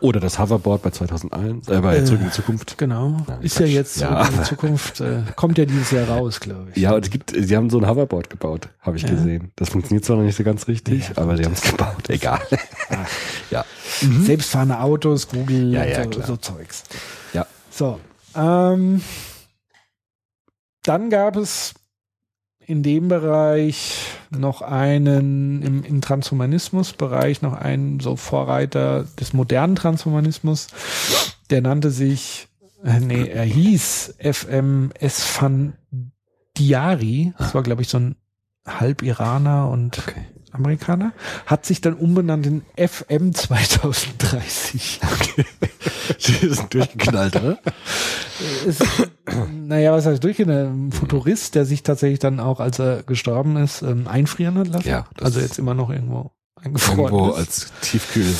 Oder 0.00 0.20
das 0.20 0.38
Hoverboard 0.38 0.82
bei 0.82 0.90
2001, 0.90 1.68
äh, 1.68 1.80
bei 1.80 1.96
Äh, 1.96 2.04
Zurück 2.04 2.20
in 2.20 2.26
die 2.26 2.32
Zukunft. 2.32 2.76
Genau. 2.76 3.16
Nein, 3.26 3.38
ist 3.40 3.58
ja 3.58 3.64
jetzt 3.64 4.00
Ja, 4.00 4.08
zurück 4.24 4.28
in 4.32 4.38
die 4.38 4.44
Zukunft. 4.48 5.00
Äh, 5.00 5.22
kommt 5.34 5.56
ja 5.56 5.64
dieses 5.64 5.90
Jahr 5.92 6.08
raus, 6.08 6.40
glaube 6.40 6.66
ich. 6.74 6.76
Ja, 6.82 6.94
und 6.94 7.04
es 7.06 7.10
gibt, 7.10 7.32
sie 7.34 7.56
haben 7.56 7.70
so 7.70 7.78
ein 7.78 7.88
Hoverboard 7.88 8.28
gebaut, 8.28 8.68
habe 8.80 8.96
ich 8.98 9.04
Ja. 9.04 9.10
gesehen. 9.10 9.50
Das 9.56 9.70
funktioniert 9.70 10.04
zwar 10.04 10.16
noch 10.16 10.24
nicht 10.24 10.36
so 10.36 10.44
ganz 10.44 10.68
richtig, 10.68 11.08
Ja, 11.08 11.22
aber 11.22 11.36
sie 11.38 11.44
haben 11.44 11.54
es 11.54 11.62
gebaut. 11.62 12.08
Egal. 12.10 12.40
ja. 13.50 13.64
Selbstfahrende 14.00 14.78
Autos, 14.80 15.28
Google, 15.28 15.72
Ja, 15.72 15.84
ja, 15.84 16.04
so, 16.12 16.20
so 16.22 16.36
Zeugs. 16.36 16.82
Ja. 17.32 17.46
So. 17.70 17.98
Ähm, 18.36 19.00
dann 20.82 21.08
gab 21.08 21.36
es 21.36 21.72
in 22.66 22.82
dem 22.82 23.08
Bereich 23.08 24.06
noch 24.30 24.62
einen, 24.62 25.62
im, 25.62 25.84
im 25.84 26.00
Transhumanismus-Bereich 26.00 27.42
noch 27.42 27.52
einen 27.52 28.00
so 28.00 28.16
Vorreiter 28.16 29.04
des 29.18 29.32
modernen 29.32 29.76
Transhumanismus, 29.76 30.68
der 31.50 31.60
nannte 31.62 31.90
sich, 31.90 32.48
äh, 32.82 33.00
nee, 33.00 33.28
er 33.28 33.44
hieß 33.44 34.16
FMS 34.18 35.40
van 35.40 35.74
Diari. 36.56 37.34
Das 37.38 37.54
war, 37.54 37.62
glaube 37.62 37.82
ich, 37.82 37.88
so 37.88 37.98
ein 37.98 38.16
halb 38.66 39.02
Iraner 39.02 39.68
und 39.68 39.98
Okay. 39.98 40.24
Amerikaner, 40.54 41.12
hat 41.46 41.66
sich 41.66 41.80
dann 41.80 41.94
umbenannt 41.94 42.46
in 42.46 42.62
FM 42.76 43.34
2030. 43.34 45.00
Die 46.26 46.32
sind 46.48 46.72
durchgeknallt, 46.74 47.36
oder? 47.36 47.58
ist, 48.66 48.82
naja, 49.52 49.92
was 49.92 50.06
heißt 50.06 50.22
durchgehend? 50.22 50.50
Ein 50.52 50.92
Futurist, 50.92 51.54
der 51.54 51.64
sich 51.64 51.82
tatsächlich 51.82 52.18
dann 52.18 52.40
auch, 52.40 52.60
als 52.60 52.78
er 52.78 53.02
gestorben 53.02 53.56
ist, 53.56 53.82
ähm, 53.82 54.06
einfrieren 54.08 54.58
hat 54.58 54.68
lassen. 54.68 54.88
Ja, 54.88 55.06
also 55.20 55.40
jetzt 55.40 55.58
immer 55.58 55.74
noch 55.74 55.90
irgendwo 55.90 56.30
eingefroren 56.62 57.00
Irgendwo 57.00 57.30
ist. 57.32 57.38
als 57.38 57.72
Tiefkühl. 57.82 58.32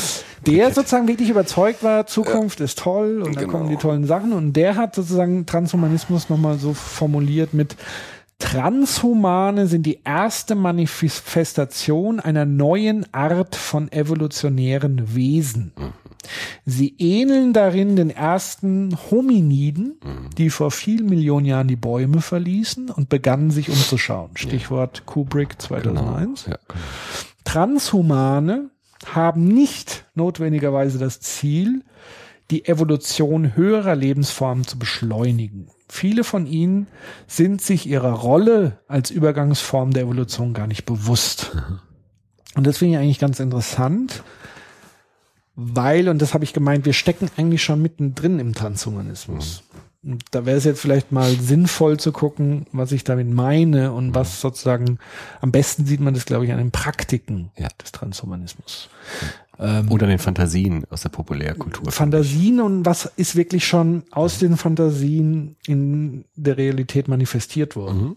der 0.47 0.73
sozusagen 0.73 1.07
wirklich 1.07 1.29
überzeugt 1.29 1.83
war, 1.83 2.07
Zukunft 2.07 2.59
ist 2.59 2.79
toll 2.79 3.21
und 3.23 3.35
da 3.35 3.41
Genau. 3.41 3.51
kommen 3.53 3.69
die 3.69 3.75
tollen 3.77 4.05
Sachen 4.07 4.33
und 4.33 4.53
der 4.53 4.75
hat 4.77 4.95
sozusagen 4.95 5.45
Transhumanismus 5.45 6.29
nochmal 6.29 6.57
so 6.57 6.73
formuliert 6.73 7.53
mit 7.53 7.75
Transhumane 8.39 9.67
sind 9.67 9.85
die 9.85 10.01
erste 10.03 10.55
Manifestation 10.55 12.19
einer 12.19 12.45
neuen 12.45 13.05
Art 13.13 13.55
von 13.55 13.91
evolutionären 13.91 15.15
Wesen. 15.15 15.71
Sie 16.65 16.95
ähneln 16.97 17.53
darin 17.53 17.95
den 17.95 18.09
ersten 18.09 18.97
Hominiden, 19.09 19.99
die 20.37 20.49
vor 20.49 20.71
vielen 20.71 21.05
Millionen 21.05 21.45
Jahren 21.45 21.67
die 21.67 21.75
Bäume 21.75 22.21
verließen 22.21 22.89
und 22.89 23.09
begannen 23.09 23.51
sich 23.51 23.69
umzuschauen. 23.69 24.31
Stichwort 24.35 25.05
Kubrick 25.05 25.61
2001. 25.61 26.45
Genau. 26.45 26.55
Ja, 26.55 26.61
genau. 26.67 26.81
Transhumane 27.43 28.69
haben 29.05 29.47
nicht 29.47 30.05
notwendigerweise 30.15 30.97
das 30.97 31.19
Ziel, 31.19 31.83
die 32.51 32.65
Evolution 32.65 33.55
höherer 33.55 33.95
Lebensformen 33.95 34.65
zu 34.65 34.77
beschleunigen. 34.77 35.69
Viele 35.87 36.23
von 36.23 36.47
ihnen 36.47 36.87
sind 37.27 37.61
sich 37.61 37.85
ihrer 37.87 38.11
Rolle 38.11 38.79
als 38.87 39.11
Übergangsform 39.11 39.91
der 39.91 40.03
Evolution 40.03 40.53
gar 40.53 40.67
nicht 40.67 40.85
bewusst. 40.85 41.55
Und 42.55 42.65
das 42.65 42.79
finde 42.79 42.95
ich 42.95 42.99
eigentlich 43.01 43.19
ganz 43.19 43.39
interessant, 43.39 44.23
weil, 45.55 46.09
und 46.09 46.21
das 46.21 46.33
habe 46.33 46.43
ich 46.43 46.53
gemeint, 46.53 46.85
wir 46.85 46.93
stecken 46.93 47.29
eigentlich 47.37 47.63
schon 47.63 47.81
mittendrin 47.81 48.39
im 48.39 48.53
Transhumanismus. 48.53 49.63
Und 50.03 50.23
da 50.31 50.45
wäre 50.45 50.57
es 50.57 50.65
jetzt 50.65 50.81
vielleicht 50.81 51.11
mal 51.11 51.31
sinnvoll 51.31 51.99
zu 51.99 52.11
gucken, 52.11 52.67
was 52.71 52.91
ich 52.91 53.03
damit 53.03 53.27
meine 53.29 53.91
und 53.91 54.13
was 54.13 54.39
sozusagen, 54.39 54.99
am 55.41 55.51
besten 55.51 55.85
sieht 55.85 55.99
man 55.99 56.13
das, 56.13 56.25
glaube 56.25 56.45
ich, 56.45 56.51
an 56.51 56.59
den 56.59 56.71
Praktiken 56.71 57.51
Ja. 57.57 57.69
des 57.81 57.91
Transhumanismus. 57.91 58.89
Ähm, 59.59 59.91
Oder 59.91 60.07
den 60.07 60.19
Fantasien 60.19 60.85
aus 60.89 61.01
der 61.01 61.09
Populärkultur. 61.09 61.91
Fantasien 61.91 62.59
und 62.59 62.85
was 62.85 63.05
ist 63.15 63.35
wirklich 63.35 63.65
schon 63.65 64.03
aus 64.11 64.39
den 64.39 64.57
Fantasien 64.57 65.55
in 65.65 66.25
der 66.35 66.57
Realität 66.57 67.07
manifestiert 67.07 67.75
worden. 67.75 68.01
Mhm. 68.01 68.15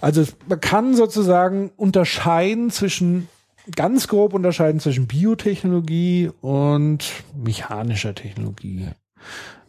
Also 0.00 0.24
man 0.48 0.60
kann 0.60 0.94
sozusagen 0.94 1.70
unterscheiden 1.76 2.70
zwischen, 2.70 3.28
ganz 3.74 4.08
grob 4.08 4.34
unterscheiden 4.34 4.80
zwischen 4.80 5.06
Biotechnologie 5.06 6.30
und 6.40 7.04
mechanischer 7.36 8.14
Technologie. 8.14 8.88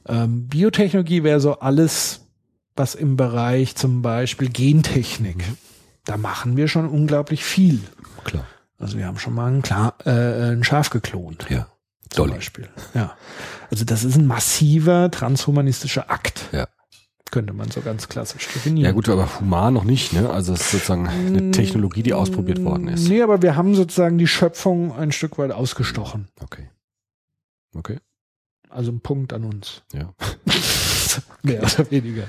Ähm, 0.07 0.48
Biotechnologie 0.48 1.23
wäre 1.23 1.40
so 1.40 1.60
alles, 1.60 2.22
was 2.76 2.95
im 2.95 3.15
Bereich 3.18 3.76
zum 3.76 4.02
Beispiel 4.02 4.49
Gentechnik, 4.49 5.44
da 6.06 6.18
machen 6.18 6.57
wir 6.57 6.68
schon 6.68 6.88
unglaublich 6.88 7.44
viel. 7.44 7.80
Klar. 8.23 8.45
Also 8.77 8.97
wir 8.97 9.06
haben 9.07 9.18
schon 9.19 9.34
mal 9.34 9.52
ein, 9.52 9.61
Klar, 9.61 9.95
äh, 10.06 10.52
ein 10.52 10.64
Schaf 10.64 10.89
geklont 10.89 11.45
Ja. 11.49 11.68
zum 12.10 12.26
Dolly. 12.26 12.34
Beispiel. 12.35 12.69
Ja. 12.93 13.15
Also 13.72 13.85
das 13.85 14.03
ist 14.03 14.15
ein 14.18 14.27
massiver 14.27 15.10
transhumanistischer 15.11 16.10
Akt, 16.11 16.49
Ja. 16.52 16.68
könnte 17.31 17.53
man 17.53 17.72
so 17.72 17.81
ganz 17.81 18.07
klassisch 18.10 18.47
definieren. 18.53 18.85
Ja 18.85 18.91
gut, 18.91 19.07
aber 19.10 19.39
human 19.39 19.73
noch 19.73 19.84
nicht, 19.85 20.14
ne? 20.14 20.30
Also 20.30 20.53
es 20.53 20.61
ist 20.61 20.72
sozusagen 20.72 21.07
eine 21.07 21.52
Technologie, 21.52 22.03
die 22.03 22.14
ausprobiert 22.14 22.64
worden 22.64 22.88
ist. 22.89 23.07
Nee, 23.07 23.22
aber 23.22 23.41
wir 23.41 23.56
haben 23.56 23.76
sozusagen 23.76 24.18
die 24.18 24.27
Schöpfung 24.27 24.93
ein 24.95 25.11
Stück 25.11 25.38
weit 25.38 25.52
ausgestochen. 25.52 26.27
Okay. 26.41 26.69
Okay. 27.73 27.99
Also 28.69 28.91
ein 28.91 28.99
Punkt 29.02 29.31
an 29.34 29.43
uns. 29.45 29.84
Ja. 29.93 30.14
Mehr 31.43 31.64
oder 31.64 31.91
weniger. 31.91 32.23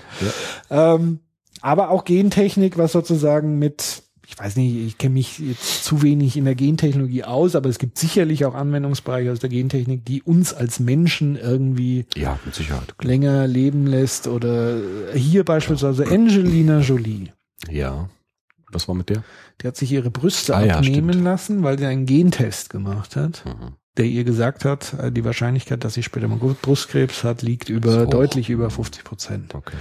Ähm, 0.70 1.20
aber 1.60 1.90
auch 1.90 2.05
Gentechnik, 2.05 2.78
was 2.78 2.93
sozusagen 2.93 3.59
mit, 3.59 4.02
ich 4.28 4.39
weiß 4.39 4.57
nicht, 4.57 4.74
ich 4.74 4.98
kenne 4.98 5.15
mich 5.15 5.39
jetzt 5.39 5.85
zu 5.85 6.03
wenig 6.03 6.36
in 6.36 6.44
der 6.44 6.55
Gentechnologie 6.55 7.24
aus, 7.24 7.55
aber 7.55 7.69
es 7.69 7.78
gibt 7.78 7.97
sicherlich 7.98 8.44
auch 8.44 8.55
Anwendungsbereiche 8.55 9.31
aus 9.32 9.39
der 9.39 9.51
Gentechnik, 9.51 10.05
die 10.05 10.23
uns 10.23 10.53
als 10.53 10.81
Menschen 10.81 11.36
irgendwie 11.36 12.07
Ja, 12.16 12.39
mit 12.44 12.55
Sicherheit. 12.55 12.94
länger 13.03 13.47
leben 13.47 13.86
lässt 13.86 14.27
oder 14.27 14.78
hier 15.15 15.44
beispielsweise 15.44 16.07
Angelina 16.09 16.81
Jolie. 16.81 17.28
Ja. 17.70 18.09
Was 18.73 18.89
war 18.89 18.94
mit 18.97 19.09
der? 19.11 19.23
Die 19.62 19.69
hat 19.69 19.77
sich 19.77 19.93
ihre 19.93 20.11
Brüste 20.11 20.57
Ah 20.57 20.65
ja, 20.65 20.77
abnehmen 20.78 21.11
stimmt. 21.12 21.24
lassen, 21.24 21.62
weil 21.62 21.78
sie 21.78 21.86
einen 21.86 22.05
Gentest 22.05 22.69
gemacht 22.69 23.15
hat, 23.15 23.44
Mhm. 23.47 23.74
der 23.97 24.07
ihr 24.07 24.24
gesagt 24.24 24.65
hat, 24.65 24.93
äh, 25.01 25.12
die 25.12 25.24
Wahrscheinlichkeit, 25.24 25.85
dass 25.85 25.94
sie 25.94 26.03
später 26.03 26.27
mal 26.27 26.36
Brustkrebs 26.39 27.23
hat, 27.23 27.43
liegt 27.43 27.69
über 27.69 28.07
deutlich 28.07 28.51
über 28.51 28.70
50 28.70 29.05
Prozent. 29.05 29.55
Okay. 29.55 29.77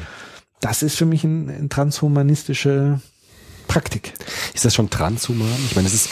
Das 0.62 0.84
ist 0.84 0.96
für 0.98 1.06
mich 1.06 1.24
eine 1.26 1.52
ein 1.54 1.70
transhumanistische 1.70 3.02
Praktik. 3.68 4.14
Ist 4.54 4.66
das 4.66 4.74
schon 4.74 4.90
transhuman? 4.90 5.48
Ich 5.70 5.76
meine, 5.76 5.88
es 5.88 5.94
ist 5.94 6.10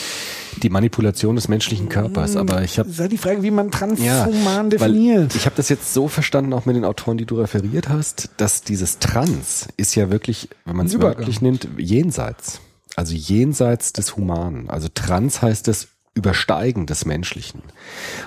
die 0.61 0.69
Manipulation 0.69 1.35
des 1.35 1.47
menschlichen 1.47 1.89
Körpers, 1.89 2.35
aber 2.35 2.63
ich 2.63 2.77
habe 2.77 2.87
Das 2.87 2.97
ist 2.97 3.01
halt 3.01 3.11
die 3.11 3.17
Frage, 3.17 3.43
wie 3.43 3.51
man 3.51 3.71
transhuman 3.71 4.65
weil 4.65 4.69
definiert. 4.69 5.35
ich 5.35 5.45
habe 5.45 5.55
das 5.55 5.69
jetzt 5.69 5.93
so 5.93 6.07
verstanden, 6.07 6.53
auch 6.53 6.65
mit 6.65 6.75
den 6.75 6.85
Autoren, 6.85 7.17
die 7.17 7.25
du 7.25 7.39
referiert 7.39 7.89
hast, 7.89 8.29
dass 8.37 8.61
dieses 8.61 8.99
Trans 8.99 9.67
ist 9.77 9.95
ja 9.95 10.11
wirklich, 10.11 10.49
wenn 10.65 10.75
man 10.75 10.85
es 10.87 10.99
wörtlich 10.99 11.41
nimmt, 11.41 11.67
jenseits. 11.77 12.59
Also 12.95 13.15
jenseits 13.15 13.93
des 13.93 14.15
Humanen. 14.15 14.69
Also 14.69 14.87
Trans 14.93 15.41
heißt 15.41 15.67
das 15.67 15.87
Übersteigen 16.15 16.85
des 16.85 17.05
Menschlichen. 17.05 17.63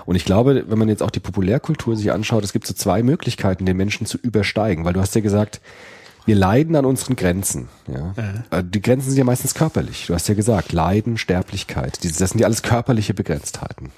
Und 0.06 0.16
ich 0.16 0.24
glaube, 0.24 0.64
wenn 0.66 0.78
man 0.78 0.88
jetzt 0.88 1.04
auch 1.04 1.10
die 1.10 1.20
Populärkultur 1.20 1.96
sich 1.96 2.10
anschaut, 2.10 2.42
es 2.42 2.52
gibt 2.52 2.66
so 2.66 2.74
zwei 2.74 3.04
Möglichkeiten, 3.04 3.64
den 3.64 3.76
Menschen 3.76 4.06
zu 4.06 4.18
übersteigen, 4.18 4.84
weil 4.84 4.92
du 4.92 5.00
hast 5.00 5.14
ja 5.14 5.20
gesagt, 5.20 5.60
wir 6.26 6.34
leiden 6.34 6.76
an 6.76 6.84
unseren 6.84 7.16
Grenzen. 7.16 7.68
Ja. 7.88 8.14
Äh, 8.50 8.62
Die 8.64 8.82
Grenzen 8.82 9.10
sind 9.10 9.18
ja 9.18 9.24
meistens 9.24 9.54
körperlich. 9.54 10.06
Du 10.06 10.14
hast 10.14 10.28
ja 10.28 10.34
gesagt, 10.34 10.72
Leiden, 10.72 11.16
Sterblichkeit. 11.16 12.04
Das 12.04 12.30
sind 12.30 12.40
ja 12.40 12.46
alles 12.46 12.62
körperliche 12.62 13.14
Begrenztheiten. 13.14 13.92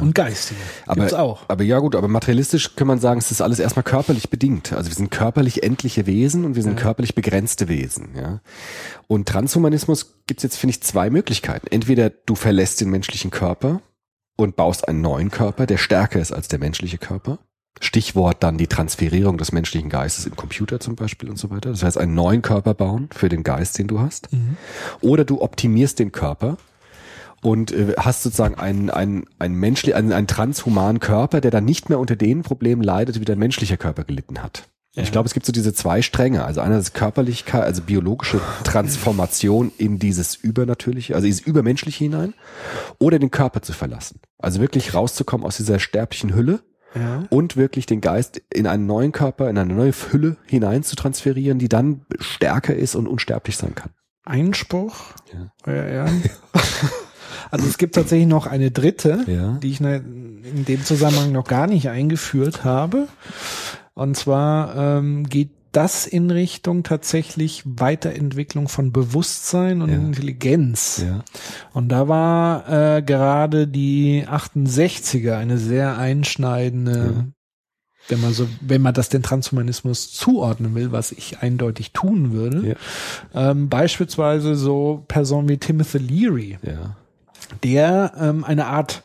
Und 0.00 0.14
geistige. 0.14 0.60
Aber, 0.86 1.00
Gibt's 1.02 1.14
auch. 1.14 1.48
aber 1.48 1.62
ja 1.62 1.78
gut, 1.78 1.94
aber 1.94 2.08
materialistisch 2.08 2.74
kann 2.76 2.88
man 2.88 2.98
sagen, 2.98 3.18
es 3.20 3.30
ist 3.30 3.40
alles 3.40 3.58
erstmal 3.58 3.84
körperlich 3.84 4.28
bedingt. 4.28 4.72
Also 4.72 4.90
wir 4.90 4.94
sind 4.94 5.10
körperlich 5.10 5.62
endliche 5.62 6.04
Wesen 6.06 6.44
und 6.44 6.56
wir 6.56 6.62
sind 6.62 6.76
körperlich 6.76 7.14
begrenzte 7.14 7.68
Wesen. 7.68 8.10
Ja. 8.16 8.40
Und 9.06 9.28
Transhumanismus 9.28 10.16
gibt's 10.26 10.42
jetzt, 10.42 10.56
finde 10.56 10.72
ich, 10.72 10.82
zwei 10.82 11.10
Möglichkeiten. 11.10 11.68
Entweder 11.70 12.10
du 12.10 12.34
verlässt 12.34 12.80
den 12.80 12.90
menschlichen 12.90 13.30
Körper 13.30 13.80
und 14.36 14.56
baust 14.56 14.86
einen 14.88 15.00
neuen 15.00 15.30
Körper, 15.30 15.64
der 15.64 15.78
stärker 15.78 16.20
ist 16.20 16.32
als 16.32 16.48
der 16.48 16.58
menschliche 16.58 16.98
Körper. 16.98 17.38
Stichwort 17.80 18.42
dann 18.42 18.58
die 18.58 18.66
Transferierung 18.66 19.38
des 19.38 19.52
menschlichen 19.52 19.88
Geistes 19.88 20.26
im 20.26 20.34
Computer 20.34 20.80
zum 20.80 20.96
Beispiel 20.96 21.30
und 21.30 21.38
so 21.38 21.50
weiter. 21.50 21.70
Das 21.70 21.82
heißt, 21.82 21.98
einen 21.98 22.14
neuen 22.14 22.42
Körper 22.42 22.74
bauen 22.74 23.08
für 23.14 23.28
den 23.28 23.44
Geist, 23.44 23.78
den 23.78 23.86
du 23.86 24.00
hast. 24.00 24.28
Oder 25.00 25.24
du 25.24 25.40
optimierst 25.40 25.98
den 25.98 26.10
Körper 26.10 26.56
und 27.42 27.72
äh, 27.72 27.94
hast 27.96 28.22
sozusagen 28.22 28.56
einen, 28.56 28.90
einen, 28.90 29.24
einen 29.38 29.54
menschlich, 29.54 29.94
einen, 29.94 30.12
einen 30.12 30.26
transhumanen 30.26 31.00
Körper, 31.00 31.40
der 31.40 31.50
dann 31.50 31.64
nicht 31.64 31.88
mehr 31.88 31.98
unter 31.98 32.16
den 32.16 32.42
Problemen 32.42 32.82
leidet, 32.82 33.20
wie 33.20 33.24
dein 33.24 33.38
menschlicher 33.38 33.76
Körper 33.76 34.04
gelitten 34.04 34.42
hat. 34.42 34.64
Ja. 34.94 35.04
Ich 35.04 35.12
glaube, 35.12 35.26
es 35.26 35.34
gibt 35.34 35.46
so 35.46 35.52
diese 35.52 35.72
zwei 35.72 36.02
Stränge. 36.02 36.44
Also 36.44 36.60
einerseits 36.60 36.92
Körperlichkeit, 36.92 37.62
also 37.62 37.82
biologische 37.82 38.40
Transformation 38.64 39.70
in 39.78 39.98
dieses 39.98 40.34
Übernatürliche, 40.34 41.14
also 41.14 41.26
dieses 41.26 41.40
Übermenschliche 41.40 42.04
hinein, 42.04 42.34
oder 42.98 43.18
den 43.20 43.30
Körper 43.30 43.62
zu 43.62 43.72
verlassen. 43.72 44.20
Also 44.38 44.60
wirklich 44.60 44.94
rauszukommen 44.94 45.46
aus 45.46 45.58
dieser 45.58 45.78
sterblichen 45.78 46.34
Hülle 46.34 46.60
Ja. 46.94 47.24
und 47.30 47.56
wirklich 47.56 47.84
den 47.86 48.00
Geist 48.00 48.40
in 48.52 48.66
einen 48.66 48.86
neuen 48.86 49.12
Körper, 49.12 49.50
in 49.50 49.58
eine 49.58 49.74
neue 49.74 49.92
Hülle 49.92 50.36
hinein 50.46 50.82
zu 50.82 50.96
transferieren, 50.96 51.58
die 51.58 51.68
dann 51.68 52.06
stärker 52.18 52.74
ist 52.74 52.94
und 52.96 53.06
unsterblich 53.06 53.56
sein 53.58 53.74
kann. 53.74 53.90
Einspruch. 54.24 54.94
Ja. 55.32 55.52
Euer 55.66 55.84
Ehren. 55.84 56.22
Also 57.50 57.66
es 57.66 57.78
gibt 57.78 57.94
tatsächlich 57.94 58.28
noch 58.28 58.46
eine 58.46 58.70
dritte, 58.70 59.24
Ja. 59.26 59.52
die 59.62 59.70
ich 59.70 59.80
ne- 59.80 60.04
in 60.44 60.64
dem 60.66 60.84
Zusammenhang 60.84 61.32
noch 61.32 61.46
gar 61.46 61.66
nicht 61.66 61.88
eingeführt 61.88 62.62
habe. 62.64 63.08
Und 63.94 64.16
zwar 64.18 64.76
ähm, 64.76 65.24
geht 65.26 65.50
das 65.72 66.06
in 66.06 66.30
Richtung 66.30 66.82
tatsächlich 66.82 67.62
Weiterentwicklung 67.66 68.68
von 68.68 68.92
Bewusstsein 68.92 69.82
und 69.82 69.90
Ja. 69.90 69.96
Intelligenz. 69.96 71.02
Ja. 71.06 71.24
Und 71.72 71.88
da 71.90 72.08
war 72.08 72.68
äh, 72.96 73.02
gerade 73.02 73.66
die 73.68 74.24
68er 74.26 75.36
eine 75.36 75.58
sehr 75.58 75.98
einschneidende, 75.98 77.26
wenn 78.08 78.20
man 78.22 78.32
so, 78.32 78.48
wenn 78.60 78.80
man 78.80 78.94
das 78.94 79.10
den 79.10 79.22
Transhumanismus 79.22 80.10
zuordnen 80.12 80.74
will, 80.74 80.92
was 80.92 81.12
ich 81.12 81.40
eindeutig 81.40 81.92
tun 81.92 82.32
würde. 82.32 82.76
Ähm, 83.34 83.68
beispielsweise 83.68 84.54
so 84.56 85.04
Personen 85.08 85.48
wie 85.48 85.58
Timothy 85.58 85.98
Leary, 85.98 86.58
Ja. 86.62 86.96
der 87.62 88.12
ähm, 88.18 88.44
eine 88.44 88.66
Art 88.66 89.02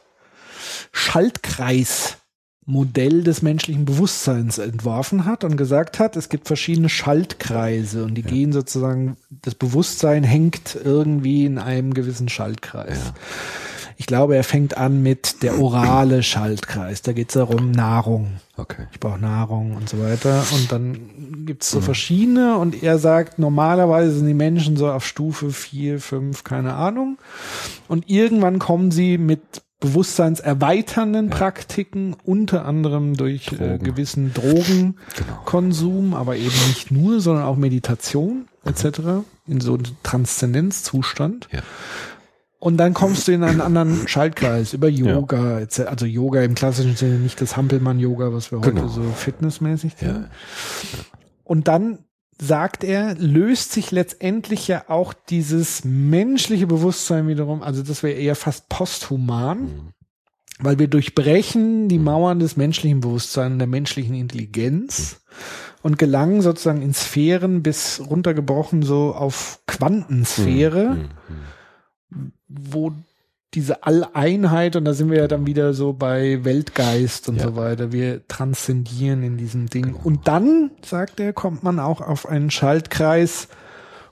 Schaltkreis-Modell 2.63 3.23
des 3.23 3.41
menschlichen 3.41 3.85
Bewusstseins 3.85 4.57
entworfen 4.57 5.25
hat 5.25 5.43
und 5.43 5.57
gesagt 5.57 5.99
hat, 5.99 6.15
es 6.15 6.29
gibt 6.29 6.47
verschiedene 6.47 6.89
Schaltkreise 6.89 8.03
und 8.03 8.15
die 8.15 8.23
gehen 8.23 8.53
sozusagen, 8.53 9.17
das 9.29 9.55
Bewusstsein 9.55 10.23
hängt 10.23 10.77
irgendwie 10.83 11.45
in 11.45 11.57
einem 11.57 11.93
gewissen 11.93 12.29
Schaltkreis. 12.29 12.99
Ja. 13.05 13.13
Ich 13.95 14.07
glaube, 14.07 14.35
er 14.35 14.43
fängt 14.43 14.75
an 14.75 15.03
mit 15.03 15.43
der 15.43 15.59
orale 15.59 16.23
Schaltkreis. 16.23 17.03
Da 17.03 17.13
geht 17.13 17.29
es 17.29 17.35
darum, 17.35 17.71
Nahrung. 17.71 18.39
Okay. 18.57 18.87
Ich 18.91 18.99
brauche 18.99 19.19
Nahrung 19.19 19.75
und 19.75 19.87
so 19.87 20.01
weiter. 20.01 20.43
Und 20.51 20.71
dann 20.71 21.45
gibt's 21.45 21.69
so 21.69 21.79
verschiedene 21.79 22.57
und 22.57 22.81
er 22.81 22.97
sagt, 22.97 23.37
normalerweise 23.37 24.11
sind 24.15 24.25
die 24.25 24.33
Menschen 24.33 24.77
so 24.77 24.91
auf 24.91 25.05
Stufe 25.05 25.51
vier, 25.51 25.99
fünf, 25.99 26.43
keine 26.43 26.73
Ahnung. 26.73 27.19
Und 27.87 28.09
irgendwann 28.09 28.57
kommen 28.57 28.89
sie 28.89 29.19
mit 29.19 29.61
bewusstseinserweiternden 29.83 31.29
Praktiken, 31.29 32.15
unter 32.23 32.65
anderem 32.65 33.15
durch 33.15 33.51
äh, 33.51 33.57
Drogen. 33.57 33.83
gewissen 33.83 34.33
Drogenkonsum, 34.33 36.13
aber 36.13 36.35
eben 36.37 36.55
nicht 36.69 36.89
nur, 36.91 37.19
sondern 37.19 37.43
auch 37.45 37.57
Meditation 37.57 38.47
etc. 38.65 38.99
in 39.45 39.59
so 39.61 39.73
einen 39.75 39.97
Transzendenzzustand. 40.03 41.49
Ja. 41.51 41.59
Und 42.59 42.77
dann 42.77 42.93
kommst 42.93 43.27
du 43.27 43.33
in 43.33 43.43
einen 43.43 43.59
anderen 43.59 44.07
Schaltkreis 44.07 44.73
über 44.73 44.87
Yoga, 44.87 45.59
etc. 45.59 45.81
also 45.81 46.05
Yoga 46.05 46.41
im 46.43 46.55
klassischen 46.55 46.95
Sinne, 46.95 47.15
nicht 47.19 47.41
das 47.41 47.57
Hampelmann-Yoga, 47.57 48.31
was 48.31 48.51
wir 48.53 48.59
Genau. 48.61 48.83
heute 48.83 48.89
so 48.93 49.01
fitnessmäßig 49.03 49.93
Ja. 49.99 50.07
kennen. 50.07 50.25
Und 51.43 51.67
dann 51.67 51.99
sagt 52.43 52.83
er, 52.83 53.15
löst 53.15 53.71
sich 53.71 53.91
letztendlich 53.91 54.67
ja 54.67 54.85
auch 54.89 55.13
dieses 55.13 55.83
menschliche 55.85 56.67
Bewusstsein 56.67 57.27
wiederum, 57.27 57.63
also 57.63 57.83
das 57.83 58.03
wäre 58.03 58.13
eher 58.17 58.35
fast 58.35 58.69
posthuman, 58.69 59.61
Mhm. 59.61 59.93
weil 60.59 60.77
wir 60.79 60.87
durchbrechen 60.87 61.87
die 61.89 61.99
Mauern 61.99 62.39
des 62.39 62.57
menschlichen 62.57 62.99
Bewusstseins 62.99 63.57
der 63.57 63.67
menschlichen 63.67 64.15
Intelligenz 64.15 65.21
und 65.81 65.97
gelangen 65.97 66.41
sozusagen 66.41 66.81
in 66.81 66.93
Sphären 66.93 67.63
bis 67.63 68.01
runtergebrochen 68.07 68.83
so 68.83 69.13
auf 69.15 69.61
Quantensphäre 69.67 70.95
Mhm. 72.09 72.31
wo 72.47 72.91
diese 73.53 73.83
Alleinheit, 73.83 74.75
und 74.75 74.85
da 74.85 74.93
sind 74.93 75.11
wir 75.11 75.17
ja 75.19 75.27
dann 75.27 75.45
wieder 75.45 75.73
so 75.73 75.93
bei 75.93 76.43
Weltgeist 76.43 77.29
und 77.29 77.37
Ja. 77.37 77.43
so 77.43 77.55
weiter, 77.55 77.91
wir 77.91 78.27
transzendieren 78.27 79.23
in 79.23 79.37
diesem 79.37 79.69
Ding. 79.69 79.93
Und 79.93 80.27
dann, 80.27 80.71
sagt 80.83 81.19
er, 81.19 81.33
kommt 81.33 81.63
man 81.63 81.79
auch 81.79 82.01
auf 82.01 82.27
einen 82.27 82.49
Schaltkreis, 82.51 83.47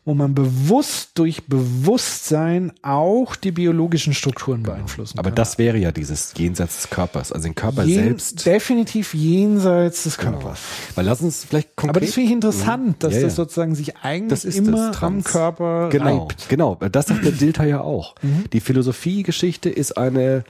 wo 0.03 0.13
man 0.15 0.33
bewusst 0.33 1.11
durch 1.15 1.45
Bewusstsein 1.45 2.71
auch 2.81 3.35
die 3.35 3.51
biologischen 3.51 4.13
Strukturen 4.15 4.63
beeinflussen 4.63 5.19
Aber 5.19 5.29
kann. 5.29 5.35
das 5.35 5.57
wäre 5.59 5.77
ja 5.77 5.91
dieses 5.91 6.33
Jenseits 6.35 6.77
des 6.81 6.89
Körpers, 6.89 7.31
also 7.31 7.43
den 7.47 7.53
Körper 7.55 7.83
Jen- 7.83 8.03
selbst. 8.05 8.45
definitiv 8.45 9.13
jenseits 9.13 10.03
des 10.03 10.17
Körpers. 10.17 10.59
Weil 10.95 11.05
lass 11.05 11.21
uns 11.21 11.45
vielleicht 11.45 11.75
konkret. 11.75 11.97
Aber 11.97 12.05
das 12.05 12.15
finde 12.15 12.27
ich 12.29 12.33
interessant, 12.33 13.03
dass 13.03 13.13
Ja, 13.13 13.21
das 13.21 13.33
ja. 13.33 13.35
sozusagen 13.35 13.75
sich 13.75 13.97
eigentlich 13.97 14.29
Das 14.29 14.45
ist 14.45 14.57
immer 14.57 14.87
das 14.91 15.03
am. 15.03 15.23
Körper 15.23 15.89
genau, 15.89 16.23
reibt. 16.23 16.49
genau. 16.49 16.75
Das 16.75 17.05
sagt 17.07 17.23
der 17.23 17.31
Dilter 17.33 17.65
ja 17.65 17.81
auch. 17.81 18.15
Mhm. 18.23 18.45
Die 18.53 18.59
Philosophiegeschichte 18.59 19.69
ist 19.69 19.97
eine 19.97 20.43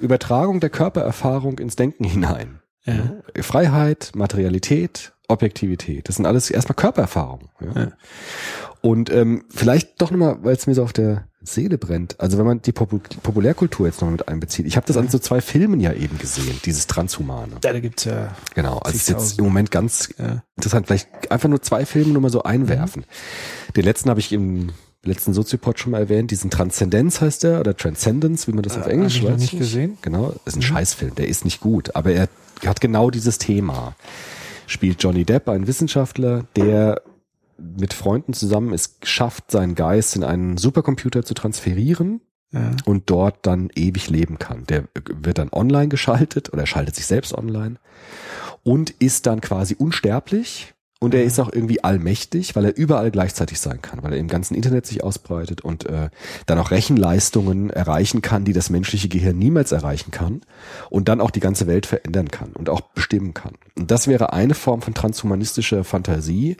Übertragung 0.00 0.60
der 0.60 0.70
Körpererfahrung 0.70 1.58
ins 1.58 1.76
Denken 1.76 2.04
hinein. 2.04 2.60
Ja. 2.86 3.16
Freiheit, 3.42 4.12
Materialität, 4.14 5.12
Objektivität. 5.28 6.06
Das 6.08 6.16
sind 6.16 6.26
alles 6.26 6.50
erstmal 6.50 6.76
Körpererfahrungen. 6.76 7.48
Ja. 7.60 7.80
Ja. 7.82 7.92
Und 8.84 9.10
ähm, 9.10 9.44
vielleicht 9.48 10.02
doch 10.02 10.10
nochmal, 10.10 10.36
weil 10.42 10.54
es 10.54 10.66
mir 10.66 10.74
so 10.74 10.82
auf 10.82 10.92
der 10.92 11.24
Seele 11.42 11.78
brennt. 11.78 12.20
Also 12.20 12.36
wenn 12.36 12.44
man 12.44 12.60
die 12.60 12.72
Popu 12.72 12.98
Populärkultur 13.22 13.86
jetzt 13.86 14.02
noch 14.02 14.10
mit 14.10 14.28
einbezieht. 14.28 14.66
Ich 14.66 14.76
habe 14.76 14.86
das 14.86 14.98
an 14.98 15.08
so 15.08 15.18
zwei 15.18 15.40
Filmen 15.40 15.80
ja 15.80 15.94
eben 15.94 16.18
gesehen, 16.18 16.60
dieses 16.66 16.86
Transhumane. 16.86 17.52
Ja, 17.64 17.72
da 17.72 17.80
gibt's 17.80 18.04
ja 18.04 18.34
Genau, 18.54 18.76
also 18.80 18.94
ist 18.94 19.08
jetzt 19.08 19.38
im 19.38 19.46
Moment 19.46 19.70
ganz 19.70 20.10
Ja. 20.18 20.42
interessant. 20.56 20.86
Vielleicht 20.86 21.30
einfach 21.32 21.48
nur 21.48 21.62
zwei 21.62 21.86
Filme 21.86 22.12
nur 22.12 22.20
mal 22.20 22.30
so 22.30 22.42
einwerfen. 22.42 23.06
Den 23.74 23.84
letzten 23.84 24.10
habe 24.10 24.20
ich 24.20 24.32
im 24.32 24.68
letzten 25.02 25.32
Soziopod 25.32 25.78
schon 25.78 25.92
mal 25.92 26.00
erwähnt. 26.00 26.30
Diesen 26.30 26.50
Transzendenz 26.50 27.22
heißt 27.22 27.42
der 27.44 27.60
oder 27.60 27.74
Transcendence, 27.74 28.46
wie 28.48 28.52
man 28.52 28.64
das 28.64 28.76
auf 28.76 28.86
Äh, 28.86 28.90
Englisch 28.90 29.16
ich 29.16 29.22
noch 29.22 29.32
weiß 29.32 29.40
nicht 29.40 29.58
gesehen. 29.58 29.96
Genau, 30.02 30.34
ist 30.44 30.56
ein 30.56 30.62
Scheißfilm. 30.62 31.14
Der 31.14 31.28
ist 31.28 31.46
nicht 31.46 31.60
gut, 31.60 31.96
aber 31.96 32.12
er 32.12 32.28
hat 32.66 32.82
genau 32.82 33.10
dieses 33.10 33.38
Thema. 33.38 33.96
Spielt 34.66 35.02
Johnny 35.02 35.24
Depp, 35.24 35.48
ein 35.48 35.66
Wissenschaftler, 35.66 36.44
der 36.56 37.00
mit 37.58 37.94
Freunden 37.94 38.32
zusammen 38.32 38.72
es 38.72 38.98
schafft, 39.02 39.50
seinen 39.50 39.74
Geist 39.74 40.16
in 40.16 40.24
einen 40.24 40.56
Supercomputer 40.56 41.24
zu 41.24 41.34
transferieren 41.34 42.20
Ja. 42.52 42.70
und 42.84 43.10
dort 43.10 43.46
dann 43.46 43.70
ewig 43.74 44.10
leben 44.10 44.38
kann. 44.38 44.64
Der 44.66 44.84
wird 45.10 45.38
dann 45.38 45.50
online 45.52 45.88
geschaltet 45.88 46.52
oder 46.52 46.66
schaltet 46.66 46.94
sich 46.96 47.06
selbst 47.06 47.32
online 47.34 47.76
und 48.62 48.90
ist 48.90 49.26
dann 49.26 49.40
quasi 49.40 49.74
unsterblich 49.76 50.73
und 51.04 51.14
er 51.14 51.24
ist 51.24 51.38
auch 51.38 51.52
irgendwie 51.52 51.84
allmächtig, 51.84 52.56
weil 52.56 52.64
er 52.64 52.76
überall 52.76 53.10
gleichzeitig 53.10 53.60
sein 53.60 53.82
kann, 53.82 54.02
weil 54.02 54.14
er 54.14 54.18
im 54.18 54.28
ganzen 54.28 54.54
Internet 54.54 54.86
sich 54.86 55.04
ausbreitet 55.04 55.60
und 55.60 55.86
äh, 55.86 56.08
dann 56.46 56.58
auch 56.58 56.70
Rechenleistungen 56.70 57.70
erreichen 57.70 58.22
kann, 58.22 58.44
die 58.44 58.52
das 58.52 58.70
menschliche 58.70 59.08
Gehirn 59.08 59.38
niemals 59.38 59.72
erreichen 59.72 60.10
kann 60.10 60.40
und 60.90 61.08
dann 61.08 61.20
auch 61.20 61.30
die 61.30 61.40
ganze 61.40 61.66
Welt 61.66 61.86
verändern 61.86 62.28
kann 62.30 62.52
und 62.52 62.70
auch 62.70 62.80
bestimmen 62.80 63.34
kann. 63.34 63.52
Und 63.76 63.90
das 63.90 64.08
wäre 64.08 64.32
eine 64.32 64.54
Form 64.54 64.82
von 64.82 64.94
transhumanistischer 64.94 65.84
Fantasie, 65.84 66.56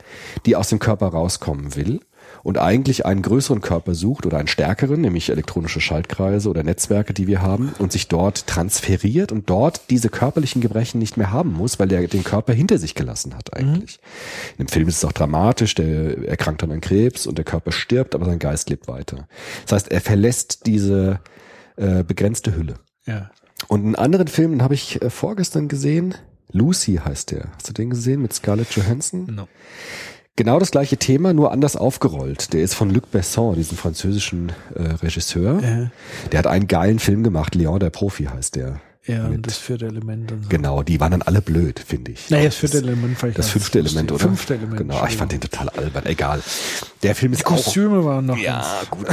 die 0.47 0.57
aus 0.57 0.69
dem 0.69 0.79
Körper 0.79 1.09
rauskommen 1.09 1.75
will 1.75 2.01
und 2.45 2.59
eigentlich 2.59 3.07
einen 3.07 3.23
größeren 3.23 3.61
Körper 3.61 3.95
sucht 3.95 4.27
oder 4.27 4.39
einen 4.39 4.47
stärkeren, 4.47 5.01
nämlich 5.01 5.31
elektronische 5.31 5.81
Schaltkreise 5.81 6.49
oder 6.49 6.63
Netzwerke, 6.63 7.15
die 7.15 7.27
wir 7.27 7.43
haben, 7.43 7.73
und 7.79 7.91
sich 7.91 8.07
dort 8.07 8.47
transferiert 8.47 9.33
und 9.33 9.51
dort 9.51 9.91
diese 9.91 10.11
körperlichen 10.11 10.61
Gebrechen 10.61 10.99
nicht 10.99 11.17
mehr 11.17 11.33
haben 11.33 11.53
muss, 11.55 11.81
weil 11.81 11.91
er 11.91 12.07
den 12.07 12.23
Körper 12.23 12.53
hinter 12.53 12.79
sich 12.79 12.95
gelassen 12.95 13.35
hat 13.35 13.57
eigentlich. 13.57 13.99
In 14.59 14.67
dem 14.67 14.69
Film 14.69 14.89
ist 14.89 14.99
es 14.99 15.05
auch 15.05 15.13
dramatisch, 15.13 15.75
der 15.75 16.29
erkrankt 16.29 16.63
dann 16.63 16.71
an 16.71 16.83
Krebs 16.83 17.27
und 17.27 17.39
der 17.39 17.45
Körper 17.45 17.73
stirbt, 17.73 18.15
aber 18.15 18.27
sein 18.27 18.39
Geist 18.39 18.69
lebt 18.69 18.87
weiter. 18.87 19.27
Das 19.63 19.73
heißt, 19.73 19.91
er 19.91 20.03
verlässt 20.03 20.67
diese 20.67 21.21
äh, 21.77 22.05
begrenzte 22.05 22.55
Hülle. 22.55 22.75
Ja. 23.07 23.31
Und 23.69 23.85
einen 23.85 23.97
anderen 23.97 24.29
Film, 24.29 24.53
den 24.53 24.63
habe 24.63 24.75
ich 24.75 25.01
äh, 25.01 25.09
vorgestern 25.09 25.69
gesehen, 25.69 26.15
Lucy 26.53 27.01
heißt 27.05 27.31
der. 27.31 27.49
Hast 27.55 27.69
du 27.69 27.73
den 27.73 27.91
gesehen 27.91 28.21
mit 28.23 28.33
Scarlett 28.33 28.71
Johansson? 28.77 29.27
No. 29.35 29.49
Genau 30.37 30.59
das 30.59 30.73
gleiche 30.73 30.97
Thema, 30.97 31.33
nur 31.33 31.53
anders 31.53 31.77
aufgerollt. 31.77 32.53
Der 32.53 32.63
ist 32.63 32.75
von 32.75 32.91
Luc 32.91 33.11
Besson, 33.13 33.55
diesen 33.55 33.79
französischen 33.79 34.51
äh, 34.75 34.83
Regisseur. 34.83 35.61
Ja. 35.63 35.91
Der 36.33 36.39
hat 36.41 36.49
einen 36.49 36.67
geilen 36.67 36.99
Film 36.99 37.23
gemacht, 37.23 37.55
Leon 37.55 37.79
der 37.79 37.91
Profi 37.91 38.25
heißt 38.25 38.57
der. 38.57 38.81
Ja, 39.07 39.25
Mit- 39.29 39.37
und 39.37 39.47
das 39.47 39.59
vierte 39.59 39.87
Element 39.87 40.33
und 40.33 40.45
so. 40.45 40.49
Genau, 40.49 40.83
die 40.83 40.99
waren 40.99 41.11
dann 41.11 41.23
alle 41.23 41.43
blöd, 41.43 41.79
finde 41.79 42.13
ich. 42.13 42.31
Naja, 42.31 42.47
das 42.47 42.57
vierte 42.57 42.79
Element 42.79 43.19
fand 43.19 43.31
ich 43.33 43.37
Das 43.37 43.51
fünfte. 43.51 43.79
Element, 43.79 44.11
oder? 44.11 44.21
Fünfte 44.21 44.55
Element. 44.55 44.79
Genau, 44.79 45.07
ich 45.07 45.17
fand 45.17 45.31
den 45.31 45.41
total 45.43 45.69
albern. 45.69 46.07
Egal. 46.07 46.43
Der 47.03 47.15
Film 47.15 47.35
ist 47.35 47.45
auch 47.45 47.51
Kostüme 47.51 48.05
waren 48.05 48.27
noch 48.27 48.39
ja, 48.39 48.65
gut. 48.91 49.07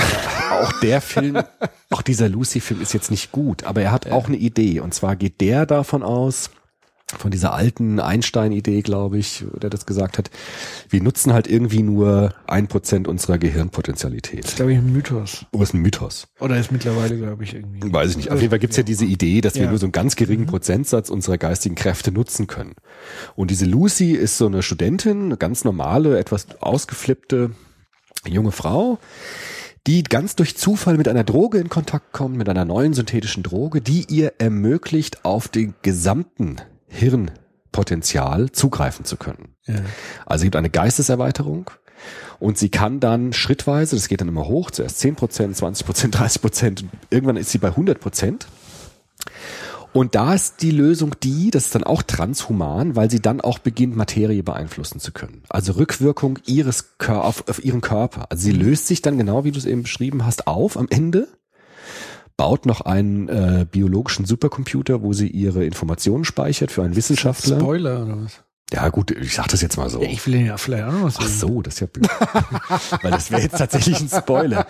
Auch 0.50 0.72
der 0.80 1.02
Film, 1.02 1.44
auch 1.90 2.02
dieser 2.02 2.30
Lucy-Film 2.30 2.82
ist 2.82 2.94
jetzt 2.94 3.12
nicht 3.12 3.32
gut, 3.34 3.66
aber 3.66 3.82
er 3.82 3.92
hat 3.92 4.10
auch 4.10 4.28
eine 4.28 4.38
Idee. 4.38 4.80
Und 4.80 4.94
zwar 4.94 5.18
geht 5.18 5.42
der 5.42 5.66
davon 5.66 6.04
aus, 6.04 6.50
von 7.18 7.32
dieser 7.32 7.54
alten 7.54 8.00
Einstein-Idee, 8.00 8.82
glaube 8.82 9.18
ich, 9.18 9.46
der 9.62 9.70
das 9.70 9.86
gesagt 9.86 10.18
hat. 10.18 10.30
Wir 10.90 11.02
nutzen 11.02 11.34
halt 11.34 11.48
irgendwie 11.48 11.84
nur 11.84 12.34
ein 12.48 12.68
Prozent 12.68 13.08
unserer 13.08 13.38
Das 13.38 13.54
ist, 13.54 14.56
glaube 14.56 14.72
ich, 14.74 14.78
ein 14.78 14.92
Mythos. 14.94 15.46
Oh, 15.52 15.62
ist 15.62 15.74
ein 15.74 15.82
Mythos. 15.82 16.28
Oder 16.40 16.58
ist 16.60 16.72
mittlerweile, 16.72 17.18
glaube 17.18 17.44
ich, 17.44 17.54
irgendwie. 17.54 17.92
Weiß 17.92 18.12
ich 18.12 18.18
nicht. 18.18 18.32
Auf 18.32 18.40
jeden 18.40 18.50
Fall 18.50 18.60
gibt's 18.60 18.78
ja 18.78 18.84
diese 18.84 19.06
Idee, 19.06 19.42
dass 19.42 19.56
wir 19.56 19.64
Ja. 19.64 19.70
nur 19.70 19.78
so 19.80 19.86
einen 19.86 19.92
ganz 19.92 20.16
geringen 20.16 20.46
Prozentsatz 20.46 21.10
unserer 21.10 21.38
geistigen 21.38 21.76
Kräfte 21.76 22.12
nutzen 22.12 22.48
können. 22.48 22.74
Und 23.36 23.52
diese 23.52 23.66
Lucy 23.66 24.12
ist 24.12 24.38
so 24.38 24.48
eine 24.48 24.64
Studentin, 24.64 25.26
eine 25.26 25.38
ganz 25.38 25.64
normale, 25.64 26.20
etwas 26.20 26.48
ausgeflippte 26.60 27.52
junge 28.28 28.52
Frau, 28.52 29.00
die 29.88 30.04
ganz 30.04 30.36
durch 30.36 30.58
Zufall 30.58 30.98
mit 30.98 31.08
einer 31.08 31.24
Droge 31.24 31.58
in 31.58 31.70
Kontakt 31.70 32.12
kommt, 32.12 32.38
mit 32.38 32.48
einer 32.50 32.66
neuen 32.66 32.94
synthetischen 32.94 33.42
Droge, 33.42 33.82
die 33.82 34.06
ihr 34.10 34.34
ermöglicht, 34.38 35.26
auf 35.26 35.48
den 35.48 35.74
gesamten 35.82 36.58
Hirnpotenzial 36.92 38.52
zugreifen 38.52 39.06
zu 39.06 39.18
können. 39.18 39.56
Ja. 39.66 39.76
Also 40.26 40.42
es 40.42 40.44
gibt 40.44 40.56
eine 40.56 40.70
Geisteserweiterung 40.70 41.72
und 42.40 42.58
sie 42.58 42.70
kann 42.70 43.00
dann 43.00 43.34
schrittweise, 43.34 43.96
das 43.96 44.08
geht 44.08 44.22
dann 44.22 44.28
immer 44.28 44.48
hoch, 44.48 44.72
zuerst 44.72 45.00
10 45.00 45.16
Prozent, 45.16 45.56
20 45.56 45.86
Prozent, 45.86 46.18
30 46.18 46.42
Prozent, 46.42 46.86
irgendwann 47.10 47.38
ist 47.38 47.52
sie 47.52 47.58
bei 47.58 47.70
100 47.70 48.00
Prozent. 48.00 48.48
Und 49.94 50.16
da 50.16 50.34
ist 50.34 50.62
die 50.62 50.72
Lösung 50.72 51.16
die, 51.22 51.52
das 51.52 51.66
ist 51.66 51.76
dann 51.76 51.84
auch 51.84 52.02
transhuman, 52.02 52.96
weil 52.96 53.12
sie 53.12 53.22
dann 53.22 53.42
auch 53.42 53.60
beginnt, 53.60 53.96
Materie 53.96 54.42
beeinflussen 54.42 55.00
zu 55.00 55.12
können. 55.12 55.44
Also 55.50 55.74
Rückwirkung 55.74 56.40
ihres 56.46 56.98
Kör 56.98 57.26
auf, 57.26 57.48
auf 57.50 57.64
ihren 57.64 57.82
Körper. 57.82 58.28
Also 58.30 58.44
sie 58.44 58.54
löst 58.54 58.88
sich 58.88 59.02
dann 59.02 59.18
genau, 59.18 59.44
wie 59.44 59.52
du 59.52 59.58
es 59.58 59.66
eben 59.66 59.84
beschrieben 59.84 60.26
hast, 60.26 60.48
auf 60.48 60.78
am 60.78 60.88
Ende, 60.90 61.28
baut 62.42 62.66
noch 62.66 62.82
einen 62.82 63.30
äh, 63.30 63.68
biologischen 63.70 64.26
Supercomputer, 64.26 65.04
wo 65.04 65.14
sie 65.14 65.28
ihre 65.28 65.64
Informationen 65.64 66.26
speichert 66.26 66.72
für 66.72 66.82
einen 66.82 66.96
Wissenschaftler. 66.96 67.60
Spoiler 67.60 68.02
oder 68.04 68.24
was? 68.24 68.42
Ja 68.74 68.88
gut, 68.90 69.12
ich 69.12 69.34
sag 69.36 69.48
das 69.50 69.62
jetzt 69.62 69.76
mal 69.78 69.90
so. 69.90 70.02
Ja, 70.02 70.10
ich 70.10 70.26
will 70.26 70.34
den 70.34 70.46
ja 70.46 70.56
vielleicht 70.58 70.86
auch 70.86 70.94
noch 70.94 71.04
was 71.04 71.18
Ach 71.20 71.24
sehen. 71.28 71.40
so, 71.40 71.62
das 71.62 71.74
ist 71.74 71.80
ja 71.82 71.88
blöd. 71.88 72.10
Weil 73.02 73.12
das 73.12 73.30
wäre 73.30 73.42
jetzt 73.42 73.58
tatsächlich 73.58 74.00
ein 74.00 74.08
Spoiler. 74.10 74.66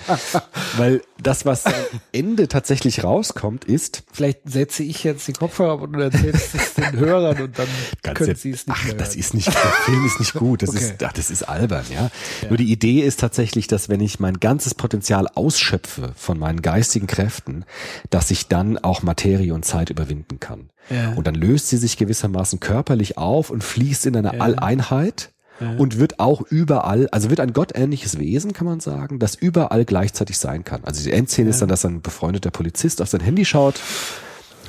Weil 0.77 1.01
das, 1.21 1.45
was 1.45 1.65
am 1.67 1.73
Ende 2.11 2.47
tatsächlich 2.47 3.03
rauskommt, 3.03 3.63
ist, 3.65 4.03
Vielleicht 4.11 4.39
setze 4.45 4.81
ich 4.83 5.03
jetzt 5.03 5.27
die 5.27 5.33
Kopfhörer 5.33 5.73
ab 5.73 5.81
und 5.81 5.93
du 5.93 5.99
erzählst 5.99 6.55
es 6.55 6.73
den 6.73 6.93
Hörern 6.93 7.41
und 7.41 7.59
dann 7.59 7.67
Ganz 8.01 8.17
können 8.17 8.29
jetzt- 8.29 8.41
sie 8.41 8.49
es 8.51 8.65
nicht 8.65 8.79
ach, 8.89 8.93
das 8.93 9.15
ist 9.15 9.33
nicht, 9.35 9.47
der 9.47 9.53
Film 9.53 10.05
ist 10.05 10.19
nicht 10.19 10.33
gut. 10.33 10.63
Das 10.63 10.69
Okay. 10.69 10.79
ist, 10.79 11.03
ach, 11.03 11.13
das 11.13 11.29
ist 11.29 11.43
albern, 11.43 11.85
ja? 11.93 12.09
Nur 12.49 12.57
die 12.57 12.71
Idee 12.71 13.01
ist 13.01 13.19
tatsächlich, 13.19 13.67
dass 13.67 13.87
wenn 13.87 14.01
ich 14.01 14.19
mein 14.19 14.39
ganzes 14.39 14.73
Potenzial 14.73 15.27
ausschöpfe 15.27 16.13
von 16.15 16.39
meinen 16.39 16.61
geistigen 16.63 17.05
Kräften, 17.07 17.65
dass 18.09 18.31
ich 18.31 18.47
dann 18.47 18.77
auch 18.79 19.03
Materie 19.03 19.53
und 19.53 19.63
Zeit 19.63 19.89
überwinden 19.91 20.39
kann. 20.39 20.69
Ja. 20.89 21.13
Und 21.13 21.27
dann 21.27 21.35
löst 21.35 21.69
sie 21.69 21.77
sich 21.77 21.97
gewissermaßen 21.97 22.59
körperlich 22.59 23.17
auf 23.17 23.49
und 23.49 23.63
fließt 23.63 24.05
in 24.07 24.15
eine 24.15 24.41
Alleinheit 24.41 25.31
und 25.77 25.99
wird 25.99 26.19
auch 26.19 26.41
überall, 26.41 27.07
also 27.11 27.29
wird 27.29 27.39
ein 27.39 27.53
gottähnliches 27.53 28.17
Wesen, 28.17 28.53
kann 28.53 28.65
man 28.65 28.79
sagen, 28.79 29.19
das 29.19 29.35
überall 29.35 29.85
gleichzeitig 29.85 30.37
sein 30.37 30.63
kann. 30.63 30.83
Also 30.83 31.03
die 31.03 31.11
Endszene 31.11 31.49
ist 31.51 31.61
dann, 31.61 31.69
dass 31.69 31.85
ein 31.85 32.01
befreundeter 32.01 32.49
Polizist 32.49 33.01
auf 33.01 33.09
sein 33.09 33.21
Handy 33.21 33.45
schaut 33.45 33.79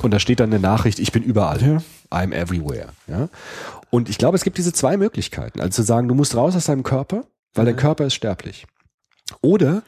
und 0.02 0.10
da 0.10 0.18
steht 0.18 0.40
dann 0.40 0.50
eine 0.50 0.60
Nachricht, 0.60 0.98
ich 0.98 1.12
bin 1.12 1.22
überall. 1.22 1.62
Ja. 1.62 1.82
I'm 2.10 2.34
everywhere. 2.34 2.88
Ja? 3.06 3.28
Und 3.90 4.08
ich 4.08 4.18
glaube, 4.18 4.36
es 4.36 4.44
gibt 4.44 4.58
diese 4.58 4.72
zwei 4.72 4.96
Möglichkeiten. 4.96 5.60
Also 5.60 5.76
zu 5.76 5.82
sagen, 5.82 6.08
du 6.08 6.14
musst 6.14 6.36
raus 6.36 6.54
aus 6.56 6.66
deinem 6.66 6.82
Körper, 6.82 7.24
weil 7.54 7.64
dein 7.64 7.76
Körper 7.76 8.06
ist 8.06 8.14
sterblich. 8.14 8.66
Oder, 9.40 9.82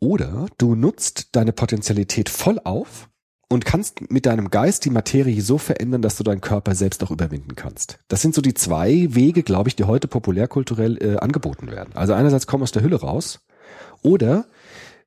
oder 0.00 0.46
du 0.58 0.74
nutzt 0.74 1.28
deine 1.32 1.52
Potentialität 1.52 2.28
voll 2.28 2.60
auf 2.64 3.08
und 3.48 3.64
kannst 3.64 4.10
mit 4.10 4.26
deinem 4.26 4.50
Geist 4.50 4.84
die 4.84 4.90
Materie 4.90 5.40
so 5.40 5.56
verändern, 5.58 6.02
dass 6.02 6.16
du 6.16 6.24
deinen 6.24 6.40
Körper 6.40 6.74
selbst 6.74 7.02
auch 7.04 7.10
überwinden 7.10 7.54
kannst. 7.54 7.98
Das 8.08 8.20
sind 8.22 8.34
so 8.34 8.42
die 8.42 8.54
zwei 8.54 9.06
Wege, 9.10 9.42
glaube 9.42 9.68
ich, 9.68 9.76
die 9.76 9.84
heute 9.84 10.08
populärkulturell 10.08 10.98
äh, 11.00 11.16
angeboten 11.18 11.70
werden. 11.70 11.90
Also 11.94 12.12
einerseits 12.12 12.46
komm 12.46 12.62
aus 12.62 12.72
der 12.72 12.82
Hülle 12.82 12.96
raus 13.00 13.40
oder 14.02 14.46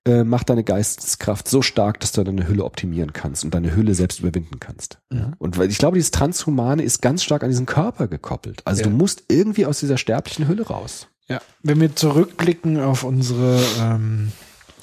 äh, 0.05 0.23
mach 0.23 0.43
deine 0.43 0.63
Geisteskraft 0.63 1.49
so 1.49 1.61
stark, 1.61 1.99
dass 1.99 2.13
du 2.13 2.23
deine 2.23 2.47
Hülle 2.47 2.63
optimieren 2.63 3.11
kannst 3.11 3.43
und 3.43 3.53
deine 3.53 3.75
Hülle 3.75 3.93
selbst 3.93 4.21
überwinden 4.21 4.61
kannst. 4.61 4.99
Ja? 5.11 5.33
Und 5.37 5.57
weil 5.57 5.69
ich 5.69 5.77
glaube, 5.77 5.97
dieses 5.97 6.11
Transhumane 6.11 6.81
ist 6.83 7.01
ganz 7.01 7.21
stark 7.23 7.43
an 7.43 7.49
diesen 7.49 7.65
Körper 7.65 8.07
gekoppelt. 8.07 8.61
Also 8.63 8.83
du 8.83 8.89
Ja. 8.89 8.95
musst 8.95 9.23
irgendwie 9.27 9.65
aus 9.65 9.79
dieser 9.81 9.97
sterblichen 9.97 10.47
Hülle 10.47 10.65
raus. 10.65 11.07
Ja, 11.27 11.41
wenn 11.61 11.79
wir 11.81 11.95
zurückblicken 11.95 12.79
auf 12.79 13.03
unsere 13.03 13.61
ähm, 13.81 14.31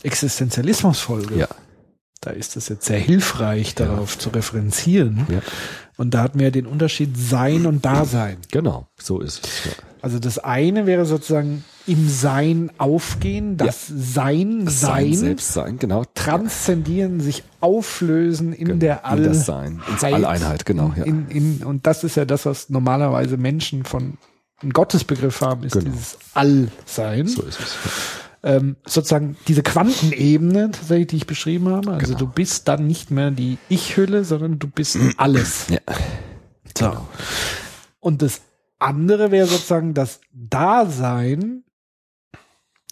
Existenzialismus-Folge, 0.02 1.48
da 2.20 2.30
ist 2.30 2.56
es 2.56 2.68
jetzt 2.68 2.86
sehr 2.86 2.98
hilfreich, 2.98 3.74
darauf 3.74 4.18
zu 4.18 4.30
referenzieren. 4.30 5.26
Ja. 5.30 5.40
Und 5.96 6.12
da 6.14 6.22
hatten 6.22 6.38
wir 6.38 6.50
den 6.50 6.66
Unterschied 6.66 7.16
Sein 7.16 7.66
und 7.66 7.84
Dasein. 7.84 8.38
Genau, 8.50 8.86
so 9.00 9.20
ist 9.20 9.46
es. 9.46 9.64
Ja. 9.64 9.70
Also 10.02 10.18
das 10.18 10.38
eine 10.38 10.86
wäre 10.86 11.04
sozusagen 11.06 11.64
im 11.86 12.08
Sein 12.08 12.70
aufgehen, 12.78 13.56
das 13.56 13.86
Sein, 13.88 14.64
Das 14.66 14.80
Sein, 14.80 15.14
selbst 15.14 15.52
sein, 15.52 15.78
genau. 15.78 16.04
transzendieren, 16.14 17.20
sich 17.20 17.44
auflösen 17.60 18.52
in 18.52 18.66
Genau, 18.68 18.78
der 18.80 18.98
in 18.98 19.04
All 19.04 19.22
das 19.22 19.46
Sein, 19.46 19.82
ins 19.88 20.04
Alleinheit, 20.04 20.66
genau, 20.66 20.92
ja. 20.96 21.04
In, 21.04 21.28
in, 21.28 21.64
und 21.64 21.86
das 21.86 22.04
ist 22.04 22.16
ja 22.16 22.24
das, 22.24 22.44
was 22.46 22.68
normalerweise 22.70 23.36
Menschen 23.36 23.84
von 23.84 24.18
einem 24.62 24.72
Gottesbegriff 24.72 25.40
haben, 25.40 25.64
ist 25.64 25.72
Genau. 25.72 25.90
dieses 25.90 26.18
Allsein. 26.34 27.26
So 27.28 27.42
ist 27.42 27.60
es. 27.60 27.76
Ähm, 28.46 28.76
sozusagen 28.86 29.36
diese 29.48 29.62
Quantenebene 29.62 30.70
tatsächlich, 30.70 31.08
die 31.08 31.16
ich 31.16 31.26
beschrieben 31.26 31.68
habe. 31.68 31.90
Also 31.92 32.14
Genau. 32.14 32.18
du 32.20 32.26
bist 32.28 32.68
dann 32.68 32.86
nicht 32.86 33.10
mehr 33.10 33.30
die 33.32 33.58
Ich-Hülle, 33.68 34.24
sondern 34.24 34.58
du 34.60 34.68
bist 34.68 34.96
alles. 35.18 35.66
Ja. 35.68 35.80
So. 36.78 36.96
Und 38.00 38.22
das 38.22 38.40
andere 38.78 39.30
wäre 39.32 39.46
sozusagen 39.46 39.92
das 39.94 40.20
Dasein 40.32 41.64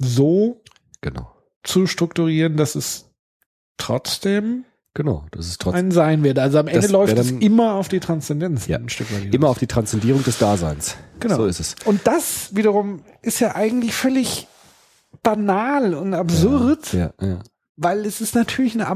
so 0.01 0.61
Genau. 1.01 1.31
zu 1.63 1.87
strukturieren, 1.87 2.57
dass 2.57 2.75
es 2.75 3.11
trotzdem 3.77 4.65
Genau. 4.97 5.27
Das 5.33 5.49
ist 5.49 5.61
trotzdem 5.61 5.87
ein 5.87 5.91
Sein 5.91 6.23
wird. 6.23 6.39
Also 6.39 6.59
am 6.61 6.69
Ende 6.69 6.87
läuft 6.87 7.19
es 7.19 7.33
immer 7.33 7.75
auf 7.75 7.89
die 7.89 7.99
Transzendenz 7.99 8.69
Ja. 8.69 8.79
ein 8.79 8.89
Stück 8.89 9.13
weit. 9.13 9.35
immer 9.35 9.49
auf 9.49 9.59
die 9.59 9.67
Transzendierung 9.67 10.23
des 10.23 10.39
Daseins. 10.39 10.97
Genau. 11.19 11.35
So 11.37 11.47
ist 11.47 11.59
es. 11.59 11.75
Und 11.85 12.07
das 12.07 12.55
wiederum 12.55 13.03
ist 13.21 13.41
ja 13.41 13.57
eigentlich 13.57 13.93
völlig 13.93 14.47
banal 15.23 15.95
und 15.95 16.15
absurd. 16.15 16.93
Ja, 16.93 17.13
ja. 17.21 17.39
Weil 17.77 18.07
es 18.07 18.21
ist 18.21 18.35
natürlich 18.35 18.75
eine 18.75 18.87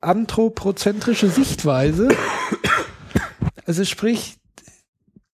anthropozentrische 0.00 1.28
Sichtweise. 1.28 2.08
Also 3.64 3.84
sprich, 3.84 4.38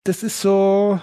das 0.03 0.23
ist 0.23 0.39
so, 0.39 0.99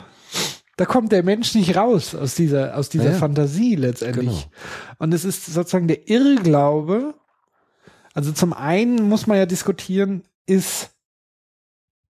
da 0.77 0.85
kommt 0.87 1.13
der 1.13 1.23
Mensch 1.23 1.55
nicht 1.55 1.77
raus 1.77 2.15
aus 2.15 2.35
dieser, 2.35 2.77
aus 2.77 2.89
dieser 2.89 3.07
Ja, 3.07 3.11
ja. 3.13 3.19
Fantasie 3.19 3.75
letztendlich. 3.75 4.27
Genau. 4.27 4.97
Und 4.99 5.13
es 5.13 5.25
ist 5.25 5.47
sozusagen 5.47 5.89
der 5.89 6.09
Irrglaube. 6.09 7.15
Also 8.15 8.33
zum 8.33 8.53
einen 8.53 9.09
muss 9.09 9.27
man 9.27 9.37
ja 9.37 9.47
diskutieren, 9.47 10.23
ist 10.47 10.91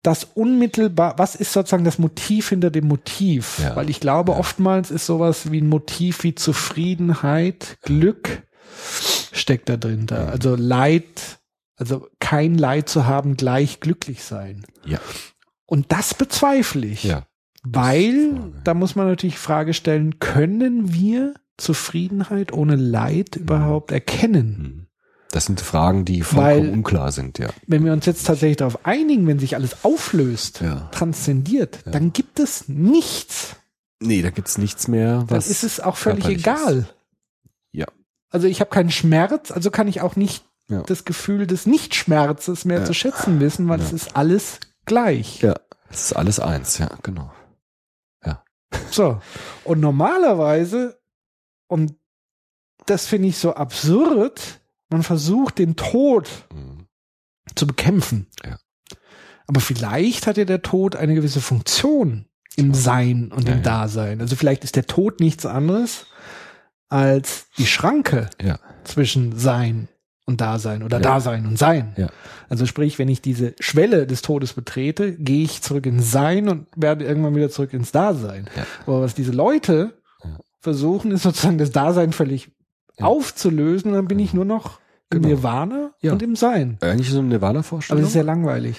das 0.06 0.24
unmittelbar, 0.24 1.16
was 1.18 1.36
ist 1.36 1.54
sozusagen 1.54 1.84
das 1.86 2.00
Motiv 2.00 2.50
hinter 2.50 2.70
dem 2.72 2.88
Motiv? 2.88 3.60
Ja. 3.60 3.76
Weil 3.76 3.90
ich 3.90 4.00
glaube, 4.00 4.34
Ja. 4.34 4.38
oftmals 4.38 4.92
ist 4.92 5.06
sowas 5.06 5.52
wie 5.52 5.62
ein 5.62 5.70
Motiv 5.70 6.24
wie 6.24 6.36
Zufriedenheit, 6.36 7.78
Glück 7.82 8.44
steckt 9.32 9.70
da 9.70 9.78
drin. 9.78 10.06
Da. 10.06 10.28
Also 10.28 10.56
Leid, 10.56 11.40
also 11.78 12.08
kein 12.20 12.58
Leid 12.58 12.90
zu 12.90 13.06
haben, 13.06 13.38
gleich 13.38 13.80
glücklich 13.80 14.24
sein. 14.24 14.66
Ja. 14.86 15.00
Und 15.66 15.92
das 15.92 16.14
bezweifle 16.14 16.86
ich. 16.88 17.04
Ja. 17.04 17.26
Weil, 17.64 18.54
da 18.64 18.76
muss 18.76 18.96
man 18.96 19.08
natürlich 19.08 19.36
die 19.36 19.42
Frage 19.42 19.74
stellen, 19.74 20.20
können 20.20 20.94
wir 20.94 21.34
Zufriedenheit 21.58 22.54
ohne 22.54 22.76
Leid 22.76 23.36
überhaupt 23.38 23.92
erkennen? 23.92 24.56
Hm. 24.58 24.85
Das 25.36 25.44
sind 25.48 25.60
Fragen, 25.60 26.06
die 26.06 26.22
vollkommen 26.22 26.68
Weil- 26.68 26.70
unklar 26.74 27.12
sind, 27.12 27.40
ja. 27.40 27.50
Wenn 27.68 27.84
wir 27.84 27.92
uns 27.92 28.06
jetzt 28.06 28.26
tatsächlich 28.26 28.56
darauf 28.56 28.86
einigen, 28.86 29.28
wenn 29.28 29.38
sich 29.38 29.56
alles 29.56 29.84
auflöst, 29.84 30.62
Ja. 30.62 30.88
transzendiert, 30.94 31.80
dann 31.86 32.14
gibt 32.14 32.40
es 32.40 32.70
nichts. 32.70 33.58
Nee, 34.00 34.22
da 34.22 34.30
gibt's 34.30 34.58
nichts 34.58 34.88
mehr, 34.88 35.18
Dann 35.28 35.32
was 35.32 35.48
ist 35.50 35.64
es 35.66 35.82
auch 35.82 35.98
völlig 35.98 36.26
egal. 36.26 36.78
Ist. 36.78 36.96
Ja. 37.74 37.86
Also 38.30 38.48
ich 38.48 38.62
habe 38.62 38.70
keinen 38.70 38.92
Schmerz, 38.92 39.52
also 39.52 39.72
kann 39.72 39.90
ich 39.90 40.00
auch 40.00 40.16
nicht 40.16 40.46
Ja. 40.70 40.84
das 40.84 41.04
Gefühl 41.04 41.48
des 41.48 41.66
Nichtschmerzes 41.66 42.64
mehr 42.64 42.80
Ja. 42.80 42.86
zu 42.86 42.94
schätzen 42.94 43.42
wissen, 43.42 43.68
weil 43.68 43.80
Ja. 43.80 43.86
es 43.86 43.92
ist 43.92 44.16
alles 44.16 44.62
gleich. 44.86 45.42
Ja. 45.42 45.56
Es 45.90 46.06
ist 46.06 46.14
alles 46.14 46.40
eins, 46.40 46.78
ja, 46.78 46.90
genau. 47.04 47.30
So. 48.92 49.20
Und 49.66 49.80
normalerweise, 49.82 50.98
und 51.68 51.94
das 52.86 53.06
finde 53.06 53.28
ich 53.30 53.38
so 53.38 53.54
absurd, 53.54 54.62
man 54.90 55.04
versucht 55.04 55.58
den 55.60 55.76
Tod 55.76 56.30
Mhm. 56.54 56.88
zu 57.56 57.68
bekämpfen. 57.68 58.28
Ja. 58.46 58.58
Aber 59.48 59.60
vielleicht 59.62 60.26
hat 60.28 60.38
ja 60.38 60.46
der 60.46 60.62
Tod 60.62 60.96
eine 60.96 61.14
gewisse 61.16 61.42
Funktion 61.42 62.26
im 62.56 62.74
Sein 62.74 63.32
und 63.32 63.48
Ja, 63.48 63.54
im 63.54 63.58
ja. 63.60 63.64
Dasein. 63.64 64.22
Also 64.22 64.36
vielleicht 64.36 64.64
ist 64.64 64.76
der 64.76 64.86
Tod 64.88 65.20
nichts 65.20 65.46
anderes 65.46 66.06
als 66.90 67.48
die 67.58 67.66
Schranke 67.68 68.30
Ja. 68.42 68.60
zwischen 68.84 69.38
Sein 69.38 69.88
und 70.26 70.42
Dasein 70.42 70.82
oder 70.82 71.00
Dasein 71.00 71.46
und 71.46 71.58
Sein. 71.60 71.94
Ja. 71.98 72.10
Also 72.50 72.66
sprich, 72.66 72.98
wenn 72.98 73.10
ich 73.10 73.22
diese 73.22 73.54
Schwelle 73.60 74.08
des 74.08 74.22
Todes 74.22 74.54
betrete, 74.54 75.14
gehe 75.16 75.44
ich 75.44 75.62
zurück 75.62 75.86
ins 75.86 76.12
Sein 76.12 76.50
und 76.50 76.68
werde 76.76 77.06
irgendwann 77.06 77.36
wieder 77.36 77.50
zurück 77.50 77.74
ins 77.74 77.92
Dasein. 77.92 78.50
Ja. 78.56 78.66
Aber 78.88 79.02
was 79.02 79.14
diese 79.14 79.32
Leute 79.32 80.02
Ja. 80.24 80.40
versuchen, 80.62 81.12
ist 81.12 81.24
sozusagen 81.24 81.58
das 81.60 81.72
Dasein 81.72 82.14
völlig 82.14 82.55
aufzulösen, 83.02 83.94
dann 83.94 84.08
bin 84.08 84.20
ich 84.20 84.34
nur 84.34 84.46
noch 84.46 84.80
im 85.12 85.22
Genau. 85.22 85.28
Nirvana 85.30 85.92
Ja. 86.02 86.14
und 86.14 86.22
im 86.24 86.36
Sein. 86.36 86.78
Eigentlich 86.82 87.10
so 87.10 87.18
eine 87.20 87.28
Aber 87.28 87.30
Nirvana-Vorstellung. 87.36 88.02
das 88.02 88.10
ist 88.12 88.16
ja 88.16 88.24
langweilig. 88.24 88.76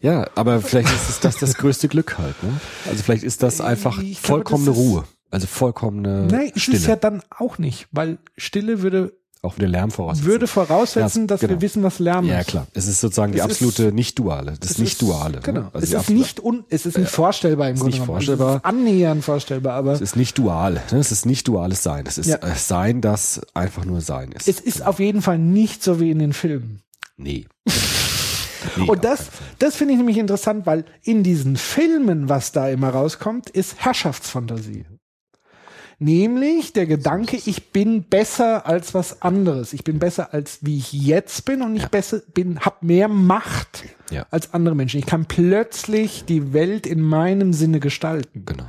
Ja, 0.00 0.26
aber 0.34 0.60
vielleicht 0.60 0.88
ist 0.92 1.24
das 1.24 1.38
das 1.38 1.54
größte 1.54 1.88
Glück 1.88 2.18
halt. 2.18 2.40
Ne? 2.42 2.50
Also 2.88 3.02
vielleicht 3.02 3.24
ist 3.24 3.42
das 3.42 3.60
einfach 3.60 3.98
Ich 4.02 4.22
glaube, 4.22 4.44
vollkommene 4.44 4.70
das 4.70 4.78
ist- 4.78 4.82
Ruhe. 4.84 5.04
Also 5.30 5.46
vollkommene 5.46 6.26
Nein, 6.30 6.50
ist 6.54 6.62
Stille. 6.62 6.78
es 6.78 6.86
ja 6.86 6.96
dann 6.96 7.22
auch 7.36 7.58
nicht, 7.58 7.86
weil 7.92 8.18
Stille 8.38 8.80
würde, 8.82 9.12
auch 9.42 9.56
wieder 9.56 9.68
Lärm 9.68 9.90
voraussetzen. 9.90 10.26
würde 10.26 10.46
voraussetzen, 10.46 11.22
Ja, 11.22 11.26
dass 11.28 11.40
genau. 11.40 11.52
wir 11.54 11.60
wissen, 11.60 11.82
was 11.82 11.98
Lärm 11.98 12.24
ja, 12.26 12.40
ist. 12.40 12.48
klar. 12.48 12.66
Es 12.74 12.86
ist 12.88 13.00
sozusagen 13.00 13.32
die 13.32 13.38
Es 13.38 13.44
absolute 13.44 13.92
Nicht-Duale. 13.92 14.54
Das 14.58 14.78
Nicht-Duale. 14.78 15.40
Genau. 15.40 15.60
Ne? 15.60 15.70
Also 15.72 15.84
es 15.84 15.90
die 15.90 15.96
ist 15.96 16.10
nicht 16.10 16.40
un, 16.40 16.64
es 16.68 16.86
ist 16.86 16.98
nicht 16.98 17.10
vorstellbar 17.10 17.68
im 17.68 17.76
Grunde 17.76 17.86
nicht 17.90 17.94
genommen. 18.00 18.16
vorstellbar. 18.18 18.50
Es 18.50 18.56
ist 18.56 18.64
annähernd 18.64 19.24
vorstellbar, 19.24 19.74
aber 19.74 19.92
Es 19.92 20.00
ist 20.00 20.16
nicht 20.16 20.36
dual. 20.38 20.74
Ne? 20.90 20.98
Es 20.98 21.12
ist 21.12 21.26
nicht 21.26 21.46
duales 21.46 21.82
Sein. 21.82 22.04
Es 22.06 22.18
ist 22.18 22.26
Ja. 22.26 22.36
äh, 22.36 22.54
Sein, 22.56 23.00
das 23.00 23.40
einfach 23.54 23.84
nur 23.84 24.00
Sein 24.00 24.32
ist. 24.32 24.48
es 24.48 24.60
ist 24.60 24.84
auf 24.84 24.98
jeden 24.98 25.22
Fall 25.22 25.38
nicht 25.38 25.82
so 25.84 26.00
wie 26.00 26.10
in 26.10 26.18
den 26.18 26.32
Filmen. 26.32 26.82
nee. 27.16 27.46
nee 28.76 28.88
Und 28.88 29.04
das, 29.04 29.26
das 29.60 29.76
finde 29.76 29.92
ich 29.94 29.98
nämlich 29.98 30.18
interessant, 30.18 30.66
weil 30.66 30.84
in 31.02 31.22
diesen 31.22 31.56
Filmen, 31.56 32.28
was 32.28 32.52
da 32.52 32.68
immer 32.68 32.90
rauskommt, 32.90 33.50
ist 33.50 33.76
Herrschaftsfantasie. 33.78 34.84
Nämlich 36.00 36.72
der 36.72 36.86
Gedanke, 36.86 37.36
ich 37.44 37.72
bin 37.72 38.04
besser 38.04 38.66
als 38.66 38.94
was 38.94 39.20
anderes. 39.22 39.72
Ich 39.72 39.82
bin 39.82 39.98
besser 39.98 40.32
als 40.32 40.58
wie 40.62 40.78
ich 40.78 40.92
jetzt 40.92 41.44
bin 41.44 41.60
und 41.60 41.74
ich 41.74 41.82
Ja. 41.82 41.88
besser 41.88 42.20
bin, 42.34 42.60
hab 42.60 42.82
mehr 42.84 43.08
Macht 43.08 43.84
Ja. 44.10 44.24
als 44.30 44.54
andere 44.54 44.76
Menschen. 44.76 45.00
Ich 45.00 45.06
kann 45.06 45.26
plötzlich 45.26 46.24
die 46.24 46.52
Welt 46.52 46.86
in 46.86 47.00
meinem 47.00 47.52
Sinne 47.52 47.80
gestalten. 47.80 48.44
Genau. 48.46 48.64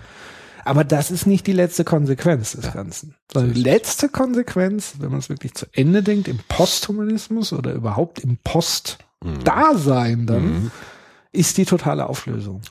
Aber 0.66 0.84
das 0.84 1.12
ist 1.12 1.26
nicht 1.28 1.46
die 1.48 1.54
letzte 1.54 1.84
Konsequenz 1.84 2.54
des 2.54 2.74
Ganzen. 2.74 3.16
Sondern 3.32 3.54
die 3.54 3.62
letzte 3.64 4.10
Konsequenz, 4.10 4.96
wenn 5.00 5.10
man 5.12 5.20
es 5.20 5.30
wirklich 5.30 5.54
zu 5.54 5.66
Ende 5.72 6.02
denkt, 6.04 6.28
im 6.28 6.40
Posthumanismus 6.48 7.54
oder 7.54 7.74
überhaupt 7.74 8.20
im 8.20 8.38
Post-Dasein 8.44 10.26
dann, 10.26 10.72
ist 11.32 11.58
die 11.58 11.66
totale 11.66 12.08
Auflösung. 12.08 12.62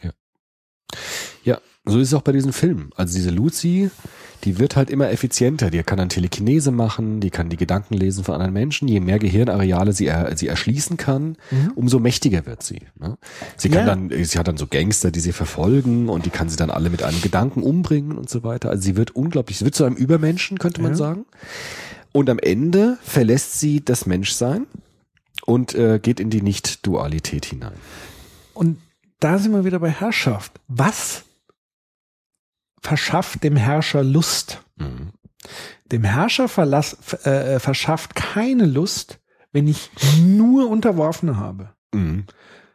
Ja, 1.45 1.59
so 1.87 1.99
ist 1.99 2.09
es 2.09 2.15
auch 2.15 2.23
bei 2.23 2.33
diesen 2.33 2.53
Filmen. 2.53 2.91
Also 2.97 3.15
diese 3.17 3.31
Lucy, 3.31 3.91
die 4.45 4.59
wird 4.59 4.77
halt 4.77 4.91
immer 4.91 5.11
effizienter. 5.11 5.71
Die 5.71 5.83
kann 5.83 5.99
dann 5.99 6.09
Telekinese 6.09 6.71
machen, 6.71 7.21
die 7.21 7.31
kann 7.31 7.49
die 7.49 7.57
Gedanken 7.57 7.95
lesen 7.95 8.25
von 8.25 8.35
anderen 8.35 8.53
Menschen. 8.53 8.87
Je 8.89 9.01
mehr 9.01 9.19
Gehirnareale 9.19 9.93
sie, 9.93 10.07
er, 10.07 10.37
sie 10.37 10.47
erschließen 10.49 10.97
kann, 10.97 11.37
umso 11.75 11.99
mächtiger 11.99 12.47
wird 12.47 12.63
sie. 12.63 12.83
Ne? 12.99 13.19
Sie 13.57 13.69
kann 13.69 13.87
Ja. 13.87 13.95
dann, 13.95 14.25
sie 14.25 14.39
hat 14.39 14.49
dann 14.49 14.57
so 14.57 14.67
Gangster, 14.67 15.11
die 15.11 15.21
sie 15.21 15.33
verfolgen 15.33 16.09
und 16.09 16.25
die 16.27 16.31
kann 16.31 16.49
sie 16.49 16.57
dann 16.57 16.71
alle 16.71 16.91
mit 16.91 17.03
einem 17.03 17.21
Gedanken 17.21 17.63
umbringen 17.63 18.17
und 18.17 18.31
so 18.31 18.43
weiter. 18.45 18.71
Also 18.71 18.83
sie 18.83 18.97
wird 18.97 19.11
unglaublich, 19.17 19.59
sie 19.59 19.65
wird 19.65 19.75
zu 19.75 19.85
einem 19.85 19.97
Übermenschen, 19.97 20.59
könnte 20.59 20.83
man 20.83 20.93
Ja. 20.93 20.97
sagen. 20.97 21.25
Und 22.13 22.31
am 22.31 22.39
Ende 22.39 22.97
verlässt 23.03 23.59
sie 23.61 23.85
das 23.85 24.07
Menschsein 24.07 24.67
und 25.47 25.75
äh, 25.75 25.99
geht 26.03 26.21
in 26.21 26.31
die 26.31 26.43
Nicht-Dualität 26.43 27.45
hinein. 27.47 27.75
Und 28.55 28.79
da 29.21 29.39
sind 29.39 29.53
wir 29.53 29.65
wieder 29.65 29.79
bei 29.81 29.91
Herrschaft. 29.91 30.53
Was 30.69 31.25
verschafft 32.83 33.43
dem 33.45 33.57
Herrscher 33.57 34.03
Lust? 34.03 34.63
Mhm. 34.77 35.13
Dem 35.91 36.05
Herrscher 36.05 36.49
verlass, 36.49 36.97
f- 37.01 37.25
äh, 37.27 37.59
verschafft 37.61 38.15
keine 38.15 38.67
Lust, 38.67 39.19
wenn 39.53 39.67
ich 39.67 39.91
nur 40.21 40.69
Unterworfene 40.69 41.37
habe, 41.37 41.71
Mhm. 41.95 42.25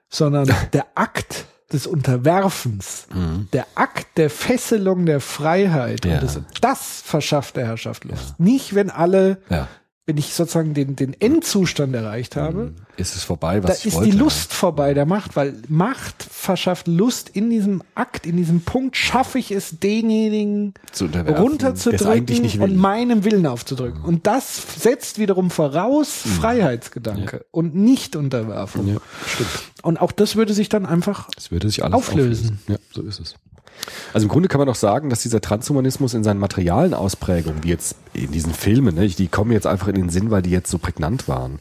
sondern 0.10 0.50
der 0.74 0.86
Akt 0.96 1.46
des 1.72 1.86
Unterwerfens, 1.88 3.08
Mhm. 3.14 3.48
der 3.54 3.66
Akt 3.76 4.18
der 4.18 4.30
Fesselung 4.30 5.06
der 5.06 5.20
Freiheit, 5.20 6.06
Ja. 6.06 6.16
und 6.16 6.24
des, 6.24 6.40
das 6.62 7.02
verschafft 7.04 7.56
der 7.58 7.66
Herrschaft 7.68 8.04
Lust. 8.06 8.40
Nicht, 8.40 8.74
wenn 8.76 8.90
alle, 8.90 9.42
Ja. 9.50 9.68
Wenn 10.06 10.18
ich 10.18 10.34
sozusagen 10.34 10.74
den, 10.74 10.98
den 10.98 11.14
Endzustand 11.20 11.96
erreicht 11.96 12.36
habe, 12.36 12.74
Ist 12.98 13.16
es 13.16 13.24
vorbei, 13.24 13.62
da 13.62 13.70
was 13.70 13.80
ich 13.80 13.86
ist 13.88 13.94
wollte? 13.96 14.12
die 14.12 14.18
Lust 14.18 14.54
vorbei 14.54 14.94
der 14.94 15.06
Macht, 15.06 15.38
weil 15.38 15.54
Macht 15.70 16.22
verschafft 16.24 16.88
Lust 16.90 17.30
in 17.30 17.50
diesem 17.50 17.82
Akt, 17.96 18.26
in 18.26 18.36
diesem 18.36 18.62
Punkt 18.62 18.98
schaffe 18.98 19.40
ich 19.40 19.52
es, 19.52 19.80
denjenigen 19.80 20.74
zu 20.92 21.06
runterzudrücken 21.06 22.62
und 22.62 22.76
meinem 22.76 23.24
Willen 23.24 23.48
aufzudrücken. 23.48 24.02
Und 24.02 24.28
das 24.28 24.62
setzt 24.82 25.20
wiederum 25.20 25.50
voraus 25.50 26.10
Freiheitsgedanke 26.10 27.46
und 27.52 27.74
nicht 27.74 28.18
Unterwerfung. 28.18 28.86
Mhm. 28.86 28.94
Ja, 28.96 29.02
stimmt. 29.26 29.50
Und 29.84 30.02
auch 30.02 30.12
das 30.12 30.36
würde 30.36 30.54
sich 30.54 30.68
dann 30.68 30.86
einfach 30.86 31.30
Es 31.38 31.50
würde 31.50 31.70
sich 31.70 31.82
alles 31.84 31.94
Auflösen. 31.96 32.60
auflösen. 32.60 32.60
Ja, 32.68 32.76
so 32.92 33.02
ist 33.04 33.20
es. 33.22 33.36
Also 34.14 34.26
im 34.26 34.30
Grunde 34.30 34.50
kann 34.50 34.60
man 34.60 34.70
auch 34.70 34.76
sagen, 34.76 35.10
dass 35.10 35.24
dieser 35.24 35.42
Transhumanismus 35.42 36.14
in 36.14 36.24
seinen 36.24 36.40
materialen 36.40 36.94
Ausprägungen, 36.94 37.64
wie 37.64 37.70
jetzt 37.70 37.96
in 38.14 38.32
diesen 38.32 38.54
Filmen, 38.54 38.96
ne, 38.96 39.08
die 39.08 39.28
kommen 39.28 39.52
jetzt 39.52 39.68
einfach 39.68 39.88
in 39.88 39.96
den 39.96 40.10
Sinn, 40.10 40.32
weil 40.32 40.42
die 40.42 40.52
jetzt 40.52 40.70
so 40.70 40.78
prägnant 40.78 41.28
waren, 41.28 41.60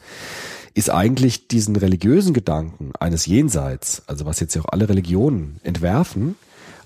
ist 0.74 0.90
eigentlich 0.90 1.48
diesen 1.48 1.76
religiösen 1.76 2.32
Gedanken 2.32 2.92
eines 2.98 3.26
Jenseits, 3.26 4.02
also 4.06 4.24
was 4.24 4.40
jetzt 4.40 4.54
ja 4.54 4.62
auch 4.62 4.68
alle 4.70 4.88
Religionen 4.88 5.60
entwerfen, 5.62 6.36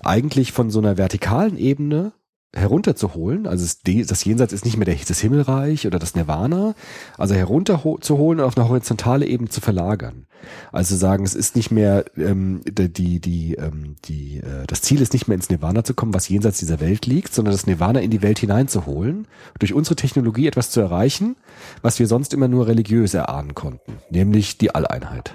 eigentlich 0.03 0.51
von 0.51 0.69
so 0.69 0.79
einer 0.79 0.97
vertikalen 0.97 1.57
Ebene 1.57 2.11
herunterzuholen, 2.55 3.45
also 3.45 3.65
das 3.85 4.25
Jenseits 4.25 4.53
ist 4.53 4.65
nicht 4.65 4.77
mehr 4.77 4.85
das 4.85 5.19
Himmelreich 5.19 5.85
oder 5.85 5.99
das 5.99 6.15
Nirvana, 6.15 6.75
also 7.17 7.35
herunterzuholen 7.35 8.39
und 8.39 8.45
auf 8.45 8.57
eine 8.57 8.69
horizontale 8.69 9.25
Ebene 9.25 9.49
zu 9.49 9.59
verlagern. 9.59 10.25
Also 10.71 10.95
sagen, 10.95 11.25
es 11.25 11.35
ist 11.35 11.55
nicht 11.55 11.71
mehr 11.71 12.05
ähm, 12.15 12.61
die, 12.65 13.19
die, 13.19 13.55
ähm, 13.55 13.95
die 14.05 14.37
äh, 14.37 14.65
das 14.65 14.81
Ziel 14.81 15.01
ist 15.01 15.13
nicht 15.13 15.27
mehr 15.27 15.35
ins 15.35 15.49
Nirvana 15.49 15.83
zu 15.83 15.93
kommen, 15.93 16.13
was 16.13 16.29
jenseits 16.29 16.59
dieser 16.59 16.79
Welt 16.79 17.05
liegt, 17.05 17.33
sondern 17.33 17.51
das 17.51 17.67
Nirvana 17.67 17.99
in 17.99 18.11
die 18.11 18.21
Welt 18.21 18.39
hineinzuholen, 18.39 19.27
durch 19.59 19.73
unsere 19.73 19.95
Technologie 19.95 20.47
etwas 20.47 20.69
zu 20.69 20.79
erreichen, 20.79 21.35
was 21.81 21.99
wir 21.99 22.07
sonst 22.07 22.33
immer 22.33 22.47
nur 22.47 22.67
religiös 22.67 23.13
erahnen 23.13 23.55
konnten, 23.55 23.97
nämlich 24.09 24.57
die 24.57 24.73
Alleinheit, 24.73 25.33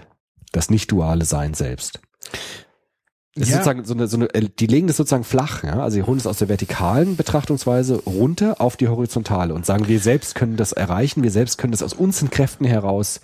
das 0.53 0.71
nicht 0.71 0.91
duale 0.91 1.25
Sein 1.27 1.53
selbst. 1.55 2.01
Ist 3.35 3.49
Ja. 3.49 3.57
sozusagen 3.57 3.85
so 3.85 3.95
eine, 3.95 4.09
so 4.09 4.17
eine, 4.19 4.35
äh, 4.35 4.49
die 4.59 4.67
legen 4.67 4.87
das 4.89 4.99
sozusagen 4.99 5.25
flach, 5.25 5.63
ja. 5.65 5.81
Also 5.83 5.95
sie 5.95 6.03
holen 6.03 6.19
es 6.19 6.27
aus 6.27 6.39
der 6.39 6.49
vertikalen 6.51 7.17
Betrachtungsweise 7.17 8.03
runter 8.05 8.61
auf 8.61 8.77
die 8.77 8.89
horizontale 8.89 9.55
und 9.55 9.65
sagen, 9.65 9.89
wir 9.89 10.01
selbst 10.01 10.35
können 10.35 10.57
das 10.57 10.73
erreichen, 10.73 11.23
wir 11.23 11.31
selbst 11.31 11.57
können 11.57 11.71
das 11.73 11.83
aus 11.83 11.95
unseren 11.95 12.29
Kräften 12.31 12.67
heraus 12.67 13.21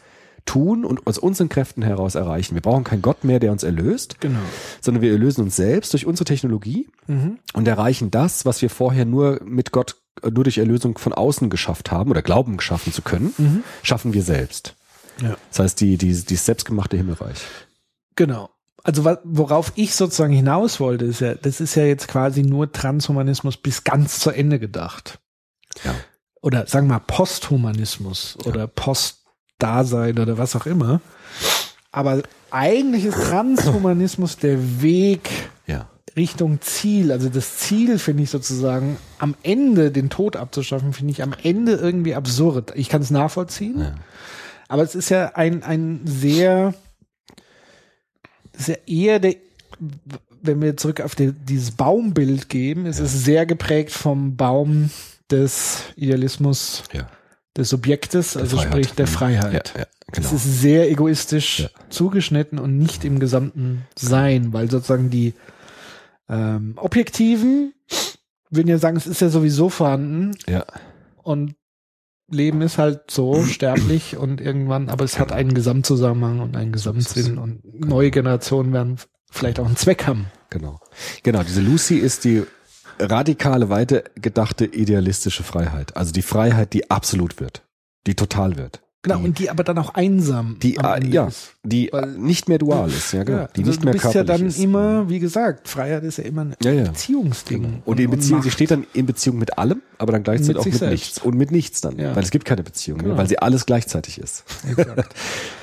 tun 0.47 0.87
und 0.87 1.07
aus 1.07 1.19
unseren 1.19 1.51
Kräften 1.51 1.83
heraus 1.83 2.15
erreichen. 2.15 2.55
Wir 2.55 2.63
brauchen 2.63 2.85
keinen 2.85 3.03
Gott 3.03 3.23
mehr, 3.23 3.39
der 3.39 3.53
uns 3.53 3.65
erlöst, 3.65 4.19
Genau. 4.21 4.39
sondern 4.81 5.03
wir 5.03 5.13
erlösen 5.13 5.43
uns 5.43 5.57
selbst 5.57 5.93
durch 5.93 6.07
unsere 6.07 6.25
Technologie 6.25 6.89
Mhm. 7.07 7.39
und 7.53 7.69
erreichen 7.69 8.11
das, 8.11 8.47
was 8.47 8.63
wir 8.63 8.71
vorher 8.71 9.05
nur 9.05 9.41
mit 9.45 9.73
Gott, 9.73 9.97
äh, 10.23 10.31
nur 10.31 10.45
durch 10.45 10.57
Erlösung 10.57 10.97
von 10.97 11.13
außen 11.13 11.51
geschafft 11.51 11.91
haben 11.93 12.11
oder 12.11 12.23
glauben 12.23 12.57
geschaffen 12.57 12.95
zu 12.95 13.03
können, 13.03 13.35
Mhm. 13.37 13.63
schaffen 13.83 14.15
wir 14.15 14.23
selbst. 14.23 14.75
Ja. 15.21 15.37
Das 15.51 15.59
heißt, 15.59 15.81
die, 15.83 15.99
die, 15.99 16.15
die 16.15 16.37
selbstgemachte 16.37 16.97
Himmelreich. 16.97 17.41
Genau. 18.17 18.49
Also 18.85 19.05
worauf 19.25 19.73
ich 19.75 19.95
sozusagen 19.95 20.33
hinaus 20.33 20.81
wollte, 20.81 21.05
ist 21.05 21.21
ja, 21.21 21.35
das 21.35 21.61
ist 21.61 21.75
ja 21.75 21.85
jetzt 21.85 22.09
quasi 22.09 22.43
nur 22.43 22.71
Transhumanismus 22.73 23.57
bis 23.57 23.85
ganz 23.85 24.21
zu 24.21 24.31
Ende 24.31 24.59
gedacht. 24.59 25.19
Ja. 25.85 25.95
Oder 26.41 26.67
sagen 26.67 26.87
wir 26.87 26.95
mal 26.95 27.01
Posthumanismus 27.01 28.39
oder 28.45 28.67
Postdasein 28.69 30.19
oder 30.19 30.39
was 30.39 30.55
auch 30.55 30.67
immer. 30.67 31.01
Aber 31.91 32.23
eigentlich 32.51 33.05
ist 33.05 33.17
Transhumanismus 33.17 34.37
der 34.37 34.81
Weg 34.81 35.29
Ja. 35.67 35.89
Richtung 36.17 36.61
Ziel. 36.61 37.13
Also 37.13 37.29
das 37.29 37.59
Ziel 37.59 37.99
finde 37.99 38.23
ich 38.23 38.31
sozusagen 38.31 38.97
am 39.19 39.35
Ende 39.43 39.91
den 39.91 40.11
Tod 40.11 40.37
abzuschaffen, 40.37 40.93
finde 40.93 41.13
ich 41.13 41.23
am 41.23 41.35
Ende 41.43 41.73
irgendwie 41.73 42.15
absurd. 42.15 42.73
Ich 42.77 42.89
kann 42.89 43.03
es 43.03 43.11
nachvollziehen. 43.11 43.81
Ja. 43.81 43.95
Aber 44.69 44.83
es 44.83 44.95
ist 44.95 45.09
ja 45.09 45.33
ein, 45.35 45.63
ein 45.63 46.03
sehr, 46.05 46.75
sehr 48.59 48.87
eher 48.89 49.19
der, 49.21 49.37
wenn 50.43 50.61
wir 50.61 50.77
zurück 50.77 51.01
auf 51.01 51.15
die, 51.15 51.33
dieses 51.33 51.71
Baumbild 51.73 52.49
gehen, 52.49 52.87
es 52.87 52.99
ist 53.01 53.25
sehr 53.25 53.47
geprägt 53.47 53.91
vom 53.91 54.37
Baum 54.37 54.91
des 55.31 55.83
Idealismus 55.97 56.83
Ja. 56.93 57.09
des 57.57 57.69
Subjektes, 57.71 58.37
also 58.37 58.57
Freiheit. 58.57 58.73
sprich 58.73 58.93
der 58.95 59.07
Mhm. 59.07 59.11
Freiheit. 59.11 59.73
Ja, 59.75 59.81
ja, 59.83 59.87
genau. 60.13 60.27
Es 60.27 60.33
ist 60.33 60.61
sehr 60.61 60.91
egoistisch 60.91 61.61
Ja. 61.61 61.69
zugeschnitten 61.91 62.59
und 62.59 62.79
nicht 62.79 63.05
im 63.05 63.19
gesamten 63.19 63.87
Sein, 63.97 64.53
weil 64.53 64.71
sozusagen 64.71 65.11
die 65.11 65.35
ähm, 66.29 66.75
Objektiven 66.77 67.73
würden 68.51 68.69
ja 68.69 68.79
sagen, 68.79 68.97
es 68.97 69.07
ist 69.07 69.21
ja 69.21 69.29
sowieso 69.31 69.69
vorhanden 69.71 70.37
Ja. 70.47 70.65
und 71.23 71.55
Leben 72.31 72.61
ist 72.63 72.79
halt 72.79 73.11
so 73.11 73.43
sterblich 73.45 74.17
und 74.17 74.41
irgendwann, 74.41 74.89
aber 74.89 75.05
es 75.05 75.19
hat 75.19 75.33
einen 75.33 75.55
Gesamtzusammenhang 75.55 76.41
und 76.41 76.57
einen 76.57 76.73
Gesamtsinn 76.73 77.39
und 77.39 77.63
neue 77.65 78.11
Generationen 78.11 78.73
werden 78.73 78.97
vielleicht 79.31 79.61
auch 79.61 79.67
einen 79.67 79.77
Zweck 79.77 80.07
haben. 80.07 80.27
Genau. 80.51 80.81
Genau, 81.23 81.43
diese 81.43 81.61
Lucy 81.61 81.97
ist 81.97 82.25
die 82.25 82.45
radikale, 82.99 83.69
weitergedachte 83.69 84.65
idealistische 84.65 85.43
Freiheit. 85.43 85.97
Also 85.97 86.13
die 86.13 86.23
Freiheit, 86.23 86.73
die 86.73 86.91
absolut 86.91 87.41
wird. 87.41 87.63
Die 88.07 88.15
total 88.15 88.57
wird. 88.57 88.81
Genau, 89.09 89.25
und 89.25 89.39
die 89.39 89.51
aber 89.51 89.65
dann 89.65 89.79
auch 89.79 89.95
einsam 89.95 90.57
die 90.63 90.77
äh, 90.77 91.07
ja, 91.09 91.27
ist. 91.27 91.55
die 91.65 91.89
Weil- 91.93 92.13
nicht 92.13 92.49
mehr 92.49 92.59
dual 92.59 92.89
ist, 92.89 93.13
ja 93.13 93.25
genau, 93.25 93.39
Ja, 93.39 93.47
die 93.49 93.61
also 93.61 93.71
nicht 93.71 93.81
du 93.83 93.85
mehr 93.87 93.93
bist 93.95 94.15
ja 94.15 94.25
dann 94.25 94.47
ist. 94.47 94.59
immer, 94.59 95.09
wie 95.09 95.19
gesagt, 95.19 95.69
Freiheit 95.69 96.05
ist 96.05 96.19
ja 96.19 96.25
immer 96.25 96.43
ein 96.43 96.55
Ja, 96.63 96.71
ja. 96.73 96.85
Beziehungsding. 96.85 97.83
Und 97.85 98.01
in 98.01 98.11
Beziehung, 98.11 98.43
sie 98.43 98.49
Macht. 98.49 98.55
steht 98.55 98.71
dann 98.71 98.87
in 98.93 99.07
Beziehung 99.07 99.39
mit 99.39 99.59
allem, 99.59 99.83
aber 99.99 100.13
dann 100.13 100.23
gleichzeitig 100.23 100.49
Mit 100.55 100.59
auch 100.59 100.65
mit 100.67 100.75
selbst. 100.75 100.91
nichts 100.93 101.19
und 101.19 101.37
mit 101.37 101.51
nichts 101.51 101.81
dann, 101.81 101.99
Ja. 101.99 102.15
weil 102.15 102.23
es 102.23 102.31
gibt 102.31 102.45
keine 102.45 102.63
Beziehung, 102.63 102.99
Genau. 102.99 103.13
ne? 103.13 103.19
weil 103.19 103.29
sie 103.29 103.39
alles 103.39 103.67
gleichzeitig 103.67 104.19
ist. 104.19 104.45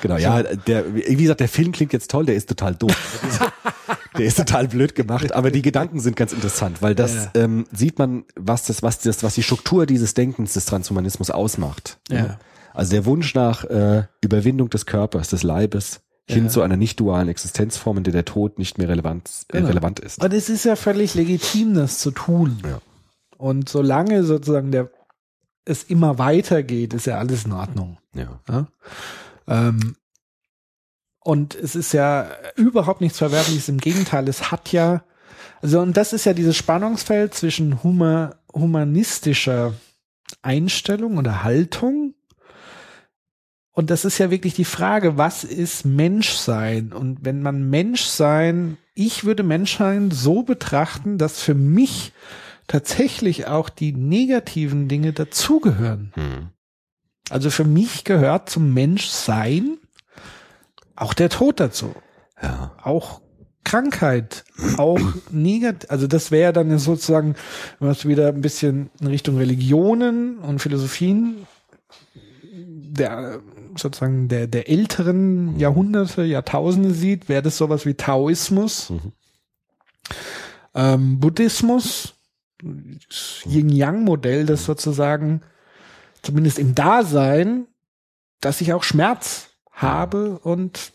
Genau, 0.01 0.17
ja, 0.17 0.43
der, 0.43 0.93
wie 0.93 1.15
gesagt, 1.15 1.39
der 1.39 1.47
Film 1.49 1.71
klingt 1.71 1.93
jetzt 1.93 2.11
toll, 2.11 2.25
der 2.25 2.35
ist 2.35 2.47
total 2.49 2.75
doof. 2.75 2.95
der 4.17 4.25
ist 4.25 4.37
total 4.37 4.67
blöd 4.67 4.93
gemacht, 4.95 5.33
aber 5.33 5.51
die 5.51 5.61
Gedanken 5.61 5.99
sind 5.99 6.15
ganz 6.15 6.31
interessant, 6.33 6.81
weil 6.81 6.93
das 6.95 7.29
ähm, 7.33 7.65
sieht 7.73 7.97
man, 7.97 8.23
was 8.35 8.65
das, 8.65 8.83
was 8.83 8.99
das, 8.99 9.23
was 9.23 9.35
die 9.35 9.43
Struktur 9.43 9.85
dieses 9.85 10.13
Denkens 10.13 10.53
des 10.53 10.65
Transhumanismus 10.65 11.31
ausmacht. 11.31 11.97
Ja. 12.09 12.37
Also 12.75 12.91
der 12.91 13.05
Wunsch 13.05 13.33
nach 13.35 13.63
äh, 13.65 14.03
Überwindung 14.21 14.69
des 14.69 14.85
Körpers, 14.85 15.29
des 15.29 15.43
Leibes 15.43 16.01
hin 16.27 16.45
Ja. 16.45 16.49
zu 16.49 16.61
einer 16.61 16.75
nicht 16.77 16.99
dualen 16.99 17.27
Existenzform, 17.29 17.97
in 17.97 18.03
der 18.03 18.13
der 18.13 18.25
Tod 18.25 18.57
nicht 18.59 18.77
mehr 18.77 18.89
relevant, 18.89 19.29
äh, 19.49 19.57
Genau. 19.57 19.67
relevant 19.69 19.99
ist. 19.99 20.23
Und 20.23 20.33
es 20.33 20.49
ist 20.49 20.65
ja 20.65 20.75
völlig 20.75 21.13
legitim, 21.15 21.73
das 21.75 21.99
zu 21.99 22.11
tun. 22.11 22.59
Ja. 22.67 22.79
Und 23.37 23.69
solange 23.69 24.23
sozusagen 24.23 24.71
der 24.71 24.89
es 25.65 25.83
immer 25.83 26.17
weitergeht, 26.19 26.93
ist 26.93 27.05
ja 27.05 27.17
alles 27.17 27.45
in 27.45 27.51
Ordnung. 27.51 27.97
Ja. 28.13 28.39
Ja? 28.49 28.67
Ähm, 29.47 29.95
und 31.19 31.55
es 31.55 31.75
ist 31.75 31.91
ja 31.93 32.29
überhaupt 32.55 33.01
nichts 33.01 33.17
Verwerfliches, 33.19 33.69
im 33.69 33.77
Gegenteil, 33.79 34.27
es 34.27 34.51
hat 34.51 34.71
ja, 34.71 35.03
also 35.61 35.79
und 35.79 35.95
das 35.97 36.13
ist 36.13 36.25
ja 36.25 36.33
dieses 36.33 36.55
Spannungsfeld 36.57 37.33
zwischen 37.33 37.83
huma, 37.83 38.35
humanistischer 38.53 39.73
Einstellung 40.41 41.17
oder 41.17 41.43
Haltung 41.43 42.14
und 43.75 43.89
das 43.89 44.05
ist 44.05 44.17
ja 44.19 44.31
wirklich 44.31 44.53
die 44.53 44.63
Frage, 44.63 45.17
was 45.17 45.43
ist 45.43 45.85
Menschsein? 45.85 46.93
Und 46.93 47.19
wenn 47.25 47.41
man 47.41 47.69
Menschsein, 47.69 48.77
ich 48.93 49.25
würde 49.25 49.43
Menschsein 49.43 50.11
so 50.11 50.43
betrachten, 50.43 51.17
dass 51.17 51.41
für 51.41 51.55
mich 51.55 52.13
tatsächlich 52.67 53.47
auch 53.47 53.67
die 53.67 53.91
negativen 53.91 54.87
Dinge 54.87 55.11
dazugehören. 55.11 56.13
Hm. 56.15 56.49
Also 57.29 57.49
für 57.49 57.65
mich 57.65 58.05
gehört 58.05 58.49
zum 58.49 58.73
Menschsein 58.73 59.77
auch 60.95 61.13
der 61.13 61.29
Tod 61.29 61.59
dazu. 61.59 61.93
Ja. 62.41 62.71
Auch 62.81 63.19
Krankheit, 63.65 64.45
auch 64.77 65.01
negativ, 65.31 65.91
also 65.91 66.07
das 66.07 66.31
wäre 66.31 66.53
dann 66.53 66.77
sozusagen, 66.79 67.35
wenn 67.79 67.87
man 67.87 67.97
es 67.97 68.07
wieder 68.07 68.29
ein 68.29 68.41
bisschen 68.41 68.89
in 69.01 69.07
Richtung 69.07 69.37
Religionen 69.37 70.37
und 70.37 70.59
Philosophien 70.59 71.45
der 72.97 73.41
sozusagen 73.77 74.27
der, 74.27 74.47
der 74.47 74.69
älteren 74.69 75.59
Jahrhunderte, 75.59 76.23
Jahrtausende 76.23 76.91
sieht, 76.93 77.29
wäre 77.29 77.41
das 77.41 77.57
sowas 77.57 77.85
wie 77.85 77.93
Taoismus, 77.95 78.89
Mhm. 78.89 79.11
ähm, 80.73 81.19
Buddhismus, 81.19 82.13
das 82.63 83.41
Yin-Yang-Modell, 83.45 84.45
das 84.45 84.65
sozusagen 84.65 85.41
zumindest 86.21 86.59
im 86.59 86.73
Dasein, 86.75 87.67
dass 88.41 88.61
ich 88.61 88.73
auch 88.73 88.83
Schmerz 88.83 89.49
habe 89.71 90.39
und 90.39 90.91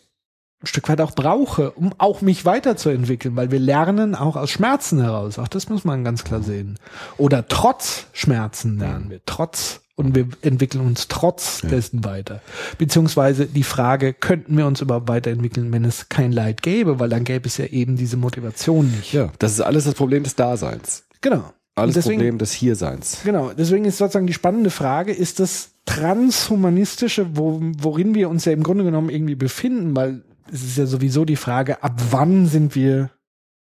ein 0.62 0.66
Stück 0.66 0.88
weit 0.88 1.00
auch 1.00 1.12
brauche, 1.12 1.70
um 1.72 1.94
auch 1.98 2.20
mich 2.20 2.44
weiterzuentwickeln, 2.44 3.34
weil 3.36 3.50
wir 3.50 3.60
lernen 3.60 4.14
auch 4.14 4.36
aus 4.36 4.50
Schmerzen 4.50 5.00
heraus. 5.00 5.38
Auch 5.38 5.48
das 5.48 5.68
muss 5.68 5.84
man 5.84 6.04
ganz 6.04 6.22
klar 6.24 6.42
sehen. 6.42 6.78
Oder 7.16 7.48
trotz 7.48 8.06
Schmerzen 8.12 8.78
lernen 8.78 9.08
wir, 9.10 9.20
trotz 9.24 9.80
und 10.00 10.14
wir 10.14 10.26
entwickeln 10.42 10.84
uns 10.84 11.06
trotz 11.08 11.60
dessen 11.60 12.04
weiter. 12.04 12.42
Beziehungsweise 12.78 13.46
die 13.46 13.62
Frage, 13.62 14.12
könnten 14.14 14.56
wir 14.56 14.66
uns 14.66 14.80
überhaupt 14.80 15.08
weiterentwickeln, 15.08 15.72
wenn 15.72 15.84
es 15.84 16.08
kein 16.08 16.32
Leid 16.32 16.62
gäbe, 16.62 16.98
weil 16.98 17.08
dann 17.08 17.24
gäbe 17.24 17.46
es 17.46 17.56
ja 17.58 17.66
eben 17.66 17.96
diese 17.96 18.16
Motivation 18.16 18.90
nicht. 18.90 19.12
ja, 19.12 19.30
das 19.38 19.52
ist 19.52 19.60
alles 19.60 19.84
das 19.84 19.94
Problem 19.94 20.24
des 20.24 20.34
Daseins. 20.34 21.04
Genau. 21.20 21.52
Alles 21.76 21.94
deswegen- 21.94 22.18
Problem 22.18 22.38
des 22.38 22.52
Hierseins. 22.52 23.18
Genau, 23.24 23.52
deswegen 23.56 23.84
ist 23.84 23.98
sozusagen 23.98 24.26
die 24.26 24.32
spannende 24.34 24.70
Frage, 24.70 25.12
ist 25.12 25.38
das 25.38 25.70
transhumanistische, 25.86 27.36
wo, 27.36 27.60
worin 27.78 28.14
wir 28.14 28.28
uns 28.28 28.44
ja 28.44 28.52
im 28.52 28.62
Grunde 28.62 28.84
genommen 28.84 29.08
irgendwie 29.10 29.34
befinden, 29.36 29.94
weil 29.94 30.22
es 30.52 30.62
ist 30.62 30.76
ja 30.78 30.86
sowieso 30.86 31.24
die 31.24 31.36
Frage, 31.36 31.82
ab 31.82 32.00
wann 32.10 32.46
sind 32.46 32.74
wir 32.74 33.10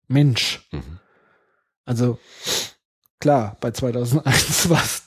Mensch? 0.07 0.68
Mhm. 0.72 0.99
Also 1.85 2.18
klar, 3.19 3.57
bei 3.60 3.72
2001 3.72 4.69
war 4.69 4.81
es, 4.84 5.03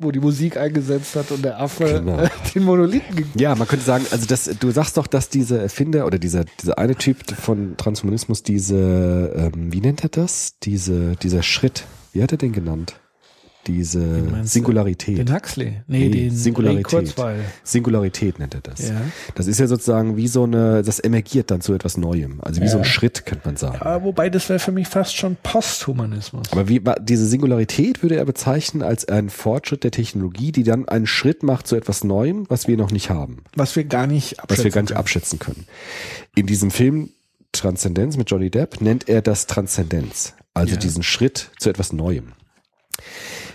wo 0.00 0.10
die 0.10 0.20
Musik 0.20 0.56
eingesetzt 0.56 1.14
hat 1.16 1.30
und 1.30 1.44
der 1.44 1.60
Affe 1.60 1.84
Genau. 1.84 2.22
den 2.54 2.64
Monolithen 2.64 3.30
Ja, 3.34 3.54
man 3.54 3.68
könnte 3.68 3.84
sagen, 3.84 4.06
also 4.10 4.26
das, 4.26 4.44
du 4.58 4.70
sagst 4.70 4.96
doch, 4.96 5.06
dass 5.06 5.28
diese 5.28 5.60
Erfinder 5.60 6.06
oder 6.06 6.18
dieser, 6.18 6.44
dieser 6.60 6.78
eine 6.78 6.96
Typ 6.96 7.18
von 7.32 7.76
Transhumanismus 7.76 8.42
diese, 8.42 9.50
ähm, 9.54 9.72
wie 9.72 9.80
nennt 9.80 10.02
er 10.02 10.08
das? 10.08 10.58
Diese, 10.62 11.16
dieser 11.16 11.42
Schritt, 11.42 11.84
wie 12.12 12.22
hat 12.22 12.32
er 12.32 12.38
den 12.38 12.52
genannt? 12.52 12.94
Diese? 13.66 14.44
Singularität. 14.44 15.18
Den 15.18 15.34
Huxley. 15.34 15.82
Nee, 15.86 15.98
Nee, 15.98 16.08
den 16.08 16.30
Singularität. 16.36 16.84
Kurzweil. 16.86 17.40
Singularität 17.62 18.38
nennt 18.38 18.54
er 18.54 18.62
das. 18.62 18.88
Ja. 18.88 19.00
Das 19.34 19.46
ist 19.46 19.60
ja 19.60 19.66
sozusagen 19.66 20.16
wie 20.16 20.28
so 20.28 20.44
eine, 20.44 20.82
das 20.82 20.98
emergiert 20.98 21.50
dann 21.50 21.60
zu 21.60 21.74
etwas 21.74 21.96
Neuem. 21.98 22.40
Also 22.42 22.62
wie 22.62 22.68
so 22.68 22.78
ein 22.78 22.84
Ja. 22.84 22.88
Schritt, 22.88 23.26
könnte 23.26 23.46
man 23.46 23.56
sagen. 23.56 23.76
Aber 23.82 24.02
wobei 24.04 24.30
das 24.30 24.48
wäre 24.48 24.58
für 24.58 24.72
mich 24.72 24.88
fast 24.88 25.14
schon 25.14 25.36
Posthumanismus. 25.42 26.50
Aber 26.52 26.68
wie, 26.68 26.80
diese 27.02 27.26
Singularität 27.26 28.02
würde 28.02 28.16
er 28.16 28.24
bezeichnen 28.24 28.82
als 28.82 29.06
einen 29.08 29.28
Fortschritt 29.28 29.84
der 29.84 29.90
Technologie, 29.90 30.52
die 30.52 30.62
dann 30.62 30.88
einen 30.88 31.06
Schritt 31.06 31.42
macht 31.42 31.66
zu 31.66 31.76
etwas 31.76 32.02
Neuem, 32.02 32.46
was 32.48 32.66
wir 32.66 32.78
noch 32.78 32.90
nicht 32.90 33.10
haben. 33.10 33.44
was 33.54 33.76
wir 33.76 33.84
gar 33.84 34.06
nicht 34.06 34.36
was 34.48 34.64
wir 34.64 34.70
gar 34.70 34.80
nicht 34.80 34.88
können. 34.88 34.98
abschätzen 34.98 35.38
können. 35.38 35.66
In 36.34 36.46
diesem 36.46 36.70
Film 36.70 37.10
Transzendenz 37.52 38.16
mit 38.16 38.30
Johnny 38.30 38.48
Depp 38.50 38.80
nennt 38.80 39.08
er 39.08 39.20
das 39.22 39.46
Transzendenz, 39.46 40.34
also 40.54 40.72
Ja. 40.74 40.78
diesen 40.78 41.02
Schritt 41.02 41.50
zu 41.58 41.68
etwas 41.68 41.92
Neuem. 41.92 42.32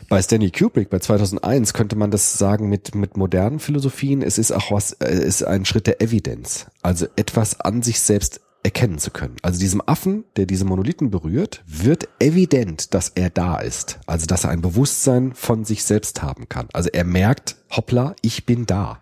Bei 0.08 0.22
Stanley 0.22 0.52
Kubrick 0.52 0.90
bei 0.90 1.00
2001 1.00 1.74
könnte 1.74 1.96
man 1.96 2.12
das 2.12 2.38
sagen 2.38 2.70
mit 2.70 2.96
mit 2.96 3.18
modernen 3.18 3.60
Philosophien. 3.60 4.22
Es 4.22 4.38
ist 4.38 4.52
auch 4.52 4.72
was, 4.72 4.94
äh, 4.94 5.08
es 5.08 5.42
ist 5.42 5.44
ein 5.44 5.66
Schritt 5.66 5.88
der 5.88 6.02
Evidenz, 6.02 6.68
also 6.82 7.08
etwas 7.16 7.60
an 7.60 7.82
sich 7.82 8.00
selbst 8.00 8.42
erkennen 8.64 8.98
zu 8.98 9.12
können. 9.12 9.36
Also 9.44 9.60
diesem 9.60 9.82
Affen, 9.86 10.26
der 10.38 10.48
diese 10.48 10.66
Monolithen 10.66 11.12
berührt, 11.12 11.64
wird 11.68 12.10
evident, 12.20 12.94
dass 12.96 13.10
er 13.10 13.30
da 13.30 13.60
ist. 13.60 14.00
Also 14.08 14.26
dass 14.26 14.44
er 14.44 14.50
ein 14.50 14.62
Bewusstsein 14.62 15.34
von 15.36 15.66
sich 15.66 15.84
selbst 15.84 16.24
haben 16.24 16.50
kann. 16.50 16.68
Also 16.74 16.90
er 16.92 17.04
merkt, 17.04 17.58
hoppla, 17.70 18.16
ich 18.22 18.46
bin 18.46 18.66
da. 18.66 19.02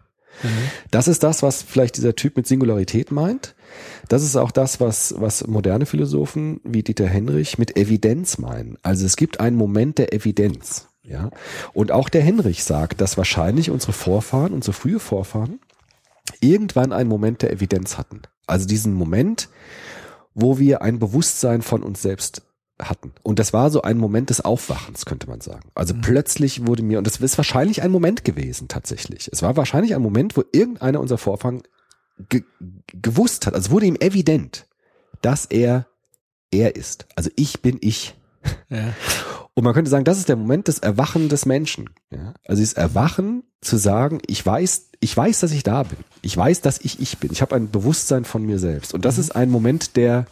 Das 0.92 1.08
ist 1.08 1.24
das, 1.24 1.44
was 1.44 1.62
vielleicht 1.62 1.96
dieser 1.98 2.16
Typ 2.16 2.36
mit 2.36 2.48
Singularität 2.48 3.12
meint. 3.12 3.56
Das 4.10 4.24
ist 4.24 4.36
auch 4.36 4.52
das, 4.52 4.80
was, 4.80 5.14
was 5.18 5.48
moderne 5.48 5.86
Philosophen 5.86 6.60
wie 6.64 6.84
Dieter 6.84 7.08
Henrich 7.08 7.58
mit 7.58 7.78
Evidenz 7.78 8.38
meinen. 8.40 8.78
Also 8.82 9.06
es 9.06 9.16
gibt 9.16 9.40
einen 9.40 9.56
Moment 9.56 9.98
der 9.98 10.14
Evidenz. 10.14 10.88
Ja. 11.04 11.30
Und 11.74 11.92
auch 11.92 12.10
der 12.10 12.22
Henrich 12.22 12.64
sagt, 12.64 13.02
dass 13.02 13.18
wahrscheinlich 13.18 13.70
unsere 13.70 13.94
Vorfahren, 13.94 14.54
unsere 14.54 14.74
frühe 14.74 15.00
Vorfahren, 15.00 15.60
irgendwann 16.40 16.94
einen 16.94 17.10
Moment 17.10 17.42
der 17.42 17.52
Evidenz 17.52 17.98
hatten. 17.98 18.22
Also 18.48 18.68
diesen 18.68 18.94
Moment, 18.94 19.50
wo 20.34 20.60
wir 20.60 20.82
ein 20.82 21.00
Bewusstsein 21.00 21.62
von 21.62 21.84
uns 21.84 22.02
selbst 22.02 22.44
hatten. 22.82 23.14
Und 23.22 23.40
das 23.40 23.54
war 23.54 23.70
so 23.70 23.82
ein 23.82 23.98
Moment 23.98 24.30
des 24.30 24.42
Aufwachens, 24.42 25.06
könnte 25.06 25.28
man 25.30 25.42
sagen. 25.42 25.70
Also 25.76 25.94
plötzlich 26.02 26.66
wurde 26.66 26.84
mir, 26.84 26.98
und 26.98 27.06
das 27.06 27.18
ist 27.18 27.38
wahrscheinlich 27.38 27.82
ein 27.84 27.92
Moment 27.92 28.24
gewesen 28.24 28.68
tatsächlich. 28.68 29.30
Es 29.32 29.42
war 29.42 29.56
wahrscheinlich 29.58 29.94
ein 29.94 30.02
Moment, 30.02 30.36
wo 30.36 30.44
irgendeiner 30.52 31.00
unserer 31.00 31.20
Vorfahren 31.20 31.64
ge 32.30 32.44
gewusst 33.02 33.46
hat, 33.46 33.54
also 33.56 33.72
wurde 33.72 33.88
ihm 33.88 33.98
evident, 34.00 34.68
dass 35.22 35.46
er 35.46 35.88
er 36.52 36.76
ist. 36.76 37.08
Also 37.16 37.30
ich 37.36 37.62
bin 37.62 37.78
ich. 37.82 38.16
Ja. 38.70 38.94
Und 39.56 39.64
man 39.64 39.74
könnte 39.74 39.92
sagen, 39.92 40.04
das 40.04 40.18
ist 40.18 40.30
der 40.30 40.36
Moment 40.36 40.68
des 40.68 40.80
Erwachen 40.80 41.30
des 41.30 41.46
Menschen. 41.46 41.90
Ja? 42.12 42.34
Also 42.48 42.60
dieses 42.60 42.74
Erwachen 42.74 43.44
zu 43.62 43.78
sagen, 43.78 44.20
ich 44.26 44.44
weiß, 44.44 44.90
ich 45.00 45.16
weiß, 45.16 45.42
dass 45.42 45.52
ich 45.52 45.64
da 45.64 45.84
bin. 45.84 46.00
Ich 46.22 46.36
weiß, 46.36 46.62
dass 46.62 46.80
ich 46.82 47.00
ich 47.00 47.20
bin. 47.20 47.32
Ich 47.32 47.42
habe 47.42 47.56
ein 47.56 47.70
Bewusstsein 47.70 48.26
von 48.26 48.44
mir 48.46 48.58
selbst. 48.58 48.94
Und 48.94 49.06
das 49.06 49.18
ist 49.18 49.36
ein 49.36 49.52
Moment 49.52 49.96
der 49.96 50.26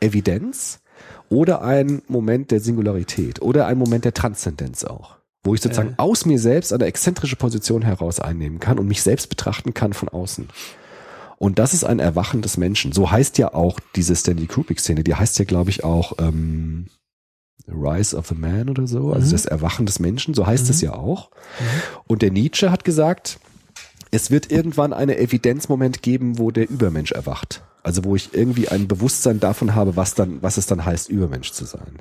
Evidenz 0.00 0.80
oder 1.28 1.62
ein 1.62 2.02
Moment 2.08 2.50
der 2.50 2.60
Singularität 2.60 3.42
oder 3.42 3.66
ein 3.66 3.78
Moment 3.78 4.04
der 4.04 4.14
Transzendenz 4.14 4.84
auch. 4.84 5.16
Wo 5.44 5.54
ich 5.54 5.60
sozusagen 5.60 5.90
Ja. 5.90 5.94
aus 5.98 6.24
mir 6.24 6.38
selbst 6.38 6.72
eine 6.72 6.84
exzentrische 6.86 7.36
Position 7.36 7.82
heraus 7.82 8.20
einnehmen 8.20 8.60
kann 8.60 8.78
und 8.78 8.86
mich 8.86 9.02
selbst 9.02 9.28
betrachten 9.28 9.74
kann 9.74 9.92
von 9.92 10.08
außen. 10.08 10.48
Und 11.38 11.58
das 11.58 11.74
ist 11.74 11.84
ein 11.84 12.00
Erwachen 12.00 12.42
des 12.42 12.56
Menschen. 12.56 12.92
So 12.92 13.10
heißt 13.10 13.38
ja 13.38 13.54
auch 13.54 13.78
diese 13.94 14.16
Stanley 14.16 14.46
Kubrick-Szene. 14.46 15.04
Die 15.04 15.14
heißt 15.14 15.38
ja, 15.38 15.44
glaube 15.44 15.70
ich, 15.70 15.84
auch 15.84 16.14
ähm, 16.18 16.86
Rise 17.70 18.16
of 18.16 18.26
the 18.28 18.34
Man 18.34 18.68
oder 18.68 18.86
so. 18.86 19.12
Also 19.12 19.26
Mhm. 19.28 19.32
das 19.32 19.46
Erwachen 19.46 19.86
des 19.86 19.98
Menschen. 19.98 20.34
So 20.34 20.46
heißt 20.46 20.68
es 20.70 20.80
ja 20.80 20.94
auch. 20.94 21.30
Und 22.06 22.22
der 22.22 22.30
Nietzsche 22.30 22.70
hat 22.70 22.84
gesagt, 22.84 23.38
es 24.10 24.30
wird 24.30 24.50
irgendwann 24.50 24.92
einen 24.92 25.16
Evidenzmoment 25.18 26.02
geben, 26.02 26.38
wo 26.38 26.50
der 26.50 26.68
Übermensch 26.70 27.12
erwacht. 27.12 27.62
Also 27.82 28.04
wo 28.04 28.16
ich 28.16 28.34
irgendwie 28.34 28.68
ein 28.68 28.88
Bewusstsein 28.88 29.38
davon 29.40 29.74
habe, 29.74 29.96
was 29.96 30.14
dann, 30.14 30.42
was 30.42 30.56
es 30.56 30.66
dann 30.66 30.84
heißt, 30.84 31.08
Übermensch 31.08 31.52
zu 31.52 31.64
sein. 31.64 31.98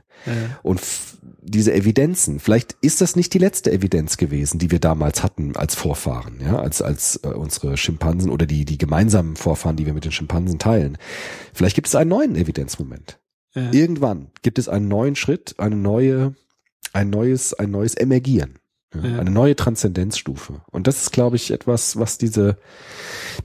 Und 0.64 0.80
f- 0.80 1.18
diese 1.42 1.74
Evidenzen, 1.74 2.40
vielleicht 2.40 2.76
ist 2.82 3.00
das 3.00 3.16
nicht 3.16 3.34
die 3.34 3.38
letzte 3.38 3.72
Evidenz 3.72 4.18
gewesen, 4.18 4.58
die 4.60 4.70
wir 4.72 4.80
damals 4.80 5.24
hatten 5.24 5.56
als 5.56 5.76
Vorfahren, 5.76 6.42
ja, 6.42 6.60
als 6.60 6.82
als 6.82 7.18
äh, 7.24 7.28
unsere 7.30 7.78
Schimpansen 7.78 8.30
oder 8.32 8.46
die 8.46 8.66
die 8.66 8.78
gemeinsamen 8.78 9.36
Vorfahren, 9.38 9.78
die 9.78 9.86
wir 9.86 9.94
mit 9.94 10.04
den 10.04 10.12
Schimpansen 10.12 10.60
teilen. 10.60 10.98
Vielleicht 11.54 11.76
gibt 11.76 11.88
es 11.88 11.96
einen 11.96 12.10
neuen 12.10 12.36
Evidenzmoment. 12.36 13.20
Ja. 13.58 13.72
Irgendwann 13.74 14.28
gibt 14.44 14.60
es 14.60 14.70
einen 14.70 14.88
neuen 14.88 15.16
Schritt, 15.16 15.56
eine 15.58 15.76
neue, 15.76 16.36
ein 16.94 17.10
neues, 17.10 17.54
ein 17.56 17.72
neues 17.72 17.96
Emergieren. 17.96 18.60
Ja, 18.94 19.02
Ja. 19.02 19.20
Eine 19.20 19.32
neue 19.32 19.56
Transzendenzstufe. 19.56 20.62
Und 20.72 20.88
das 20.88 21.02
ist, 21.02 21.12
glaube 21.12 21.36
ich, 21.36 21.52
etwas, 21.52 21.98
was 21.98 22.18
diese 22.18 22.58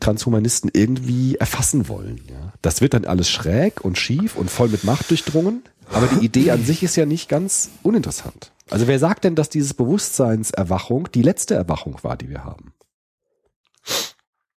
Transhumanisten 0.01 0.71
irgendwie 0.73 1.37
erfassen 1.37 1.89
wollen. 1.89 2.21
Ja. 2.31 2.53
Das 2.63 2.81
wird 2.81 2.95
dann 2.95 3.07
alles 3.07 3.31
schräg 3.31 3.85
und 3.85 3.99
schief 3.99 4.37
und 4.37 4.51
voll 4.51 4.69
mit 4.69 4.85
Macht 4.85 5.11
durchdrungen. 5.11 5.63
Aber 5.91 6.07
die 6.07 6.25
Idee 6.25 6.51
an 6.53 6.65
sich 6.65 6.83
ist 6.83 6.97
ja 6.97 7.07
nicht 7.07 7.29
ganz 7.29 7.71
uninteressant. 7.83 8.53
Also 8.71 8.87
wer 8.87 8.99
sagt 8.99 9.25
denn, 9.25 9.35
dass 9.35 9.49
dieses 9.49 9.75
Bewusstseinserwachung 9.75 11.09
die 11.13 11.23
letzte 11.23 11.55
Erwachung 11.55 11.99
war, 12.03 12.17
die 12.17 12.29
wir 12.29 12.45
haben? 12.45 12.73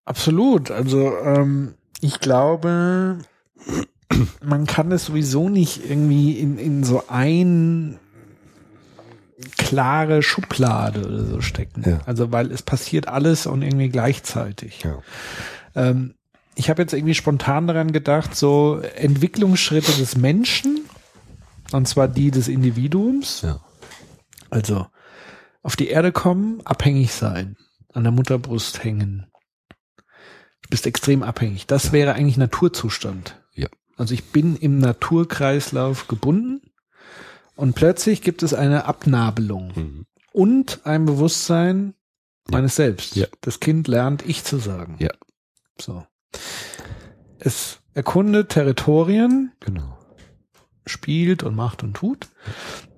Absolut. 0.06 0.70
Also 0.72 1.18
ähm, 1.18 1.74
ich 2.00 2.20
glaube, 2.20 3.18
man 4.44 4.66
kann 4.66 4.92
es 4.92 5.06
sowieso 5.06 5.50
nicht 5.50 5.90
irgendwie 5.90 6.40
in, 6.40 6.58
in 6.58 6.84
so 6.84 7.04
ein 7.08 8.00
klare 9.58 10.24
Schublade 10.24 11.06
oder 11.06 11.26
so 11.26 11.42
stecken. 11.42 11.84
Ja. 11.86 12.00
Also 12.06 12.32
weil 12.32 12.52
es 12.52 12.62
passiert 12.62 13.08
alles 13.08 13.46
und 13.48 13.62
irgendwie 13.62 13.90
gleichzeitig. 13.90 14.84
Ja. 14.84 15.00
Ähm, 15.76 16.16
ich 16.56 16.70
habe 16.70 16.82
jetzt 16.82 16.94
irgendwie 16.94 17.16
spontan 17.16 17.68
daran 17.68 17.92
gedacht, 17.92 18.36
so 18.36 18.80
Entwicklungsschritte 18.96 19.92
des 19.92 20.16
Menschen, 20.16 20.86
und 21.72 21.88
zwar 21.88 22.08
die 22.08 22.32
des 22.32 22.48
Individuums. 22.48 23.42
Ja. 23.42 23.60
Also 24.50 24.88
auf 25.64 25.76
die 25.76 25.88
Erde 25.88 26.12
kommen, 26.12 26.62
abhängig 26.64 27.12
sein, 27.12 27.58
an 27.94 28.04
der 28.04 28.14
Mutterbrust 28.14 28.84
hängen. 28.84 29.26
Du 30.62 30.70
bist 30.70 30.88
extrem 30.88 31.24
abhängig. 31.24 31.68
Das 31.68 31.92
wäre 31.92 32.14
eigentlich 32.14 32.38
Naturzustand. 32.38 33.42
Also 33.96 34.14
ich 34.14 34.32
bin 34.32 34.56
im 34.56 34.80
Naturkreislauf 34.80 36.08
gebunden 36.08 36.62
und 37.56 37.76
plötzlich 37.76 38.22
gibt 38.22 38.44
es 38.44 38.54
eine 38.54 38.86
Abnabelung 38.86 39.72
Mhm. 39.76 40.06
und 40.34 40.82
ein 40.86 41.06
Bewusstsein 41.06 41.94
Ja. 42.50 42.58
meines 42.58 42.76
Selbst. 42.76 43.16
Ja. 43.16 43.28
Das 43.42 43.60
Kind 43.60 43.88
lernt, 43.88 44.24
ich 44.28 44.44
zu 44.44 44.58
sagen. 44.58 44.98
Ja. 45.00 45.12
So. 45.80 46.06
Es 47.40 47.80
erkundet 47.94 48.50
Territorien, 48.50 49.54
Genau. 49.62 49.98
spielt 50.86 51.44
und 51.44 51.56
macht 51.56 51.84
und 51.84 51.94
tut. 51.96 52.28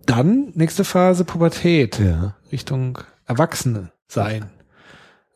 Dann, 0.05 0.51
nächste 0.55 0.83
Phase, 0.83 1.25
Pubertät. 1.25 1.99
Ja. 1.99 2.35
Richtung 2.51 2.97
Erwachsene 3.25 3.91
sein. 4.07 4.49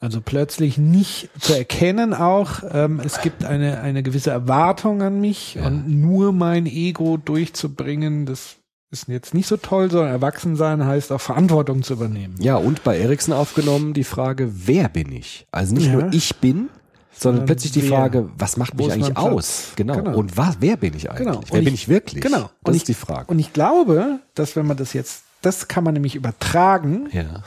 Also 0.02 0.20
plötzlich 0.20 0.78
nicht 0.80 1.30
zu 1.40 1.56
erkennen 1.56 2.14
auch, 2.16 2.64
ähm, 2.72 3.00
es 3.06 3.22
gibt 3.22 3.46
eine, 3.46 3.82
eine 3.82 4.02
gewisse 4.02 4.32
Erwartung 4.32 5.02
an 5.04 5.22
mich 5.22 5.54
Ja. 5.56 5.68
und 5.68 5.88
nur 5.88 6.34
mein 6.34 6.66
Ego 6.66 7.18
durchzubringen, 7.18 8.26
das 8.26 8.56
ist 8.90 9.08
jetzt 9.08 9.34
nicht 9.36 9.48
so 9.48 9.58
toll, 9.58 9.90
sondern 9.92 10.10
erwachsen 10.12 10.56
sein 10.56 10.84
heißt 10.86 11.12
auch 11.12 11.22
Verantwortung 11.22 11.84
zu 11.84 11.94
übernehmen. 11.94 12.36
Ja, 12.40 12.56
und 12.56 12.84
bei 12.84 13.00
Ericsson 13.00 13.34
aufgenommen 13.36 13.94
die 13.94 14.04
Frage, 14.04 14.52
wer 14.68 14.90
bin 14.90 15.12
ich? 15.12 15.46
Also 15.52 15.76
nicht 15.76 15.86
Ja. 15.86 15.94
nur 15.94 16.12
ich 16.12 16.36
bin, 16.38 16.56
sondern 16.58 16.72
Sondern 17.14 17.46
plötzlich 17.46 17.72
die? 17.72 17.82
Frage, 17.84 18.30
was 18.40 18.58
macht 18.58 18.74
mich 18.76 18.92
eigentlich 18.92 19.16
aus? 19.16 19.74
Genau. 19.76 19.96
Genau. 19.98 20.18
Und 20.18 20.36
was, 20.36 20.58
wer 20.62 20.78
bin 20.78 20.96
ich 20.96 21.12
eigentlich? 21.12 21.28
Genau. 21.28 21.42
Wer 21.48 21.60
Und 21.60 21.66
bin 21.66 21.74
ich- 21.76 21.84
ich 21.84 21.88
wirklich? 21.90 22.24
Genau. 22.24 22.40
Das 22.40 22.50
Und 22.64 22.74
ist 22.76 22.82
ich- 22.82 22.86
die 22.88 22.94
Frage. 22.96 23.28
Und 23.32 23.38
ich 23.38 23.54
glaube, 23.54 24.20
dass 24.34 24.56
wenn 24.56 24.66
man 24.66 24.78
das 24.78 24.94
jetzt, 24.94 25.24
das 25.44 25.68
kann 25.68 25.84
man 25.84 25.94
nämlich 25.94 26.16
übertragen 26.16 27.08
ja. 27.14 27.44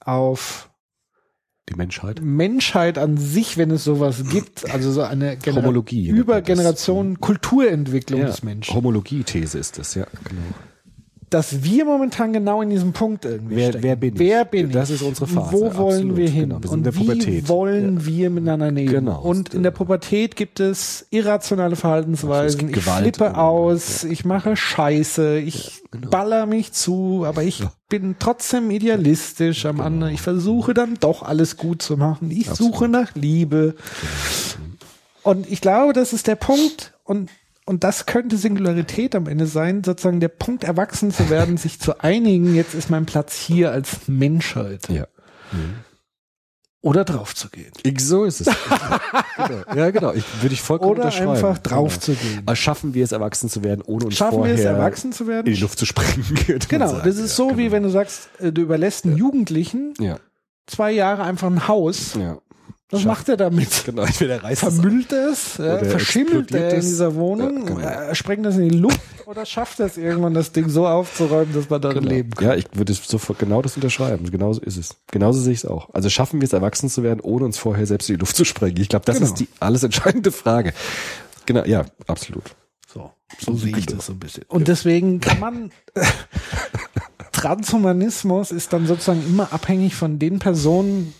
auf 0.00 0.68
Die 1.68 1.74
Menschheit. 1.74 2.20
Menschheit 2.22 2.96
an 2.96 3.16
sich, 3.16 3.56
wenn 3.56 3.72
es 3.72 3.82
sowas 3.82 4.24
gibt, 4.30 4.70
also 4.72 4.92
so 4.92 5.02
eine 5.02 5.36
Genera 5.36 5.62
Homologie 5.62 6.08
über. 6.08 6.40
Generationen 6.40 7.18
Kulturentwicklung 7.20 8.20
Ja. 8.20 8.26
des 8.26 8.44
Menschen. 8.44 8.72
Homologie-These 8.74 9.58
ist 9.58 9.76
das, 9.78 9.94
ja, 9.96 10.06
genau. 10.24 10.42
Dass 11.36 11.62
wir 11.62 11.84
momentan 11.84 12.32
genau 12.32 12.62
in 12.62 12.70
diesem 12.70 12.94
Punkt 12.94 13.26
irgendwie 13.26 13.56
Wer- 13.56 13.68
stecken. 13.68 13.82
wer 13.84 13.96
bin 13.96 14.14
ich? 14.14 14.18
Wer 14.18 14.44
bin 14.46 14.70
Das 14.72 14.88
ich? 14.88 14.96
ist 14.96 15.02
unsere 15.02 15.26
Phase, 15.26 15.52
Wo 15.52 15.60
wollen 15.76 15.94
absolut, 15.96 16.16
wir 16.16 16.28
hin? 16.30 16.48
genau. 16.48 16.62
Wir 16.62 16.70
Und 16.70 16.78
in 16.78 16.84
der 16.84 16.94
wie 16.96 17.48
wollen 17.48 18.06
wir 18.06 18.30
miteinander 18.30 18.70
leben? 18.70 18.90
Genau. 18.90 19.20
Und 19.20 19.52
in 19.52 19.62
der 19.62 19.70
Pubertät 19.70 20.34
gibt 20.34 20.60
es 20.60 21.06
irrationale 21.10 21.76
Verhaltensweisen. 21.76 22.58
gibt 22.58 22.76
Ich 22.78 22.84
Gewalt 22.84 23.02
flippe 23.16 23.36
aus, 23.36 24.04
ich 24.04 24.24
mache 24.24 24.56
Scheiße, 24.56 25.38
ich 25.38 25.82
genau. 25.90 26.08
baller 26.08 26.46
mich 26.46 26.72
zu, 26.72 27.24
aber 27.26 27.42
ich 27.42 27.62
bin 27.90 28.16
trotzdem 28.18 28.70
idealistisch 28.70 29.66
am 29.66 29.82
anderen. 29.82 30.14
Ich 30.14 30.22
versuche 30.22 30.72
dann 30.72 30.94
doch 31.00 31.22
alles 31.22 31.58
gut 31.58 31.82
zu 31.82 31.98
machen. 31.98 32.30
Ich 32.30 32.48
suche 32.48 32.88
nach 32.88 33.14
Liebe. 33.14 33.74
Und 35.22 35.50
ich 35.50 35.60
glaube, 35.60 35.92
das 35.92 36.12
ist 36.12 36.26
der 36.28 36.36
Punkt 36.36 36.94
und 37.04 37.28
und 37.66 37.84
das 37.84 38.06
könnte 38.06 38.36
Singularität 38.38 39.14
am 39.14 39.26
Ende 39.26 39.46
sein, 39.46 39.84
sozusagen 39.84 40.20
der 40.20 40.28
Punkt, 40.28 40.64
erwachsen 40.64 41.10
zu 41.12 41.28
werden, 41.30 41.56
sich 41.58 41.78
zu 41.80 42.00
einigen, 42.00 42.54
jetzt 42.54 42.74
ist 42.74 42.88
mein 42.90 43.04
Platz 43.06 43.36
hier 43.36 43.70
als 43.72 44.06
Menschheit. 44.08 44.88
Ja. 44.88 45.06
Oder 46.82 47.04
drauf 47.04 47.34
zu 47.34 47.48
gehen. 47.48 47.72
Ich, 47.82 47.98
so 48.04 48.24
ist 48.24 48.42
es. 48.42 48.46
genau. 49.36 49.74
Ja, 49.74 49.90
genau. 49.90 50.12
Ich, 50.12 50.22
würde 50.40 50.54
ich 50.54 50.62
vollkommen 50.62 50.92
Oder 50.92 51.04
unterschreiben. 51.06 51.30
einfach 51.32 51.58
drauf 51.58 51.94
Genau. 51.94 52.00
zu 52.00 52.12
gehen. 52.14 52.42
Aber 52.46 52.54
schaffen 52.54 52.94
wir 52.94 53.02
es, 53.02 53.10
erwachsen 53.10 53.48
zu 53.48 53.64
werden, 53.64 53.82
ohne 53.84 54.04
uns 54.06 54.14
Schaffen 54.16 54.44
wir 54.44 54.54
es, 54.54 54.60
erwachsen 54.60 55.12
zu 55.12 55.24
in 55.24 55.28
werden? 55.30 55.46
die 55.46 55.60
Luft 55.60 55.78
zu 55.80 55.86
springen? 55.86 56.24
Genau, 56.68 56.88
sagen. 56.88 57.02
das 57.04 57.16
ist 57.16 57.34
so, 57.34 57.50
ja, 57.50 57.56
wie 57.56 57.62
genau. 57.64 57.72
wenn 57.74 57.82
du 57.82 57.90
sagst, 57.90 58.28
äh, 58.38 58.52
du 58.52 58.62
überlässt 58.62 59.04
einen 59.04 59.16
Jugendlichen 59.16 59.94
Ja, 59.98 60.18
zwei 60.68 60.92
Jahre 60.92 61.24
einfach 61.24 61.48
ein 61.48 61.66
Haus. 61.66 62.14
ja. 62.14 62.38
Was 62.90 63.00
Schaff- 63.00 63.08
macht 63.08 63.28
er 63.28 63.36
damit? 63.36 63.82
Genau, 63.84 64.02
entweder 64.04 64.44
reißt 64.44 64.62
es 64.62 64.74
Vermüllt 64.76 65.10
es, 65.12 65.56
ja, 65.58 65.78
verschimmelt 65.78 66.52
er 66.52 66.70
in 66.70 66.78
es. 66.78 66.84
dieser 66.86 67.16
Wohnung, 67.16 67.66
Ja, 67.66 67.74
genau. 67.74 67.80
äh, 68.10 68.14
sprengt 68.14 68.46
das 68.46 68.56
in 68.56 68.68
die 68.68 68.76
Luft 68.78 69.00
oder 69.26 69.44
schafft 69.44 69.80
es 69.80 69.96
irgendwann, 69.96 70.34
das 70.34 70.52
Ding 70.52 70.68
so 70.68 70.86
aufzuräumen, 70.86 71.52
dass 71.52 71.68
man 71.68 71.80
darin 71.80 71.98
Genau. 72.04 72.10
leben 72.14 72.30
kann? 72.30 72.46
Ja, 72.46 72.54
ich 72.54 72.66
würde 72.74 72.92
es 72.92 73.02
sofort 73.04 73.40
genau 73.40 73.60
das 73.60 73.74
unterschreiben. 73.74 74.30
Genauso 74.30 74.60
ist 74.60 74.76
es. 74.76 74.94
Genauso 75.10 75.40
sehe 75.40 75.52
ich 75.52 75.64
es 75.64 75.66
auch. 75.66 75.92
Also 75.94 76.08
schaffen 76.10 76.40
wir 76.40 76.46
es, 76.46 76.52
erwachsen 76.52 76.88
zu 76.88 77.02
werden, 77.02 77.18
ohne 77.20 77.44
uns 77.44 77.58
vorher 77.58 77.86
selbst 77.86 78.08
in 78.08 78.14
die 78.16 78.20
Luft 78.20 78.36
zu 78.36 78.44
sprengen? 78.44 78.76
Ich 78.80 78.88
glaube, 78.88 79.04
das 79.04 79.16
Genau. 79.16 79.26
ist 79.30 79.40
die 79.40 79.48
alles 79.58 79.82
entscheidende 79.82 80.30
Frage. 80.30 80.72
Genau, 81.44 81.64
ja, 81.64 81.86
absolut. 82.06 82.44
So, 82.86 83.10
so 83.40 83.54
sehe 83.56 83.76
ich 83.76 83.86
das 83.86 84.06
so 84.06 84.12
ein 84.12 84.20
bisschen. 84.20 84.44
Und 84.46 84.68
deswegen 84.68 85.20
kann 85.20 85.40
man, 85.40 85.72
Transhumanismus 87.32 88.50
ist 88.52 88.72
dann 88.72 88.86
sozusagen 88.86 89.26
immer 89.26 89.52
abhängig 89.52 89.94
von 89.96 90.18
den 90.18 90.38
Personen, 90.38 91.12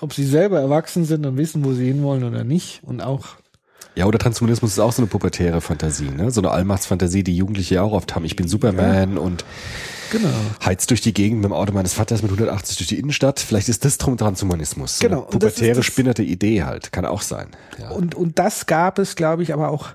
ob 0.00 0.12
sie 0.12 0.24
selber 0.24 0.60
erwachsen 0.60 1.04
sind 1.04 1.24
und 1.26 1.36
wissen, 1.36 1.64
wo 1.64 1.72
sie 1.72 1.86
hinwollen 1.86 2.24
oder 2.24 2.44
nicht. 2.44 2.82
Und 2.82 3.00
auch, 3.00 3.26
Ja, 3.94 4.06
oder 4.06 4.18
Transhumanismus 4.18 4.72
ist 4.72 4.78
auch 4.80 4.92
so 4.92 5.02
eine 5.02 5.06
pubertäre 5.08 5.60
Fantasie, 5.60 6.10
ne? 6.10 6.30
So 6.30 6.40
eine 6.40 6.50
Allmachtsfantasie, 6.50 7.22
die 7.22 7.36
Jugendliche 7.36 7.76
ja 7.76 7.82
auch 7.82 7.92
oft 7.92 8.14
haben. 8.14 8.24
Ich 8.24 8.34
bin 8.36 8.48
Superman 8.48 9.18
und 9.18 9.44
genau. 10.10 10.28
heiz 10.64 10.86
durch 10.88 11.00
die 11.00 11.14
Gegend 11.14 11.38
mit 11.40 11.44
dem 11.44 11.52
Auto 11.52 11.72
meines 11.72 11.94
Vaters 11.94 12.22
mit 12.22 12.30
180 12.32 12.76
durch 12.76 12.88
die 12.88 12.98
Innenstadt. 12.98 13.38
Vielleicht 13.40 13.68
ist 13.68 13.84
das 13.84 13.96
drum 13.98 14.16
Transhumanismus. 14.16 14.98
So 14.98 15.06
Genau, 15.08 15.22
Eine 15.22 15.26
und 15.32 15.42
das 15.42 15.54
pubertäre, 15.54 15.76
das- 15.76 15.86
spinnerte 15.86 16.22
Idee 16.24 16.64
halt. 16.64 16.90
Kann 16.92 17.06
auch 17.06 17.22
sein. 17.22 17.48
Ja. 17.78 17.90
Und, 17.90 18.14
und 18.16 18.38
das 18.40 18.66
gab 18.66 18.98
es, 18.98 19.14
glaube 19.14 19.44
ich, 19.44 19.52
aber 19.54 19.68
auch, 19.68 19.90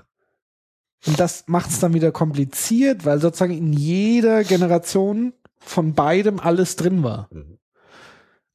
und 1.06 1.20
das 1.20 1.44
macht 1.46 1.70
es 1.70 1.78
dann 1.80 1.92
wieder 1.94 2.10
kompliziert, 2.12 3.04
weil 3.04 3.20
sozusagen 3.20 3.56
in 3.56 3.72
jeder 3.72 4.44
Generation 4.44 5.32
von 5.58 5.92
beidem 5.94 6.40
alles 6.40 6.76
drin 6.76 7.02
war. 7.02 7.28
Mhm. 7.30 7.58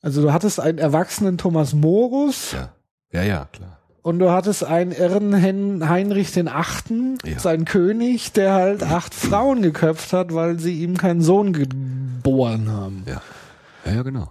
Also 0.05 0.21
du 0.21 0.31
hattest 0.31 0.59
einen 0.59 0.77
erwachsenen 0.77 1.39
Thomas 1.39 1.73
Morus, 1.73 2.51
ja. 2.51 2.69
ja, 3.11 3.23
ja, 3.23 3.47
klar. 3.51 3.79
Und 4.03 4.19
du 4.19 4.29
hattest 4.31 4.63
einen 4.63 4.91
irren 4.91 5.89
Heinrich 5.89 6.31
den 6.31 6.47
Achten, 6.47 7.17
Ja. 7.25 7.39
sein 7.39 7.65
König, 7.65 8.31
der 8.33 8.53
halt 8.53 8.83
acht 8.83 9.15
Frauen 9.15 9.63
geköpft 9.63 10.13
hat, 10.13 10.31
weil 10.31 10.59
sie 10.59 10.79
ihm 10.83 10.95
keinen 10.95 11.21
Sohn 11.21 11.53
geboren 11.53 12.69
haben. 12.71 13.03
Ja. 13.07 13.23
Ja, 13.83 13.93
ja, 13.93 14.03
genau. 14.03 14.29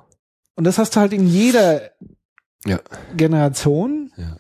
Und 0.55 0.63
das 0.63 0.79
hast 0.79 0.95
du 0.95 1.01
halt 1.01 1.13
in 1.13 1.27
jeder 1.27 1.81
Ja. 2.65 2.79
Generation. 3.17 4.13
Ja. 4.17 4.37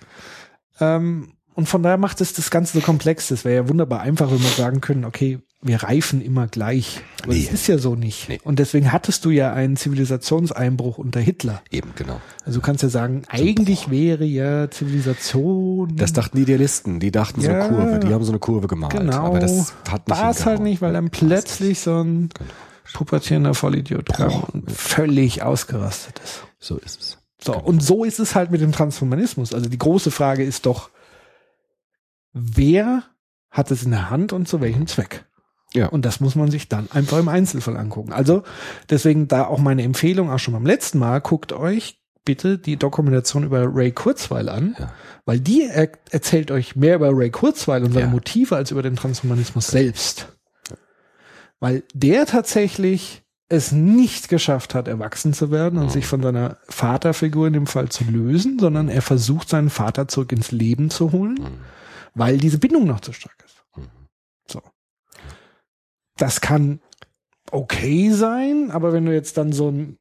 Ähm, 0.96 1.32
und 1.54 1.68
von 1.68 1.82
daher 1.82 1.98
macht 1.98 2.20
es 2.20 2.32
das 2.32 2.52
Ganze 2.52 2.78
so 2.78 2.84
komplex. 2.84 3.26
Das 3.26 3.44
wäre 3.44 3.64
ja 3.64 3.68
wunderbar 3.68 4.02
einfach, 4.02 4.30
wenn 4.30 4.40
wir 4.40 4.48
sagen 4.50 4.80
können, 4.80 5.04
okay, 5.04 5.40
wir 5.66 5.82
reifen 5.82 6.20
immer 6.20 6.46
gleich. 6.46 7.00
Aber 7.22 7.32
Nee. 7.32 7.44
das 7.44 7.54
ist 7.54 7.66
ja 7.68 7.78
so 7.78 7.94
nicht. 7.94 8.28
Nee. 8.28 8.38
Und 8.44 8.58
deswegen 8.58 8.92
hattest 8.92 9.24
du 9.24 9.30
ja 9.30 9.52
einen 9.54 9.76
Zivilisationseinbruch 9.76 10.98
unter 10.98 11.20
Hitler. 11.20 11.62
Eben, 11.70 11.92
genau. 11.96 12.20
Also 12.44 12.60
du 12.60 12.66
kannst 12.66 12.82
ja 12.82 12.90
sagen, 12.90 13.22
eigentlich 13.28 13.90
wäre 13.90 14.24
ja 14.24 14.70
Zivilisation 14.70 15.96
Das 15.96 16.12
dachten 16.12 16.36
die 16.36 16.42
Idealisten, 16.42 17.00
die 17.00 17.10
dachten 17.10 17.40
so 17.40 17.48
Ja. 17.50 17.64
eine 17.64 17.74
Kurve, 17.74 17.98
die 18.00 18.12
haben 18.12 18.24
so 18.24 18.32
eine 18.32 18.38
Kurve 18.40 18.66
gemalt. 18.68 18.92
Genau. 18.92 19.24
Aber 19.24 19.40
das 19.40 19.72
hat 19.88 20.06
nicht 20.06 20.18
war 20.20 20.30
es 20.30 20.44
halt 20.44 20.60
nicht, 20.60 20.82
weil 20.82 20.92
dann 20.92 21.08
plötzlich 21.10 21.80
so 21.80 22.02
ein 22.02 22.28
pubertierender 22.92 23.54
Vollidiot 23.54 24.06
kam 24.12 24.44
und 24.52 24.70
völlig 24.70 25.42
ausgerastet 25.42 26.20
ist. 26.22 26.44
So 26.60 26.76
ist 26.76 27.00
es. 27.00 27.18
So, 27.42 27.54
und 27.58 27.82
so 27.82 28.04
ist 28.04 28.20
es 28.20 28.34
halt 28.34 28.50
mit 28.50 28.60
dem 28.60 28.72
Transhumanismus. 28.72 29.54
Also 29.54 29.68
die 29.70 29.78
große 29.78 30.10
Frage 30.10 30.44
ist 30.44 30.66
doch, 30.66 30.90
wer 32.32 33.02
hat 33.50 33.70
es 33.70 33.82
in 33.84 33.90
der 33.92 34.10
Hand 34.10 34.32
und 34.32 34.46
zu 34.48 34.60
welchem 34.60 34.86
Zweck? 34.86 35.24
Ja. 35.74 35.88
Und 35.88 36.04
das 36.04 36.20
muss 36.20 36.34
man 36.36 36.50
sich 36.50 36.68
dann 36.68 36.88
einfach 36.92 37.18
im 37.18 37.28
Einzelfall 37.28 37.76
angucken. 37.76 38.12
Also 38.12 38.44
deswegen 38.90 39.26
da 39.28 39.46
auch 39.46 39.58
meine 39.58 39.82
Empfehlung 39.82 40.30
auch 40.30 40.38
schon 40.38 40.54
beim 40.54 40.66
letzten 40.66 40.98
Mal, 40.98 41.20
guckt 41.20 41.52
euch 41.52 42.00
bitte 42.24 42.56
die 42.58 42.76
Dokumentation 42.76 43.44
über 43.44 43.66
Ray 43.74 43.92
Kurzweil 43.92 44.48
an, 44.48 44.76
Ja. 44.78 44.92
weil 45.26 45.40
die 45.40 45.64
er 45.64 45.90
erzählt 46.10 46.50
euch 46.50 46.74
mehr 46.74 46.96
über 46.96 47.10
Ray 47.12 47.30
Kurzweil 47.30 47.84
und 47.84 47.92
seine 47.92 48.06
Ja. 48.06 48.10
Motive 48.10 48.56
als 48.56 48.70
über 48.70 48.82
den 48.82 48.96
Transhumanismus 48.96 49.66
selbst. 49.66 50.28
Weil 51.60 51.82
der 51.92 52.24
tatsächlich 52.26 53.22
es 53.50 53.72
nicht 53.72 54.28
geschafft 54.30 54.74
hat, 54.74 54.88
erwachsen 54.88 55.34
zu 55.34 55.50
werden 55.50 55.78
und 55.78 55.90
sich 55.92 56.06
von 56.06 56.22
seiner 56.22 56.56
Vaterfigur 56.68 57.46
in 57.46 57.52
dem 57.52 57.66
Fall 57.66 57.90
zu 57.90 58.04
lösen, 58.04 58.58
sondern 58.58 58.88
er 58.88 59.02
versucht, 59.02 59.50
seinen 59.50 59.68
Vater 59.68 60.08
zurück 60.08 60.32
ins 60.32 60.50
Leben 60.50 60.88
zu 60.88 61.12
holen, 61.12 61.38
weil 62.14 62.38
diese 62.38 62.58
Bindung 62.58 62.86
noch 62.86 63.00
zu 63.00 63.12
stark 63.12 63.36
ist. 63.44 63.62
So. 64.50 64.62
Das 66.16 66.40
kann 66.40 66.80
okay 67.50 68.10
sein, 68.10 68.70
aber 68.70 68.92
wenn 68.92 69.04
du 69.06 69.12
jetzt 69.12 69.36
dann 69.36 69.52
so 69.52 69.68
einen 69.68 69.98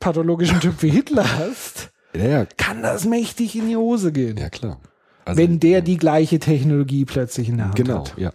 pathologischen 0.00 0.60
Typ 0.60 0.82
wie 0.82 0.90
Hitler 0.90 1.24
hast, 1.38 1.90
Ja, 2.14 2.24
ja, 2.24 2.44
kann 2.56 2.82
das 2.82 3.04
mächtig 3.04 3.54
in 3.56 3.68
die 3.68 3.76
Hose 3.76 4.12
gehen. 4.12 4.36
ja 4.36 4.48
klar. 4.50 4.80
Also, 5.26 5.38
wenn 5.42 5.60
der 5.60 5.82
die 5.82 5.98
gleiche 5.98 6.38
Technologie 6.38 7.04
plötzlich 7.04 7.50
in 7.50 7.58
der 7.58 7.66
Hand 7.66 7.76
Genau, 7.76 8.00
hat. 8.06 8.16
ja. 8.18 8.32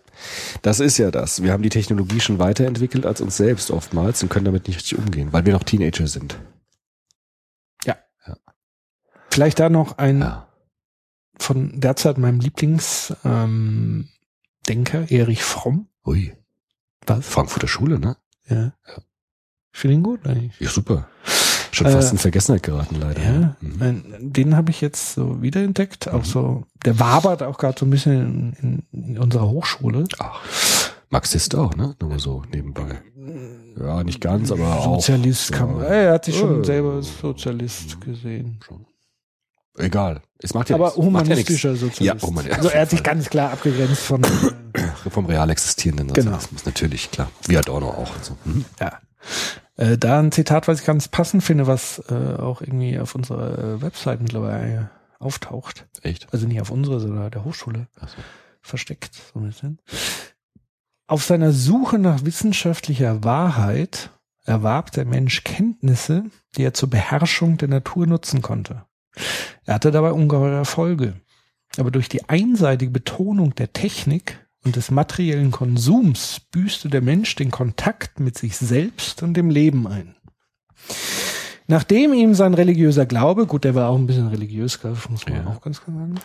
Das 0.62 0.80
ist 0.80 0.98
ja 1.00 1.10
das. 1.12 1.42
Wir 1.42 1.52
haben 1.52 1.64
die 1.64 1.70
Technologie 1.70 2.20
schon 2.20 2.38
weiterentwickelt 2.40 3.06
als 3.08 3.22
uns 3.22 3.36
selbst 3.38 3.72
oftmals 3.72 4.22
und 4.22 4.30
können 4.30 4.46
damit 4.46 4.68
nicht 4.68 4.78
richtig 4.78 4.98
umgehen, 5.00 5.34
weil 5.34 5.46
wir 5.46 5.54
noch 5.54 5.64
Teenager 5.64 6.08
sind. 6.08 6.38
Vielleicht 9.32 9.60
da 9.60 9.70
noch 9.70 9.98
ein 9.98 10.22
Ja. 10.22 10.48
von 11.38 11.82
derzeit 11.82 12.18
meinem 12.18 12.40
Lieblingsdenker, 12.40 13.20
ähm, 13.26 14.08
Erich 15.10 15.44
Fromm. 15.44 15.90
Ui. 16.06 16.34
Was? 17.08 17.28
Frankfurter 17.28 17.68
Schule, 17.68 18.00
ne? 18.00 18.18
Ja. 18.50 18.74
Ich 19.74 19.80
finde 19.80 19.96
ihn 19.96 20.04
gut 20.04 20.26
eigentlich. 20.26 20.60
Ja, 20.60 20.70
super. 20.70 21.08
Schon 21.72 21.88
Äh, 21.88 21.92
fast 21.92 22.14
in 22.14 22.18
Vergessenheit 22.18 22.64
geraten, 22.64 22.96
leider. 23.00 23.22
Ja, 23.22 23.56
Mhm. 23.60 24.32
den 24.32 24.56
habe 24.56 24.72
ich 24.72 24.80
jetzt 24.80 25.14
so 25.16 25.42
wiederentdeckt. 25.42 26.08
Auch 26.08 26.24
so, 26.24 26.64
der 26.86 26.98
wabert 27.00 27.44
auch 27.44 27.58
gerade 27.58 27.78
so 27.78 27.86
ein 27.86 27.90
bisschen 27.90 28.54
in, 28.62 28.84
in, 28.94 29.18
unserer 29.20 29.50
Hochschule. 29.50 30.06
Ach, 30.20 30.40
Marxist 31.10 31.54
auch, 31.56 31.76
ne? 31.76 31.96
Nur 32.02 32.18
so 32.20 32.44
nebenbei. 32.52 33.02
Ja, 33.78 34.04
nicht 34.06 34.22
ganz, 34.22 34.52
aber 34.52 34.80
auch. 34.80 34.96
Sozialist 35.02 35.52
kann 35.52 35.74
man. 35.76 35.84
Er 35.84 36.14
hat 36.14 36.26
sich 36.26 36.38
schon 36.38 36.62
Äh, 36.62 36.66
selber 36.66 36.94
als 36.94 37.10
Sozialist 37.20 38.00
gesehen. 38.00 38.60
Schon. 38.66 38.86
Egal. 39.78 40.22
Es 40.40 40.54
macht 40.54 40.70
ja 40.70 40.76
Aber 40.76 40.86
nichts. 40.86 40.98
Humanistischer 40.98 41.70
ja. 41.72 41.76
Sozialist. 41.76 42.22
Ja, 42.24 42.28
human- 42.30 42.52
also 42.52 42.70
er 42.70 42.82
hat 42.82 42.90
sich 42.90 43.04
ganz 43.04 43.30
klar 43.30 43.52
abgegrenzt 43.52 44.02
von 44.02 44.22
Vom 45.10 45.26
real 45.26 45.50
existierenden 45.50 46.08
Genau. 46.14 46.32
Sozialismus, 46.32 46.66
natürlich, 46.66 47.12
klar. 47.12 47.30
Wie 47.48 47.58
Adorno 47.58 47.90
auch. 47.90 48.16
und 48.16 48.26
So. 48.26 48.38
Mhm. 48.46 48.66
Ja. 48.80 49.00
Äh, 49.78 49.98
da 49.98 50.20
ein 50.20 50.32
Zitat, 50.32 50.68
was 50.68 50.80
ich 50.82 50.86
ganz 50.86 51.08
passend 51.08 51.44
finde, 51.44 51.68
was 51.68 52.00
äh, 52.10 52.36
auch 52.38 52.62
irgendwie 52.62 53.00
auf 53.00 53.16
unserer 53.16 53.58
äh, 53.58 53.82
Website 53.82 54.22
mittlerweile 54.22 54.90
auftaucht. 55.20 55.88
Echt? 56.02 56.28
Also 56.32 56.48
nicht 56.48 56.62
auf 56.62 56.72
unserer, 56.72 57.00
sondern 57.00 57.30
der 57.32 57.44
Hochschule. 57.44 57.88
Ach 58.00 58.08
so. 58.08 58.16
Versteckt, 58.62 59.16
so 59.34 59.40
ein 59.40 59.48
bisschen. 59.48 59.80
Auf 61.08 61.24
seiner 61.24 61.52
Suche 61.52 62.00
nach 62.00 62.26
wissenschaftlicher 62.26 63.24
Wahrheit 63.24 64.10
erwarb 64.44 64.92
der 64.92 65.06
Mensch 65.06 65.44
Kenntnisse, 65.44 66.24
die 66.58 66.64
er 66.64 66.74
zur 66.74 66.90
Beherrschung 66.90 67.58
der 67.58 67.68
Natur 67.68 68.08
nutzen 68.08 68.42
konnte. 68.42 68.86
Er 69.66 69.76
hatte 69.76 69.92
dabei 69.92 70.12
ungeheure 70.12 70.56
Erfolge. 70.56 71.14
Aber 71.78 71.92
durch 71.92 72.08
die 72.10 72.30
einseitige 72.30 72.92
Betonung 72.92 73.54
der 73.56 73.74
Technik 73.74 74.40
und 74.64 74.76
des 74.76 74.92
materiellen 74.92 75.52
Konsums 75.52 76.40
büßte 76.52 76.90
der 76.90 77.02
Mensch 77.02 77.36
den 77.36 77.52
Kontakt 77.52 78.20
mit 78.20 78.38
sich 78.38 78.58
selbst 78.58 79.22
und 79.24 79.36
dem 79.36 79.50
Leben 79.50 79.88
ein. 79.88 80.16
Nachdem 81.68 82.14
ihm 82.14 82.36
sein 82.36 82.54
religiöser 82.54 83.06
Glaube, 83.06 83.48
gut, 83.48 83.64
der 83.64 83.74
war 83.76 83.90
auch 83.90 83.98
ein 83.98 84.06
bisschen 84.08 84.28
religiös, 84.28 84.80
muss 85.10 85.26
man 85.28 85.36
Ja. 85.36 85.48
auch 85.48 85.62
ganz 85.62 85.82
klar 85.82 85.98
sagen, 85.98 86.16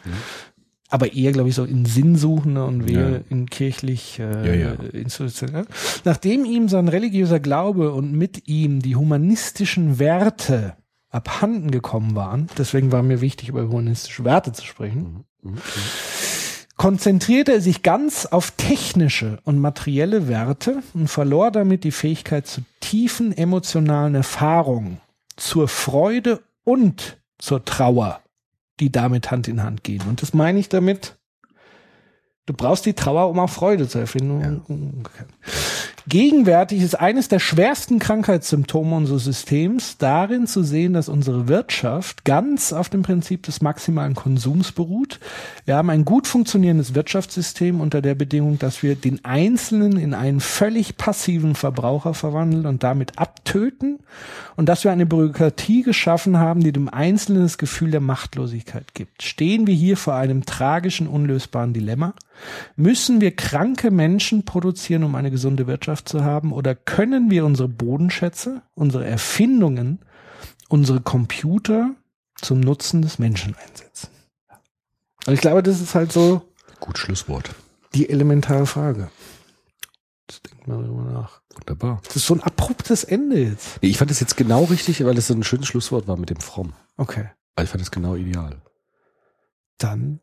aber 0.93 1.12
eher, 1.12 1.33
glaube 1.33 1.49
ich, 1.49 1.55
so 1.55 1.65
in 1.65 1.87
sinnsuchender 1.87 2.67
und 2.67 2.87
wehe 2.89 3.12
Ja. 3.12 3.21
in 3.31 3.49
kirchlich 3.49 4.19
äh, 4.19 4.47
Ja, 4.62 4.73
ja. 4.73 4.91
institutionell. 4.91 5.65
Nachdem 6.05 6.45
ihm 6.45 6.69
sein 6.69 6.89
religiöser 6.89 7.41
Glaube 7.41 7.93
und 7.93 8.12
mit 8.12 8.49
ihm 8.49 8.81
die 8.83 8.97
humanistischen 8.97 9.99
Werte 9.99 10.77
abhanden 11.11 11.70
gekommen 11.70 12.15
waren, 12.15 12.49
deswegen 12.57 12.93
war 12.93 13.03
mir 13.03 13.20
wichtig, 13.20 13.49
über 13.49 13.62
humanistische 13.62 14.24
Werte 14.24 14.53
zu 14.53 14.65
sprechen, 14.65 15.24
Mhm. 15.43 15.59
konzentrierte 16.77 17.53
er 17.53 17.61
sich 17.61 17.82
ganz 17.82 18.27
auf 18.27 18.53
technische 18.53 19.39
und 19.45 19.59
materielle 19.59 20.28
Werte 20.28 20.82
und 20.95 21.09
verlor 21.09 21.51
damit 21.51 21.85
die 21.85 21.93
Fähigkeit 21.93 22.47
zu 22.47 22.62
tiefen 22.81 23.37
emotionalen 23.37 24.15
Erfahrungen, 24.15 25.01
zur 25.37 25.69
Freude 25.69 26.41
und 26.65 27.19
zur 27.39 27.65
Trauer, 27.65 28.20
die 28.81 28.93
damit 28.93 29.31
Hand 29.31 29.49
in 29.49 29.62
Hand 29.62 29.85
gehen. 29.85 30.03
Und 30.09 30.23
das 30.23 30.35
meine 30.35 30.59
ich 30.59 30.69
damit, 30.69 31.16
du 32.47 32.55
brauchst 32.55 32.87
die 32.87 32.95
Trauer, 32.95 33.28
um 33.31 33.39
auch 33.39 33.51
Freude 33.51 33.89
zu 33.89 33.99
erfinden. 33.99 35.03
Gegenwärtig 36.09 36.83
ist 36.83 36.99
eines 36.99 37.29
der 37.29 37.39
schwersten 37.39 37.99
Krankheitssymptome 37.99 38.97
unseres 38.97 39.25
Systems 39.25 39.99
darin 39.99 40.47
zu 40.47 40.63
sehen, 40.63 40.95
dass 40.95 41.09
unsere 41.09 41.47
Wirtschaft 41.47 42.25
ganz 42.25 42.73
auf 42.73 42.89
dem 42.89 43.03
Prinzip 43.03 43.43
des 43.43 43.61
maximalen 43.61 44.15
Konsums 44.15 44.73
beruht. 44.73 45.21
Wir 45.67 45.77
haben 45.77 45.91
ein 45.91 46.07
gut 46.07 46.27
funktionierendes 46.27 46.95
Wirtschaftssystem 46.95 47.81
unter 47.81 48.01
der 48.01 48.15
Bedingung, 48.15 48.59
dass 48.59 48.83
wir 48.83 48.95
den 48.95 49.25
Einzelnen 49.25 49.99
in 49.99 50.15
einen 50.15 50.41
völlig 50.41 50.97
passiven 50.97 51.55
Verbraucher 51.55 52.15
verwandeln 52.15 52.65
und 52.65 52.83
damit 52.83 53.19
abtöten 53.19 53.99
und 54.57 54.69
dass 54.69 54.85
wir 54.85 54.93
eine 54.93 55.07
Bürokratie 55.07 55.83
geschaffen 55.83 56.39
haben, 56.39 56.63
die 56.63 56.73
dem 56.73 56.89
Einzelnen 56.89 57.43
das 57.43 57.59
Gefühl 57.59 57.91
der 57.91 58.01
Machtlosigkeit 58.01 58.95
gibt. 58.95 59.23
Stehen 59.23 59.67
wir 59.67 59.75
hier 59.75 59.97
vor 59.97 60.15
einem 60.15 60.47
tragischen, 60.47 61.07
unlösbaren 61.07 61.75
Dilemma? 61.75 62.15
Müssen 62.77 63.21
wir 63.21 63.37
kranke 63.37 63.91
Menschen 63.91 64.45
produzieren, 64.45 65.05
um 65.05 65.15
eine 65.15 65.31
gesunde 65.31 65.67
Wirtschaft 65.67 66.00
zu 66.05 66.25
haben? 66.25 66.53
Oder 66.53 66.75
können 66.75 67.31
wir 67.31 67.45
unsere 67.45 67.69
Bodenschätze, 67.69 68.63
unsere 68.75 69.07
Erfindungen, 69.07 70.01
unsere 70.69 71.01
Computer 71.01 71.95
zum 72.41 72.61
Nutzen 72.61 73.03
des 73.03 73.19
Menschen 73.19 73.55
einsetzen? 73.57 74.09
Und 75.27 75.35
ich 75.35 75.41
glaube, 75.41 75.63
das 75.63 75.81
ist 75.81 75.95
halt 75.95 76.13
so 76.13 76.43
Gut 76.81 76.99
Schlusswort. 76.99 77.51
die 77.95 78.09
elementare 78.09 78.67
Frage. 78.67 79.11
Das 80.27 80.41
denkt 80.43 80.67
man 80.69 80.83
darüber 80.83 81.03
nach. 81.11 81.41
Wunderbar. 81.55 82.01
Das 82.07 82.17
ist 82.17 82.27
so 82.27 82.35
ein 82.35 82.43
abruptes 82.43 83.05
Ende 83.05 83.39
jetzt. 83.43 83.83
Nee, 83.83 83.89
Ich 83.91 83.99
fand 83.99 84.11
das 84.11 84.21
jetzt 84.21 84.37
genau 84.37 84.65
richtig, 84.65 85.05
weil 85.05 85.19
es 85.19 85.27
so 85.27 85.35
ein 85.35 85.43
schönes 85.43 85.67
Schlusswort 85.67 86.07
war 86.09 86.17
mit 86.17 86.31
dem 86.31 86.39
Fromm. 86.41 86.73
Okay. 86.97 87.29
Also 87.57 87.65
ich 87.65 87.71
fand 87.71 87.81
das 87.83 87.91
genau 87.91 88.15
ideal. 88.15 88.63
Dann. 89.79 90.21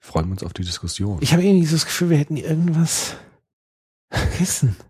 Freuen 0.00 0.26
wir 0.26 0.32
uns 0.32 0.42
auf 0.42 0.52
die 0.54 0.62
Diskussion. 0.64 1.18
Ich 1.20 1.32
habe 1.32 1.44
irgendwie 1.44 1.66
so 1.66 1.76
das 1.76 1.84
Gefühl, 1.84 2.10
wir 2.10 2.18
hätten 2.18 2.36
irgendwas 2.36 3.14
vergessen. 4.10 4.76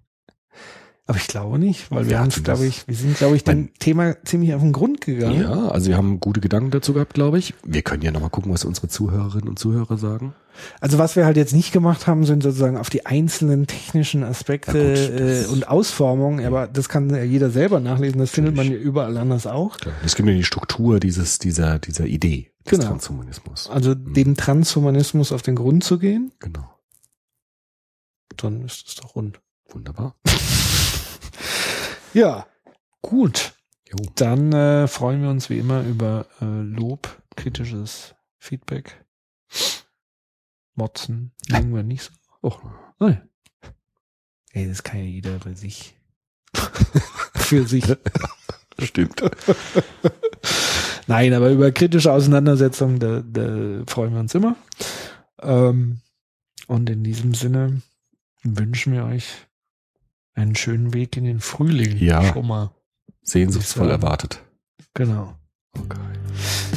Aber 1.08 1.18
ich 1.18 1.28
glaube 1.28 1.58
nicht, 1.60 1.88
weil 1.92 2.06
wir 2.06 2.14
Ja, 2.14 2.18
haben, 2.18 2.30
das- 2.30 2.42
glaube 2.42 2.66
ich, 2.66 2.88
wir 2.88 2.96
sind, 2.96 3.16
glaube 3.16 3.36
ich, 3.36 3.44
dem 3.44 3.72
Thema 3.78 4.16
ziemlich 4.24 4.52
auf 4.54 4.60
den 4.60 4.72
Grund 4.72 5.00
gegangen. 5.02 5.40
ja, 5.40 5.68
also 5.68 5.86
wir 5.86 5.96
haben 5.96 6.18
gute 6.18 6.40
Gedanken 6.40 6.72
dazu 6.72 6.94
gehabt, 6.94 7.14
glaube 7.14 7.38
ich. 7.38 7.54
Wir 7.64 7.82
können 7.82 8.02
ja 8.02 8.10
nochmal 8.10 8.30
gucken, 8.30 8.52
was 8.52 8.64
unsere 8.64 8.88
Zuhörerinnen 8.88 9.48
und 9.48 9.56
Zuhörer 9.58 9.98
sagen. 9.98 10.34
Also 10.80 10.98
was 10.98 11.14
wir 11.14 11.24
halt 11.24 11.36
jetzt 11.36 11.52
nicht 11.52 11.70
gemacht 11.70 12.08
haben, 12.08 12.24
sind 12.24 12.42
sozusagen 12.42 12.76
auf 12.76 12.90
die 12.90 13.06
einzelnen 13.06 13.68
technischen 13.68 14.24
Aspekte 14.24 14.76
Ja, 14.78 14.84
gut, 15.10 15.20
das- 15.20 15.44
äh, 15.46 15.52
und 15.52 15.68
Ausformungen, 15.68 16.44
aber 16.44 16.66
das 16.66 16.88
kann 16.88 17.08
ja 17.10 17.22
jeder 17.22 17.50
selber 17.50 17.78
nachlesen, 17.78 18.18
das 18.18 18.30
findet 18.30 18.56
man 18.56 18.66
ja 18.66 18.76
überall 18.76 19.16
anders 19.16 19.46
auch. 19.46 19.76
Klar. 19.76 19.94
Es 20.04 20.16
gibt 20.16 20.28
ja 20.28 20.34
die 20.34 20.42
Struktur 20.42 20.98
dieses, 20.98 21.38
dieser, 21.38 21.78
dieser 21.78 22.06
Idee 22.06 22.50
des 22.64 22.70
Genau. 22.80 22.86
Transhumanismus. 22.90 23.70
Also 23.70 23.94
dem 23.94 24.34
Transhumanismus 24.36 25.30
auf 25.30 25.42
den 25.42 25.54
Grund 25.54 25.84
zu 25.84 26.00
gehen, 26.00 26.32
Genau. 26.40 26.68
dann 28.38 28.62
ist 28.64 28.88
es 28.88 28.94
doch 28.96 29.14
rund. 29.14 29.40
Wunderbar. 29.70 30.16
Ja, 32.16 32.46
gut. 33.02 33.52
Jo. 33.86 33.96
Dann 34.14 34.50
äh, 34.54 34.88
freuen 34.88 35.20
wir 35.20 35.28
uns 35.28 35.50
wie 35.50 35.58
immer 35.58 35.82
über 35.82 36.24
äh, 36.40 36.46
Lob, 36.46 37.22
kritisches 37.36 38.14
Feedback. 38.38 39.04
Motzen, 40.74 41.32
mögen 41.50 41.74
wir 41.74 41.82
nicht 41.82 42.04
so. 42.04 42.12
Oh, 42.40 42.58
nein. 42.98 43.28
Ey, 44.52 44.66
das 44.66 44.82
kann 44.82 45.00
ja 45.00 45.04
jeder 45.04 45.38
bei 45.40 45.52
sich. 45.52 45.94
Für 47.34 47.66
sich. 47.66 47.84
Stimmt. 48.78 49.22
Nein, 51.06 51.34
aber 51.34 51.50
über 51.50 51.70
kritische 51.70 52.12
Auseinandersetzungen, 52.12 52.98
da, 52.98 53.20
da 53.20 53.84
freuen 53.86 54.14
wir 54.14 54.20
uns 54.20 54.34
immer. 54.34 54.56
Ähm, 55.42 56.00
und 56.66 56.88
in 56.88 57.04
diesem 57.04 57.34
Sinne 57.34 57.82
wünschen 58.42 58.94
wir 58.94 59.04
euch 59.04 59.45
einen 60.36 60.54
schönen 60.54 60.94
Weg 60.94 61.16
in 61.16 61.24
den 61.24 61.40
Frühling. 61.40 61.96
Ja. 61.98 62.32
Schon 62.32 62.46
mal. 62.46 62.70
Sehnsuchtsvoll 63.22 63.90
erwartet. 63.90 64.42
Genau. 64.94 65.34
Okay. 65.76 65.98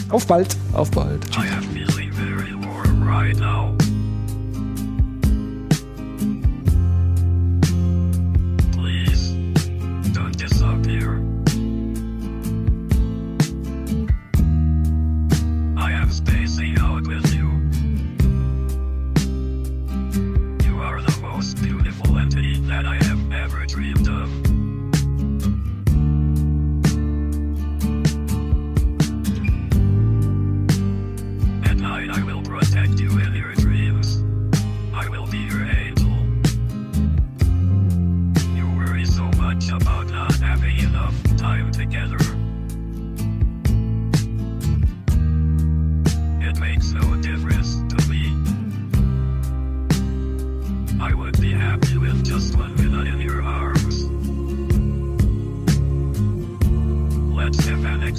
Auf 0.10 0.26
bald. 0.26 0.58
Auf 0.74 0.90
bald. 0.92 1.26
I 1.38 1.48
am 1.48 1.64
feeling 1.64 2.12
very 2.12 2.54
warm 2.56 3.04
right 3.08 3.38
now. 3.38 3.76
Please, 8.72 9.36
don't 10.14 10.36
disappear. 10.36 11.22
I 15.78 15.92
am 15.94 16.10
spacing 16.12 16.39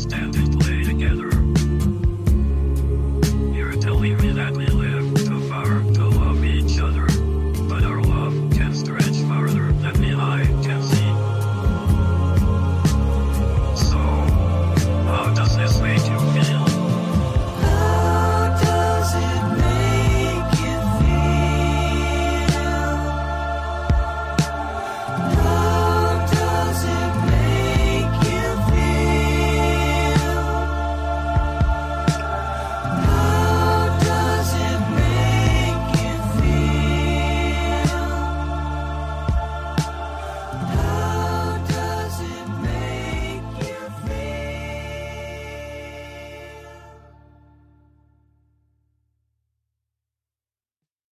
standing. 0.01 0.50